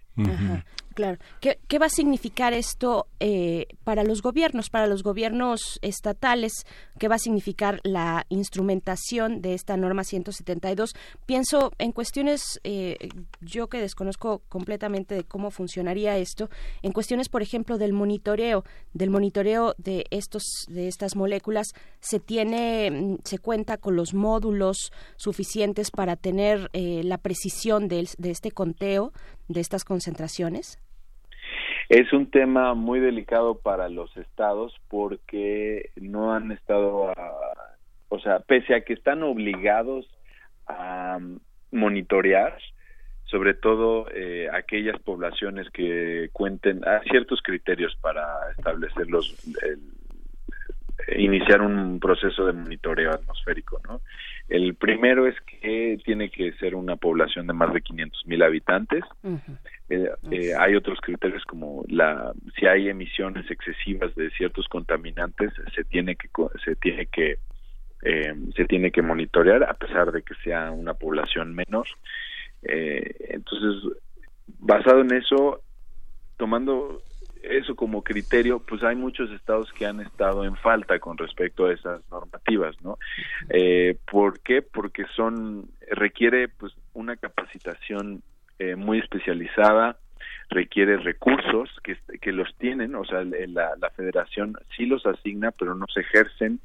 Claro. 0.98 1.20
¿Qué, 1.42 1.78
va 1.78 1.86
a 1.86 1.90
significar 1.90 2.54
esto 2.54 3.06
eh, 3.20 3.68
para 3.84 4.04
los 4.04 4.24
gobiernos, 4.24 4.72
para 4.72 4.88
los 4.88 5.04
gobiernos 5.04 5.78
estatales? 5.84 6.66
¿Qué 6.98 7.08
va 7.08 7.16
a 7.16 7.20
significar 7.20 7.80
la 7.84 8.26
instrumentación 8.30 9.44
de 9.44 9.54
esta 9.54 9.78
norma 9.78 10.04
172? 10.04 10.96
Pienso 11.28 11.72
en 11.78 11.92
cuestiones, 11.92 12.60
eh, 12.64 13.10
yo 13.42 13.68
que 13.68 13.80
desconozco 13.80 14.42
completamente 14.50 15.14
de 15.14 15.24
cómo 15.24 15.52
funcionaría 15.52 16.18
esto, 16.18 16.50
en 16.82 16.94
cuestiones, 16.94 17.30
por 17.30 17.44
ejemplo, 17.44 17.78
del 17.78 17.94
monitoreo, 17.94 18.64
del 18.94 19.12
monitoreo 19.12 19.76
de 19.78 20.08
estos, 20.10 20.66
de 20.68 20.88
estas 20.88 21.16
moléculas, 21.16 21.68
se 22.00 22.20
tiene, 22.20 22.90
mm, 22.90 23.18
se 23.24 23.38
cuenta 23.38 23.78
con 23.78 23.96
los 23.96 24.16
módulos 24.16 24.92
suficientes 25.16 25.92
para 25.92 26.16
tener 26.16 26.72
eh, 26.74 27.04
la 27.04 27.20
precisión 27.20 27.88
de 27.88 28.08
este 28.18 28.50
conteo 28.50 29.14
de 29.48 29.62
estas 29.62 29.86
concentraciones. 29.86 30.80
Es 31.90 32.12
un 32.12 32.30
tema 32.30 32.74
muy 32.74 33.00
delicado 33.00 33.60
para 33.60 33.88
los 33.88 34.16
estados 34.18 34.76
porque 34.90 35.92
no 35.96 36.34
han 36.34 36.52
estado, 36.52 37.14
o 38.10 38.20
sea, 38.20 38.40
pese 38.40 38.76
a 38.76 38.82
que 38.82 38.94
están 38.94 39.24
obligados 39.24 40.06
a 40.68 41.20
monitorear, 41.72 42.58
sobre 43.26 43.54
todo 43.54 44.08
eh, 44.14 44.50
aquellas 44.54 45.00
poblaciones 45.02 45.70
que 45.70 46.30
cuenten 46.34 46.86
a 46.88 47.02
ciertos 47.04 47.42
criterios 47.42 47.96
para 48.02 48.52
establecer 48.58 49.10
los, 49.10 49.38
iniciar 51.16 51.62
un 51.62 52.00
proceso 52.00 52.46
de 52.46 52.54
monitoreo 52.54 53.12
atmosférico, 53.12 53.80
¿no? 53.88 54.02
El 54.50 54.76
primero 54.76 55.28
es 55.28 55.36
que 55.42 55.98
tiene 56.06 56.30
que 56.30 56.54
ser 56.54 56.74
una 56.74 56.96
población 56.96 57.48
de 57.48 57.54
más 57.54 57.74
de 57.74 57.82
500 57.82 58.26
mil 58.28 58.42
habitantes. 58.42 59.04
Eh, 59.90 60.10
eh, 60.32 60.54
hay 60.58 60.76
otros 60.76 61.00
criterios 61.02 61.44
como 61.44 61.84
la 61.88 62.32
si 62.58 62.66
hay 62.66 62.88
emisiones 62.88 63.50
excesivas 63.52 64.16
de 64.16 64.30
ciertos 64.32 64.68
contaminantes 64.68 65.52
se 65.76 65.84
tiene 65.84 66.16
que 66.16 66.30
se 66.64 66.76
tiene 66.78 67.08
que 67.08 67.40
eh, 68.04 68.34
se 68.56 68.66
tiene 68.66 68.92
que 68.92 69.02
monitorear 69.02 69.64
a 69.64 69.74
pesar 69.74 70.12
de 70.12 70.24
que 70.24 70.36
sea 70.44 70.72
una 70.72 70.94
población 70.94 71.54
menor. 71.54 71.88
entonces 72.62 73.98
basado 74.60 75.02
en 75.02 75.14
eso 75.14 75.62
tomando 76.38 77.02
eso 77.50 77.76
como 77.76 78.04
criterio, 78.04 78.60
pues 78.60 78.84
hay 78.84 78.96
muchos 78.96 79.32
estados 79.32 79.72
que 79.74 79.86
han 79.86 80.00
estado 80.00 80.44
en 80.46 80.56
falta 80.56 81.00
con 81.00 81.18
respecto 81.18 81.66
a 81.66 81.74
esas 81.74 82.02
normativas, 82.10 82.76
¿no? 82.82 82.98
Eh, 83.50 83.98
¿Por 84.10 84.40
qué? 84.42 84.62
Porque 84.62 85.06
son 85.16 85.70
requiere 85.90 86.48
pues 86.48 86.74
una 86.94 87.16
capacitación 87.16 88.22
eh, 88.60 88.76
muy 88.76 89.00
especializada, 89.00 89.98
requiere 90.50 90.98
recursos 90.98 91.70
que, 91.84 91.98
que 92.20 92.32
los 92.32 92.54
tienen, 92.58 92.96
o 92.96 93.06
sea, 93.06 93.24
la, 93.24 93.76
la 93.78 93.90
federación 93.92 94.58
sí 94.76 94.86
los 94.86 95.06
asigna, 95.06 95.52
pero 95.52 95.76
no 95.76 95.86
se 95.94 96.02
ejercen. 96.02 96.60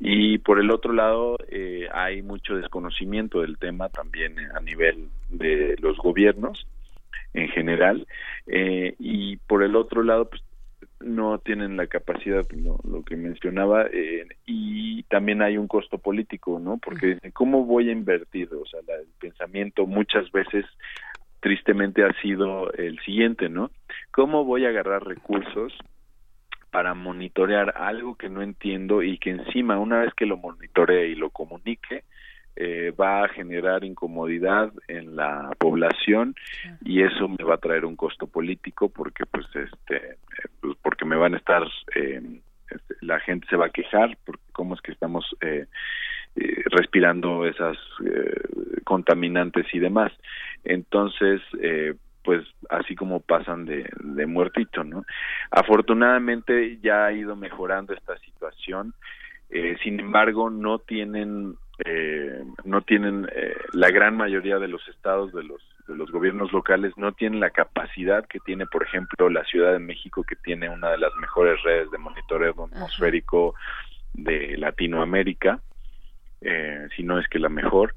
Y 0.00 0.38
por 0.38 0.58
el 0.58 0.70
otro 0.70 0.92
lado, 0.92 1.36
eh, 1.48 1.88
hay 1.92 2.22
mucho 2.22 2.56
desconocimiento 2.56 3.40
del 3.40 3.58
tema 3.58 3.88
también 3.88 4.36
a 4.54 4.60
nivel 4.60 5.08
de 5.30 5.76
los 5.80 5.96
gobiernos 5.98 6.66
en 7.32 7.48
general 7.48 8.06
eh, 8.46 8.94
y 8.98 9.36
por 9.36 9.62
el 9.62 9.76
otro 9.76 10.02
lado 10.02 10.28
pues 10.28 10.42
no 11.00 11.38
tienen 11.38 11.76
la 11.76 11.86
capacidad 11.86 12.46
lo, 12.52 13.02
que 13.04 13.16
mencionaba 13.16 13.86
eh, 13.92 14.26
y 14.46 15.02
también 15.04 15.42
hay 15.42 15.58
un 15.58 15.68
costo 15.68 15.98
político 15.98 16.58
no 16.58 16.78
porque 16.78 17.18
cómo 17.32 17.64
voy 17.64 17.88
a 17.88 17.92
invertir 17.92 18.48
o 18.54 18.64
sea 18.66 18.80
el 18.80 19.08
pensamiento 19.20 19.86
muchas 19.86 20.30
veces 20.32 20.64
tristemente 21.40 22.04
ha 22.04 22.12
sido 22.22 22.72
el 22.72 22.98
siguiente 23.00 23.48
no 23.48 23.70
cómo 24.10 24.44
voy 24.44 24.64
a 24.64 24.70
agarrar 24.70 25.04
recursos 25.04 25.72
para 26.70 26.94
monitorear 26.94 27.74
algo 27.76 28.16
que 28.16 28.28
no 28.28 28.42
entiendo 28.42 29.02
y 29.02 29.18
que 29.18 29.30
encima 29.30 29.78
una 29.78 30.00
vez 30.00 30.14
que 30.14 30.26
lo 30.26 30.36
monitoree 30.36 31.08
y 31.08 31.14
lo 31.14 31.30
comunique 31.30 32.02
eh, 32.56 32.92
va 32.92 33.24
a 33.24 33.28
generar 33.30 33.82
incomodidad 33.82 34.72
en 34.86 35.16
la 35.16 35.50
población 35.58 36.36
y 36.84 37.02
eso 37.02 37.28
me 37.28 37.42
va 37.42 37.54
a 37.54 37.58
traer 37.58 37.84
un 37.84 37.96
costo 37.96 38.28
político 38.28 38.88
porque 38.90 39.26
pues 39.26 39.44
este 39.56 40.18
pues, 40.60 40.76
porque 40.80 41.04
me 41.04 41.16
van 41.16 41.34
a 41.34 41.38
estar 41.38 41.64
eh, 41.96 42.22
la 43.00 43.18
gente 43.18 43.48
se 43.50 43.56
va 43.56 43.66
a 43.66 43.70
quejar 43.70 44.16
porque 44.24 44.44
cómo 44.52 44.76
es 44.76 44.80
que 44.82 44.92
estamos 44.92 45.24
eh, 45.40 45.66
respirando 46.66 47.44
esas 47.44 47.76
contaminantes 48.84 49.66
y 49.72 49.80
demás. 49.80 50.12
Entonces 50.62 51.40
pues 52.22 52.46
así 52.70 52.94
como 52.94 53.18
pasan 53.18 53.64
de, 53.64 53.90
de 53.98 54.26
muertito 54.26 54.84
no 54.84 55.04
afortunadamente 55.50 56.78
ya 56.80 57.06
ha 57.06 57.12
ido 57.12 57.34
mejorando 57.34 57.94
esta 57.94 58.16
situación 58.18 58.94
sin 59.82 60.00
embargo 60.00 60.50
no 60.50 60.78
tienen 60.78 61.56
eh, 61.84 62.44
no 62.64 62.82
tienen 62.82 63.28
eh, 63.34 63.54
la 63.72 63.90
gran 63.90 64.16
mayoría 64.16 64.58
de 64.58 64.68
los 64.68 64.86
estados 64.88 65.32
de 65.32 65.42
los 65.42 65.60
de 65.88 65.96
los 65.96 66.10
gobiernos 66.10 66.52
locales 66.52 66.96
no 66.96 67.12
tienen 67.12 67.40
la 67.40 67.50
capacidad 67.50 68.24
que 68.26 68.38
tiene 68.40 68.64
por 68.66 68.84
ejemplo 68.84 69.28
la 69.28 69.44
Ciudad 69.44 69.72
de 69.72 69.80
México 69.80 70.22
que 70.22 70.36
tiene 70.36 70.68
una 70.70 70.90
de 70.90 70.98
las 70.98 71.14
mejores 71.16 71.62
redes 71.62 71.90
de 71.90 71.98
monitoreo 71.98 72.52
atmosférico 72.52 73.54
de 74.14 74.56
Latinoamérica 74.56 75.60
eh, 76.44 76.88
si 76.94 77.02
no 77.02 77.18
es 77.18 77.26
que 77.28 77.38
la 77.38 77.48
mejor. 77.48 77.94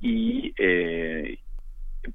Y 0.00 0.52
eh, 0.58 1.38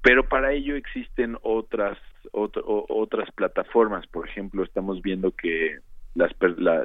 pero 0.01 0.27
para 0.27 0.51
ello 0.51 0.75
existen 0.75 1.37
otras 1.41 1.97
otras 2.31 3.31
plataformas. 3.31 4.07
Por 4.07 4.27
ejemplo 4.27 4.63
estamos 4.63 5.01
viendo 5.01 5.31
que 5.31 5.79
las 6.15 6.31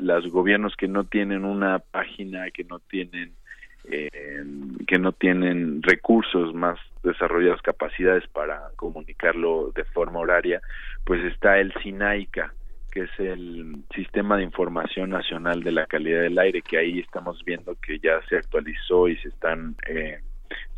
los 0.01 0.29
gobiernos 0.29 0.75
que 0.77 0.89
no 0.89 1.05
tienen 1.05 1.45
una 1.45 1.79
página 1.79 2.51
que 2.51 2.65
no 2.65 2.79
tienen 2.79 3.35
eh, 3.85 4.45
que 4.87 4.99
no 4.99 5.13
tienen 5.13 5.83
recursos 5.83 6.55
más 6.55 6.79
desarrollados, 7.03 7.63
capacidades 7.63 8.27
para 8.29 8.71
comunicarlo 8.77 9.73
de 9.75 9.85
forma 9.85 10.21
horaria, 10.21 10.61
pues 11.05 11.25
está 11.25 11.59
el 11.59 11.73
SINAICA, 11.83 12.53
que 12.91 13.03
es 13.03 13.11
el 13.19 13.77
Sistema 13.95 14.37
de 14.37 14.45
Información 14.45 15.11
Nacional 15.11 15.63
de 15.63 15.73
la 15.73 15.87
Calidad 15.87 16.23
del 16.23 16.39
Aire, 16.39 16.63
que 16.63 16.79
ahí 16.79 17.01
estamos 17.01 17.43
viendo 17.45 17.77
que 17.77 17.99
ya 17.99 18.21
se 18.29 18.37
actualizó 18.37 19.09
y 19.09 19.17
se 19.19 19.29
están 19.29 19.77
eh, 19.87 20.21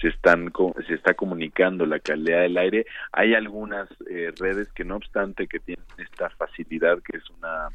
se 0.01 0.09
están 0.09 0.52
se 0.86 0.94
está 0.94 1.14
comunicando 1.14 1.86
la 1.86 2.01
calidad 2.01 2.43
del 2.43 2.59
aire. 2.59 2.86
Hay 3.12 3.35
algunas 3.35 3.89
eh, 4.09 4.32
redes 4.39 4.70
que 4.72 4.85
no 4.85 4.97
obstante 4.97 5.47
que 5.47 5.60
tienen 5.60 5.85
esta 5.98 6.31
facilidad 6.31 6.98
que 7.02 7.18
es 7.18 7.31
una 7.31 7.68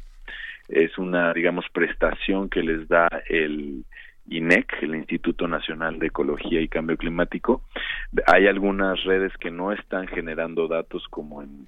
es 0.68 0.98
una 0.98 1.32
digamos 1.32 1.64
prestación 1.72 2.48
que 2.48 2.62
les 2.62 2.88
da 2.88 3.08
el 3.28 3.84
INEC, 4.28 4.82
el 4.82 4.94
Instituto 4.96 5.48
Nacional 5.48 5.98
de 5.98 6.08
Ecología 6.08 6.60
y 6.60 6.68
Cambio 6.68 6.96
Climático. 6.96 7.62
Hay 8.26 8.46
algunas 8.46 9.02
redes 9.04 9.32
que 9.38 9.50
no 9.50 9.72
están 9.72 10.06
generando 10.06 10.68
datos 10.68 11.06
como 11.08 11.42
en 11.42 11.66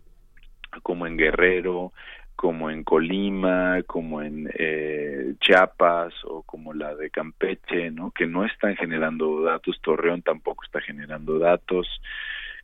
como 0.82 1.06
en 1.06 1.16
Guerrero, 1.16 1.92
como 2.36 2.70
en 2.70 2.84
Colima, 2.84 3.82
como 3.86 4.22
en 4.22 4.48
eh, 4.56 5.34
Chiapas 5.40 6.14
o 6.24 6.42
como 6.42 6.72
la 6.72 6.94
de 6.94 7.10
Campeche, 7.10 7.90
¿no? 7.90 8.12
Que 8.12 8.26
no 8.26 8.44
están 8.44 8.76
generando 8.76 9.42
datos. 9.42 9.80
Torreón 9.82 10.22
tampoco 10.22 10.64
está 10.64 10.80
generando 10.80 11.38
datos. 11.40 11.88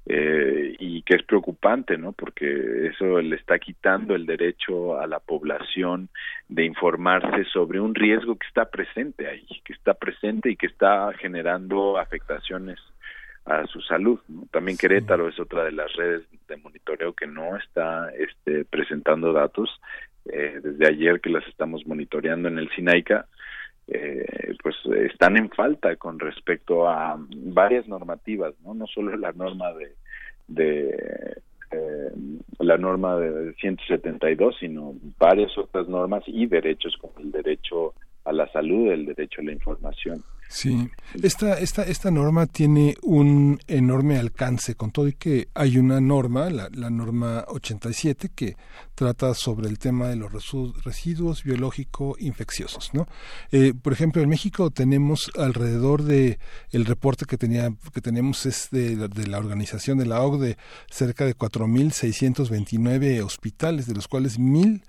Eh, 0.06 0.76
y 0.78 1.00
que 1.00 1.14
es 1.14 1.22
preocupante, 1.22 1.96
¿no? 1.96 2.12
Porque 2.12 2.88
eso 2.88 3.22
le 3.22 3.36
está 3.36 3.58
quitando 3.58 4.14
el 4.14 4.26
derecho 4.26 5.00
a 5.00 5.06
la 5.06 5.18
población 5.18 6.10
de 6.48 6.64
informarse 6.66 7.44
sobre 7.44 7.80
un 7.80 7.94
riesgo 7.94 8.36
que 8.36 8.46
está 8.46 8.66
presente 8.66 9.26
ahí, 9.26 9.46
que 9.64 9.72
está 9.72 9.94
presente 9.94 10.50
y 10.50 10.56
que 10.56 10.66
está 10.66 11.10
generando 11.14 11.96
afectaciones 11.96 12.78
a 13.46 13.66
su 13.66 13.80
salud. 13.80 14.20
También 14.50 14.76
Querétaro 14.76 15.28
es 15.28 15.40
otra 15.40 15.64
de 15.64 15.72
las 15.72 15.90
redes 15.94 16.22
de 16.48 16.56
monitoreo 16.58 17.14
que 17.14 17.26
no 17.26 17.56
está 17.56 18.10
este, 18.10 18.66
presentando 18.66 19.32
datos. 19.32 19.70
Eh, 20.26 20.60
desde 20.62 20.86
ayer 20.86 21.20
que 21.20 21.30
las 21.30 21.46
estamos 21.46 21.86
monitoreando 21.86 22.48
en 22.48 22.58
el 22.58 22.70
SINAICA, 22.70 23.26
eh, 23.88 24.54
pues 24.62 24.76
están 25.10 25.36
en 25.36 25.50
falta 25.50 25.96
con 25.96 26.18
respecto 26.18 26.88
a 26.88 27.16
varias 27.18 27.86
normativas, 27.86 28.54
no, 28.64 28.74
no 28.74 28.86
solo 28.86 29.16
la 29.16 29.32
norma 29.32 29.72
de, 29.74 29.92
de 30.48 31.42
eh, 31.70 32.12
la 32.60 32.78
norma 32.78 33.16
de 33.16 33.52
172, 33.54 34.56
sino 34.58 34.94
varias 35.18 35.56
otras 35.58 35.88
normas 35.88 36.22
y 36.26 36.46
derechos 36.46 36.96
como 37.00 37.14
el 37.18 37.30
derecho 37.30 37.94
a 38.24 38.32
la 38.32 38.50
salud, 38.52 38.90
el 38.90 39.06
derecho 39.06 39.40
a 39.40 39.44
la 39.44 39.52
información. 39.52 40.22
Sí, 40.48 40.88
esta, 41.20 41.58
esta, 41.58 41.82
esta 41.82 42.10
norma 42.12 42.46
tiene 42.46 42.96
un 43.02 43.58
enorme 43.66 44.18
alcance, 44.18 44.76
con 44.76 44.92
todo 44.92 45.08
y 45.08 45.14
que 45.14 45.48
hay 45.52 45.78
una 45.78 46.00
norma, 46.00 46.48
la, 46.48 46.68
la 46.72 46.90
norma 46.90 47.44
87, 47.48 48.30
que 48.34 48.56
trata 48.94 49.34
sobre 49.34 49.68
el 49.68 49.78
tema 49.78 50.08
de 50.08 50.16
los 50.16 50.30
residuos 50.84 51.42
biológicos 51.42 52.20
infecciosos. 52.20 52.90
¿no? 52.94 53.08
Eh, 53.50 53.74
por 53.74 53.92
ejemplo, 53.92 54.22
en 54.22 54.28
México 54.28 54.70
tenemos 54.70 55.32
alrededor 55.36 56.04
de, 56.04 56.38
el 56.70 56.84
reporte 56.84 57.24
que, 57.24 57.36
tenía, 57.36 57.74
que 57.92 58.00
tenemos 58.00 58.46
es 58.46 58.68
de, 58.70 58.96
de 58.96 59.26
la 59.26 59.38
organización 59.38 59.98
de 59.98 60.06
la 60.06 60.20
OCDE, 60.22 60.56
cerca 60.88 61.24
de 61.24 61.36
4.629 61.36 63.24
hospitales, 63.24 63.86
de 63.86 63.94
los 63.94 64.06
cuales 64.06 64.38
1.000 64.38 64.82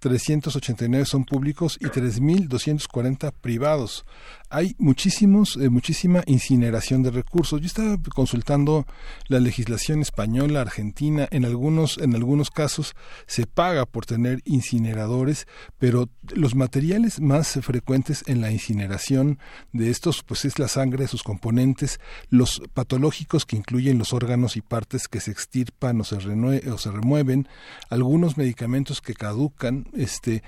389 0.00 1.04
son 1.04 1.24
públicos 1.24 1.76
y 1.78 1.86
3.240 1.86 3.32
privados. 3.40 4.04
Hay 4.52 4.74
muchísimos, 4.78 5.56
eh, 5.56 5.70
muchísima 5.70 6.24
incineración 6.26 7.04
de 7.04 7.12
recursos. 7.12 7.60
Yo 7.60 7.68
estaba 7.68 7.96
consultando 8.12 8.84
la 9.28 9.38
legislación 9.38 10.00
española, 10.00 10.60
argentina. 10.60 11.28
En 11.30 11.44
algunos, 11.44 11.98
en 11.98 12.16
algunos 12.16 12.50
casos 12.50 12.96
se 13.28 13.46
paga 13.46 13.86
por 13.86 14.06
tener 14.06 14.40
incineradores, 14.44 15.46
pero 15.78 16.08
los 16.34 16.56
materiales 16.56 17.20
más 17.20 17.60
frecuentes 17.62 18.24
en 18.26 18.40
la 18.40 18.50
incineración 18.50 19.38
de 19.72 19.88
estos, 19.88 20.24
pues 20.24 20.44
es 20.44 20.58
la 20.58 20.66
sangre, 20.66 21.06
sus 21.06 21.22
componentes, 21.22 22.00
los 22.28 22.60
patológicos 22.74 23.46
que 23.46 23.54
incluyen 23.54 23.98
los 23.98 24.12
órganos 24.12 24.56
y 24.56 24.62
partes 24.62 25.06
que 25.06 25.20
se 25.20 25.30
extirpan 25.30 26.00
o 26.00 26.04
se, 26.04 26.16
o 26.16 26.78
se 26.78 26.90
remueven, 26.90 27.46
algunos 27.88 28.36
medicamentos 28.36 29.00
que 29.00 29.14
caducan, 29.14 29.86
este, 29.96 30.42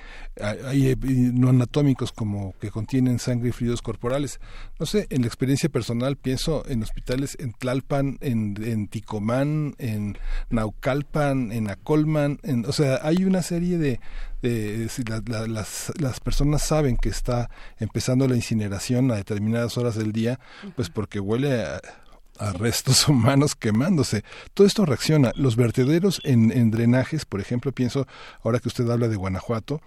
hay 0.65 0.89
eh, 0.89 0.97
no 1.01 1.51
anatómicos 1.51 2.11
como 2.11 2.55
que 2.61 2.73
contienen 2.73 3.21
sangre 3.21 3.51
y 3.51 3.53
fluidos 3.53 3.81
corporales. 3.93 4.41
No 4.79 4.87
sé, 4.87 5.07
en 5.11 5.21
la 5.21 5.27
experiencia 5.27 5.69
personal 5.69 6.17
pienso 6.17 6.65
en 6.67 6.83
hospitales 6.83 7.37
en 7.39 7.53
Tlalpan, 7.53 8.17
en, 8.23 8.57
en 8.65 8.89
Ticomán, 8.89 9.75
en 9.79 10.17
Naucalpan, 10.49 11.53
en 11.53 11.69
Acolman, 11.69 12.41
en, 12.43 12.65
o 12.65 12.73
sea, 12.73 13.01
hay 13.03 13.25
una 13.25 13.43
serie 13.43 13.77
de, 13.77 14.01
si 14.89 15.03
las, 15.05 15.93
las 16.01 16.21
personas 16.21 16.63
saben 16.63 16.97
que 16.97 17.11
está 17.11 17.51
empezando 17.79 18.27
la 18.27 18.35
incineración 18.35 19.11
a 19.11 19.17
determinadas 19.17 19.77
horas 19.77 19.95
del 19.95 20.13
día, 20.13 20.41
pues 20.75 20.89
porque 20.89 21.21
huele 21.21 21.63
a 21.63 21.81
a 22.39 22.53
restos 22.53 23.09
humanos 23.09 23.55
quemándose. 23.55 24.25
Todo 24.55 24.67
esto 24.67 24.85
reacciona. 24.87 25.33
Los 25.35 25.57
vertederos 25.57 26.21
en, 26.25 26.51
en, 26.51 26.71
drenajes, 26.71 27.25
por 27.25 27.41
ejemplo, 27.41 27.73
pienso, 27.73 28.07
ahora 28.43 28.61
que 28.61 28.69
usted 28.69 28.89
habla 28.91 29.09
de 29.09 29.17
Guanajuato, 29.17 29.81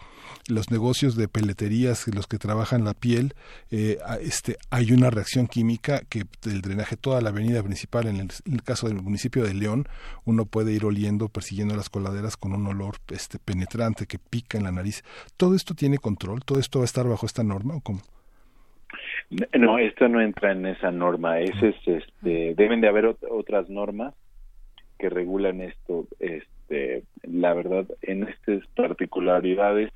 los 0.48 0.70
negocios 0.70 1.16
de 1.16 1.28
peleterías, 1.28 2.08
los 2.08 2.28
que 2.28 2.38
trabajan 2.38 2.84
la 2.84 2.94
piel, 2.94 3.34
eh, 3.72 3.98
este, 4.22 4.58
hay 4.70 4.92
una 4.92 5.10
reacción 5.10 5.48
química 5.48 6.02
que 6.08 6.26
el 6.44 6.62
drenaje, 6.62 6.98
toda 6.98 7.22
la 7.22 7.30
avenida 7.30 7.64
principal, 7.64 8.08
en 8.08 8.18
el, 8.18 8.32
en 8.46 8.54
el, 8.54 8.64
caso 8.64 8.88
del 8.88 9.02
municipio 9.02 9.44
de 9.44 9.54
León, 9.54 9.88
uno 10.24 10.46
puede 10.46 10.72
ir 10.72 10.86
oliendo, 10.86 11.30
persiguiendo 11.30 11.76
las 11.76 11.90
coladeras 11.90 12.38
con 12.38 12.54
un 12.54 12.68
olor 12.68 12.98
este, 13.08 13.40
penetrante 13.40 14.06
que 14.06 14.20
pica 14.20 14.58
en 14.58 14.66
la 14.66 14.72
nariz. 14.72 15.04
¿Todo 15.38 15.56
esto 15.56 15.74
tiene 15.74 15.98
control? 15.98 16.44
¿Todo 16.46 16.60
esto 16.60 16.80
va 16.80 16.84
a 16.84 16.86
estar 16.86 17.08
bajo 17.08 17.26
esta 17.26 17.44
norma 17.44 17.76
o 17.76 17.82
cómo? 17.82 18.02
No, 19.30 19.78
esto 19.78 20.08
no 20.08 20.22
entra 20.22 20.52
en 20.52 20.66
esa 20.66 20.92
norma. 20.92 21.40
Es, 21.40 21.62
es, 21.62 21.76
este, 21.86 22.54
deben 22.56 22.82
de 22.82 22.88
haber 22.88 23.16
otras 23.30 23.70
normas 23.70 24.14
que 25.00 25.10
regulan 25.10 25.62
esto. 25.62 26.08
Este, 26.20 27.04
la 27.24 27.54
verdad, 27.54 27.86
en 28.02 28.28
estas 28.28 28.66
particularidades 28.76 29.92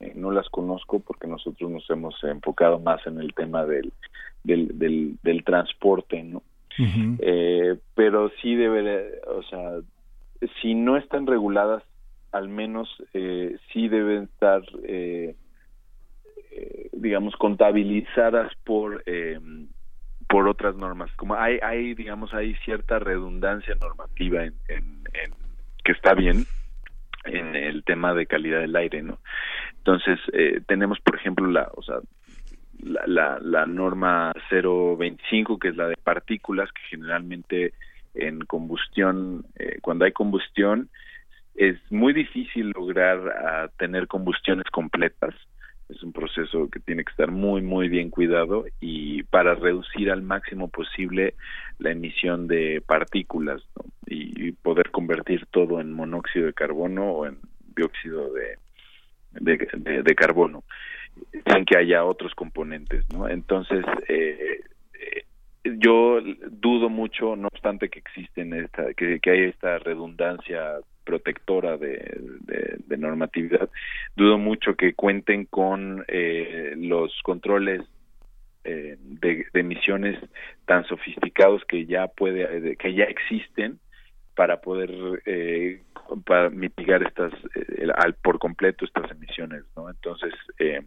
eh, 0.00 0.12
no 0.14 0.30
las 0.30 0.48
conozco 0.48 1.00
porque 1.00 1.26
nosotros 1.26 1.70
nos 1.70 1.88
hemos 1.90 2.22
enfocado 2.24 2.78
más 2.78 3.06
en 3.06 3.20
el 3.20 3.32
tema 3.34 3.64
del, 3.64 3.92
del, 4.42 4.78
del, 4.78 5.18
del 5.22 5.44
transporte, 5.44 6.22
¿no? 6.22 6.42
Eh, 7.20 7.76
pero 7.94 8.30
sí 8.42 8.56
debe, 8.56 9.20
o 9.28 9.42
sea, 9.44 9.78
si 10.60 10.74
no 10.74 10.96
están 10.96 11.26
reguladas, 11.26 11.82
al 12.32 12.48
menos 12.48 12.88
eh, 13.12 13.56
sí 13.72 13.88
deben 13.88 14.24
estar 14.24 14.62
eh, 14.82 15.36
eh, 16.56 16.88
digamos 16.92 17.34
contabilizadas 17.36 18.52
por 18.64 19.02
eh, 19.06 19.38
por 20.28 20.48
otras 20.48 20.76
normas. 20.76 21.10
Como 21.16 21.34
hay 21.34 21.58
hay 21.62 21.94
digamos 21.94 22.32
hay 22.32 22.54
cierta 22.64 22.98
redundancia 22.98 23.74
normativa 23.74 24.44
en, 24.44 24.54
en, 24.68 24.84
en, 25.12 25.34
que 25.84 25.92
está 25.92 26.14
bien 26.14 26.46
en 27.24 27.56
el 27.56 27.84
tema 27.84 28.14
de 28.14 28.26
calidad 28.26 28.60
del 28.60 28.76
aire 28.76 29.02
no 29.02 29.18
entonces 29.78 30.18
eh, 30.32 30.60
tenemos 30.66 31.00
por 31.00 31.16
ejemplo 31.16 31.46
la 31.46 31.70
o 31.74 31.82
sea 31.82 31.96
la, 32.82 33.02
la, 33.06 33.38
la 33.40 33.66
norma 33.66 34.32
025 34.50 35.58
que 35.58 35.68
es 35.68 35.76
la 35.76 35.88
de 35.88 35.96
partículas 35.96 36.70
que 36.72 36.82
generalmente 36.90 37.72
en 38.14 38.40
combustión 38.40 39.46
eh, 39.58 39.78
cuando 39.80 40.04
hay 40.04 40.12
combustión 40.12 40.90
es 41.54 41.78
muy 41.90 42.12
difícil 42.12 42.72
lograr 42.74 43.18
uh, 43.18 43.68
tener 43.78 44.06
combustiones 44.08 44.66
completas 44.70 45.34
es 45.88 46.02
un 46.02 46.12
proceso 46.12 46.68
que 46.70 46.80
tiene 46.80 47.04
que 47.04 47.10
estar 47.10 47.30
muy 47.30 47.62
muy 47.62 47.88
bien 47.88 48.10
cuidado 48.10 48.64
y 48.80 49.22
para 49.24 49.54
reducir 49.54 50.10
al 50.10 50.22
máximo 50.22 50.68
posible 50.68 51.34
la 51.78 51.90
emisión 51.90 52.46
de 52.46 52.82
partículas 52.86 53.62
y, 54.06 54.52
poder 54.52 54.90
convertir 54.90 55.46
todo 55.50 55.80
en 55.80 55.92
monóxido 55.92 56.46
de 56.46 56.54
carbono 56.54 57.10
o 57.12 57.26
en 57.26 57.38
dióxido 57.76 58.32
de, 58.32 58.58
de, 59.32 59.68
de, 59.74 60.02
de 60.02 60.14
carbono 60.14 60.64
sin 61.52 61.64
que 61.64 61.76
haya 61.76 62.04
otros 62.04 62.34
componentes 62.34 63.04
no 63.12 63.28
entonces 63.28 63.84
eh, 64.08 64.60
yo 65.64 66.20
dudo 66.50 66.88
mucho 66.88 67.36
no 67.36 67.48
obstante 67.48 67.88
que 67.88 67.98
existen 67.98 68.52
esta 68.52 68.92
que, 68.94 69.20
hay 69.24 69.40
esta 69.44 69.78
redundancia 69.78 70.78
protectora 71.04 71.76
de, 71.76 72.78
normatividad. 72.96 73.68
Dudo 74.16 74.38
mucho 74.38 74.76
que 74.76 74.94
cuenten 74.94 75.44
con 75.46 76.04
eh, 76.08 76.74
los 76.76 77.12
controles 77.22 77.82
eh, 78.64 78.96
de, 78.98 79.46
emisiones 79.52 80.18
tan 80.64 80.84
sofisticados 80.86 81.62
que 81.66 81.86
ya 81.86 82.06
puede 82.06 82.76
que 82.76 82.94
ya 82.94 83.04
existen 83.04 83.78
para 84.34 84.60
poder 84.60 84.90
eh, 85.26 85.82
para 86.26 86.50
mitigar 86.50 87.02
estas 87.02 87.32
eh, 87.54 87.88
al 87.96 88.14
por 88.14 88.38
completo 88.38 88.84
estas 88.84 89.10
emisiones, 89.10 89.64
¿no? 89.76 89.88
Entonces 89.88 90.34
eh, 90.58 90.82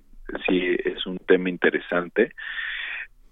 sí 0.47 0.75
es 0.83 1.05
un 1.05 1.17
tema 1.19 1.49
interesante 1.49 2.33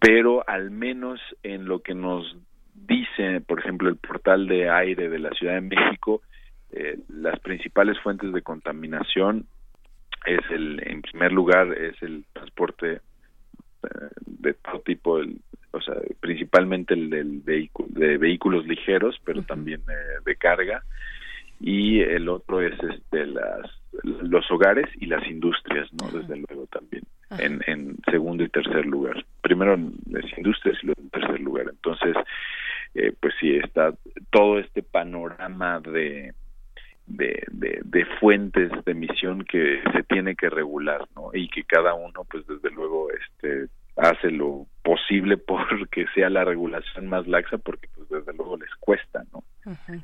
pero 0.06 0.48
al 0.48 0.70
menos 0.70 1.20
en 1.42 1.66
lo 1.66 1.80
que 1.80 1.96
nos 1.96 2.38
dice, 2.76 3.42
por 3.42 3.60
ejemplo, 3.60 3.90
el 3.90 3.96
portal 3.96 4.48
de 4.48 4.70
aire 4.70 5.10
de 5.10 5.18
la 5.18 5.32
Ciudad 5.32 5.56
de 5.56 5.62
México, 5.62 6.22
eh, 6.72 7.00
las 7.10 7.40
principales 7.40 7.98
fuentes 8.02 8.32
de 8.32 8.44
contaminación 8.44 9.48
es 10.28 10.42
el, 10.52 10.80
en 10.88 11.02
primer 11.02 11.32
lugar, 11.32 11.74
es 11.74 12.00
el 12.04 12.24
transporte 12.34 13.02
eh, 13.82 13.90
de 14.28 14.54
todo 14.54 14.80
tipo, 14.82 15.18
el, 15.18 15.38
o 15.72 15.82
sea, 15.82 15.96
principalmente 16.20 16.94
el 16.94 17.10
del 17.10 17.42
vehículo, 17.44 17.88
de 17.90 18.20
vehículos 18.20 18.68
ligeros, 18.68 19.20
pero 19.26 19.42
también 19.42 19.82
eh, 19.90 20.22
de 20.24 20.36
carga, 20.36 20.84
y 21.60 22.02
el 22.02 22.30
otro 22.30 22.62
es 22.62 22.76
este 22.84 23.26
las 23.26 23.72
los 24.04 24.50
hogares 24.52 24.88
y 25.00 25.06
las 25.06 25.26
industrias, 25.28 25.92
¿no? 25.94 26.08
Desde 26.08 26.38
luego 26.38 26.68
también 26.68 27.04
en, 27.40 27.62
en 27.68 27.98
segundo 28.10 28.44
y 28.44 28.50
tercer 28.50 28.86
lugar. 28.86 29.26
Primero 29.42 29.78
las 30.10 30.38
industrias 30.38 30.78
y 30.82 30.88
luego 30.88 31.02
en 31.02 31.10
tercer 31.10 31.40
lugar. 31.40 31.68
Entonces, 31.70 32.16
eh, 32.94 33.14
pues 33.20 33.34
sí 33.40 33.56
está 33.56 33.94
todo 34.32 34.60
este 34.60 34.84
panorama 34.84 35.80
de 35.80 36.34
de, 37.08 37.44
de, 37.52 37.82
de, 37.86 38.06
fuentes 38.20 38.72
de 38.84 38.92
emisión 38.92 39.46
que 39.46 39.80
se 39.94 40.02
tiene 40.04 40.36
que 40.36 40.50
regular, 40.50 41.06
¿no? 41.16 41.30
Y 41.34 41.48
que 41.50 41.64
cada 41.64 41.94
uno, 41.94 42.26
pues 42.30 42.48
desde 42.48 42.72
luego, 42.72 43.10
este 43.12 43.68
hace 43.96 44.30
lo 44.30 44.68
posible 44.84 45.38
porque 45.38 46.06
sea 46.16 46.30
la 46.30 46.44
regulación 46.44 47.08
más 47.08 47.28
laxa, 47.28 47.58
porque 47.58 47.88
pues 47.96 48.10
desde 48.10 48.34
luego 48.34 48.58
les 48.58 48.74
cuesta, 48.80 49.24
¿no? 49.34 49.44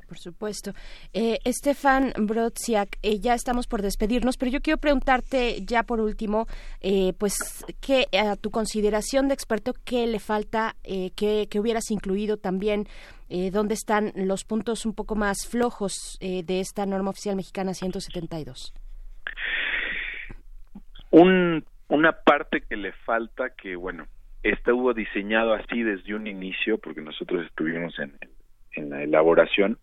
por 0.08 0.18
supuesto. 0.18 0.74
Eh, 1.14 1.38
Estefan 1.44 2.14
Brodziak, 2.18 2.98
eh, 3.04 3.20
ya 3.20 3.36
estamos 3.36 3.68
por 3.68 3.84
despedirnos, 3.84 4.38
pero 4.38 4.52
yo 4.52 4.62
quiero 4.62 4.80
preguntarte 4.80 5.64
ya 5.64 5.84
por 5.84 6.02
último, 6.02 6.48
eh, 6.80 7.14
pues, 7.20 7.36
¿qué, 7.80 8.08
a 8.18 8.36
tu 8.38 8.50
consideración 8.50 9.28
de 9.28 9.36
experto, 9.36 9.74
qué 9.86 10.08
le 10.08 10.20
falta, 10.20 10.76
eh, 10.84 11.12
qué, 11.16 11.48
hubieras 11.60 11.92
incluido 11.92 12.38
también, 12.38 12.88
eh, 13.30 13.52
dónde 13.52 13.76
están 13.76 14.14
los 14.16 14.46
puntos 14.46 14.88
un 14.88 14.96
poco 14.96 15.16
más 15.16 15.48
flojos 15.48 16.18
de 16.20 16.60
esta 16.60 16.86
norma 16.86 17.12
oficial 17.12 17.36
mexicana 17.36 17.74
172? 17.74 18.74
Un 21.12 21.64
una 21.92 22.14
parte 22.14 22.62
que 22.62 22.78
le 22.78 22.94
falta, 22.94 23.50
que 23.50 23.76
bueno, 23.76 24.08
estuvo 24.44 24.94
diseñado 24.94 25.54
así 25.54 25.84
desde 25.84 26.16
un 26.16 26.26
inicio, 26.26 26.78
porque 26.78 27.02
nosotros 27.02 27.46
estuvimos 27.46 28.00
en, 28.00 28.14
en 28.72 28.90
la 28.90 29.04
elaboración, 29.04 29.78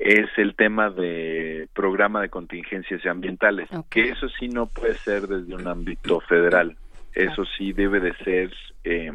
es 0.00 0.26
el 0.36 0.56
tema 0.56 0.90
de 0.90 1.68
programa 1.72 2.20
de 2.20 2.30
contingencias 2.30 3.06
ambientales, 3.06 3.68
que 3.90 4.08
eso 4.10 4.28
sí 4.28 4.48
no 4.48 4.66
puede 4.66 4.94
ser 4.94 5.28
desde 5.28 5.54
un 5.54 5.68
ámbito 5.68 6.20
federal, 6.20 6.76
eso 7.14 7.44
sí 7.56 7.72
debe 7.72 8.00
de 8.00 8.12
ser 8.24 8.52
eh, 8.82 9.12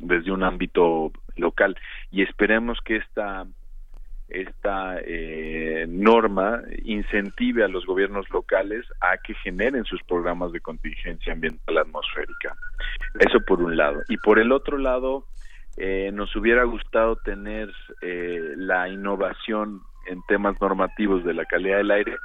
desde 0.00 0.32
un 0.32 0.42
ámbito 0.42 1.12
local. 1.36 1.76
Y 2.10 2.22
esperemos 2.22 2.80
que 2.84 2.96
esta 2.96 3.46
esta 4.34 4.98
eh, 5.00 5.86
norma 5.88 6.62
incentive 6.84 7.64
a 7.64 7.68
los 7.68 7.86
gobiernos 7.86 8.28
locales 8.30 8.84
a 9.00 9.16
que 9.18 9.34
generen 9.34 9.84
sus 9.84 10.02
programas 10.02 10.52
de 10.52 10.60
contingencia 10.60 11.32
ambiental 11.32 11.78
atmosférica. 11.78 12.56
Eso 13.20 13.40
por 13.46 13.62
un 13.62 13.76
lado. 13.76 14.02
Y 14.08 14.16
por 14.18 14.38
el 14.40 14.50
otro 14.50 14.76
lado, 14.76 15.26
eh, 15.76 16.10
nos 16.12 16.34
hubiera 16.34 16.64
gustado 16.64 17.16
tener 17.16 17.72
eh, 18.02 18.54
la 18.56 18.88
innovación 18.88 19.82
en 20.06 20.20
temas 20.26 20.60
normativos 20.60 21.24
de 21.24 21.34
la 21.34 21.44
calidad 21.44 21.78
del 21.78 21.90
aire 21.92 22.16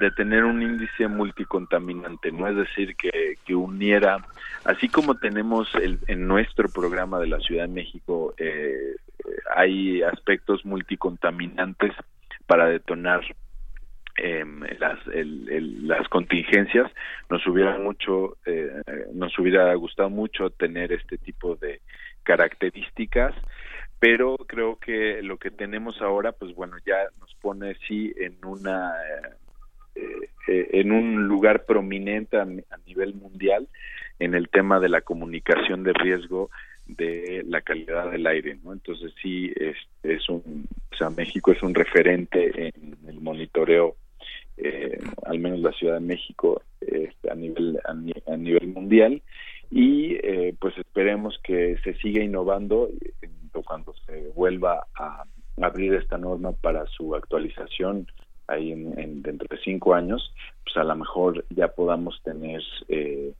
de 0.00 0.10
tener 0.12 0.44
un 0.44 0.62
índice 0.62 1.06
multicontaminante, 1.06 2.32
no 2.32 2.48
es 2.48 2.56
decir, 2.56 2.96
que, 2.96 3.34
que 3.44 3.54
uniera, 3.54 4.24
así 4.64 4.88
como 4.88 5.16
tenemos 5.16 5.68
el, 5.74 5.98
en 6.06 6.26
nuestro 6.26 6.68
programa 6.68 7.18
de 7.18 7.26
la 7.26 7.38
Ciudad 7.40 7.64
de 7.64 7.74
México, 7.74 8.34
eh, 8.38 8.96
hay 9.54 10.02
aspectos 10.02 10.64
multicontaminantes 10.64 11.92
para 12.46 12.66
detonar 12.66 13.22
eh, 14.18 14.44
las, 14.78 14.98
el, 15.08 15.86
las 15.86 16.08
contingencias. 16.08 16.90
Nos 17.30 17.46
hubiera 17.46 17.78
mucho 17.78 18.36
eh, 18.46 18.82
nos 19.14 19.38
hubiera 19.38 19.74
gustado 19.74 20.10
mucho 20.10 20.50
tener 20.50 20.92
este 20.92 21.18
tipo 21.18 21.56
de 21.56 21.80
características 22.24 23.34
pero 24.02 24.36
creo 24.36 24.80
que 24.80 25.22
lo 25.22 25.36
que 25.38 25.52
tenemos 25.52 26.02
ahora 26.02 26.32
pues 26.32 26.52
bueno 26.56 26.76
ya 26.84 26.96
nos 27.20 27.32
pone 27.36 27.76
sí 27.86 28.12
en 28.16 28.36
una 28.44 28.92
eh, 29.94 30.28
eh, 30.48 30.68
en 30.72 30.90
un 30.90 31.28
lugar 31.28 31.66
prominente 31.66 32.36
a, 32.36 32.42
a 32.42 32.76
nivel 32.84 33.14
mundial 33.14 33.68
en 34.18 34.34
el 34.34 34.48
tema 34.48 34.80
de 34.80 34.88
la 34.88 35.02
comunicación 35.02 35.84
de 35.84 35.92
riesgo 35.92 36.50
de 36.86 37.44
la 37.46 37.60
calidad 37.60 38.10
del 38.10 38.26
aire, 38.26 38.58
¿no? 38.62 38.72
Entonces 38.72 39.12
sí 39.22 39.52
es, 39.56 39.76
es 40.02 40.28
un, 40.28 40.66
o 40.92 40.96
sea, 40.96 41.10
México 41.10 41.52
es 41.52 41.62
un 41.62 41.74
referente 41.74 42.68
en 42.68 42.96
el 43.08 43.20
monitoreo, 43.20 43.96
eh, 44.56 44.98
al 45.24 45.38
menos 45.38 45.60
la 45.60 45.72
Ciudad 45.72 45.94
de 45.94 46.06
México 46.06 46.62
este, 46.80 47.30
a 47.30 47.34
nivel 47.34 47.78
a, 47.84 48.36
nivel 48.36 48.68
mundial 48.68 49.22
y 49.70 50.14
eh, 50.16 50.54
pues 50.60 50.76
esperemos 50.76 51.38
que 51.42 51.78
se 51.82 51.94
siga 51.94 52.22
innovando 52.22 52.90
cuando 53.64 53.94
se 54.06 54.28
vuelva 54.34 54.86
a 54.94 55.24
abrir 55.60 55.94
esta 55.94 56.18
norma 56.18 56.52
para 56.52 56.86
su 56.86 57.14
actualización 57.14 58.06
ahí 58.48 58.72
en, 58.72 59.22
dentro 59.22 59.46
de 59.50 59.62
cinco 59.62 59.94
años, 59.94 60.34
pues 60.64 60.76
a 60.76 60.84
lo 60.84 60.94
mejor 60.96 61.44
ya 61.50 61.68
podamos 61.68 62.20
tener 62.22 62.62
eh, 62.88 63.32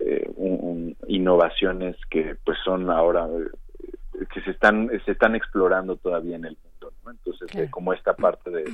eh, 0.00 0.30
un, 0.36 0.96
innovaciones 1.06 1.96
que 2.10 2.36
pues 2.44 2.58
son 2.64 2.90
ahora 2.90 3.26
eh, 3.26 4.24
que 4.32 4.40
se 4.42 4.50
están 4.50 4.90
se 5.04 5.12
están 5.12 5.34
explorando 5.34 5.96
todavía 5.96 6.36
en 6.36 6.44
el 6.44 6.56
mundo 6.62 6.94
¿no? 7.04 7.10
entonces 7.10 7.54
eh, 7.56 7.68
como 7.70 7.92
esta 7.92 8.14
parte 8.14 8.50
de 8.50 8.64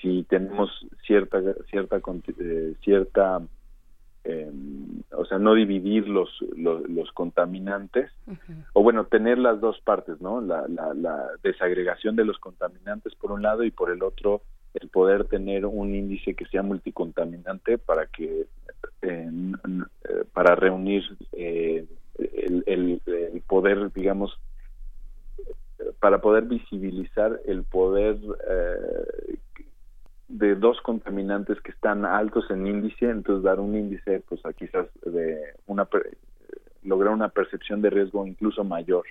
si 0.00 0.24
tenemos 0.24 0.70
cierta 1.06 1.40
cierta 1.70 2.00
eh, 2.38 2.74
cierta 2.82 3.40
em, 4.24 5.02
o 5.12 5.24
sea 5.24 5.38
no 5.38 5.54
dividir 5.54 6.08
los 6.08 6.28
los, 6.56 7.12
contaminantes 7.12 8.10
o 8.72 8.82
bueno 8.82 9.04
tener 9.04 9.38
las 9.38 9.60
dos 9.60 9.80
partes 9.80 10.20
no 10.20 10.40
la, 10.40 10.66
la, 10.68 10.94
la 10.94 11.28
desagregación 11.42 12.16
de 12.16 12.24
los 12.24 12.38
contaminantes 12.38 13.14
por 13.14 13.32
un 13.32 13.42
lado 13.42 13.64
y 13.64 13.70
por 13.70 13.90
el 13.90 14.02
otro 14.02 14.42
el 14.74 14.88
poder 14.88 15.24
tener 15.24 15.66
un 15.66 15.94
índice 15.94 16.34
que 16.34 16.46
sea 16.46 16.62
multicontaminante 16.62 17.78
para 17.78 18.06
que 18.06 18.46
eh, 19.02 19.30
para 20.32 20.54
reunir 20.54 21.02
eh, 21.32 21.84
el, 22.18 22.64
el, 23.06 23.42
poder 23.46 23.92
digamos 23.92 24.38
para 26.00 26.20
poder 26.20 26.44
visibilizar 26.44 27.40
el 27.44 27.64
poder 27.64 28.16
eh, 28.48 29.36
de 30.28 30.54
dos 30.54 30.80
contaminantes 30.80 31.60
que 31.60 31.72
están 31.72 32.04
altos 32.04 32.50
en 32.50 32.66
índice 32.66 33.10
entonces 33.10 33.44
dar 33.44 33.60
un 33.60 33.76
índice 33.76 34.22
pues 34.28 34.44
a 34.46 34.52
quizás 34.52 34.86
de 35.04 35.38
una 35.66 35.86
lograr 36.82 37.12
una 37.12 37.28
percepción 37.28 37.82
de 37.82 37.90
riesgo 37.90 38.26
incluso 38.26 38.64
mayor 38.64 39.04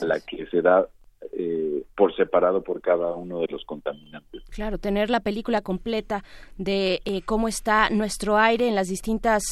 a 0.00 0.04
la 0.04 0.20
que 0.20 0.46
se 0.46 0.62
da 0.62 0.88
eh, 1.32 1.84
por 1.96 2.14
separado 2.16 2.62
por 2.62 2.80
cada 2.80 3.14
uno 3.14 3.40
de 3.40 3.46
los 3.48 3.64
contaminantes. 3.64 4.42
Claro, 4.50 4.78
tener 4.78 5.10
la 5.10 5.20
película 5.20 5.60
completa 5.60 6.24
de 6.58 7.00
eh, 7.04 7.22
cómo 7.22 7.48
está 7.48 7.90
nuestro 7.90 8.38
aire 8.38 8.68
en 8.68 8.74
las 8.74 8.88
distintas 8.88 9.42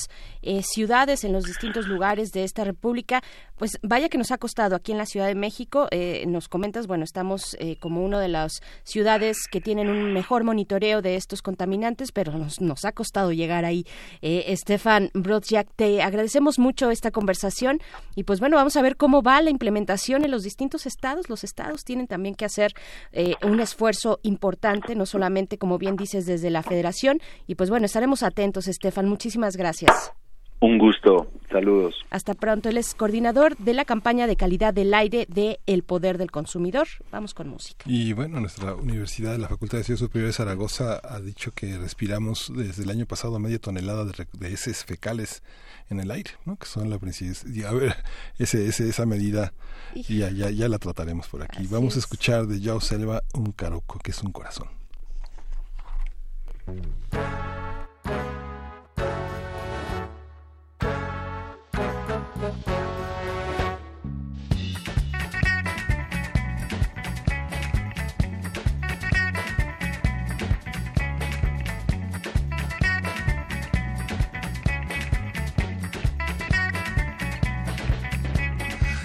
eh, 0.43 0.63
ciudades, 0.63 1.25
en 1.25 1.33
los 1.33 1.45
distintos 1.45 1.87
lugares 1.87 2.31
de 2.33 2.45
esta 2.45 2.65
república, 2.65 3.23
pues 3.61 3.79
vaya 3.83 4.09
que 4.09 4.17
nos 4.17 4.31
ha 4.31 4.39
costado 4.39 4.75
aquí 4.75 4.91
en 4.91 4.97
la 4.97 5.05
Ciudad 5.05 5.27
de 5.27 5.35
México. 5.35 5.87
nos 6.27 6.49
comentas, 6.49 6.87
bueno, 6.87 7.05
estamos 7.05 7.57
como 7.79 8.03
una 8.03 8.19
de 8.19 8.29
las 8.29 8.63
ciudades 8.85 9.37
que 9.51 9.61
tienen 9.61 9.91
un 9.91 10.15
mejor 10.15 10.45
monitoreo 10.45 11.03
de 11.03 11.17
estos 11.17 11.43
contaminantes, 11.43 12.11
pero 12.11 12.33
nos, 12.33 12.63
nos 12.63 12.87
ha 12.87 12.93
costado 12.93 13.33
llegar 13.33 13.67
ahí. 13.67 13.85
Estefan 14.23 15.11
Brodziak, 15.13 15.69
te 15.77 16.01
agradecemos 16.01 16.59
mucho 16.59 16.91
esta 16.91 17.11
conversación 17.11 17.81
y 18.17 18.25
pues 18.25 18.41
bueno, 18.41 18.57
vamos 18.57 18.77
a 18.77 18.83
ver 18.83 18.97
cómo 18.97 19.23
va 19.23 19.43
la 19.43 19.51
implementación 19.51 20.25
en 20.25 20.31
los 20.31 20.43
distintos 20.43 20.87
estados. 20.87 21.29
Los 21.29 21.45
estados 21.45 21.85
tienen 21.85 22.07
también 22.07 22.35
que 22.35 22.45
hacer 22.45 22.73
eh, 23.13 23.35
un 23.43 23.61
esfuerzo 23.61 24.21
importante, 24.23 24.95
no 24.95 25.05
solamente, 25.05 25.59
como 25.59 25.79
bien 25.79 25.97
dices, 25.97 26.27
desde 26.27 26.51
la 26.51 26.63
federación. 26.63 27.21
Y 27.47 27.57
pues 27.57 27.71
bueno, 27.71 27.87
estaremos 27.87 28.23
atentos, 28.23 28.69
Estefan. 28.69 29.09
Muchísimas 29.09 29.57
gracias. 29.57 30.13
Un 30.61 30.79
gusto. 30.79 31.27
Saludos. 31.51 31.95
Hasta 32.11 32.35
pronto. 32.35 32.69
Él 32.69 32.77
es 32.77 32.95
coordinador 32.95 33.57
de 33.57 33.75
la 33.75 33.85
campaña 33.85 34.27
de 34.27 34.37
calidad 34.37 34.73
del 34.73 34.95
aire 34.95 35.27
de 35.29 35.59
El 35.67 35.83
Poder 35.83 36.19
del 36.19 36.31
Consumidor. 36.31 36.87
Vamos 37.11 37.35
con 37.35 37.49
música. 37.49 37.85
Y 37.87 38.13
bueno, 38.13 38.41
nuestra 38.41 38.75
universidad, 38.75 39.37
la 39.37 39.49
Facultad 39.49 39.79
de 39.79 39.85
Ciencias 39.85 40.07
Superiores 40.07 40.37
de 40.37 40.45
Zaragoza, 40.45 41.01
ha 41.03 41.19
dicho 41.21 41.51
que 41.53 41.77
respiramos 41.79 42.53
desde 42.55 42.85
el 42.85 42.91
año 42.91 43.07
pasado 43.07 43.39
media 43.39 43.59
tonelada 43.59 44.05
de, 44.05 44.27
de 44.33 44.53
heces 44.53 44.85
fecales 44.85 45.43
en 45.89 45.99
el 45.99 46.11
aire, 46.11 46.31
¿no? 46.45 46.57
que 46.57 46.67
son 46.67 46.89
la 46.89 46.99
principal. 46.99 47.67
A 47.67 47.73
ver, 47.73 47.97
ese, 48.39 48.69
ese, 48.69 48.89
esa 48.89 49.07
medida 49.07 49.53
ya, 49.95 50.31
ya, 50.31 50.51
ya 50.51 50.69
la 50.69 50.79
trataremos 50.79 51.27
por 51.29 51.43
aquí. 51.43 51.67
Vamos 51.69 51.97
a 51.97 51.99
escuchar 51.99 52.47
de 52.47 52.61
Yao 52.61 52.81
Selva 52.81 53.23
un 53.35 53.53
caroco, 53.53 53.99
que 53.99 54.13
es 54.13 54.23
un 54.23 54.31
corazón. 54.31 54.69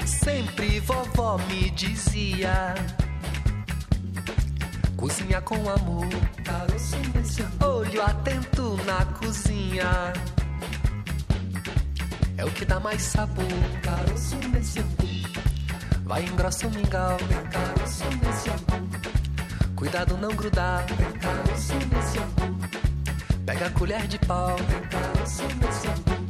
Sempre 0.06 0.80
vovó 0.80 1.38
me 1.48 1.70
dizia: 1.72 2.74
Cozinha 4.96 5.42
com 5.42 5.56
amor, 5.70 6.08
olho 7.62 8.02
atento 8.02 8.78
na 8.86 9.06
cozinha. 9.06 10.14
É 12.38 12.44
o 12.44 12.52
que 12.52 12.66
dá 12.66 12.80
mais 12.80 13.02
sabor, 13.02 13.46
caroço 13.82 14.36
nesse 14.50 14.80
amor. 14.80 14.96
Vai 16.04 16.24
engrossa 16.24 16.68
o 16.68 16.72
mingau, 16.72 17.18
caroço 17.52 18.04
nesse 18.24 18.50
amor. 18.50 19.76
Cuidado 19.76 20.18
não 20.18 20.30
grudar, 20.36 20.86
caroço 21.22 21.74
nesse 21.74 22.18
amor. 22.18 22.56
Pega 23.46 23.68
a 23.68 23.72
colher 23.72 24.08
de 24.08 24.20
pau, 24.20 24.56
caroço 24.90 25.44
nesse 25.62 25.88
amor. 25.88 26.26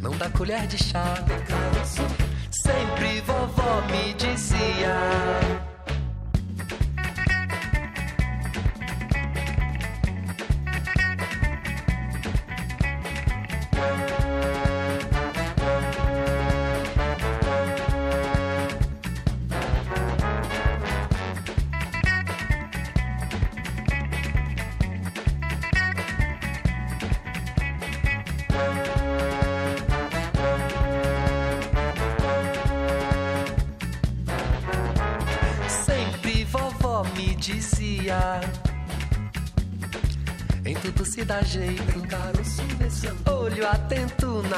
Não 0.00 0.16
dá 0.18 0.28
colher 0.30 0.66
de 0.66 0.76
chá, 0.76 1.14
caroço. 1.48 2.02
Sempre 2.50 3.20
vovó 3.22 3.82
me 3.90 4.14
dizia. 4.14 5.73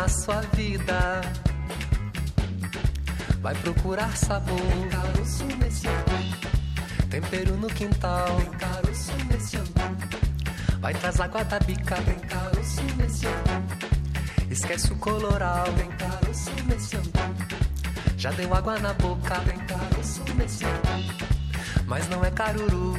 Sua 0.08 0.40
vida. 0.52 1.20
Vai 3.40 3.54
procurar 3.56 4.16
sabor, 4.16 4.60
caroço 4.90 5.44
nesse 5.58 5.86
amor. 5.86 6.56
Tempero 7.10 7.56
no 7.56 7.68
quintal, 7.68 8.40
caroço 8.58 9.12
nesse 9.30 9.56
amor. 9.56 9.96
Vai 10.80 10.94
traz 10.94 11.20
água 11.20 11.44
da 11.44 11.58
bica, 11.60 11.96
tem 12.02 12.18
caroço 12.20 12.82
nesse 12.96 13.26
amor. 13.26 13.62
Esquece 14.50 14.92
o 14.92 14.96
coloral, 14.96 15.64
tem 15.76 15.88
caroço 15.90 16.50
nesse 16.66 16.96
amor. 16.96 17.36
Já 18.16 18.30
deu 18.32 18.54
água 18.54 18.78
na 18.78 18.92
boca, 18.94 19.40
tem 19.40 19.58
caroço 19.58 20.22
nesse 20.36 20.64
amor. 20.64 21.14
Mas 21.86 22.08
não 22.08 22.24
é 22.24 22.30
caruru, 22.30 22.94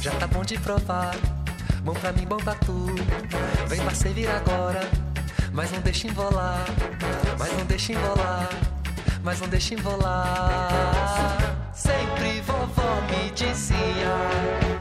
já 0.00 0.10
tá 0.12 0.26
bom 0.26 0.42
de 0.42 0.58
provar. 0.58 1.14
Bom 1.84 1.94
pra 1.94 2.12
mim, 2.12 2.26
bom 2.26 2.36
pra 2.36 2.54
tu. 2.56 2.86
Vem 3.68 3.80
pra 3.80 3.94
servir 3.94 4.28
agora, 4.28 4.80
mas 5.52 5.70
não 5.70 5.80
deixa 5.80 6.06
embolar. 6.06 6.64
Mas 7.38 7.52
não 7.56 7.64
deixa 7.66 7.92
embolar, 7.92 8.48
mas 9.22 9.40
não 9.40 9.48
deixa 9.48 9.74
embolar. 9.74 10.70
Sempre 11.72 12.40
vovó 12.42 13.00
me 13.10 13.30
dizia. 13.30 14.79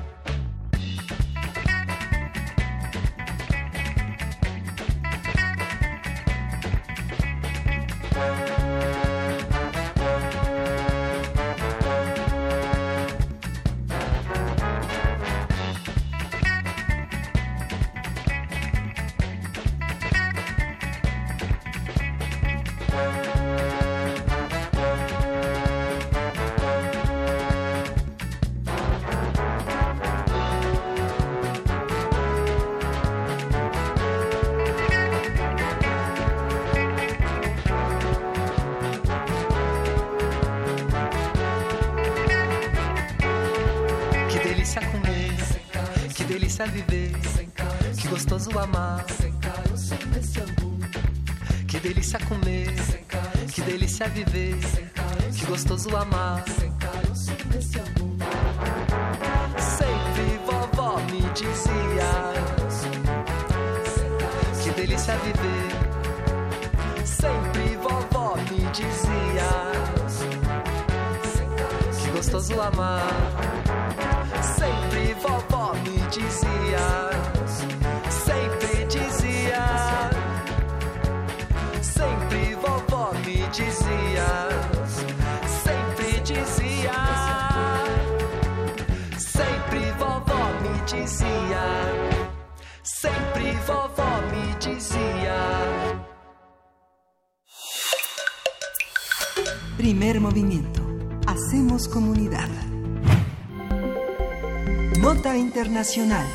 Internacional. 105.79 106.27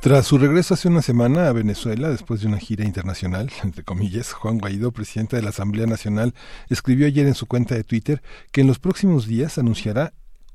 Tras 0.00 0.26
su 0.26 0.38
regreso 0.38 0.74
hace 0.74 0.86
una 0.86 1.02
semana 1.02 1.48
a 1.48 1.52
Venezuela, 1.52 2.10
después 2.10 2.40
de 2.40 2.46
una 2.46 2.58
gira 2.58 2.84
internacional, 2.84 3.50
entre 3.64 3.82
comillas, 3.82 4.32
Juan 4.32 4.58
Guaidó, 4.58 4.92
presidente 4.92 5.34
de 5.34 5.42
la 5.42 5.48
Asamblea 5.48 5.86
Nacional, 5.86 6.32
escribió 6.68 7.08
ayer 7.08 7.26
en 7.26 7.34
su 7.34 7.46
cuenta 7.46 7.74
de 7.74 7.82
Twitter 7.82 8.22
que 8.52 8.60
en 8.60 8.68
los 8.68 8.78
próximos 8.78 9.26
días 9.26 9.58
anunciará 9.58 10.12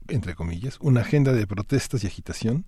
entre 0.07 0.33
comillas, 0.33 0.79
una 0.81 1.01
agenda 1.01 1.33
de 1.33 1.45
protestas 1.45 2.03
y 2.03 2.07
agitación 2.07 2.65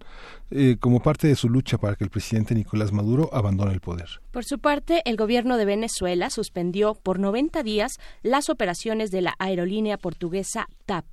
eh, 0.52 0.78
como 0.80 1.02
parte 1.02 1.28
de 1.28 1.36
su 1.36 1.50
lucha 1.50 1.80
para 1.80 1.96
que 1.96 2.04
el 2.04 2.12
presidente 2.12 2.54
Nicolás 2.54 2.92
Maduro 2.92 3.32
abandone 3.34 3.74
el 3.74 3.80
poder. 3.80 4.22
Por 4.30 4.46
su 4.46 4.60
parte, 4.60 5.02
el 5.06 5.18
gobierno 5.18 5.58
de 5.58 5.66
Venezuela 5.66 6.30
suspendió 6.30 6.94
por 6.94 7.18
90 7.18 7.64
días 7.64 7.94
las 8.22 8.50
operaciones 8.50 9.10
de 9.10 9.22
la 9.22 9.34
aerolínea 9.40 9.98
portuguesa 9.98 10.68
TAP 10.86 11.06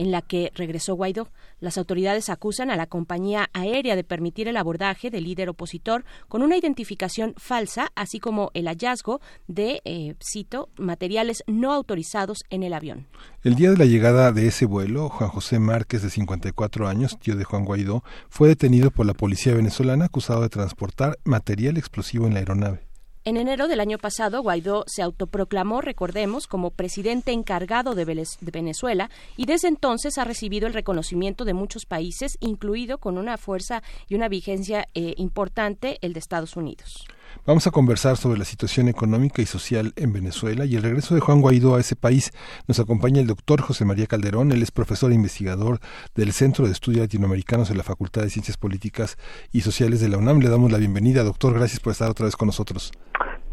en 0.00 0.10
la 0.10 0.22
que 0.22 0.50
regresó 0.54 0.94
Guaidó. 0.94 1.28
Las 1.60 1.76
autoridades 1.76 2.30
acusan 2.30 2.70
a 2.70 2.76
la 2.76 2.86
compañía 2.86 3.50
aérea 3.52 3.96
de 3.96 4.02
permitir 4.02 4.48
el 4.48 4.56
abordaje 4.56 5.10
del 5.10 5.24
líder 5.24 5.50
opositor 5.50 6.06
con 6.26 6.40
una 6.40 6.56
identificación 6.56 7.34
falsa, 7.36 7.92
así 7.94 8.18
como 8.18 8.50
el 8.54 8.66
hallazgo 8.66 9.20
de, 9.46 9.82
eh, 9.84 10.14
cito, 10.24 10.70
materiales 10.78 11.44
no 11.46 11.74
autorizados 11.74 12.44
en 12.48 12.62
el 12.62 12.72
avión. 12.72 13.08
El 13.42 13.56
día 13.56 13.70
de 13.70 13.76
la 13.76 13.84
llegada 13.84 14.32
de 14.32 14.46
ese 14.46 14.64
vuelo, 14.64 15.10
Juan 15.10 15.28
José 15.28 15.58
Márquez, 15.58 16.00
de 16.02 16.08
54 16.08 16.88
años, 16.88 17.18
tío 17.18 17.36
de 17.36 17.44
Juan 17.44 17.66
Guaidó, 17.66 18.02
fue 18.30 18.48
detenido 18.48 18.90
por 18.90 19.04
la 19.04 19.12
policía 19.12 19.52
venezolana 19.52 20.06
acusado 20.06 20.40
de 20.40 20.48
transportar 20.48 21.18
material 21.24 21.76
explosivo 21.76 22.26
en 22.26 22.32
la 22.32 22.40
aeronave. 22.40 22.89
En 23.30 23.36
enero 23.36 23.68
del 23.68 23.78
año 23.78 23.96
pasado, 23.96 24.42
Guaidó 24.42 24.82
se 24.88 25.02
autoproclamó, 25.02 25.80
recordemos, 25.82 26.48
como 26.48 26.72
presidente 26.72 27.30
encargado 27.30 27.94
de, 27.94 28.26
Venezuela 28.40 29.08
y 29.36 29.46
desde 29.46 29.68
entonces 29.68 30.18
ha 30.18 30.24
recibido 30.24 30.66
el 30.66 30.74
reconocimiento 30.74 31.44
de 31.44 31.54
muchos 31.54 31.86
países, 31.86 32.38
incluido 32.40 32.98
con 32.98 33.18
una 33.18 33.36
fuerza 33.36 33.84
y 34.08 34.16
una 34.16 34.28
vigencia 34.28 34.88
eh, 34.94 35.14
importante 35.16 35.98
el 36.02 36.12
de 36.12 36.18
Estados 36.18 36.56
Unidos. 36.56 37.06
Vamos 37.46 37.66
a 37.66 37.70
conversar 37.70 38.16
sobre 38.16 38.38
la 38.38 38.44
situación 38.44 38.88
económica 38.88 39.42
y 39.42 39.46
social 39.46 39.92
en 39.96 40.12
Venezuela 40.12 40.64
y 40.64 40.76
el 40.76 40.82
regreso 40.82 41.14
de 41.14 41.20
Juan 41.20 41.40
Guaidó 41.40 41.74
a 41.74 41.80
ese 41.80 41.96
país. 41.96 42.32
Nos 42.68 42.78
acompaña 42.80 43.20
el 43.20 43.26
doctor 43.26 43.60
José 43.60 43.84
María 43.84 44.06
Calderón, 44.06 44.52
él 44.52 44.62
es 44.62 44.70
profesor 44.70 45.10
e 45.10 45.14
investigador 45.14 45.80
del 46.14 46.32
Centro 46.32 46.66
de 46.66 46.72
Estudios 46.72 47.02
Latinoamericanos 47.02 47.68
de 47.68 47.74
la 47.74 47.82
Facultad 47.82 48.22
de 48.22 48.30
Ciencias 48.30 48.56
Políticas 48.56 49.16
y 49.52 49.62
Sociales 49.62 50.00
de 50.00 50.08
la 50.08 50.18
UNAM. 50.18 50.40
Le 50.40 50.48
damos 50.48 50.70
la 50.70 50.78
bienvenida, 50.78 51.24
doctor, 51.24 51.54
gracias 51.54 51.80
por 51.80 51.92
estar 51.92 52.10
otra 52.10 52.26
vez 52.26 52.36
con 52.36 52.46
nosotros. 52.46 52.92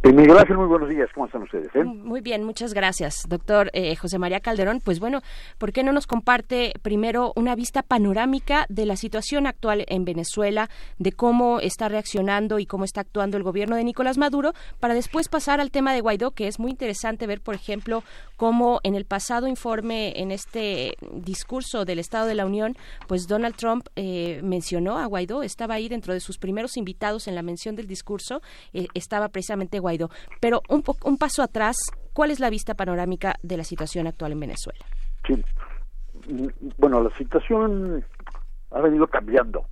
Eh, 0.04 0.14
Miguel 0.14 0.38
Ángel, 0.38 0.58
muy 0.58 0.68
buenos 0.68 0.90
días. 0.90 1.10
¿Cómo 1.16 1.26
están 1.26 1.42
ustedes? 1.42 1.70
Eh? 1.74 1.84
Muy 1.84 2.22
bien, 2.22 2.44
muchas 2.44 2.76
gracias, 2.76 3.26
doctor 3.28 3.72
eh, 3.74 3.96
José 3.96 4.20
María 4.20 4.40
Calderón. 4.42 4.80
Pues 4.80 5.00
bueno, 5.00 5.22
¿por 5.58 5.74
qué 5.74 5.84
no 5.84 5.92
nos 5.92 6.06
comparte 6.06 6.74
primero 6.84 7.34
una 7.36 7.56
vista 7.56 7.82
panorámica 7.82 8.68
de 8.70 8.86
la 8.86 8.96
situación 8.96 9.48
actual 9.48 9.86
en 9.88 10.06
Venezuela, 10.06 10.70
de 11.00 11.14
cómo 11.14 11.60
está 11.60 11.90
reaccionando 11.90 12.60
y 12.60 12.68
cómo 12.68 12.86
está 12.86 13.02
actuando 13.02 13.38
el 13.38 13.44
gobierno 13.44 13.76
de 13.76 13.84
Nicolás 13.84 14.20
Maduro, 14.20 14.54
para 14.80 14.94
después 14.94 15.30
pasar 15.30 15.60
al 15.60 15.72
tema 15.72 15.94
de 15.94 16.02
Guaidó, 16.02 16.30
que 16.30 16.48
es 16.48 16.60
muy 16.60 16.70
interesante 16.70 17.26
ver, 17.26 17.42
por 17.42 17.56
ejemplo, 17.56 18.04
cómo 18.36 18.80
en 18.84 18.94
el 18.94 19.06
pasado 19.06 19.48
informe, 19.48 20.14
en 20.22 20.30
este 20.30 20.96
discurso 21.12 21.86
del 21.86 21.98
Estado 21.98 22.28
de 22.28 22.36
la 22.36 22.46
Unión, 22.46 22.78
pues 23.08 23.28
Donald 23.28 23.56
Trump 23.56 23.88
mencionó 23.96 25.00
a 25.00 25.06
Guaidó, 25.08 25.42
estaba 25.42 25.74
ahí 25.74 25.90
dentro 25.90 26.14
de 26.14 26.20
sus 26.20 26.38
primeros 26.38 26.78
invitados 26.78 27.28
en 27.28 27.34
la 27.34 27.42
mención 27.42 27.76
del 27.76 27.88
discurso, 27.88 28.42
estaba 28.94 29.30
precisamente 29.30 29.80
Guaidó 29.88 30.10
pero 30.42 30.62
un, 30.70 30.84
un 31.04 31.18
paso 31.18 31.42
atrás, 31.42 31.78
¿cuál 32.14 32.32
es 32.32 32.40
la 32.40 32.50
vista 32.50 32.74
panorámica 32.74 33.36
de 33.42 33.58
la 33.58 33.64
situación 33.64 34.08
actual 34.08 34.34
en 34.34 34.40
Venezuela? 34.42 34.86
Sí. 35.26 35.44
Bueno, 36.78 37.02
la 37.02 37.16
situación 37.18 38.04
ha 38.72 38.82
venido 38.82 39.08
cambiando 39.08 39.66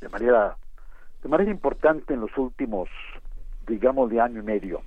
de 0.00 0.08
manera 0.08 0.56
de 1.22 1.28
manera 1.28 1.50
importante 1.50 2.14
en 2.14 2.20
los 2.20 2.36
últimos, 2.36 2.88
digamos, 3.66 4.10
de 4.10 4.20
año 4.20 4.40
y 4.40 4.44
medio. 4.44 4.82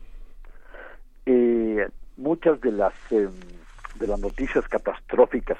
Eh, 1.25 1.87
muchas 2.17 2.59
de 2.59 2.71
las 2.71 2.93
em, 3.11 3.31
de 3.99 4.07
las 4.07 4.19
noticias 4.19 4.67
catastróficas 4.67 5.57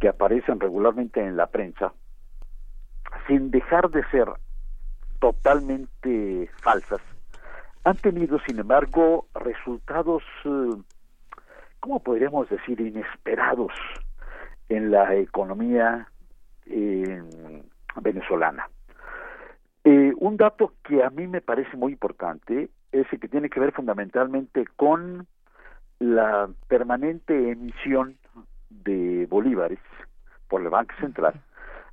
que 0.00 0.08
aparecen 0.08 0.58
regularmente 0.58 1.20
en 1.20 1.36
la 1.36 1.46
prensa, 1.46 1.92
sin 3.26 3.50
dejar 3.50 3.90
de 3.90 4.04
ser 4.10 4.28
totalmente 5.20 6.50
falsas, 6.60 7.00
han 7.84 7.96
tenido, 7.98 8.38
sin 8.46 8.58
embargo, 8.58 9.26
resultados, 9.34 10.22
eh, 10.44 10.70
¿cómo 11.80 12.02
podríamos 12.02 12.48
decir?, 12.48 12.80
inesperados 12.80 13.72
en 14.68 14.90
la 14.90 15.14
economía 15.14 16.08
venezolana. 17.96 18.68
Eh, 19.84 20.12
un 20.16 20.38
dato 20.38 20.72
que 20.82 21.04
a 21.04 21.10
mí 21.10 21.26
me 21.26 21.42
parece 21.42 21.76
muy 21.76 21.92
importante 21.92 22.70
es 22.90 23.06
el 23.12 23.20
que 23.20 23.28
tiene 23.28 23.50
que 23.50 23.60
ver 23.60 23.72
fundamentalmente 23.72 24.64
con 24.76 25.26
la 25.98 26.48
permanente 26.68 27.50
emisión 27.50 28.16
de 28.70 29.26
bolívares 29.28 29.78
por 30.48 30.62
el 30.62 30.70
Banco 30.70 30.94
Central, 31.00 31.34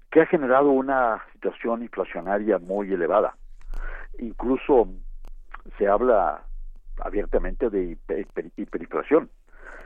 que 0.09 0.21
ha 0.21 0.25
generado 0.25 0.69
una 0.69 1.21
situación 1.33 1.83
inflacionaria 1.83 2.59
muy 2.59 2.93
elevada. 2.93 3.35
Incluso 4.19 4.87
se 5.77 5.87
habla 5.87 6.43
abiertamente 6.99 7.69
de 7.69 7.97
hiperinflación. 8.57 9.29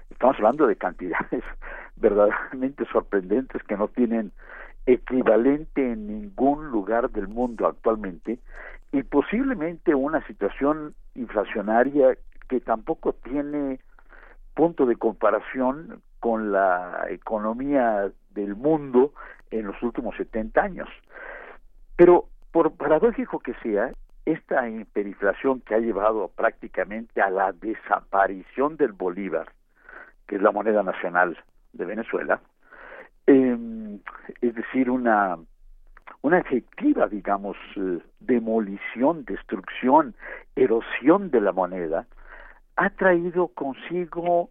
Estamos 0.09 0.35
hablando 0.37 0.67
de 0.67 0.75
cantidades 0.75 1.43
verdaderamente 1.95 2.85
sorprendentes 2.91 3.63
que 3.63 3.77
no 3.77 3.87
tienen 3.87 4.31
equivalente 4.85 5.93
en 5.93 6.07
ningún 6.07 6.67
lugar 6.69 7.09
del 7.09 7.27
mundo 7.27 7.67
actualmente 7.67 8.39
y 8.91 9.03
posiblemente 9.03 9.95
una 9.95 10.25
situación 10.27 10.93
inflacionaria 11.15 12.17
que 12.47 12.59
tampoco 12.61 13.13
tiene 13.13 13.79
punto 14.53 14.85
de 14.85 14.95
comparación 14.95 16.01
con 16.19 16.51
la 16.51 17.05
economía 17.09 18.11
del 18.31 18.55
mundo 18.55 19.13
en 19.51 19.67
los 19.67 19.81
últimos 19.81 20.15
70 20.17 20.61
años. 20.61 20.89
Pero 21.95 22.25
por 22.51 22.71
paradójico 22.75 23.39
que 23.39 23.53
sea, 23.55 23.91
esta 24.25 24.67
hiperinflación 24.67 25.61
que 25.61 25.75
ha 25.75 25.79
llevado 25.79 26.31
prácticamente 26.35 27.21
a 27.21 27.29
la 27.29 27.51
desaparición 27.51 28.75
del 28.77 28.91
bolívar, 28.91 29.51
que 30.27 30.37
es 30.37 30.41
la 30.41 30.51
moneda 30.51 30.81
nacional 30.83 31.37
de 31.73 31.85
Venezuela, 31.85 32.41
eh, 33.27 33.99
es 34.41 34.55
decir, 34.55 34.89
una, 34.89 35.37
una 36.21 36.39
efectiva, 36.39 37.07
digamos, 37.07 37.55
eh, 37.75 37.99
demolición, 38.19 39.25
destrucción, 39.25 40.15
erosión 40.55 41.29
de 41.29 41.41
la 41.41 41.51
moneda, 41.51 42.07
ha 42.75 42.89
traído 42.91 43.49
consigo 43.49 44.49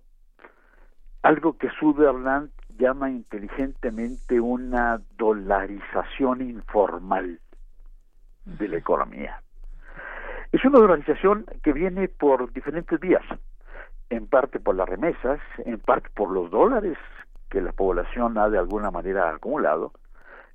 algo 1.22 1.56
que 1.58 1.70
Sutherland 1.80 2.50
llama 2.78 3.10
inteligentemente 3.10 4.40
una 4.40 5.00
dolarización 5.16 6.42
informal 6.42 7.40
de 8.44 8.68
la 8.68 8.76
economía. 8.76 9.43
Es 10.54 10.64
una 10.64 10.78
organización 10.78 11.46
que 11.64 11.72
viene 11.72 12.06
por 12.06 12.52
diferentes 12.52 13.00
vías, 13.00 13.24
en 14.08 14.28
parte 14.28 14.60
por 14.60 14.76
las 14.76 14.88
remesas, 14.88 15.40
en 15.64 15.80
parte 15.80 16.10
por 16.14 16.30
los 16.30 16.48
dólares 16.48 16.96
que 17.50 17.60
la 17.60 17.72
población 17.72 18.38
ha 18.38 18.48
de 18.48 18.58
alguna 18.58 18.92
manera 18.92 19.30
acumulado, 19.30 19.90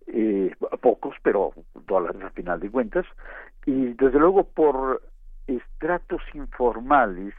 eh, 0.08 0.56
pocos, 0.80 1.18
pero 1.22 1.52
dólares 1.86 2.24
a 2.24 2.30
final 2.30 2.62
de 2.62 2.72
cuentas, 2.72 3.06
y 3.66 3.88
desde 3.96 4.20
luego 4.20 4.46
por 4.46 5.02
estratos 5.48 6.22
informales 6.34 7.34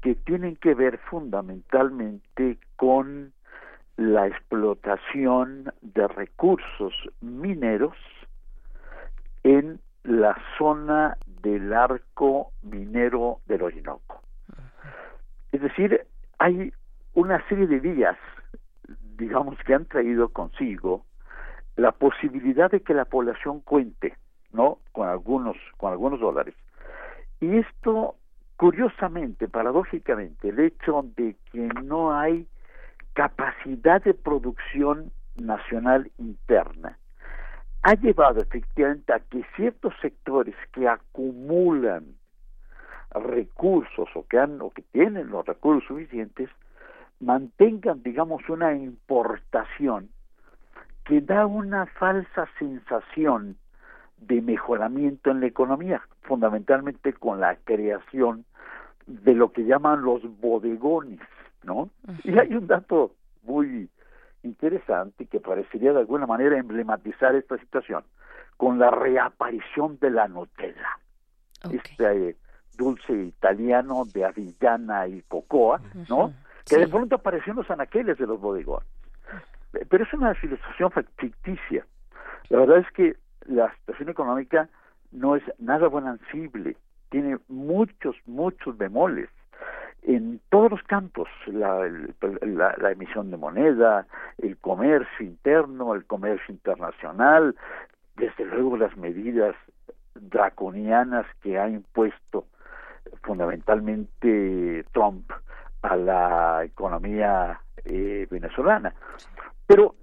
que 0.00 0.14
tienen 0.14 0.54
que 0.54 0.74
ver 0.74 0.96
fundamentalmente 1.10 2.58
con 2.76 3.32
la 3.96 4.28
explotación 4.28 5.72
de 5.80 6.06
recursos 6.06 6.94
mineros 7.20 7.96
en 9.42 9.80
la 10.04 10.36
zona 10.56 11.16
del 11.42 11.72
arco 11.72 12.52
minero 12.62 13.40
del 13.46 13.62
Orinoco. 13.62 14.22
Es 15.52 15.60
decir, 15.60 16.06
hay 16.38 16.72
una 17.14 17.46
serie 17.48 17.66
de 17.66 17.80
vías, 17.80 18.16
digamos, 19.16 19.58
que 19.66 19.74
han 19.74 19.86
traído 19.86 20.28
consigo 20.28 21.04
la 21.76 21.92
posibilidad 21.92 22.70
de 22.70 22.80
que 22.80 22.94
la 22.94 23.04
población 23.04 23.60
cuente, 23.60 24.14
¿no? 24.52 24.78
Con 24.92 25.08
algunos, 25.08 25.56
con 25.76 25.92
algunos 25.92 26.20
dólares. 26.20 26.54
Y 27.40 27.56
esto, 27.58 28.16
curiosamente, 28.56 29.48
paradójicamente, 29.48 30.50
el 30.50 30.60
hecho 30.60 31.04
de 31.16 31.36
que 31.50 31.68
no 31.82 32.14
hay 32.14 32.46
capacidad 33.14 34.02
de 34.02 34.14
producción 34.14 35.10
nacional 35.36 36.10
interna, 36.18 36.98
ha 37.82 37.94
llevado 37.94 38.40
efectivamente 38.40 39.12
a 39.12 39.20
que 39.20 39.44
ciertos 39.56 39.94
sectores 40.00 40.54
que 40.72 40.86
acumulan 40.86 42.14
recursos 43.12 44.08
o 44.14 44.26
que 44.26 44.38
han 44.38 44.60
o 44.60 44.70
que 44.70 44.82
tienen 44.82 45.30
los 45.30 45.44
recursos 45.46 45.86
suficientes 45.88 46.48
mantengan 47.18 48.02
digamos 48.02 48.48
una 48.48 48.74
importación 48.74 50.08
que 51.04 51.20
da 51.20 51.46
una 51.46 51.86
falsa 51.86 52.48
sensación 52.58 53.56
de 54.18 54.42
mejoramiento 54.42 55.30
en 55.30 55.40
la 55.40 55.46
economía 55.46 56.02
fundamentalmente 56.22 57.12
con 57.14 57.40
la 57.40 57.56
creación 57.56 58.44
de 59.06 59.34
lo 59.34 59.50
que 59.50 59.64
llaman 59.64 60.02
los 60.02 60.22
bodegones 60.40 61.20
no 61.64 61.90
y 62.22 62.38
hay 62.38 62.54
un 62.54 62.66
dato 62.68 63.12
muy 63.42 63.88
interesante 64.42 65.26
que 65.26 65.40
parecería 65.40 65.92
de 65.92 66.00
alguna 66.00 66.26
manera 66.26 66.58
emblematizar 66.58 67.34
esta 67.34 67.58
situación 67.58 68.04
con 68.56 68.78
la 68.78 68.90
reaparición 68.90 69.98
de 70.00 70.10
la 70.10 70.28
Nutella, 70.28 70.98
este 71.70 72.28
eh, 72.28 72.36
dulce 72.76 73.12
italiano 73.12 74.04
de 74.12 74.24
avellana 74.24 75.06
y 75.08 75.22
cocoa, 75.22 75.80
¿no? 76.08 76.32
Que 76.66 76.78
de 76.78 76.88
pronto 76.88 77.16
apareció 77.16 77.52
en 77.52 77.58
los 77.58 77.70
anaqueles 77.70 78.18
de 78.18 78.26
los 78.26 78.40
bodegones. 78.40 78.88
Pero 79.88 80.04
es 80.04 80.12
una 80.12 80.36
ilustración 80.42 80.90
ficticia. 81.16 81.86
La 82.48 82.58
verdad 82.58 82.78
es 82.78 82.90
que 82.92 83.16
la 83.46 83.72
situación 83.76 84.10
económica 84.10 84.68
no 85.10 85.36
es 85.36 85.42
nada 85.58 85.88
bonancible, 85.88 86.76
tiene 87.08 87.38
muchos, 87.48 88.16
muchos 88.26 88.76
bemoles 88.76 89.28
en 90.02 90.40
todos 90.48 90.70
los 90.70 90.82
campos, 90.84 91.28
la, 91.46 91.86
emisión 92.90 93.30
de 93.30 93.36
moneda, 93.36 94.06
el 94.38 94.56
comercio 94.58 95.26
interno, 95.26 95.94
el 95.94 96.04
comercio 96.06 96.54
internacional, 96.54 97.54
desde 98.16 98.44
luego 98.46 98.76
las 98.76 98.96
medidas 98.96 99.54
draconianas 100.14 101.26
que 101.42 101.58
ha 101.58 101.68
impuesto 101.68 102.46
fundamentalmente 103.22 104.84
Trump 104.92 105.30
a 105.82 105.96
la 105.96 106.64
economía 106.64 107.60
eh, 107.84 108.26
venezolana. 108.30 108.94
Pero 109.66 109.94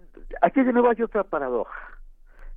aquí 0.41 0.63
de 0.63 0.73
nuevo 0.73 0.89
hay 0.89 1.01
otra 1.01 1.23
paradoja. 1.23 1.77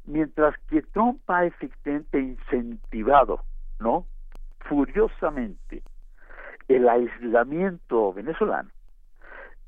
Mientras 0.05 0.55
que 0.69 0.83
Trump 0.83 1.21
ha 1.29 1.45
efectivamente 1.45 2.19
incentivado, 2.19 3.45
¿no? 3.79 4.07
Furiosamente 4.61 5.83
el 6.77 6.89
aislamiento 6.89 8.13
venezolano 8.13 8.71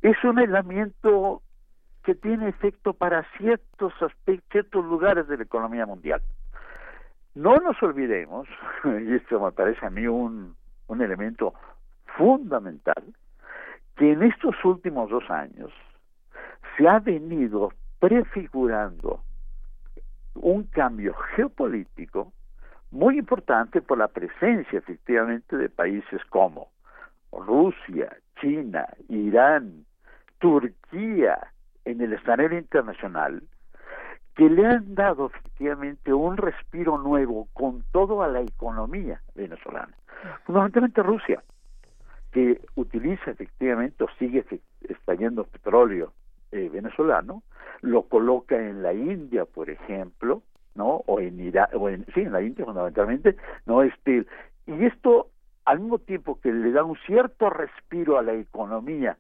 es 0.01 0.17
un 0.25 0.39
aislamiento 0.39 1.43
que 2.03 2.15
tiene 2.15 2.49
efecto 2.49 2.93
para 2.93 3.25
ciertos 3.37 3.93
aspectos, 4.03 4.51
ciertos 4.51 4.85
lugares 4.85 5.29
de 5.29 5.37
la 5.37 5.45
economía 5.45 5.87
mundial. 5.87 6.21
No 7.35 7.57
nos 7.59 7.81
olvidemos, 7.83 8.49
y 8.85 9.15
esto 9.15 9.41
me 9.41 9.53
parece 9.53 9.87
a 9.87 9.91
mí 9.91 10.07
un 10.07 10.57
un 10.93 11.01
elemento 11.01 11.55
fundamental 12.17 13.03
que 13.97 14.13
en 14.13 14.23
estos 14.23 14.55
últimos 14.65 15.11
dos 15.11 15.29
años 15.31 15.71
se 16.77 16.87
ha 16.89 16.99
venido 16.99 17.73
prefigurando 17.99 19.23
un 20.35 20.65
cambio 20.65 21.15
geopolítico 21.35 22.33
muy 22.91 23.19
importante 23.19 23.81
por 23.81 23.99
la 23.99 24.09
presencia 24.09 24.79
efectivamente 24.79 25.57
de 25.57 25.69
países 25.69 26.23
como 26.27 26.69
Rusia, 27.33 28.17
China, 28.41 28.87
Irán, 29.09 29.85
Turquía 30.39 31.39
en 31.85 32.01
el 32.01 32.13
escenario 32.13 32.59
internacional 32.59 33.43
que 34.35 34.49
le 34.49 34.67
han 34.67 34.95
dado 34.95 35.27
efectivamente 35.27 36.13
un 36.13 36.37
respiro 36.37 36.99
nuevo 36.99 37.49
con 37.53 37.85
todo 37.93 38.23
a 38.23 38.29
la 38.29 38.41
economía 38.41 39.21
venezolana. 39.35 39.95
Fundamentalmente 40.45 41.03
Rusia, 41.03 41.43
que 42.31 42.61
utiliza 42.77 43.31
efectivamente 43.31 44.05
o 44.05 44.09
sigue 44.19 44.45
extrayendo 44.89 45.45
petróleo 45.45 46.13
eh, 46.51 46.71
venezolano, 46.73 47.43
lo 47.83 48.03
coloca 48.03 48.57
en 48.57 48.83
la 48.83 48.95
India, 48.95 49.45
por 49.45 49.69
ejemplo, 49.69 50.43
¿no? 50.75 51.03
O 51.07 51.21
en 51.21 51.39
Irak, 51.41 51.71
sí, 52.15 52.21
en 52.21 52.33
la 52.33 52.41
India 52.41 52.65
fundamentalmente, 52.65 53.37
¿no? 53.67 53.83
Este, 53.83 54.25
y 54.67 54.85
esto 54.85 55.29
al 55.65 55.81
mismo 55.81 55.99
tiempo 55.99 56.41
que 56.41 56.53
le 56.53 56.73
da 56.73 56.85
un 56.85 56.97
cierto 57.07 57.51
respiro 57.51 58.19
a 58.19 58.23
la 58.23 58.33
economía 58.33 59.17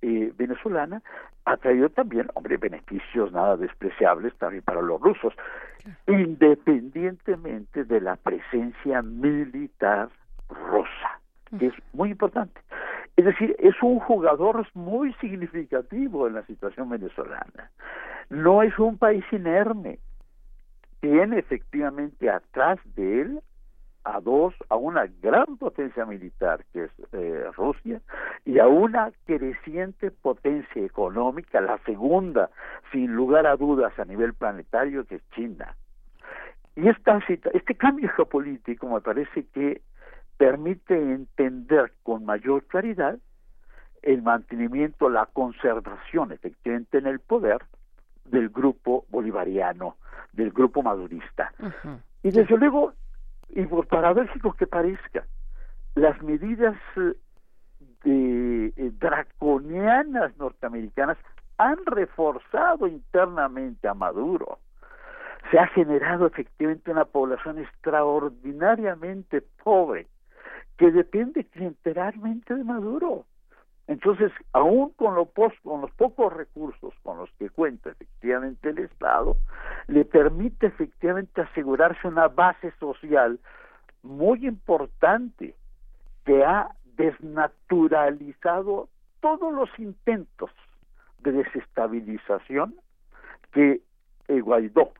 eh, 0.00 0.32
venezolana, 0.36 1.02
ha 1.44 1.56
traído 1.56 1.88
también, 1.88 2.28
hombre, 2.34 2.56
beneficios 2.56 3.32
nada 3.32 3.56
despreciables 3.56 4.34
también 4.36 4.62
para 4.62 4.82
los 4.82 5.00
rusos, 5.00 5.34
independientemente 6.06 7.84
de 7.84 8.00
la 8.00 8.16
presencia 8.16 9.02
militar 9.02 10.08
rusa, 10.48 11.20
que 11.58 11.66
es 11.66 11.74
muy 11.92 12.10
importante. 12.10 12.60
Es 13.16 13.24
decir, 13.24 13.54
es 13.58 13.74
un 13.82 13.98
jugador 14.00 14.66
muy 14.74 15.12
significativo 15.14 16.26
en 16.26 16.34
la 16.34 16.46
situación 16.46 16.88
venezolana. 16.88 17.70
No 18.30 18.62
es 18.62 18.78
un 18.78 18.98
país 18.98 19.24
inerme. 19.32 19.98
Tiene 21.00 21.38
efectivamente 21.38 22.30
atrás 22.30 22.78
de 22.96 23.20
él 23.20 23.40
a 24.04 24.20
dos, 24.20 24.54
a 24.68 24.76
una 24.76 25.06
gran 25.22 25.56
potencia 25.58 26.04
militar 26.04 26.64
que 26.72 26.84
es 26.84 26.90
eh, 27.12 27.44
Rusia 27.56 28.00
y 28.44 28.58
a 28.58 28.66
una 28.66 29.12
creciente 29.26 30.10
potencia 30.10 30.84
económica, 30.84 31.60
la 31.60 31.78
segunda, 31.84 32.50
sin 32.90 33.14
lugar 33.14 33.46
a 33.46 33.56
dudas 33.56 33.96
a 33.98 34.04
nivel 34.04 34.34
planetario, 34.34 35.04
que 35.04 35.16
es 35.16 35.30
China. 35.30 35.76
Y 36.74 36.88
esta, 36.88 37.20
este 37.28 37.74
cambio 37.74 38.08
geopolítico 38.10 38.88
me 38.88 39.00
parece 39.00 39.46
que 39.52 39.82
permite 40.38 40.94
entender 40.94 41.92
con 42.02 42.24
mayor 42.24 42.64
claridad 42.64 43.18
el 44.02 44.22
mantenimiento, 44.22 45.08
la 45.08 45.26
conservación 45.26 46.32
efectivamente 46.32 46.98
en 46.98 47.06
el 47.06 47.20
poder 47.20 47.62
del 48.24 48.48
grupo 48.48 49.04
bolivariano, 49.10 49.96
del 50.32 50.50
grupo 50.50 50.82
madurista. 50.82 51.52
Y 52.22 52.30
desde 52.30 52.56
luego 52.56 52.94
y 53.52 53.66
por 53.66 53.86
paradójico 53.86 54.54
que 54.54 54.66
parezca, 54.66 55.24
las 55.94 56.20
medidas 56.22 56.76
eh, 56.96 57.14
de, 58.04 58.72
eh, 58.76 58.92
draconianas 58.98 60.36
norteamericanas 60.38 61.18
han 61.58 61.76
reforzado 61.84 62.86
internamente 62.86 63.86
a 63.86 63.94
Maduro. 63.94 64.58
Se 65.50 65.58
ha 65.58 65.66
generado 65.68 66.26
efectivamente 66.26 66.90
una 66.90 67.04
población 67.04 67.58
extraordinariamente 67.58 69.42
pobre 69.62 70.06
que 70.78 70.90
depende 70.90 71.44
clientelarmente 71.44 72.54
de 72.54 72.64
Maduro. 72.64 73.26
Entonces, 73.88 74.30
aún 74.52 74.90
con, 74.90 75.14
lo 75.14 75.26
con 75.26 75.80
los 75.80 75.90
pocos 75.92 76.32
recursos 76.32 76.94
con 77.02 77.18
los 77.18 77.30
que 77.32 77.50
cuenta 77.50 77.90
efectivamente 77.90 78.70
el 78.70 78.78
Estado, 78.78 79.36
le 79.88 80.04
permite 80.04 80.68
efectivamente 80.68 81.40
asegurarse 81.40 82.06
una 82.06 82.28
base 82.28 82.72
social 82.78 83.40
muy 84.02 84.46
importante 84.46 85.54
que 86.24 86.44
ha 86.44 86.70
desnaturalizado 86.96 88.88
todos 89.20 89.52
los 89.52 89.68
intentos 89.78 90.50
de 91.20 91.32
desestabilización 91.32 92.74
que 93.52 93.80
Guaidó, 94.28 94.92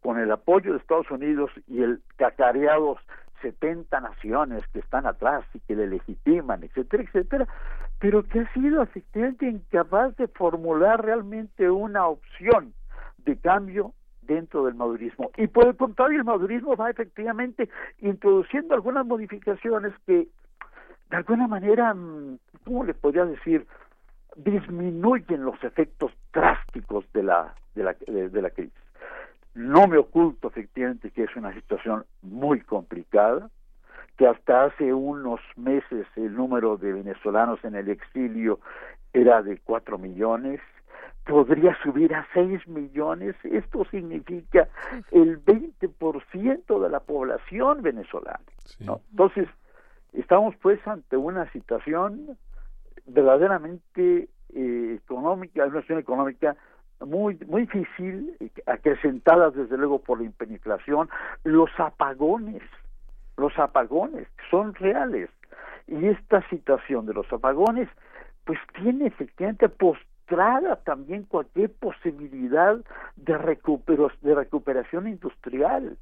con 0.00 0.18
el 0.18 0.30
apoyo 0.30 0.72
de 0.72 0.78
Estados 0.78 1.10
Unidos 1.10 1.50
y 1.66 1.82
el 1.82 2.00
cacareados 2.16 2.98
70 3.42 4.00
naciones 4.00 4.62
que 4.72 4.80
están 4.80 5.06
atrás 5.06 5.44
y 5.54 5.60
que 5.60 5.76
le 5.76 5.86
legitiman, 5.86 6.64
etcétera, 6.64 7.02
etcétera, 7.02 7.46
pero 7.98 8.22
que 8.22 8.40
ha 8.40 8.52
sido 8.52 8.82
efectivamente 8.82 9.48
incapaz 9.48 10.16
de 10.16 10.28
formular 10.28 11.04
realmente 11.04 11.70
una 11.70 12.06
opción 12.06 12.72
de 13.18 13.36
cambio 13.36 13.92
dentro 14.22 14.64
del 14.64 14.74
madurismo. 14.74 15.30
Y 15.36 15.46
por 15.46 15.66
el 15.66 15.76
contrario, 15.76 16.18
el 16.18 16.24
madurismo 16.24 16.76
va 16.76 16.90
efectivamente 16.90 17.68
introduciendo 18.00 18.74
algunas 18.74 19.06
modificaciones 19.06 19.92
que, 20.06 20.28
de 21.10 21.16
alguna 21.16 21.46
manera, 21.46 21.94
mm, 21.94 22.38
¿cómo 22.64 22.84
le 22.84 22.94
podría 22.94 23.24
decir? 23.24 23.66
disminuyen 24.36 25.44
los 25.44 25.62
efectos 25.64 26.12
drásticos 26.32 27.10
de 27.14 27.22
la, 27.22 27.54
de 27.74 27.84
la, 27.84 27.96
de 28.06 28.42
la 28.42 28.50
crisis. 28.50 28.85
No 29.56 29.86
me 29.86 29.96
oculto 29.96 30.48
efectivamente 30.48 31.10
que 31.10 31.22
es 31.24 31.34
una 31.34 31.50
situación 31.54 32.04
muy 32.20 32.60
complicada, 32.60 33.48
que 34.18 34.26
hasta 34.26 34.64
hace 34.64 34.92
unos 34.92 35.40
meses 35.56 36.06
el 36.14 36.34
número 36.34 36.76
de 36.76 36.92
venezolanos 36.92 37.64
en 37.64 37.74
el 37.74 37.88
exilio 37.88 38.60
era 39.14 39.40
de 39.40 39.58
cuatro 39.64 39.96
millones, 39.96 40.60
podría 41.24 41.74
subir 41.82 42.14
a 42.14 42.26
seis 42.34 42.68
millones, 42.68 43.34
esto 43.44 43.86
significa 43.90 44.68
el 45.10 45.42
20% 45.42 46.82
de 46.82 46.90
la 46.90 47.00
población 47.00 47.80
venezolana. 47.80 48.44
Entonces, 49.10 49.48
estamos 50.12 50.54
pues 50.56 50.86
ante 50.86 51.16
una 51.16 51.50
situación 51.52 52.36
verdaderamente 53.06 54.28
eh, 54.54 54.98
económica, 55.02 55.62
una 55.64 55.80
situación 55.80 55.98
económica 55.98 56.56
muy 57.04 57.38
muy 57.46 57.62
difícil, 57.62 58.36
acrecentada 58.66 59.50
desde 59.50 59.76
luego 59.76 60.00
por 60.00 60.20
la 60.20 60.26
hiperinflación, 60.26 61.08
los 61.44 61.70
apagones, 61.78 62.62
los 63.36 63.56
apagones 63.58 64.26
son 64.50 64.74
reales. 64.74 65.30
Y 65.86 66.06
esta 66.06 66.46
situación 66.48 67.06
de 67.06 67.14
los 67.14 67.32
apagones, 67.32 67.88
pues 68.44 68.58
tiene 68.74 69.06
efectivamente 69.06 69.68
postrada 69.68 70.76
también 70.76 71.24
cualquier 71.24 71.72
posibilidad 71.72 72.76
de, 73.16 73.38
recupero, 73.38 74.10
de 74.20 74.34
recuperación 74.34 75.06
industrial. 75.06 75.96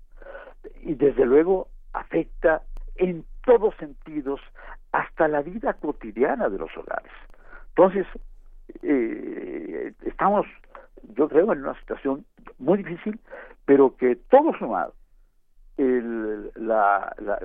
Y 0.82 0.94
desde 0.94 1.26
luego 1.26 1.68
afecta 1.92 2.62
en 2.96 3.24
todos 3.44 3.74
sentidos 3.76 4.40
hasta 4.92 5.28
la 5.28 5.42
vida 5.42 5.74
cotidiana 5.74 6.48
de 6.48 6.58
los 6.58 6.74
hogares. 6.76 7.12
Entonces, 7.70 8.06
eh, 8.82 9.92
estamos 10.02 10.46
yo 11.16 11.28
creo, 11.28 11.52
en 11.52 11.60
una 11.60 11.78
situación 11.80 12.24
muy 12.58 12.78
difícil, 12.78 13.18
pero 13.64 13.96
que 13.96 14.16
todo 14.16 14.52
sumado, 14.58 14.94
el, 15.76 16.50
la, 16.54 17.14
la, 17.18 17.38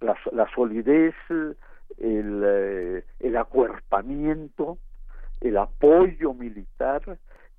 la, 0.00 0.16
la, 0.32 0.50
solidez, 0.54 1.14
el, 1.30 2.42
eh, 2.44 3.04
el 3.20 3.36
acuerpamiento, 3.36 4.78
el 5.40 5.56
apoyo 5.56 6.32
militar 6.34 7.18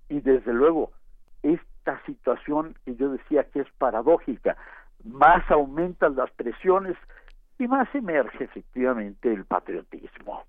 y 0.09 0.21
desde 0.21 0.53
luego 0.53 0.91
esta 1.43 2.03
situación 2.05 2.75
que 2.85 2.95
yo 2.95 3.11
decía 3.11 3.43
que 3.43 3.61
es 3.61 3.67
paradójica, 3.77 4.57
más 5.03 5.49
aumentan 5.49 6.15
las 6.15 6.31
presiones 6.31 6.97
y 7.57 7.67
más 7.67 7.93
emerge 7.93 8.45
efectivamente 8.45 9.31
el 9.31 9.45
patriotismo, 9.45 10.43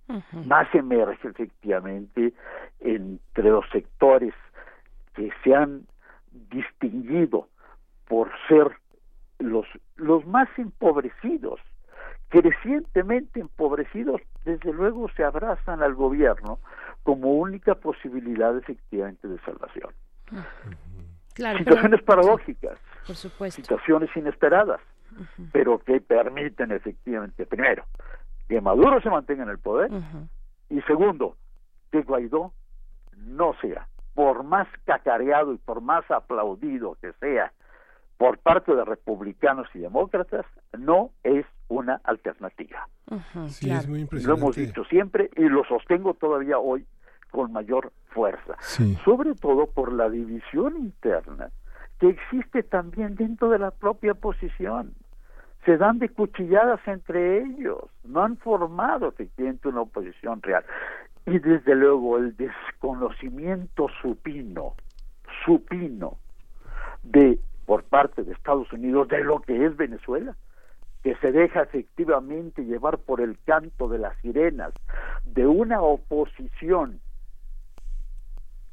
más 0.47 0.73
emerge 0.75 1.29
efectivamente 1.29 2.33
entre 2.81 3.51
los 3.51 3.69
sectores 3.71 4.33
que 5.21 5.31
se 5.45 5.55
han 5.55 5.83
distinguido 6.51 7.47
por 8.09 8.31
ser 8.49 8.73
los, 9.39 9.67
los 9.97 10.27
más 10.27 10.49
empobrecidos, 10.57 11.61
crecientemente 12.31 13.41
empobrecidos, 13.41 14.23
desde 14.47 14.73
luego 14.73 15.11
se 15.11 15.23
abrazan 15.23 15.83
al 15.83 15.95
gobierno 15.95 16.59
como 17.03 17.35
única 17.35 17.75
posibilidad 17.75 18.57
efectivamente 18.57 19.29
de 19.29 19.39
salvación. 19.41 19.93
situaciones 21.35 22.03
paradójicas, 22.03 22.79
situaciones 23.51 24.09
inesperadas, 24.17 24.81
pero 25.53 25.81
que 25.81 26.01
permiten 26.01 26.73
efectivamente, 26.73 27.45
primero, 27.45 27.85
que 28.49 28.59
Maduro 28.63 29.03
se 29.03 29.11
mantenga 29.11 29.43
en 29.43 29.51
el 29.51 29.59
poder 29.59 29.91
y 30.71 30.81
segundo, 30.83 31.37
que 31.93 32.01
Guaidó 32.01 32.55
no 33.19 33.55
sea 33.61 33.87
por 34.15 34.43
más 34.43 34.69
cacareado 34.85 35.53
y 35.53 35.59
por 35.59 35.81
más 35.81 36.09
aplaudido 36.11 36.97
que 37.01 37.13
sea 37.15 37.53
por 38.17 38.39
parte 38.39 38.75
de 38.75 38.85
republicanos 38.85 39.67
y 39.75 39.79
demócratas, 39.79 40.45
no 40.79 41.11
es 41.25 41.47
una 41.69 42.01
alternativa. 42.05 42.87
Sí, 43.49 43.71
es 43.71 43.89
muy 43.89 44.07
Lo 44.11 44.35
hemos 44.35 44.57
dicho 44.57 44.85
siempre 44.85 45.31
y 45.37 45.49
lo 45.49 45.65
sostengo 45.65 46.13
todavía 46.15 46.59
hoy 46.59 46.85
con 47.31 47.53
mayor 47.53 47.93
fuerza. 48.09 48.57
Sí. 48.61 48.99
Sobre 49.05 49.35
todo 49.35 49.69
por 49.69 49.93
la 49.93 50.11
división 50.11 50.77
interna 50.77 51.51
que 52.01 52.09
existe 52.09 52.63
también 52.63 53.15
dentro 53.15 53.51
de 53.51 53.59
la 53.59 53.71
propia 53.71 54.13
oposición. 54.13 54.95
Se 55.65 55.77
dan 55.77 55.99
de 55.99 56.09
cuchilladas 56.09 56.81
entre 56.87 57.43
ellos, 57.43 57.85
no 58.05 58.23
han 58.23 58.39
formado 58.39 59.09
efectivamente 59.09 59.69
una 59.69 59.83
oposición 59.83 60.41
real. 60.43 60.65
Y 61.27 61.39
desde 61.39 61.75
luego 61.75 62.19
el 62.19 62.37
desconocimiento 62.37 63.89
supino, 64.01 64.75
supino, 65.45 66.19
de 67.03 67.39
por 67.67 67.85
parte 67.85 68.25
de 68.25 68.33
Estados 68.33 68.73
Unidos 68.73 69.09
de 69.09 69.23
lo 69.23 69.41
que 69.41 69.65
es 69.65 69.77
Venezuela, 69.77 70.35
que 71.03 71.15
se 71.17 71.33
deja 71.33 71.63
efectivamente 71.63 72.65
llevar 72.65 72.99
por 72.99 73.21
el 73.21 73.39
canto 73.45 73.89
de 73.89 73.99
las 73.99 74.17
sirenas 74.19 74.73
de 75.25 75.47
una 75.47 75.81
oposición 75.81 77.01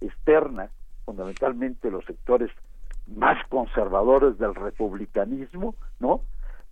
externa, 0.01 0.69
fundamentalmente 1.05 1.89
los 1.89 2.05
sectores 2.05 2.51
más 3.07 3.37
conservadores 3.47 4.37
del 4.37 4.55
republicanismo, 4.55 5.75
¿no? 5.99 6.21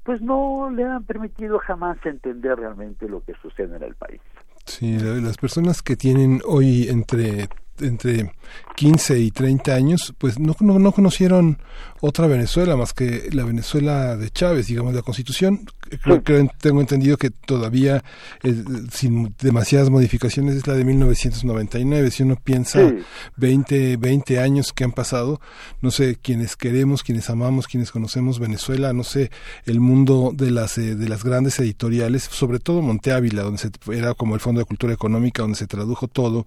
Pues 0.03 0.21
no 0.21 0.69
le 0.69 0.83
han 0.83 1.05
permitido 1.05 1.59
jamás 1.59 1.97
entender 2.05 2.59
realmente 2.59 3.07
lo 3.07 3.23
que 3.23 3.33
sucede 3.35 3.77
en 3.77 3.83
el 3.83 3.95
país. 3.95 4.21
Sí, 4.65 4.97
la- 4.97 5.15
las 5.21 5.37
personas 5.37 5.81
que 5.81 5.95
tienen 5.95 6.41
hoy 6.45 6.87
entre 6.89 7.49
entre 7.79 8.31
15 8.75 9.19
y 9.19 9.31
30 9.31 9.73
años, 9.73 10.13
pues 10.17 10.39
no, 10.39 10.55
no, 10.59 10.79
no 10.79 10.91
conocieron 10.91 11.57
otra 12.01 12.27
Venezuela 12.27 12.75
más 12.75 12.93
que 12.93 13.29
la 13.31 13.43
Venezuela 13.43 14.15
de 14.17 14.29
Chávez, 14.29 14.67
digamos, 14.67 14.93
la 14.93 15.01
Constitución. 15.01 15.65
Creo, 16.03 16.23
creo- 16.23 16.49
tengo 16.59 16.81
entendido 16.81 17.17
que 17.17 17.29
todavía, 17.29 18.03
eh, 18.43 18.55
sin 18.91 19.33
demasiadas 19.39 19.89
modificaciones, 19.89 20.55
es 20.55 20.67
la 20.67 20.73
de 20.73 20.83
1999. 20.85 22.11
Si 22.11 22.23
uno 22.23 22.35
piensa 22.41 22.87
Sí. 22.89 22.95
20, 23.37 23.97
20 23.97 24.39
años 24.39 24.73
que 24.73 24.83
han 24.83 24.91
pasado, 24.91 25.39
no 25.81 25.91
sé, 25.91 26.17
quienes 26.21 26.55
queremos, 26.55 27.03
quienes 27.03 27.29
amamos, 27.29 27.67
quienes 27.67 27.91
conocemos 27.91 28.39
Venezuela, 28.39 28.93
no 28.93 29.03
sé, 29.03 29.31
el 29.65 29.79
mundo 29.79 30.31
de 30.33 30.51
las, 30.51 30.77
eh, 30.77 30.95
de 30.95 31.09
las 31.09 31.23
grandes 31.23 31.59
editoriales, 31.59 32.23
sobre 32.23 32.59
todo 32.59 32.81
Monte 32.81 33.11
Ávila, 33.13 33.43
donde 33.43 33.59
se, 33.59 33.69
era 33.93 34.13
como 34.13 34.35
el 34.35 34.41
Fondo 34.41 34.59
de 34.59 34.65
Cultura 34.65 34.93
Económica, 34.93 35.41
donde 35.43 35.57
se 35.57 35.67
tradujo 35.67 36.07
todo, 36.07 36.45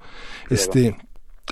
este 0.50 0.96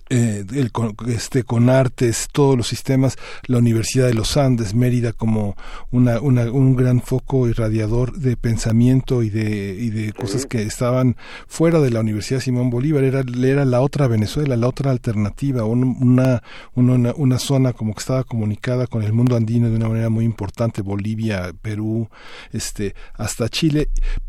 eh, 0.09 0.45
el, 0.53 0.71
este 1.09 1.43
con 1.43 1.69
artes 1.69 2.29
todos 2.33 2.57
los 2.57 2.69
sistemas 2.69 3.17
la 3.47 3.59
Universidad 3.59 4.07
de 4.07 4.15
los 4.15 4.37
Andes 4.37 4.73
Mérida 4.75 5.13
como 5.13 5.57
una, 5.91 6.21
una- 6.21 6.51
un 6.53 6.77
gran 6.77 7.01
foco 7.01 7.49
irradiador 7.49 8.13
de 8.17 8.37
pensamiento 8.37 9.23
y 9.25 9.31
de 9.31 9.75
y 9.75 9.91
de 9.91 10.13
cosas 10.13 10.47
que 10.47 10.63
estaban 10.63 11.17
fuera 11.49 11.81
de 11.81 11.91
la 11.91 12.01
Universidad 12.01 12.39
Simón 12.41 12.71
Bolívar 12.71 13.03
era 13.05 13.23
era 13.43 13.65
la 13.65 13.81
otra 13.81 14.07
Venezuela 14.07 14.57
la 14.57 14.69
otra 14.69 14.93
alternativa 14.93 15.65
un- 15.65 15.97
una 16.01 16.43
una, 16.75 17.13
una 17.17 17.39
zona 17.39 17.73
como 17.73 17.95
que 17.95 18.01
estaba 18.01 18.23
comunicada 18.25 18.87
con 18.87 19.03
el 19.03 19.13
mundo 19.13 19.35
andino 19.37 19.71
de 19.71 19.77
una 19.77 19.89
manera 19.89 20.09
muy 20.11 20.25
importante 20.25 20.83
Bolivia 20.83 21.53
Perú 21.63 22.09
este 22.53 22.95
hasta 23.15 23.49
Chile 23.49 23.89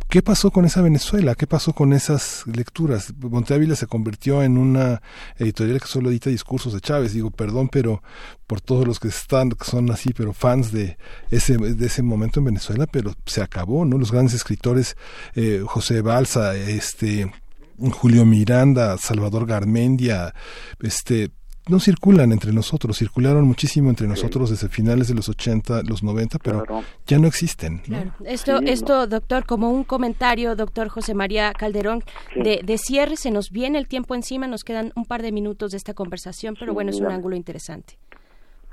¿Qué 0.09 0.21
pasó 0.21 0.51
con 0.51 0.63
esa 0.63 0.81
Venezuela? 0.81 1.35
¿Qué 1.35 1.47
pasó 1.47 1.73
con 1.73 1.91
esas 1.91 2.45
lecturas? 2.47 3.13
Monte 3.19 3.53
Ávila 3.53 3.75
se 3.75 3.87
convirtió 3.87 4.41
en 4.41 4.57
una 4.57 5.01
editorial 5.37 5.66
que 5.79 5.87
solo 5.87 6.09
edita 6.09 6.29
discursos 6.29 6.73
de 6.73 6.81
Chávez. 6.81 7.13
Digo, 7.13 7.31
perdón, 7.31 7.69
pero 7.69 8.01
por 8.45 8.61
todos 8.61 8.87
los 8.87 8.99
que 8.99 9.09
están, 9.09 9.49
que 9.51 9.65
son 9.65 9.91
así, 9.91 10.13
pero 10.13 10.33
fans 10.33 10.71
de 10.71 10.97
ese, 11.29 11.57
de 11.57 11.85
ese 11.85 12.01
momento 12.01 12.39
en 12.39 12.45
Venezuela, 12.45 12.87
pero 12.87 13.13
se 13.25 13.41
acabó, 13.41 13.85
¿no? 13.85 13.97
Los 13.97 14.11
grandes 14.11 14.33
escritores, 14.33 14.95
eh, 15.35 15.63
José 15.65 16.01
Balsa, 16.01 16.55
este, 16.55 17.31
Julio 17.77 18.25
Miranda, 18.25 18.97
Salvador 18.97 19.45
Garmendia, 19.45 20.33
este, 20.81 21.31
no 21.69 21.79
circulan 21.79 22.31
entre 22.31 22.51
nosotros, 22.53 22.97
circularon 22.97 23.45
muchísimo 23.45 23.89
entre 23.89 24.07
nosotros 24.07 24.49
desde 24.49 24.69
finales 24.69 25.07
de 25.07 25.13
los 25.13 25.29
80, 25.29 25.83
los 25.83 26.03
90, 26.03 26.39
pero 26.39 26.63
ya 27.05 27.19
no 27.19 27.27
existen. 27.27 27.77
¿no? 27.87 27.97
Claro. 27.97 28.13
Esto, 28.25 28.59
esto, 28.61 29.07
doctor, 29.07 29.45
como 29.45 29.69
un 29.69 29.83
comentario, 29.83 30.55
doctor 30.55 30.87
José 30.89 31.13
María 31.13 31.51
Calderón, 31.53 32.03
Sí. 32.33 32.41
de, 32.41 32.61
de 32.63 32.77
cierre, 32.77 33.17
se 33.17 33.31
nos 33.31 33.49
viene 33.51 33.77
el 33.77 33.87
tiempo 33.87 34.15
encima, 34.15 34.47
nos 34.47 34.63
quedan 34.63 34.91
un 34.95 35.05
par 35.05 35.21
de 35.21 35.31
minutos 35.31 35.71
de 35.71 35.77
esta 35.77 35.93
conversación, 35.93 36.55
pero 36.59 36.71
Sí, 36.71 36.73
bueno, 36.75 36.91
es 36.91 36.99
un 36.99 37.07
ángulo 37.11 37.35
interesante. 37.35 37.97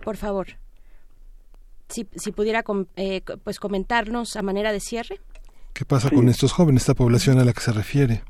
Por 0.05 0.17
favor, 0.17 0.47
si, 1.89 2.07
si 2.17 2.33
pudiera 2.33 2.63
com- 2.63 2.87
eh, 2.97 3.23
pues 3.45 3.59
comentarnos 3.61 4.37
a 4.37 4.43
manera 4.43 4.73
de 4.73 4.81
cierre. 4.81 5.21
¿Qué 5.73 5.85
pasa 5.85 6.09
Sí. 6.09 6.15
con 6.15 6.29
estos 6.29 6.53
jóvenes, 6.53 6.83
esta 6.83 6.95
población 6.95 7.39
a 7.39 7.45
la 7.45 7.53
que 7.53 7.61
se 7.61 7.73
refiere? 7.73 8.23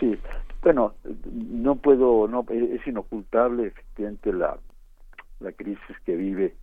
Sí, 0.00 0.16
bueno, 0.62 0.94
no 1.24 1.76
puedo, 1.76 2.28
no 2.28 2.44
es 2.50 2.86
inocultable 2.86 3.68
efectivamente 3.68 4.32
la, 4.32 4.58
la 5.40 5.52
crisis 5.52 5.96
que 6.04 6.16
vive, 6.16 6.54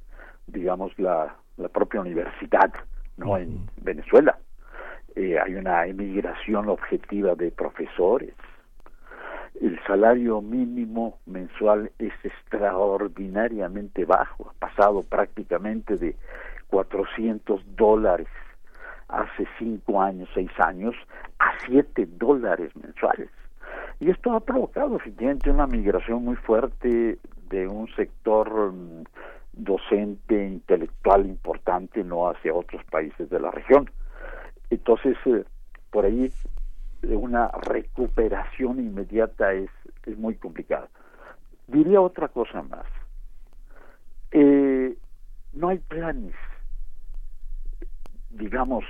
digamos, 0.47 0.97
la, 0.99 1.35
la 1.57 1.69
propia 1.69 2.01
universidad, 2.01 2.73
¿no? 3.17 3.37
En 3.37 3.65
Venezuela. 3.81 4.37
Eh, 5.15 5.39
hay 5.39 5.55
una 5.55 5.85
emigración 5.85 6.67
objetiva 6.67 7.35
de 7.35 7.51
profesores. 7.51 8.33
El 9.61 9.79
salario 9.87 10.41
mínimo 10.41 11.19
mensual 11.25 11.89
es 11.97 12.13
extraordinariamente 12.23 14.03
bajo, 14.03 14.49
ha 14.49 14.53
pasado 14.59 15.03
prácticamente 15.03 15.95
de 15.95 16.17
400 16.67 17.61
dólares 17.77 18.27
hace 19.07 19.47
cinco 19.57 20.01
años, 20.01 20.27
seis 20.33 20.51
años, 20.59 20.95
a 21.39 21.53
siete 21.65 22.05
dólares 22.05 22.75
mensuales. 22.75 23.29
Y 23.99 24.09
esto 24.09 24.33
ha 24.33 24.39
provocado 24.39 24.97
efectivamente 24.97 25.49
una 25.49 25.67
migración 25.67 26.23
muy 26.23 26.35
fuerte 26.35 27.17
de 27.49 27.67
un 27.67 27.87
sector 27.95 28.71
mm, 28.73 29.03
docente, 29.53 30.47
intelectual 30.47 31.25
importante, 31.25 32.03
no 32.03 32.29
hacia 32.29 32.53
otros 32.53 32.83
países 32.85 33.29
de 33.29 33.39
la 33.39 33.51
región. 33.51 33.89
Entonces, 34.69 35.15
eh, 35.25 35.45
por 35.91 36.05
ahí 36.05 36.31
eh, 37.03 37.15
una 37.15 37.47
recuperación 37.47 38.79
inmediata 38.79 39.53
es, 39.53 39.69
es 40.05 40.17
muy 40.17 40.35
complicada. 40.35 40.89
Diría 41.67 42.01
otra 42.01 42.27
cosa 42.27 42.61
más. 42.63 42.85
Eh, 44.31 44.95
no 45.53 45.69
hay 45.69 45.79
planes 45.79 46.35
digamos, 48.37 48.83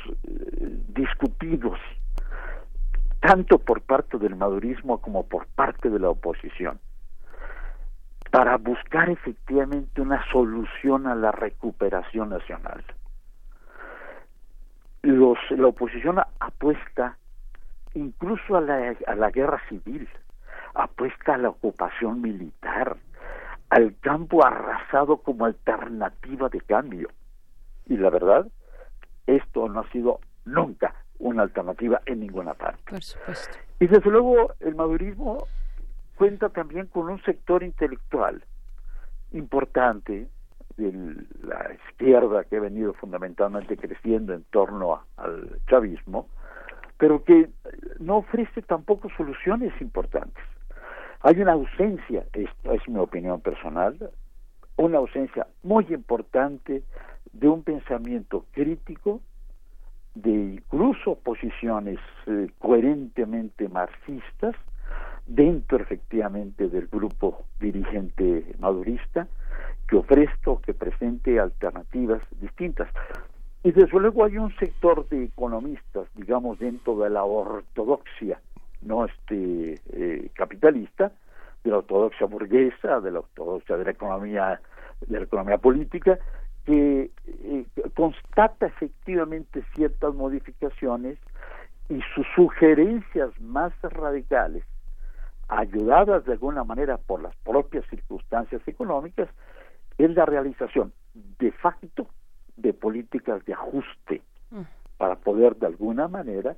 discutidos 0.90 1.80
tanto 3.26 3.58
por 3.58 3.82
parte 3.82 4.20
del 4.20 4.36
madurismo 4.36 5.02
como 5.02 5.26
por 5.26 5.48
parte 5.48 5.90
de 5.90 5.98
la 5.98 6.10
oposición 6.10 6.80
para 8.30 8.58
buscar 8.58 9.10
efectivamente 9.10 10.00
una 10.00 10.24
solución 10.32 11.08
a 11.08 11.16
la 11.16 11.32
recuperación 11.32 12.30
nacional. 12.30 12.84
La 15.02 15.68
oposición 15.68 16.20
apuesta 16.40 17.18
incluso 17.96 18.58
a 18.58 18.62
la, 18.62 18.96
a 19.08 19.16
la 19.16 19.32
guerra 19.32 19.60
civil, 19.70 20.08
apuesta 20.76 21.34
a 21.34 21.38
la 21.38 21.50
ocupación 21.50 22.22
militar, 22.22 22.98
al 23.70 23.96
campo 24.02 24.46
arrasado 24.46 25.18
como 25.18 25.46
alternativa 25.46 26.50
de 26.50 26.62
cambio. 26.62 27.10
Y 27.88 27.98
la 27.98 28.10
verdad, 28.12 28.48
esto 29.26 29.68
no 29.70 29.80
ha 29.80 29.90
sido 29.92 30.20
nunca 30.44 30.94
una 31.20 31.44
alternativa 31.44 32.02
en 32.06 32.20
ninguna 32.22 32.54
parte. 32.54 32.82
Por 32.90 33.02
supuesto. 33.04 33.58
Y 33.80 33.88
desde 33.88 34.10
luego 34.10 34.54
el 34.60 34.76
madurismo 34.76 35.48
cuenta 36.16 36.50
también 36.50 36.88
con 36.88 37.10
un 37.10 37.22
sector 37.24 37.64
intelectual 37.64 38.44
importante 39.34 40.28
de 40.78 40.92
la 41.44 41.74
izquierda 41.88 42.44
que 42.44 42.58
ha 42.58 42.62
venido 42.62 42.94
fundamentalmente 42.94 43.78
creciendo 43.78 44.34
en 44.34 44.44
torno 44.46 44.94
a- 44.94 45.06
al 45.18 45.60
chavismo, 45.70 46.28
pero 46.98 47.24
que 47.24 47.50
no 48.00 48.18
ofrece 48.18 48.62
tampoco 48.62 49.10
soluciones 49.18 49.74
importantes. 49.82 50.44
Hay 51.22 51.40
una 51.42 51.54
ausencia, 51.54 52.26
esta 52.34 52.74
es 52.74 52.88
mi 52.88 53.00
opinión 53.00 53.42
personal, 53.42 54.12
una 54.78 54.98
ausencia 54.98 55.48
muy 55.64 55.86
importante 55.90 56.84
de 57.32 57.48
un 57.48 57.64
pensamiento 57.64 58.46
crítico, 58.52 59.22
de 60.16 60.32
incluso 60.32 61.16
posiciones 61.16 62.00
eh, 62.26 62.48
coherentemente 62.60 63.70
marxistas 63.70 64.56
dentro 65.28 65.78
efectivamente 65.78 66.68
del 66.70 66.88
grupo 66.88 67.46
dirigente 67.60 68.56
madurista 68.60 69.28
que 69.88 69.98
ofrezca 69.98 70.52
que 70.64 70.74
presente 70.74 71.40
alternativas 71.40 72.22
distintas. 72.40 72.90
Y 73.64 73.72
desde 73.72 74.00
luego 74.00 74.24
hay 74.24 74.38
un 74.38 74.56
sector 74.58 75.08
de 75.10 75.26
economistas, 75.26 76.08
digamos, 76.16 76.60
dentro 76.60 76.98
de 77.00 77.10
la 77.10 77.24
ortodoxia 77.24 78.40
no 78.86 79.06
este 79.06 79.82
eh, 79.92 80.30
capitalista, 80.34 81.12
de 81.64 81.72
la 81.72 81.78
ortodoxia 81.78 82.28
burguesa, 82.28 83.02
de 83.02 83.12
la 83.12 83.20
ortodoxia 83.20 83.78
de 83.78 83.86
la 83.86 83.92
economía, 83.92 84.62
de 85.02 85.18
la 85.18 85.26
economía 85.26 85.58
política, 85.58 86.20
que 86.66 87.12
eh, 87.28 87.66
constata 87.96 88.66
efectivamente 88.66 89.64
ciertas 89.76 90.14
modificaciones 90.14 91.18
y 91.90 92.02
sus 92.14 92.26
sugerencias 92.36 93.30
más 93.40 93.74
radicales, 93.82 94.64
ayudadas 95.48 96.26
de 96.26 96.34
alguna 96.34 96.64
manera 96.64 96.98
por 96.98 97.22
las 97.22 97.36
propias 97.38 97.86
circunstancias 97.90 98.62
económicas, 98.68 99.30
es 99.98 100.10
la 100.16 100.26
realización 100.26 100.92
de 101.40 101.52
facto 101.52 102.08
de 102.58 102.74
políticas 102.74 103.46
de 103.46 103.54
ajuste 103.54 104.22
para 104.98 105.16
poder 105.16 105.56
de 105.58 105.68
alguna 105.68 106.08
manera 106.08 106.56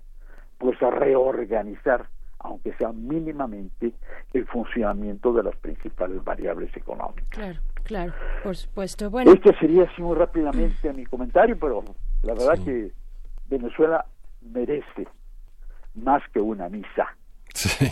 pues 0.57 0.79
reorganizar 0.79 2.07
aunque 2.39 2.73
sea 2.73 2.91
mínimamente 2.91 3.93
el 4.33 4.45
funcionamiento 4.47 5.33
de 5.33 5.43
las 5.43 5.55
principales 5.57 6.23
variables 6.23 6.75
económicas. 6.77 7.27
Claro, 7.29 7.59
claro, 7.87 8.13
por 8.43 8.55
supuesto. 8.55 9.09
Bueno, 9.09 9.31
este 9.31 9.57
sería 9.57 9.83
así 9.83 10.01
muy 10.01 10.15
rápidamente 10.15 10.93
mi 10.93 11.05
comentario, 11.05 11.57
pero 11.59 11.83
la 12.21 12.33
verdad 12.33 12.63
que 12.63 12.91
Venezuela 13.49 14.05
merece 14.41 15.07
más 15.95 16.21
que 16.31 16.39
una 16.39 16.69
misa 16.69 17.15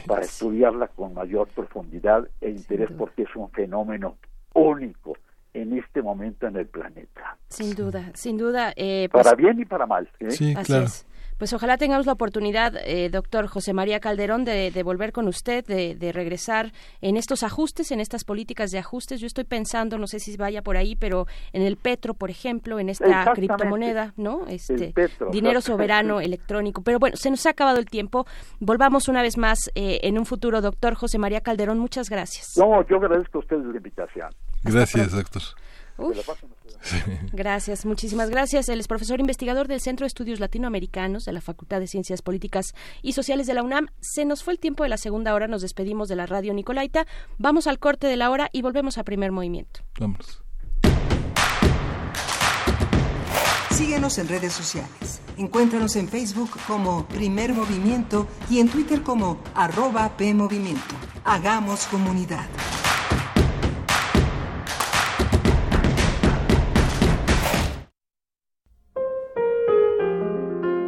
para 0.05 0.22
estudiarla 0.22 0.89
con 0.89 1.13
mayor 1.13 1.47
profundidad 1.47 2.27
e 2.41 2.49
interés 2.49 2.91
porque 2.97 3.23
es 3.23 3.35
un 3.35 3.49
fenómeno 3.51 4.17
único 4.53 5.17
en 5.53 5.77
este 5.77 6.01
momento 6.01 6.45
en 6.45 6.57
el 6.57 6.67
planeta. 6.67 7.38
Sin 7.49 7.73
duda, 7.73 8.11
sin 8.13 8.38
duda. 8.38 8.73
Eh, 8.76 9.07
para 9.11 9.31
pues 9.31 9.38
bien 9.38 9.59
y 9.61 9.65
para 9.65 9.85
mal. 9.85 10.09
¿eh? 10.19 10.31
Sí, 10.31 10.53
claro. 10.65 10.88
Pues 11.38 11.52
ojalá 11.52 11.78
tengamos 11.78 12.06
la 12.06 12.14
oportunidad, 12.14 12.76
eh, 12.86 13.10
doctor 13.10 13.48
José 13.48 13.74
María 13.74 13.99
Calderón, 13.99 14.45
de, 14.45 14.72
volver 14.84 15.12
con 15.12 15.28
usted, 15.28 15.66
de, 15.66 16.12
regresar 16.14 16.72
en 17.02 17.18
estos 17.18 17.44
ajustes, 17.44 17.91
en 17.91 17.99
estas 17.99 18.24
políticas 18.24 18.72
de 18.72 18.80
ajustes. 18.80 19.20
Yo 19.20 19.28
estoy 19.28 19.44
pensando, 19.44 19.98
no 19.98 20.07
sé 20.07 20.20
si 20.20 20.38
vaya 20.38 20.62
por 20.62 20.78
ahí, 20.78 20.95
pero 20.95 21.28
en 21.52 21.62
el 21.62 21.76
petro, 21.76 22.14
por 22.14 22.30
ejemplo, 22.30 22.80
en 22.80 22.90
esta 22.90 23.34
criptomoneda, 23.34 24.14
¿no? 24.16 24.48
Este 24.48 24.94
dinero 25.32 25.60
soberano 25.60 26.22
electrónico. 26.22 26.82
Pero 26.82 26.99
bueno, 26.99 27.18
se 27.18 27.30
nos 27.30 27.45
ha 27.45 27.49
acabado 27.49 27.80
el 27.80 27.86
tiempo. 27.86 28.26
Volvamos 28.60 29.10
una 29.10 29.22
vez 29.22 29.38
más 29.38 29.72
eh, 29.76 29.99
en 30.03 30.18
un 30.18 30.26
futuro, 30.26 30.62
doctor 30.62 30.95
José 30.95 31.18
María 31.18 31.41
Calderón. 31.41 31.80
Muchas 31.80 32.10
gracias. 32.10 32.57
No, 32.57 32.86
yo 32.88 32.95
agradezco 32.95 33.40
a 33.40 33.41
ustedes 33.41 33.66
la 33.66 33.78
invitación. 33.78 34.30
Gracias, 34.64 35.12
doctor. 35.12 35.41
Gracias, 37.32 37.86
muchísimas 37.86 38.30
gracias. 38.30 38.70
Él 38.70 38.80
es 38.80 38.88
profesor 38.88 39.20
investigador 39.20 39.68
del 39.68 39.82
Centro 39.82 40.03
de 40.03 40.07
Estudios 40.07 40.40
Latinoamericanos 40.40 41.26
de 41.26 41.34
la 41.34 41.41
Facultad 41.41 41.80
de 41.80 41.88
Ciencias 41.88 42.22
Políticas 42.22 42.74
y 43.02 43.14
Sociales 43.14 43.48
de 43.48 43.53
la 43.53 43.64
UNAM. 43.64 43.88
Se 43.99 44.26
nos 44.26 44.44
fue 44.44 44.53
el 44.53 44.60
tiempo 44.60 44.84
de 44.84 44.90
la 44.90 44.98
segunda 44.98 45.34
hora, 45.34 45.48
nos 45.48 45.62
despedimos 45.62 46.07
de 46.10 46.16
la 46.16 46.26
radio 46.26 46.53
Nicolaita. 46.53 47.06
Vamos 47.38 47.68
al 47.68 47.80
corte 47.80 48.07
de 48.07 48.18
la 48.18 48.30
hora 48.30 48.49
y 48.52 48.62
volvemos 48.62 48.98
a 48.98 49.03
primer 49.03 49.32
movimiento. 49.32 49.82
Vamos. 49.99 50.41
Síguenos 53.72 54.18
en 54.20 54.30
redes 54.30 54.53
sociales. 54.53 55.20
Encuéntranos 55.38 55.98
en 55.98 56.07
Facebook 56.07 56.52
como 56.66 57.06
Primer 57.07 57.53
Movimiento 57.53 58.26
y 58.49 58.60
en 58.60 58.70
Twitter 58.70 59.03
como 59.03 59.41
arroba 59.53 60.16
PMovimiento. 60.16 60.95
Hagamos 61.26 61.86
comunidad. 61.88 62.48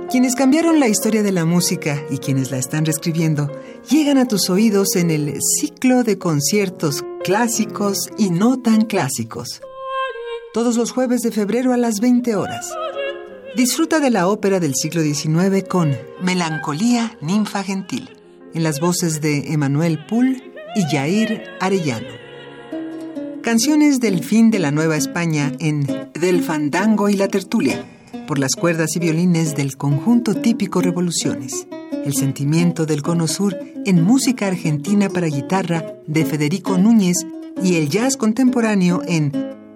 Quienes 0.10 0.36
cambiaron 0.36 0.80
la 0.80 0.88
historia 0.88 1.22
de 1.22 1.34
la 1.34 1.44
música 1.44 2.02
y 2.10 2.20
quienes 2.20 2.50
la 2.50 2.58
están 2.58 2.86
reescribiendo 2.86 3.52
llegan 3.90 4.18
a 4.18 4.26
tus 4.26 4.50
oídos 4.50 4.96
en 4.96 5.12
el 5.12 5.38
ciclo 5.60 6.04
de 6.04 6.18
conciertos 6.18 7.04
clásicos 7.26 8.10
y 8.18 8.30
no 8.30 8.58
tan 8.58 8.86
clásicos. 8.86 9.62
Todos 10.54 10.78
los 10.78 10.92
jueves 10.92 11.22
de 11.24 11.34
febrero 11.34 11.74
a 11.74 11.78
las 11.78 12.00
20 12.00 12.38
horas. 12.38 12.74
Disfruta 13.58 14.00
de 14.00 14.10
la 14.10 14.30
ópera 14.30 14.62
del 14.62 14.76
siglo 14.76 15.02
XIX 15.02 15.68
con 15.68 15.98
Melancolía 16.22 17.18
Ninfa 17.20 17.64
Gentil, 17.64 18.10
en 18.54 18.64
las 18.64 18.80
voces 18.80 19.20
de 19.20 19.52
Emanuel 19.52 20.06
Poul 20.06 20.42
y 20.76 20.84
Jair 20.84 21.44
Arellano. 21.60 22.16
Canciones 23.42 24.00
del 24.00 24.24
fin 24.24 24.52
de 24.52 24.60
la 24.60 24.72
Nueva 24.72 24.96
España 24.96 25.52
en 25.60 25.86
Del 26.14 26.42
Fandango 26.44 27.10
y 27.10 27.18
la 27.18 27.28
Tertulia 27.28 27.97
por 28.28 28.40
las 28.40 28.56
cuerdas 28.56 28.96
y 28.96 29.00
violines 29.00 29.56
del 29.56 29.78
conjunto 29.78 30.36
típico 30.36 30.82
Revoluciones. 30.82 31.68
El 32.06 32.14
sentimiento 32.14 32.86
del 32.86 33.02
cono 33.02 33.28
sur 33.28 33.58
en 33.86 34.04
música 34.04 34.48
argentina 34.48 35.10
para 35.10 35.28
guitarra 35.28 35.86
de 36.06 36.26
Federico 36.26 36.78
Núñez 36.78 37.18
y 37.64 37.76
el 37.76 37.90
jazz 37.90 38.18
contemporáneo 38.18 39.02
en 39.08 39.32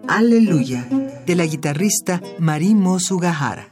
Aleluya 0.08 0.88
de 1.26 1.36
la 1.36 1.46
guitarrista 1.46 2.22
Marimo 2.40 3.00
Sugahara. 3.00 3.72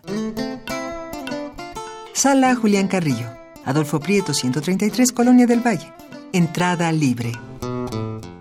Sala 2.13 2.53
Julián 2.55 2.87
Carrillo, 2.87 3.27
Adolfo 3.65 3.99
Prieto 3.99 4.33
133, 4.33 5.11
Colonia 5.11 5.47
del 5.47 5.65
Valle. 5.65 5.93
Entrada 6.33 6.91
libre. 6.91 7.31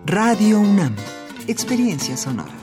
Radio 0.04 0.58
UNAM, 0.58 0.96
experiencia 1.46 2.16
sonora. 2.16 2.57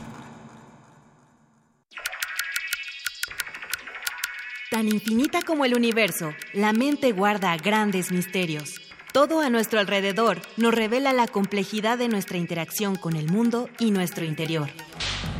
Tan 4.71 4.87
infinita 4.87 5.41
como 5.43 5.63
el 5.63 5.75
universo, 5.75 6.33
la 6.53 6.73
mente 6.73 7.11
guarda 7.11 7.55
grandes 7.57 8.11
misterios. 8.11 8.81
Todo 9.13 9.39
a 9.39 9.49
nuestro 9.49 9.79
alrededor 9.79 10.41
nos 10.57 10.73
revela 10.73 11.13
la 11.13 11.27
complejidad 11.27 11.99
de 11.99 12.07
nuestra 12.07 12.37
interacción 12.37 12.95
con 12.95 13.15
el 13.15 13.29
mundo 13.29 13.69
y 13.77 13.91
nuestro 13.91 14.25
interior. 14.25 14.69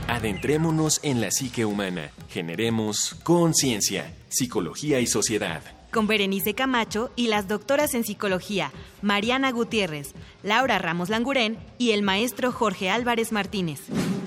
Adentrémonos 0.08 1.00
en 1.02 1.22
la 1.22 1.32
psique 1.32 1.66
humana. 1.66 2.12
Generemos 2.30 3.16
conciencia, 3.24 4.14
psicología 4.30 5.00
y 5.00 5.08
sociedad 5.08 5.64
con 5.96 6.06
Berenice 6.08 6.54
Camacho 6.54 7.10
y 7.16 7.28
las 7.28 7.48
doctoras 7.48 7.94
en 7.94 8.04
psicología 8.04 8.74
Mariana 9.02 9.54
Gutiérrez, 9.54 10.14
Laura 10.44 10.78
Ramos 10.78 11.08
Langurén 11.08 11.58
y 11.78 11.92
el 11.92 12.02
maestro 12.02 12.52
Jorge 12.52 12.90
Álvarez 12.90 13.32
Martínez. 13.32 13.80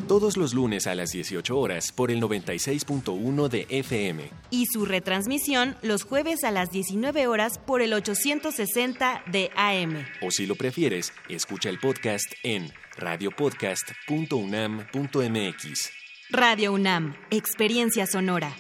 Todos 0.09 0.39
los 0.39 0.55
lunes 0.55 0.87
a 0.87 0.95
las 0.95 1.11
18 1.11 1.59
horas 1.59 1.93
por 1.93 2.11
el 2.11 2.23
96.1 2.23 3.49
de 3.49 3.67
FM. 3.69 4.31
Y 4.49 4.65
su 4.65 4.87
retransmisión 4.87 5.77
los 5.83 6.05
jueves 6.05 6.43
a 6.43 6.53
las 6.53 6.71
19 6.71 7.27
horas 7.27 7.59
por 7.59 7.83
el 7.83 7.93
860 7.93 9.25
de 9.31 9.51
AM. 9.55 10.07
O 10.23 10.31
si 10.31 10.47
lo 10.47 10.55
prefieres, 10.55 11.13
escucha 11.29 11.69
el 11.69 11.79
podcast 11.79 12.33
en 12.45 12.73
radiopodcast.unam.mx. 12.97 15.91
Radio 16.31 16.73
UNAM, 16.73 17.15
Experiencia 17.31 18.07
Sonora. 18.07 18.55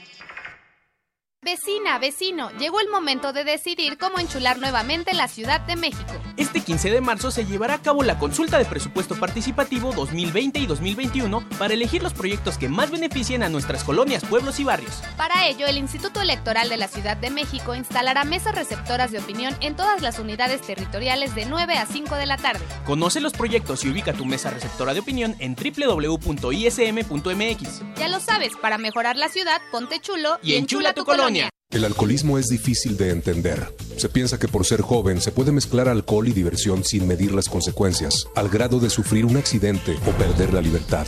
Vecina, 1.40 2.00
vecino, 2.00 2.50
llegó 2.58 2.80
el 2.80 2.88
momento 2.88 3.32
de 3.32 3.44
decidir 3.44 3.96
cómo 3.96 4.18
enchular 4.18 4.58
nuevamente 4.58 5.14
la 5.14 5.28
Ciudad 5.28 5.60
de 5.60 5.76
México. 5.76 6.12
Este 6.36 6.60
15 6.60 6.90
de 6.90 7.00
marzo 7.00 7.30
se 7.30 7.46
llevará 7.46 7.74
a 7.74 7.80
cabo 7.80 8.02
la 8.02 8.18
consulta 8.18 8.58
de 8.58 8.64
presupuesto 8.64 9.14
participativo 9.14 9.92
2020 9.92 10.58
y 10.58 10.66
2021 10.66 11.48
para 11.56 11.74
elegir 11.74 12.02
los 12.02 12.12
proyectos 12.12 12.58
que 12.58 12.68
más 12.68 12.90
beneficien 12.90 13.44
a 13.44 13.48
nuestras 13.48 13.84
colonias, 13.84 14.24
pueblos 14.24 14.58
y 14.58 14.64
barrios. 14.64 15.00
Para 15.16 15.46
ello, 15.46 15.68
el 15.68 15.78
Instituto 15.78 16.20
Electoral 16.20 16.68
de 16.68 16.76
la 16.76 16.88
Ciudad 16.88 17.16
de 17.16 17.30
México 17.30 17.76
instalará 17.76 18.24
mesas 18.24 18.56
receptoras 18.56 19.12
de 19.12 19.20
opinión 19.20 19.56
en 19.60 19.76
todas 19.76 20.02
las 20.02 20.18
unidades 20.18 20.60
territoriales 20.60 21.36
de 21.36 21.46
9 21.46 21.74
a 21.74 21.86
5 21.86 22.16
de 22.16 22.26
la 22.26 22.36
tarde. 22.36 22.64
Conoce 22.84 23.20
los 23.20 23.32
proyectos 23.32 23.84
y 23.84 23.90
ubica 23.90 24.12
tu 24.12 24.24
mesa 24.24 24.50
receptora 24.50 24.92
de 24.92 25.00
opinión 25.00 25.36
en 25.38 25.54
www.ism.mx. 25.54 26.22
Ya 27.96 28.08
lo 28.08 28.18
sabes, 28.18 28.56
para 28.60 28.76
mejorar 28.76 29.16
la 29.16 29.28
ciudad, 29.28 29.62
ponte 29.70 30.00
chulo 30.00 30.40
y, 30.42 30.56
enchula, 30.56 30.92
tu 30.94 31.04
colonia. 31.04 31.37
El 31.70 31.84
alcoholismo 31.84 32.38
es 32.38 32.46
difícil 32.46 32.96
de 32.96 33.10
entender. 33.10 33.74
Se 33.98 34.08
piensa 34.08 34.38
que 34.38 34.48
por 34.48 34.64
ser 34.64 34.80
joven 34.80 35.20
se 35.20 35.32
puede 35.32 35.52
mezclar 35.52 35.86
alcohol 35.86 36.26
y 36.26 36.32
diversión 36.32 36.82
sin 36.82 37.06
medir 37.06 37.32
las 37.32 37.50
consecuencias, 37.50 38.26
al 38.34 38.48
grado 38.48 38.80
de 38.80 38.88
sufrir 38.88 39.26
un 39.26 39.36
accidente 39.36 39.98
o 40.06 40.12
perder 40.12 40.54
la 40.54 40.62
libertad. 40.62 41.06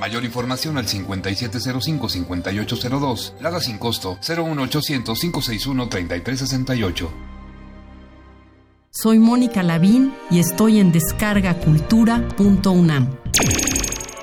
Mayor 0.00 0.24
información 0.24 0.78
al 0.78 0.86
5705-5802. 0.86 3.34
Lada 3.42 3.60
sin 3.60 3.76
costo 3.76 4.16
01800-561-3368. 4.22 7.08
Soy 8.88 9.18
Mónica 9.18 9.62
Lavín 9.62 10.14
y 10.30 10.38
estoy 10.38 10.80
en 10.80 10.92
descargacultura.unam 10.92 13.18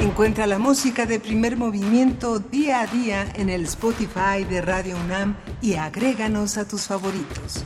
Encuentra 0.00 0.46
la 0.48 0.58
música 0.58 1.06
de 1.06 1.20
primer 1.20 1.56
movimiento 1.56 2.40
día 2.40 2.80
a 2.80 2.88
día 2.88 3.24
en 3.36 3.50
el 3.50 3.66
Spotify 3.66 4.42
de 4.48 4.62
Radio 4.62 4.96
UNAM 4.96 5.36
y 5.62 5.74
agréganos 5.74 6.58
a 6.58 6.66
tus 6.66 6.88
favoritos. 6.88 7.62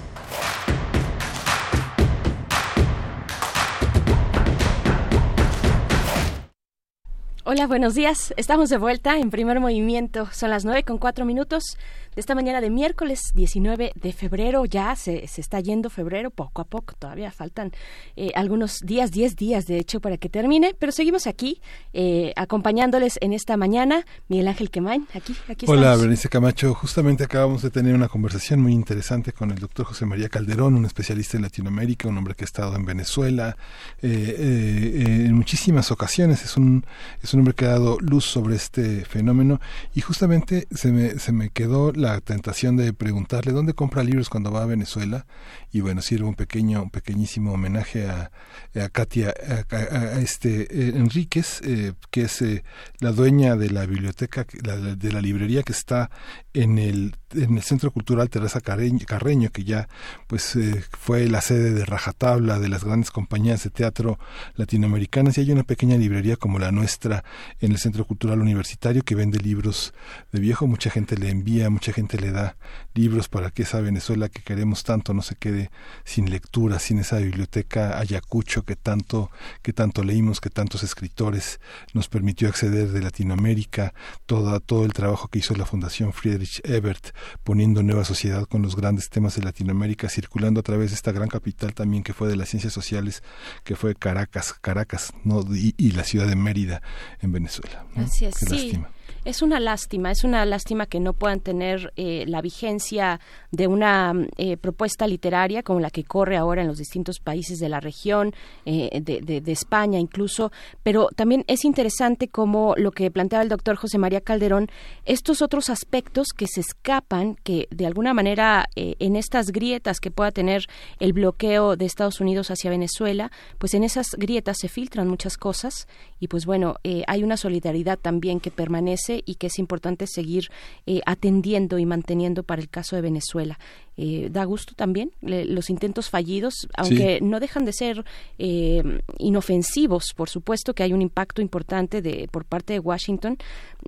Hola, 7.44 7.66
buenos 7.66 7.96
días. 7.96 8.32
Estamos 8.36 8.70
de 8.70 8.78
vuelta 8.78 9.18
en 9.18 9.30
primer 9.30 9.58
movimiento. 9.58 10.28
Son 10.30 10.48
las 10.50 10.64
nueve 10.64 10.84
con 10.84 10.98
cuatro 10.98 11.24
minutos 11.24 11.76
de 12.14 12.20
esta 12.20 12.34
mañana 12.34 12.60
de 12.60 12.70
miércoles 12.70 13.30
19 13.34 13.92
de 13.94 14.12
febrero. 14.12 14.64
Ya 14.64 14.94
se, 14.96 15.26
se 15.26 15.40
está 15.40 15.60
yendo 15.60 15.90
febrero 15.90 16.30
poco 16.30 16.62
a 16.62 16.64
poco. 16.64 16.94
Todavía 16.98 17.30
faltan 17.30 17.72
eh, 18.16 18.30
algunos 18.34 18.80
días, 18.80 19.10
10 19.10 19.36
días 19.36 19.66
de 19.66 19.78
hecho 19.78 20.00
para 20.00 20.16
que 20.18 20.28
termine. 20.28 20.74
Pero 20.78 20.92
seguimos 20.92 21.26
aquí 21.26 21.60
eh, 21.92 22.32
acompañándoles 22.36 23.18
en 23.20 23.32
esta 23.32 23.56
mañana. 23.56 24.04
Miguel 24.28 24.48
Ángel 24.48 24.70
Quemain, 24.70 25.08
aquí, 25.14 25.34
aquí 25.48 25.66
Hola, 25.68 25.80
estamos. 25.80 26.00
Berenice 26.00 26.28
Camacho. 26.28 26.74
Justamente 26.74 27.24
acabamos 27.24 27.62
de 27.62 27.70
tener 27.70 27.94
una 27.94 28.08
conversación 28.08 28.60
muy 28.60 28.72
interesante 28.72 29.32
con 29.32 29.50
el 29.50 29.58
doctor 29.58 29.86
José 29.86 30.04
María 30.04 30.28
Calderón, 30.28 30.74
un 30.74 30.84
especialista 30.84 31.36
en 31.36 31.42
Latinoamérica, 31.44 32.08
un 32.08 32.18
hombre 32.18 32.34
que 32.34 32.44
ha 32.44 32.46
estado 32.46 32.76
en 32.76 32.84
Venezuela 32.84 33.56
eh, 34.02 34.36
eh, 34.38 35.24
en 35.26 35.34
muchísimas 35.34 35.90
ocasiones. 35.90 36.44
Es 36.44 36.56
un, 36.56 36.84
es 37.22 37.32
un 37.32 37.40
hombre 37.40 37.54
que 37.54 37.64
ha 37.64 37.70
dado 37.70 37.98
luz 38.00 38.24
sobre 38.24 38.56
este 38.56 39.04
fenómeno 39.04 39.60
y 39.94 40.00
justamente 40.00 40.66
se 40.70 40.92
me, 40.92 41.18
se 41.18 41.32
me 41.32 41.50
quedó 41.50 41.92
la 42.02 42.20
tentación 42.20 42.76
de 42.76 42.92
preguntarle 42.92 43.52
dónde 43.52 43.74
compra 43.74 44.02
libros 44.02 44.28
cuando 44.28 44.50
va 44.50 44.64
a 44.64 44.66
Venezuela 44.66 45.24
y 45.72 45.80
bueno 45.80 46.02
sirve 46.02 46.26
un 46.26 46.34
pequeño 46.34 46.82
un 46.82 46.90
pequeñísimo 46.90 47.52
homenaje 47.52 48.08
a, 48.08 48.30
a 48.74 48.88
Katia 48.90 49.32
a, 49.70 50.20
este 50.20 50.62
eh, 50.70 50.92
Enríquez 50.96 51.60
eh, 51.64 51.94
que 52.10 52.22
es 52.22 52.42
eh, 52.42 52.62
la 53.00 53.12
dueña 53.12 53.56
de 53.56 53.70
la 53.70 53.86
biblioteca 53.86 54.46
la- 54.62 54.76
de 54.76 55.12
la 55.12 55.20
librería 55.20 55.62
que 55.62 55.72
está 55.72 56.10
en 56.54 56.78
el 56.78 57.16
en 57.34 57.56
el 57.56 57.62
Centro 57.62 57.90
Cultural 57.90 58.28
Teresa 58.28 58.60
Carreño, 58.60 59.06
Carreño 59.06 59.48
que 59.50 59.64
ya 59.64 59.88
pues 60.26 60.54
eh, 60.56 60.84
fue 60.98 61.26
la 61.28 61.40
sede 61.40 61.72
de 61.72 61.86
rajatabla 61.86 62.58
de 62.58 62.68
las 62.68 62.84
grandes 62.84 63.10
compañías 63.10 63.64
de 63.64 63.70
teatro 63.70 64.18
latinoamericanas. 64.56 65.38
Y 65.38 65.40
hay 65.40 65.50
una 65.52 65.62
pequeña 65.64 65.96
librería 65.96 66.36
como 66.36 66.58
la 66.58 66.72
nuestra 66.72 67.24
en 67.60 67.72
el 67.72 67.78
Centro 67.78 68.04
Cultural 68.06 68.40
Universitario 68.42 69.02
que 69.02 69.14
vende 69.14 69.38
libros 69.38 69.94
de 70.30 70.40
viejo. 70.40 70.66
Mucha 70.66 70.90
gente 70.90 71.16
le 71.16 71.30
envía 71.30 71.70
mucha 71.70 71.94
gente 71.94 72.18
le 72.20 72.32
da 72.32 72.56
libros 72.94 73.28
para 73.28 73.50
que 73.50 73.62
esa 73.62 73.80
Venezuela 73.80 74.28
que 74.28 74.42
queremos 74.42 74.84
tanto 74.84 75.14
no 75.14 75.22
se 75.22 75.36
quede 75.36 75.70
sin 76.04 76.30
lectura 76.30 76.78
sin 76.78 76.98
esa 76.98 77.18
biblioteca 77.18 77.98
Ayacucho 77.98 78.64
que 78.64 78.76
tanto 78.76 79.30
que 79.62 79.72
tanto 79.72 80.02
leímos 80.02 80.40
que 80.40 80.50
tantos 80.50 80.82
escritores 80.82 81.60
nos 81.94 82.08
permitió 82.08 82.48
acceder 82.48 82.90
de 82.90 83.00
Latinoamérica 83.00 83.94
toda 84.26 84.60
todo 84.60 84.84
el 84.84 84.92
trabajo 84.92 85.28
que 85.28 85.38
hizo 85.38 85.54
la 85.54 85.66
Fundación 85.66 86.12
Friedrich 86.12 86.60
Ebert 86.64 87.14
poniendo 87.42 87.82
nueva 87.82 88.04
sociedad 88.04 88.46
con 88.46 88.62
los 88.62 88.76
grandes 88.76 89.08
temas 89.08 89.36
de 89.36 89.42
Latinoamérica 89.42 90.08
circulando 90.08 90.60
a 90.60 90.62
través 90.62 90.90
de 90.90 90.96
esta 90.96 91.12
gran 91.12 91.28
capital 91.28 91.74
también 91.74 92.02
que 92.02 92.12
fue 92.12 92.28
de 92.28 92.36
las 92.36 92.48
ciencias 92.48 92.72
sociales 92.72 93.22
que 93.64 93.76
fue 93.76 93.94
Caracas 93.94 94.54
Caracas 94.60 95.12
no 95.24 95.42
y, 95.54 95.74
y 95.76 95.92
la 95.92 96.04
ciudad 96.04 96.26
de 96.26 96.36
Mérida 96.36 96.82
en 97.20 97.32
Venezuela 97.32 97.86
¿no? 97.94 98.04
Así 98.04 98.26
es, 98.26 98.34
Qué 98.36 98.46
sí. 98.46 98.52
lástima. 98.52 98.90
Es 99.24 99.40
una 99.40 99.60
lástima, 99.60 100.10
es 100.10 100.24
una 100.24 100.44
lástima 100.44 100.86
que 100.86 100.98
no 100.98 101.12
puedan 101.12 101.38
tener 101.38 101.92
eh, 101.94 102.24
la 102.26 102.40
vigencia 102.42 103.20
de 103.52 103.68
una 103.68 104.12
mm, 104.12 104.26
eh, 104.36 104.56
propuesta 104.56 105.06
literaria 105.06 105.62
como 105.62 105.78
la 105.78 105.90
que 105.90 106.02
corre 106.02 106.36
ahora 106.36 106.62
en 106.62 106.66
los 106.66 106.78
distintos 106.78 107.20
países 107.20 107.60
de 107.60 107.68
la 107.68 107.78
región, 107.78 108.34
eh, 108.66 109.00
de, 109.00 109.20
de- 109.20 109.40
de 109.40 109.52
España 109.52 110.00
incluso, 110.00 110.50
pero 110.82 111.06
también 111.14 111.44
es 111.46 111.64
interesante 111.64 112.26
como 112.26 112.74
lo 112.76 112.90
que 112.90 113.12
planteaba 113.12 113.44
el 113.44 113.48
doctor 113.48 113.76
José 113.76 113.96
María 113.96 114.20
Calderón, 114.22 114.66
estos 115.04 115.40
otros 115.40 115.70
aspectos 115.70 116.28
que 116.36 116.48
se 116.48 116.60
escapan, 116.60 117.36
que 117.44 117.68
de 117.70 117.86
alguna 117.86 118.14
manera 118.14 118.66
eh, 118.74 118.96
en 118.98 119.14
estas 119.14 119.52
grietas 119.52 120.00
que 120.00 120.10
pueda 120.10 120.32
tener 120.32 120.66
el 120.98 121.12
bloqueo 121.12 121.76
de 121.76 121.84
Estados 121.84 122.20
Unidos 122.20 122.50
hacia 122.50 122.70
Venezuela, 122.70 123.30
pues 123.58 123.74
en 123.74 123.84
esas 123.84 124.08
grietas 124.18 124.56
se 124.58 124.68
filtran 124.68 125.06
muchas 125.06 125.36
cosas 125.36 125.86
y 126.18 126.26
pues 126.26 126.44
bueno, 126.44 126.74
eh, 126.82 127.04
hay 127.06 127.22
una 127.22 127.36
solidaridad 127.36 128.00
también 128.00 128.40
que 128.40 128.50
permanece 128.50 129.11
y 129.24 129.34
que 129.34 129.48
es 129.48 129.58
importante 129.58 130.06
seguir 130.06 130.50
eh, 130.86 131.00
atendiendo 131.04 131.78
y 131.78 131.86
manteniendo 131.86 132.42
para 132.42 132.62
el 132.62 132.68
caso 132.68 132.96
de 132.96 133.02
Venezuela. 133.02 133.58
Eh, 133.96 134.28
da 134.30 134.44
gusto 134.44 134.74
también 134.74 135.12
le- 135.20 135.44
los 135.44 135.68
intentos 135.68 136.08
fallidos, 136.08 136.66
aunque 136.76 137.20
no 137.20 137.40
dejan 137.40 137.64
de 137.66 137.72
ser 137.74 138.04
eh, 138.38 138.82
inofensivos. 139.18 140.12
Por 140.16 140.28
supuesto 140.28 140.74
que 140.74 140.82
hay 140.82 140.92
un 140.92 141.02
impacto 141.02 141.42
importante 141.42 142.02
de, 142.02 142.28
por 142.30 142.44
parte 142.44 142.72
de 142.74 142.78
Washington 142.78 143.36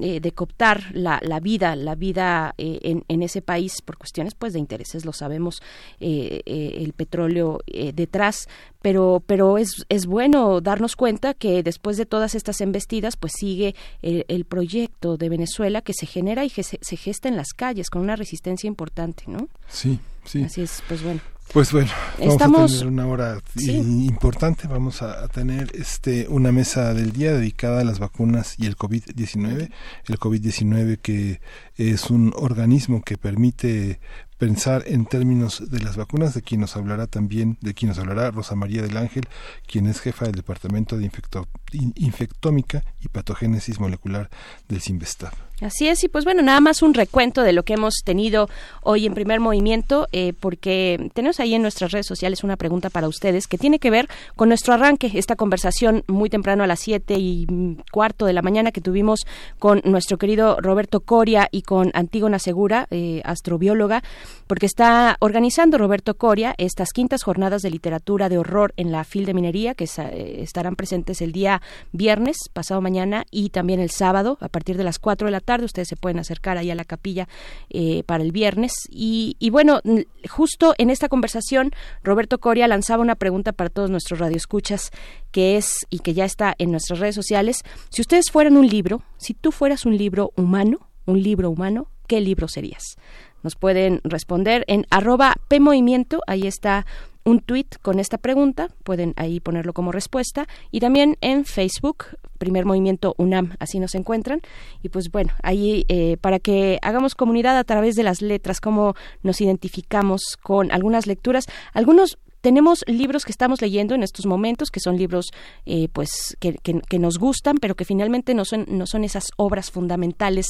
eh, 0.00 0.20
de 0.20 0.32
cooptar 0.32 0.82
la, 0.92 1.20
la 1.22 1.40
vida, 1.40 1.76
la 1.76 1.94
vida 1.94 2.54
eh, 2.58 2.80
en, 2.82 3.04
en 3.08 3.22
ese 3.22 3.42
país 3.42 3.80
por 3.82 3.96
cuestiones 3.96 4.34
pues 4.34 4.52
de 4.52 4.58
intereses, 4.58 5.04
lo 5.04 5.12
sabemos, 5.12 5.62
eh, 6.00 6.42
eh, 6.46 6.78
el 6.80 6.92
petróleo 6.92 7.60
detrás, 7.94 8.48
pero 8.82 9.22
pero 9.26 9.56
es, 9.58 9.86
es 9.88 10.06
bueno 10.06 10.60
darnos 10.60 10.96
cuenta 10.96 11.32
que 11.34 11.62
después 11.62 11.96
de 11.96 12.06
todas 12.06 12.34
estas 12.34 12.60
embestidas 12.60 13.16
pues 13.16 13.32
sigue 13.38 13.74
el, 14.02 14.24
el 14.28 14.44
proyecto 14.44 15.16
de 15.16 15.28
Venezuela 15.28 15.80
que 15.82 15.92
se 15.94 16.06
genera 16.06 16.44
y 16.44 16.50
que 16.50 16.62
se, 16.62 16.78
se 16.82 16.96
gesta 16.96 17.28
en 17.28 17.36
las 17.36 17.52
calles 17.54 17.88
con 17.90 18.02
una 18.02 18.16
resistencia 18.16 18.68
importante, 18.68 19.24
¿no? 19.26 19.48
Sí 19.68 19.98
sí 20.24 20.44
Así 20.44 20.62
es, 20.62 20.82
pues 20.88 21.02
bueno. 21.02 21.20
Pues 21.52 21.70
bueno, 21.72 21.90
vamos 22.18 22.32
Estamos- 22.32 22.72
a 22.72 22.78
tener 22.78 22.86
una 22.92 23.06
hora 23.06 23.38
Sí. 23.54 23.72
importante. 23.72 24.66
Vamos 24.66 25.02
a, 25.02 25.22
a 25.22 25.28
tener 25.28 25.70
este 25.74 26.26
una 26.28 26.50
mesa 26.52 26.94
del 26.94 27.12
día 27.12 27.34
dedicada 27.34 27.82
a 27.82 27.84
las 27.84 27.98
vacunas 27.98 28.54
y 28.58 28.64
el 28.66 28.76
COVID-19. 28.76 29.70
El 30.08 30.18
COVID-19 30.18 30.98
que 31.02 31.40
es 31.76 32.10
un 32.10 32.32
organismo 32.34 33.02
que 33.02 33.18
permite 33.18 34.00
pensar 34.38 34.82
en 34.86 35.06
términos 35.06 35.70
de 35.70 35.80
las 35.80 35.96
vacunas, 35.96 36.34
de 36.34 36.42
quien 36.42 36.60
nos 36.60 36.76
hablará 36.76 37.06
también, 37.06 37.56
de 37.60 37.72
quien 37.74 37.88
nos 37.90 37.98
hablará 37.98 38.30
Rosa 38.30 38.54
María 38.56 38.82
del 38.82 38.96
Ángel, 38.96 39.24
quien 39.66 39.86
es 39.86 40.00
jefa 40.00 40.24
del 40.26 40.34
Departamento 40.34 40.96
de 40.96 41.04
Infecto- 41.04 41.46
in- 41.72 41.92
Infectómica 41.96 42.82
y 43.00 43.08
Patogénesis 43.08 43.78
Molecular 43.80 44.28
del 44.68 44.80
CIMBESTAB. 44.80 45.32
Así 45.60 45.86
es, 45.86 46.02
y 46.02 46.08
pues 46.08 46.24
bueno, 46.24 46.42
nada 46.42 46.60
más 46.60 46.82
un 46.82 46.94
recuento 46.94 47.42
de 47.42 47.52
lo 47.52 47.62
que 47.62 47.74
hemos 47.74 47.94
tenido 48.04 48.48
hoy 48.82 49.06
en 49.06 49.14
primer 49.14 49.38
movimiento, 49.38 50.08
eh, 50.10 50.32
porque 50.38 51.10
tenemos 51.14 51.38
ahí 51.38 51.54
en 51.54 51.62
nuestras 51.62 51.92
redes 51.92 52.06
sociales 52.06 52.42
una 52.42 52.56
pregunta 52.56 52.90
para 52.90 53.06
ustedes 53.06 53.46
que 53.46 53.56
tiene 53.56 53.78
que 53.78 53.90
ver 53.90 54.08
con 54.34 54.48
nuestro 54.48 54.74
arranque, 54.74 55.12
esta 55.14 55.36
conversación 55.36 56.02
muy 56.08 56.28
temprano 56.28 56.64
a 56.64 56.66
las 56.66 56.80
siete 56.80 57.14
y 57.18 57.46
cuarto 57.92 58.26
de 58.26 58.32
la 58.32 58.42
mañana 58.42 58.72
que 58.72 58.80
tuvimos 58.80 59.20
con 59.60 59.80
nuestro 59.84 60.18
querido 60.18 60.60
Roberto 60.60 61.00
Coria 61.00 61.48
y 61.52 61.62
con 61.62 61.92
Antígona 61.94 62.40
Segura, 62.40 62.88
eh, 62.90 63.22
astrobióloga, 63.24 64.02
porque 64.46 64.66
está 64.66 65.16
organizando 65.20 65.78
Roberto 65.78 66.16
Coria 66.16 66.54
estas 66.58 66.90
quintas 66.92 67.22
jornadas 67.22 67.62
de 67.62 67.70
literatura 67.70 68.28
de 68.28 68.38
horror 68.38 68.74
en 68.76 68.92
la 68.92 69.04
FIL 69.04 69.26
de 69.26 69.34
Minería, 69.34 69.74
que 69.74 69.84
eh, 69.84 70.42
estarán 70.42 70.76
presentes 70.76 71.20
el 71.20 71.32
día 71.32 71.62
viernes, 71.92 72.36
pasado 72.52 72.80
mañana, 72.80 73.24
y 73.30 73.50
también 73.50 73.80
el 73.80 73.90
sábado, 73.90 74.38
a 74.40 74.48
partir 74.48 74.76
de 74.76 74.84
las 74.84 74.98
4 74.98 75.26
de 75.26 75.32
la 75.32 75.40
tarde. 75.40 75.64
Ustedes 75.64 75.88
se 75.88 75.96
pueden 75.96 76.18
acercar 76.18 76.58
ahí 76.58 76.70
a 76.70 76.74
la 76.74 76.84
capilla 76.84 77.28
eh, 77.70 78.02
para 78.04 78.22
el 78.22 78.32
viernes. 78.32 78.72
Y, 78.90 79.36
y 79.38 79.50
bueno, 79.50 79.80
justo 80.28 80.74
en 80.78 80.90
esta 80.90 81.08
conversación, 81.08 81.70
Roberto 82.02 82.38
Coria 82.38 82.68
lanzaba 82.68 83.02
una 83.02 83.16
pregunta 83.16 83.52
para 83.52 83.70
todos 83.70 83.90
nuestros 83.90 84.18
radioescuchas, 84.18 84.90
que 85.30 85.56
es, 85.56 85.86
y 85.90 85.98
que 85.98 86.14
ya 86.14 86.24
está 86.24 86.54
en 86.58 86.70
nuestras 86.70 87.00
redes 87.00 87.14
sociales, 87.14 87.62
si 87.90 88.02
ustedes 88.02 88.30
fueran 88.30 88.56
un 88.56 88.66
libro, 88.66 89.02
si 89.16 89.34
tú 89.34 89.52
fueras 89.52 89.84
un 89.84 89.96
libro 89.96 90.32
humano, 90.36 90.88
un 91.06 91.22
libro 91.22 91.50
humano, 91.50 91.88
¿qué 92.06 92.20
libro 92.20 92.48
serías? 92.48 92.96
Nos 93.44 93.54
pueden 93.54 94.00
responder 94.02 94.64
en 94.66 94.86
arroba 94.90 95.34
PMovimiento, 95.48 96.22
ahí 96.26 96.48
está 96.48 96.86
un 97.24 97.40
tuit 97.40 97.76
con 97.80 98.00
esta 98.00 98.18
pregunta, 98.18 98.68
pueden 98.82 99.14
ahí 99.16 99.38
ponerlo 99.38 99.72
como 99.72 99.92
respuesta, 99.92 100.46
y 100.70 100.80
también 100.80 101.16
en 101.20 101.44
Facebook, 101.44 102.06
Primer 102.38 102.64
Movimiento 102.64 103.14
UNAM, 103.18 103.54
así 103.60 103.78
nos 103.78 103.94
encuentran, 103.94 104.40
y 104.82 104.88
pues 104.88 105.10
bueno, 105.10 105.32
ahí 105.42 105.84
eh, 105.88 106.16
para 106.20 106.38
que 106.38 106.78
hagamos 106.82 107.14
comunidad 107.14 107.56
a 107.56 107.64
través 107.64 107.94
de 107.94 108.02
las 108.02 108.22
letras, 108.22 108.60
cómo 108.60 108.94
nos 109.22 109.40
identificamos 109.40 110.38
con 110.42 110.72
algunas 110.72 111.06
lecturas, 111.06 111.46
algunos 111.72 112.18
tenemos 112.44 112.84
libros 112.86 113.24
que 113.24 113.32
estamos 113.32 113.62
leyendo 113.62 113.94
en 113.94 114.02
estos 114.02 114.26
momentos 114.26 114.70
que 114.70 114.78
son 114.78 114.98
libros 114.98 115.30
eh, 115.64 115.88
pues 115.90 116.36
que, 116.40 116.52
que- 116.62 116.98
nos 116.98 117.16
gustan 117.18 117.56
pero 117.56 117.74
que 117.74 117.86
finalmente 117.86 118.34
no 118.34 118.44
son 118.44 118.66
no 118.68 118.84
son 118.86 119.02
esas 119.02 119.24
obras 119.38 119.70
fundamentales 119.70 120.46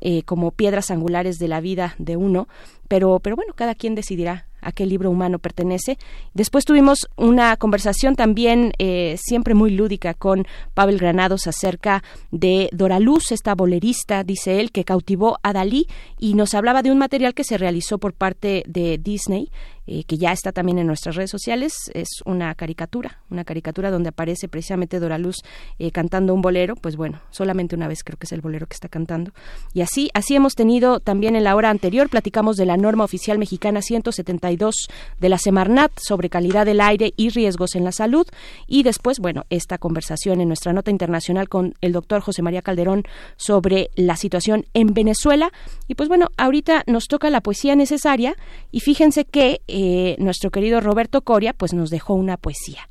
eh, 0.00 0.22
como 0.22 0.52
piedras 0.52 0.92
angulares 0.92 1.38
de 1.40 1.48
la 1.48 1.60
vida 1.60 1.96
de 1.98 2.16
uno. 2.16 2.46
Pero 2.88 3.18
pero 3.18 3.34
bueno 3.34 3.54
cada 3.54 3.74
quien 3.74 3.94
decidirá 3.96 4.46
a 4.64 4.70
qué 4.70 4.86
libro 4.86 5.10
humano 5.10 5.40
pertenece. 5.40 5.98
Después 6.34 6.64
tuvimos 6.64 7.08
una 7.16 7.56
conversación 7.56 8.14
también 8.14 8.72
eh, 8.78 9.16
siempre 9.18 9.54
muy 9.54 9.72
lúdica 9.72 10.14
con 10.14 10.46
Pavel 10.74 10.98
Granados 10.98 11.48
acerca 11.48 12.04
de 12.30 12.68
Doraluz 12.72 13.32
esta 13.32 13.56
bolerista 13.56 14.22
dice 14.22 14.60
él 14.60 14.70
que 14.70 14.84
cautivó 14.84 15.38
a 15.42 15.52
Dalí 15.52 15.88
y 16.16 16.34
nos 16.34 16.54
hablaba 16.54 16.82
de 16.82 16.92
un 16.92 16.98
material 16.98 17.34
que 17.34 17.42
se 17.42 17.58
realizó 17.58 17.98
por 17.98 18.12
parte 18.14 18.62
de 18.68 18.98
Disney 18.98 19.50
eh, 19.86 20.04
que 20.04 20.16
ya 20.16 20.32
está 20.32 20.52
también 20.52 20.78
en 20.78 20.86
nuestras 20.86 21.16
redes 21.16 21.30
sociales. 21.30 21.74
Es 21.94 22.08
una 22.24 22.54
caricatura, 22.54 23.20
una 23.30 23.44
caricatura 23.44 23.90
donde 23.90 24.10
aparece 24.10 24.48
precisamente 24.48 25.00
Dora 25.00 25.18
Luz 25.18 25.36
eh, 25.78 25.90
cantando 25.90 26.34
un 26.34 26.42
bolero. 26.42 26.76
Pues 26.76 26.96
bueno, 26.96 27.20
solamente 27.30 27.74
una 27.74 27.88
vez 27.88 28.04
creo 28.04 28.16
que 28.16 28.26
es 28.26 28.32
el 28.32 28.40
bolero 28.40 28.66
que 28.66 28.74
está 28.74 28.88
cantando. 28.88 29.32
Y 29.74 29.80
así, 29.80 30.10
así 30.14 30.34
hemos 30.36 30.54
tenido 30.54 31.00
también 31.00 31.36
en 31.36 31.44
la 31.44 31.56
hora 31.56 31.70
anterior, 31.70 32.08
platicamos 32.08 32.56
de 32.56 32.66
la 32.66 32.76
norma 32.76 33.04
oficial 33.04 33.38
mexicana 33.38 33.82
172 33.82 34.88
de 35.18 35.28
la 35.28 35.38
Semarnat 35.38 35.92
sobre 35.98 36.30
calidad 36.30 36.66
del 36.66 36.80
aire 36.80 37.12
y 37.16 37.30
riesgos 37.30 37.74
en 37.74 37.84
la 37.84 37.92
salud. 37.92 38.26
Y 38.66 38.82
después, 38.82 39.18
bueno, 39.18 39.44
esta 39.50 39.78
conversación 39.78 40.40
en 40.40 40.48
nuestra 40.48 40.72
nota 40.72 40.90
internacional 40.90 41.48
con 41.48 41.74
el 41.80 41.92
doctor 41.92 42.20
José 42.20 42.42
María 42.42 42.62
Calderón 42.62 43.04
sobre 43.36 43.90
la 43.96 44.16
situación 44.16 44.66
en 44.74 44.94
Venezuela. 44.94 45.52
Y 45.88 45.94
pues 45.94 46.08
bueno, 46.08 46.28
ahorita 46.36 46.84
nos 46.86 47.06
toca 47.06 47.30
la 47.30 47.40
poesía 47.40 47.74
necesaria 47.74 48.36
y 48.70 48.80
fíjense 48.80 49.24
que 49.24 49.60
eh, 49.72 50.16
nuestro 50.18 50.50
querido 50.50 50.80
Roberto 50.80 51.22
Coria 51.22 51.54
pues 51.54 51.72
nos 51.72 51.90
dejó 51.90 52.14
una 52.14 52.36
poesía. 52.36 52.88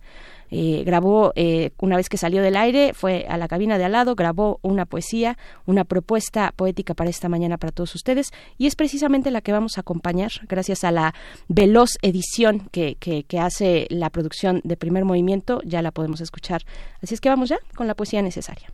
Eh, 0.53 0.83
grabó, 0.83 1.31
eh, 1.35 1.71
una 1.79 1.95
vez 1.95 2.09
que 2.09 2.17
salió 2.17 2.41
del 2.41 2.57
aire, 2.57 2.93
fue 2.93 3.25
a 3.29 3.37
la 3.37 3.47
cabina 3.47 3.77
de 3.77 3.85
al 3.85 3.93
lado, 3.93 4.15
grabó 4.15 4.59
una 4.63 4.85
poesía, 4.85 5.37
una 5.65 5.85
propuesta 5.85 6.51
poética 6.53 6.93
para 6.93 7.09
esta 7.09 7.29
mañana 7.29 7.57
para 7.57 7.71
todos 7.71 7.95
ustedes 7.95 8.31
y 8.57 8.67
es 8.67 8.75
precisamente 8.75 9.31
la 9.31 9.39
que 9.39 9.53
vamos 9.53 9.77
a 9.77 9.81
acompañar 9.81 10.31
gracias 10.49 10.83
a 10.83 10.91
la 10.91 11.13
veloz 11.47 11.91
edición 12.01 12.67
que, 12.71 12.95
que, 12.99 13.23
que 13.23 13.39
hace 13.39 13.87
la 13.89 14.09
producción 14.09 14.59
de 14.65 14.75
primer 14.75 15.05
movimiento, 15.05 15.61
ya 15.63 15.81
la 15.81 15.91
podemos 15.91 16.19
escuchar. 16.19 16.63
Así 17.01 17.13
es 17.13 17.21
que 17.21 17.29
vamos 17.29 17.47
ya 17.47 17.59
con 17.75 17.87
la 17.87 17.95
poesía 17.95 18.21
necesaria. 18.21 18.73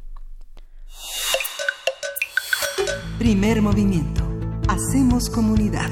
Primer 3.20 3.62
movimiento. 3.62 4.28
Hacemos 4.68 5.30
comunidad. 5.30 5.92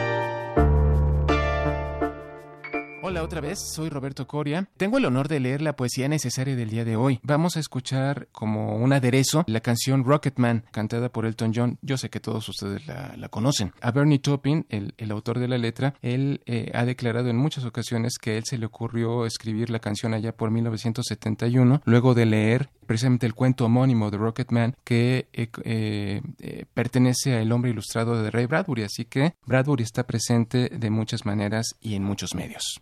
Hola 3.11 3.23
otra 3.23 3.41
vez, 3.41 3.59
soy 3.59 3.89
Roberto 3.89 4.25
Coria. 4.25 4.69
Tengo 4.77 4.97
el 4.97 5.03
honor 5.03 5.27
de 5.27 5.41
leer 5.41 5.61
la 5.61 5.75
poesía 5.75 6.07
necesaria 6.07 6.55
del 6.55 6.69
día 6.69 6.85
de 6.85 6.95
hoy. 6.95 7.19
Vamos 7.23 7.57
a 7.57 7.59
escuchar 7.59 8.29
como 8.31 8.77
un 8.77 8.93
aderezo 8.93 9.43
la 9.47 9.59
canción 9.59 10.05
Rocketman, 10.05 10.63
cantada 10.71 11.09
por 11.09 11.25
Elton 11.25 11.51
John. 11.53 11.77
Yo 11.81 11.97
sé 11.97 12.09
que 12.09 12.21
todos 12.21 12.47
ustedes 12.47 12.87
la, 12.87 13.27
conocen. 13.27 13.73
A 13.81 13.91
Bernie 13.91 14.19
Taupin, 14.19 14.65
el, 14.69 15.11
autor 15.11 15.39
de 15.39 15.49
la 15.49 15.57
letra, 15.57 15.93
él 16.01 16.39
eh, 16.45 16.71
ha 16.73 16.85
declarado 16.85 17.27
en 17.27 17.35
muchas 17.35 17.65
ocasiones 17.65 18.13
que 18.17 18.31
a 18.31 18.37
él 18.37 18.45
se 18.45 18.57
le 18.57 18.65
ocurrió 18.65 19.25
escribir 19.25 19.71
la 19.71 19.79
canción 19.79 20.13
allá 20.13 20.31
por 20.31 20.49
1971, 20.49 21.81
luego 21.83 22.13
de 22.13 22.25
leer 22.25 22.69
precisamente 22.87 23.25
el 23.25 23.33
cuento 23.33 23.65
homónimo 23.65 24.09
de 24.09 24.19
Rocketman 24.19 24.77
que 24.85 25.27
eh, 25.33 25.49
eh, 25.65 26.65
pertenece 26.73 27.33
a 27.33 27.41
El 27.41 27.51
hombre 27.51 27.71
ilustrado 27.71 28.23
de 28.23 28.31
Ray 28.31 28.45
Bradbury, 28.45 28.83
así 28.83 29.03
que 29.03 29.33
Bradbury 29.45 29.83
está 29.83 30.07
presente 30.07 30.69
de 30.69 30.89
muchas 30.89 31.25
maneras 31.25 31.75
y 31.81 31.95
en 31.95 32.05
muchos 32.05 32.35
medios. 32.35 32.79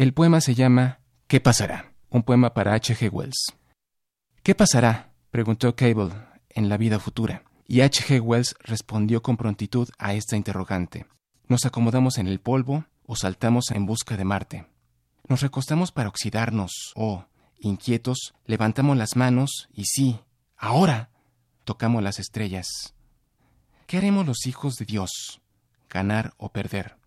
El 0.00 0.14
poema 0.14 0.40
se 0.40 0.54
llama 0.54 1.00
¿Qué 1.26 1.40
pasará? 1.40 1.92
Un 2.08 2.22
poema 2.22 2.54
para 2.54 2.72
H. 2.72 2.96
G. 2.96 3.12
Wells. 3.12 3.54
¿Qué 4.42 4.54
pasará? 4.54 5.12
preguntó 5.30 5.76
Cable 5.76 6.14
en 6.48 6.70
la 6.70 6.78
vida 6.78 6.98
futura. 6.98 7.42
Y 7.68 7.82
H. 7.82 8.04
G. 8.04 8.18
Wells 8.18 8.54
respondió 8.60 9.20
con 9.22 9.36
prontitud 9.36 9.90
a 9.98 10.14
esta 10.14 10.38
interrogante. 10.38 11.04
¿Nos 11.48 11.66
acomodamos 11.66 12.16
en 12.16 12.28
el 12.28 12.40
polvo 12.40 12.86
o 13.04 13.14
saltamos 13.14 13.72
en 13.72 13.84
busca 13.84 14.16
de 14.16 14.24
Marte? 14.24 14.66
¿Nos 15.28 15.42
recostamos 15.42 15.92
para 15.92 16.08
oxidarnos 16.08 16.94
o, 16.96 17.26
inquietos, 17.58 18.32
levantamos 18.46 18.96
las 18.96 19.16
manos 19.16 19.68
y 19.70 19.84
sí, 19.84 20.18
ahora, 20.56 21.10
tocamos 21.64 22.02
las 22.02 22.18
estrellas? 22.18 22.94
¿Qué 23.86 23.98
haremos 23.98 24.26
los 24.26 24.46
hijos 24.46 24.76
de 24.76 24.86
Dios? 24.86 25.42
¿Ganar 25.90 26.32
o 26.38 26.48
perder? 26.48 26.99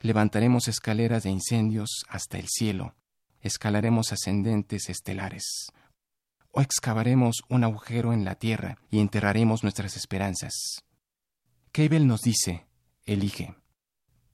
Levantaremos 0.00 0.68
escaleras 0.68 1.24
de 1.24 1.30
incendios 1.30 2.04
hasta 2.08 2.38
el 2.38 2.46
cielo, 2.48 2.94
escalaremos 3.40 4.12
ascendentes 4.12 4.88
estelares, 4.88 5.72
o 6.52 6.60
excavaremos 6.60 7.42
un 7.48 7.64
agujero 7.64 8.12
en 8.12 8.24
la 8.24 8.36
tierra 8.36 8.78
y 8.90 9.00
enterraremos 9.00 9.64
nuestras 9.64 9.96
esperanzas. 9.96 10.84
Cable 11.72 12.00
nos 12.00 12.22
dice, 12.22 12.66
elige, 13.04 13.56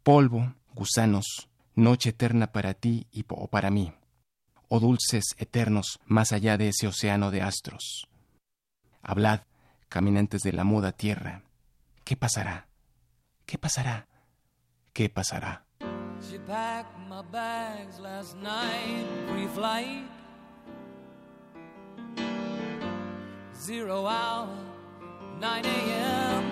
polvo, 0.02 0.54
gusanos, 0.74 1.48
noche 1.74 2.10
eterna 2.10 2.52
para 2.52 2.74
ti 2.74 3.06
y 3.10 3.24
o 3.28 3.48
para 3.48 3.70
mí, 3.70 3.94
o 4.68 4.80
dulces 4.80 5.24
eternos 5.38 5.98
más 6.04 6.32
allá 6.32 6.58
de 6.58 6.68
ese 6.68 6.86
océano 6.86 7.30
de 7.30 7.40
astros. 7.40 8.06
Hablad, 9.02 9.40
caminantes 9.88 10.42
de 10.42 10.52
la 10.52 10.64
muda 10.64 10.92
tierra, 10.92 11.42
¿qué 12.04 12.16
pasará? 12.16 12.68
¿Qué 13.46 13.58
pasará? 13.58 14.08
¿Qué 14.94 15.08
pasará? 15.08 15.64
She 16.22 16.38
packed 16.38 16.96
my 17.08 17.22
bags 17.22 17.98
last 17.98 18.36
night. 18.36 19.04
Zero 23.56 24.06
hour, 24.06 24.48
9 25.40 25.64
a.m. 25.66 26.44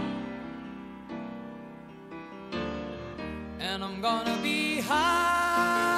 And 3.60 3.84
I'm 3.84 4.00
gonna 4.00 4.36
be 4.42 4.80
high 4.80 5.92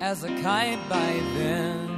as 0.00 0.24
a 0.24 0.28
kite 0.40 0.78
by 0.88 1.20
then. 1.36 1.97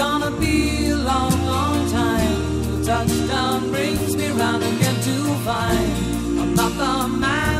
Gonna 0.00 0.30
be 0.40 0.88
a 0.88 0.96
long, 0.96 1.34
long 1.44 1.78
time. 1.90 2.36
Till 2.64 2.84
touchdown 2.86 3.70
brings 3.70 4.16
me 4.16 4.28
round 4.30 4.62
again 4.62 4.96
to 5.08 5.16
find 5.46 5.92
I'm 6.40 6.54
not 6.54 6.72
the 6.82 7.08
man 7.24 7.59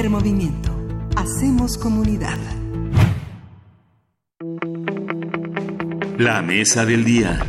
Primer 0.00 0.18
movimiento. 0.18 0.74
Hacemos 1.14 1.76
comunidad. 1.76 2.38
La 6.16 6.40
mesa 6.40 6.86
del 6.86 7.04
día. 7.04 7.44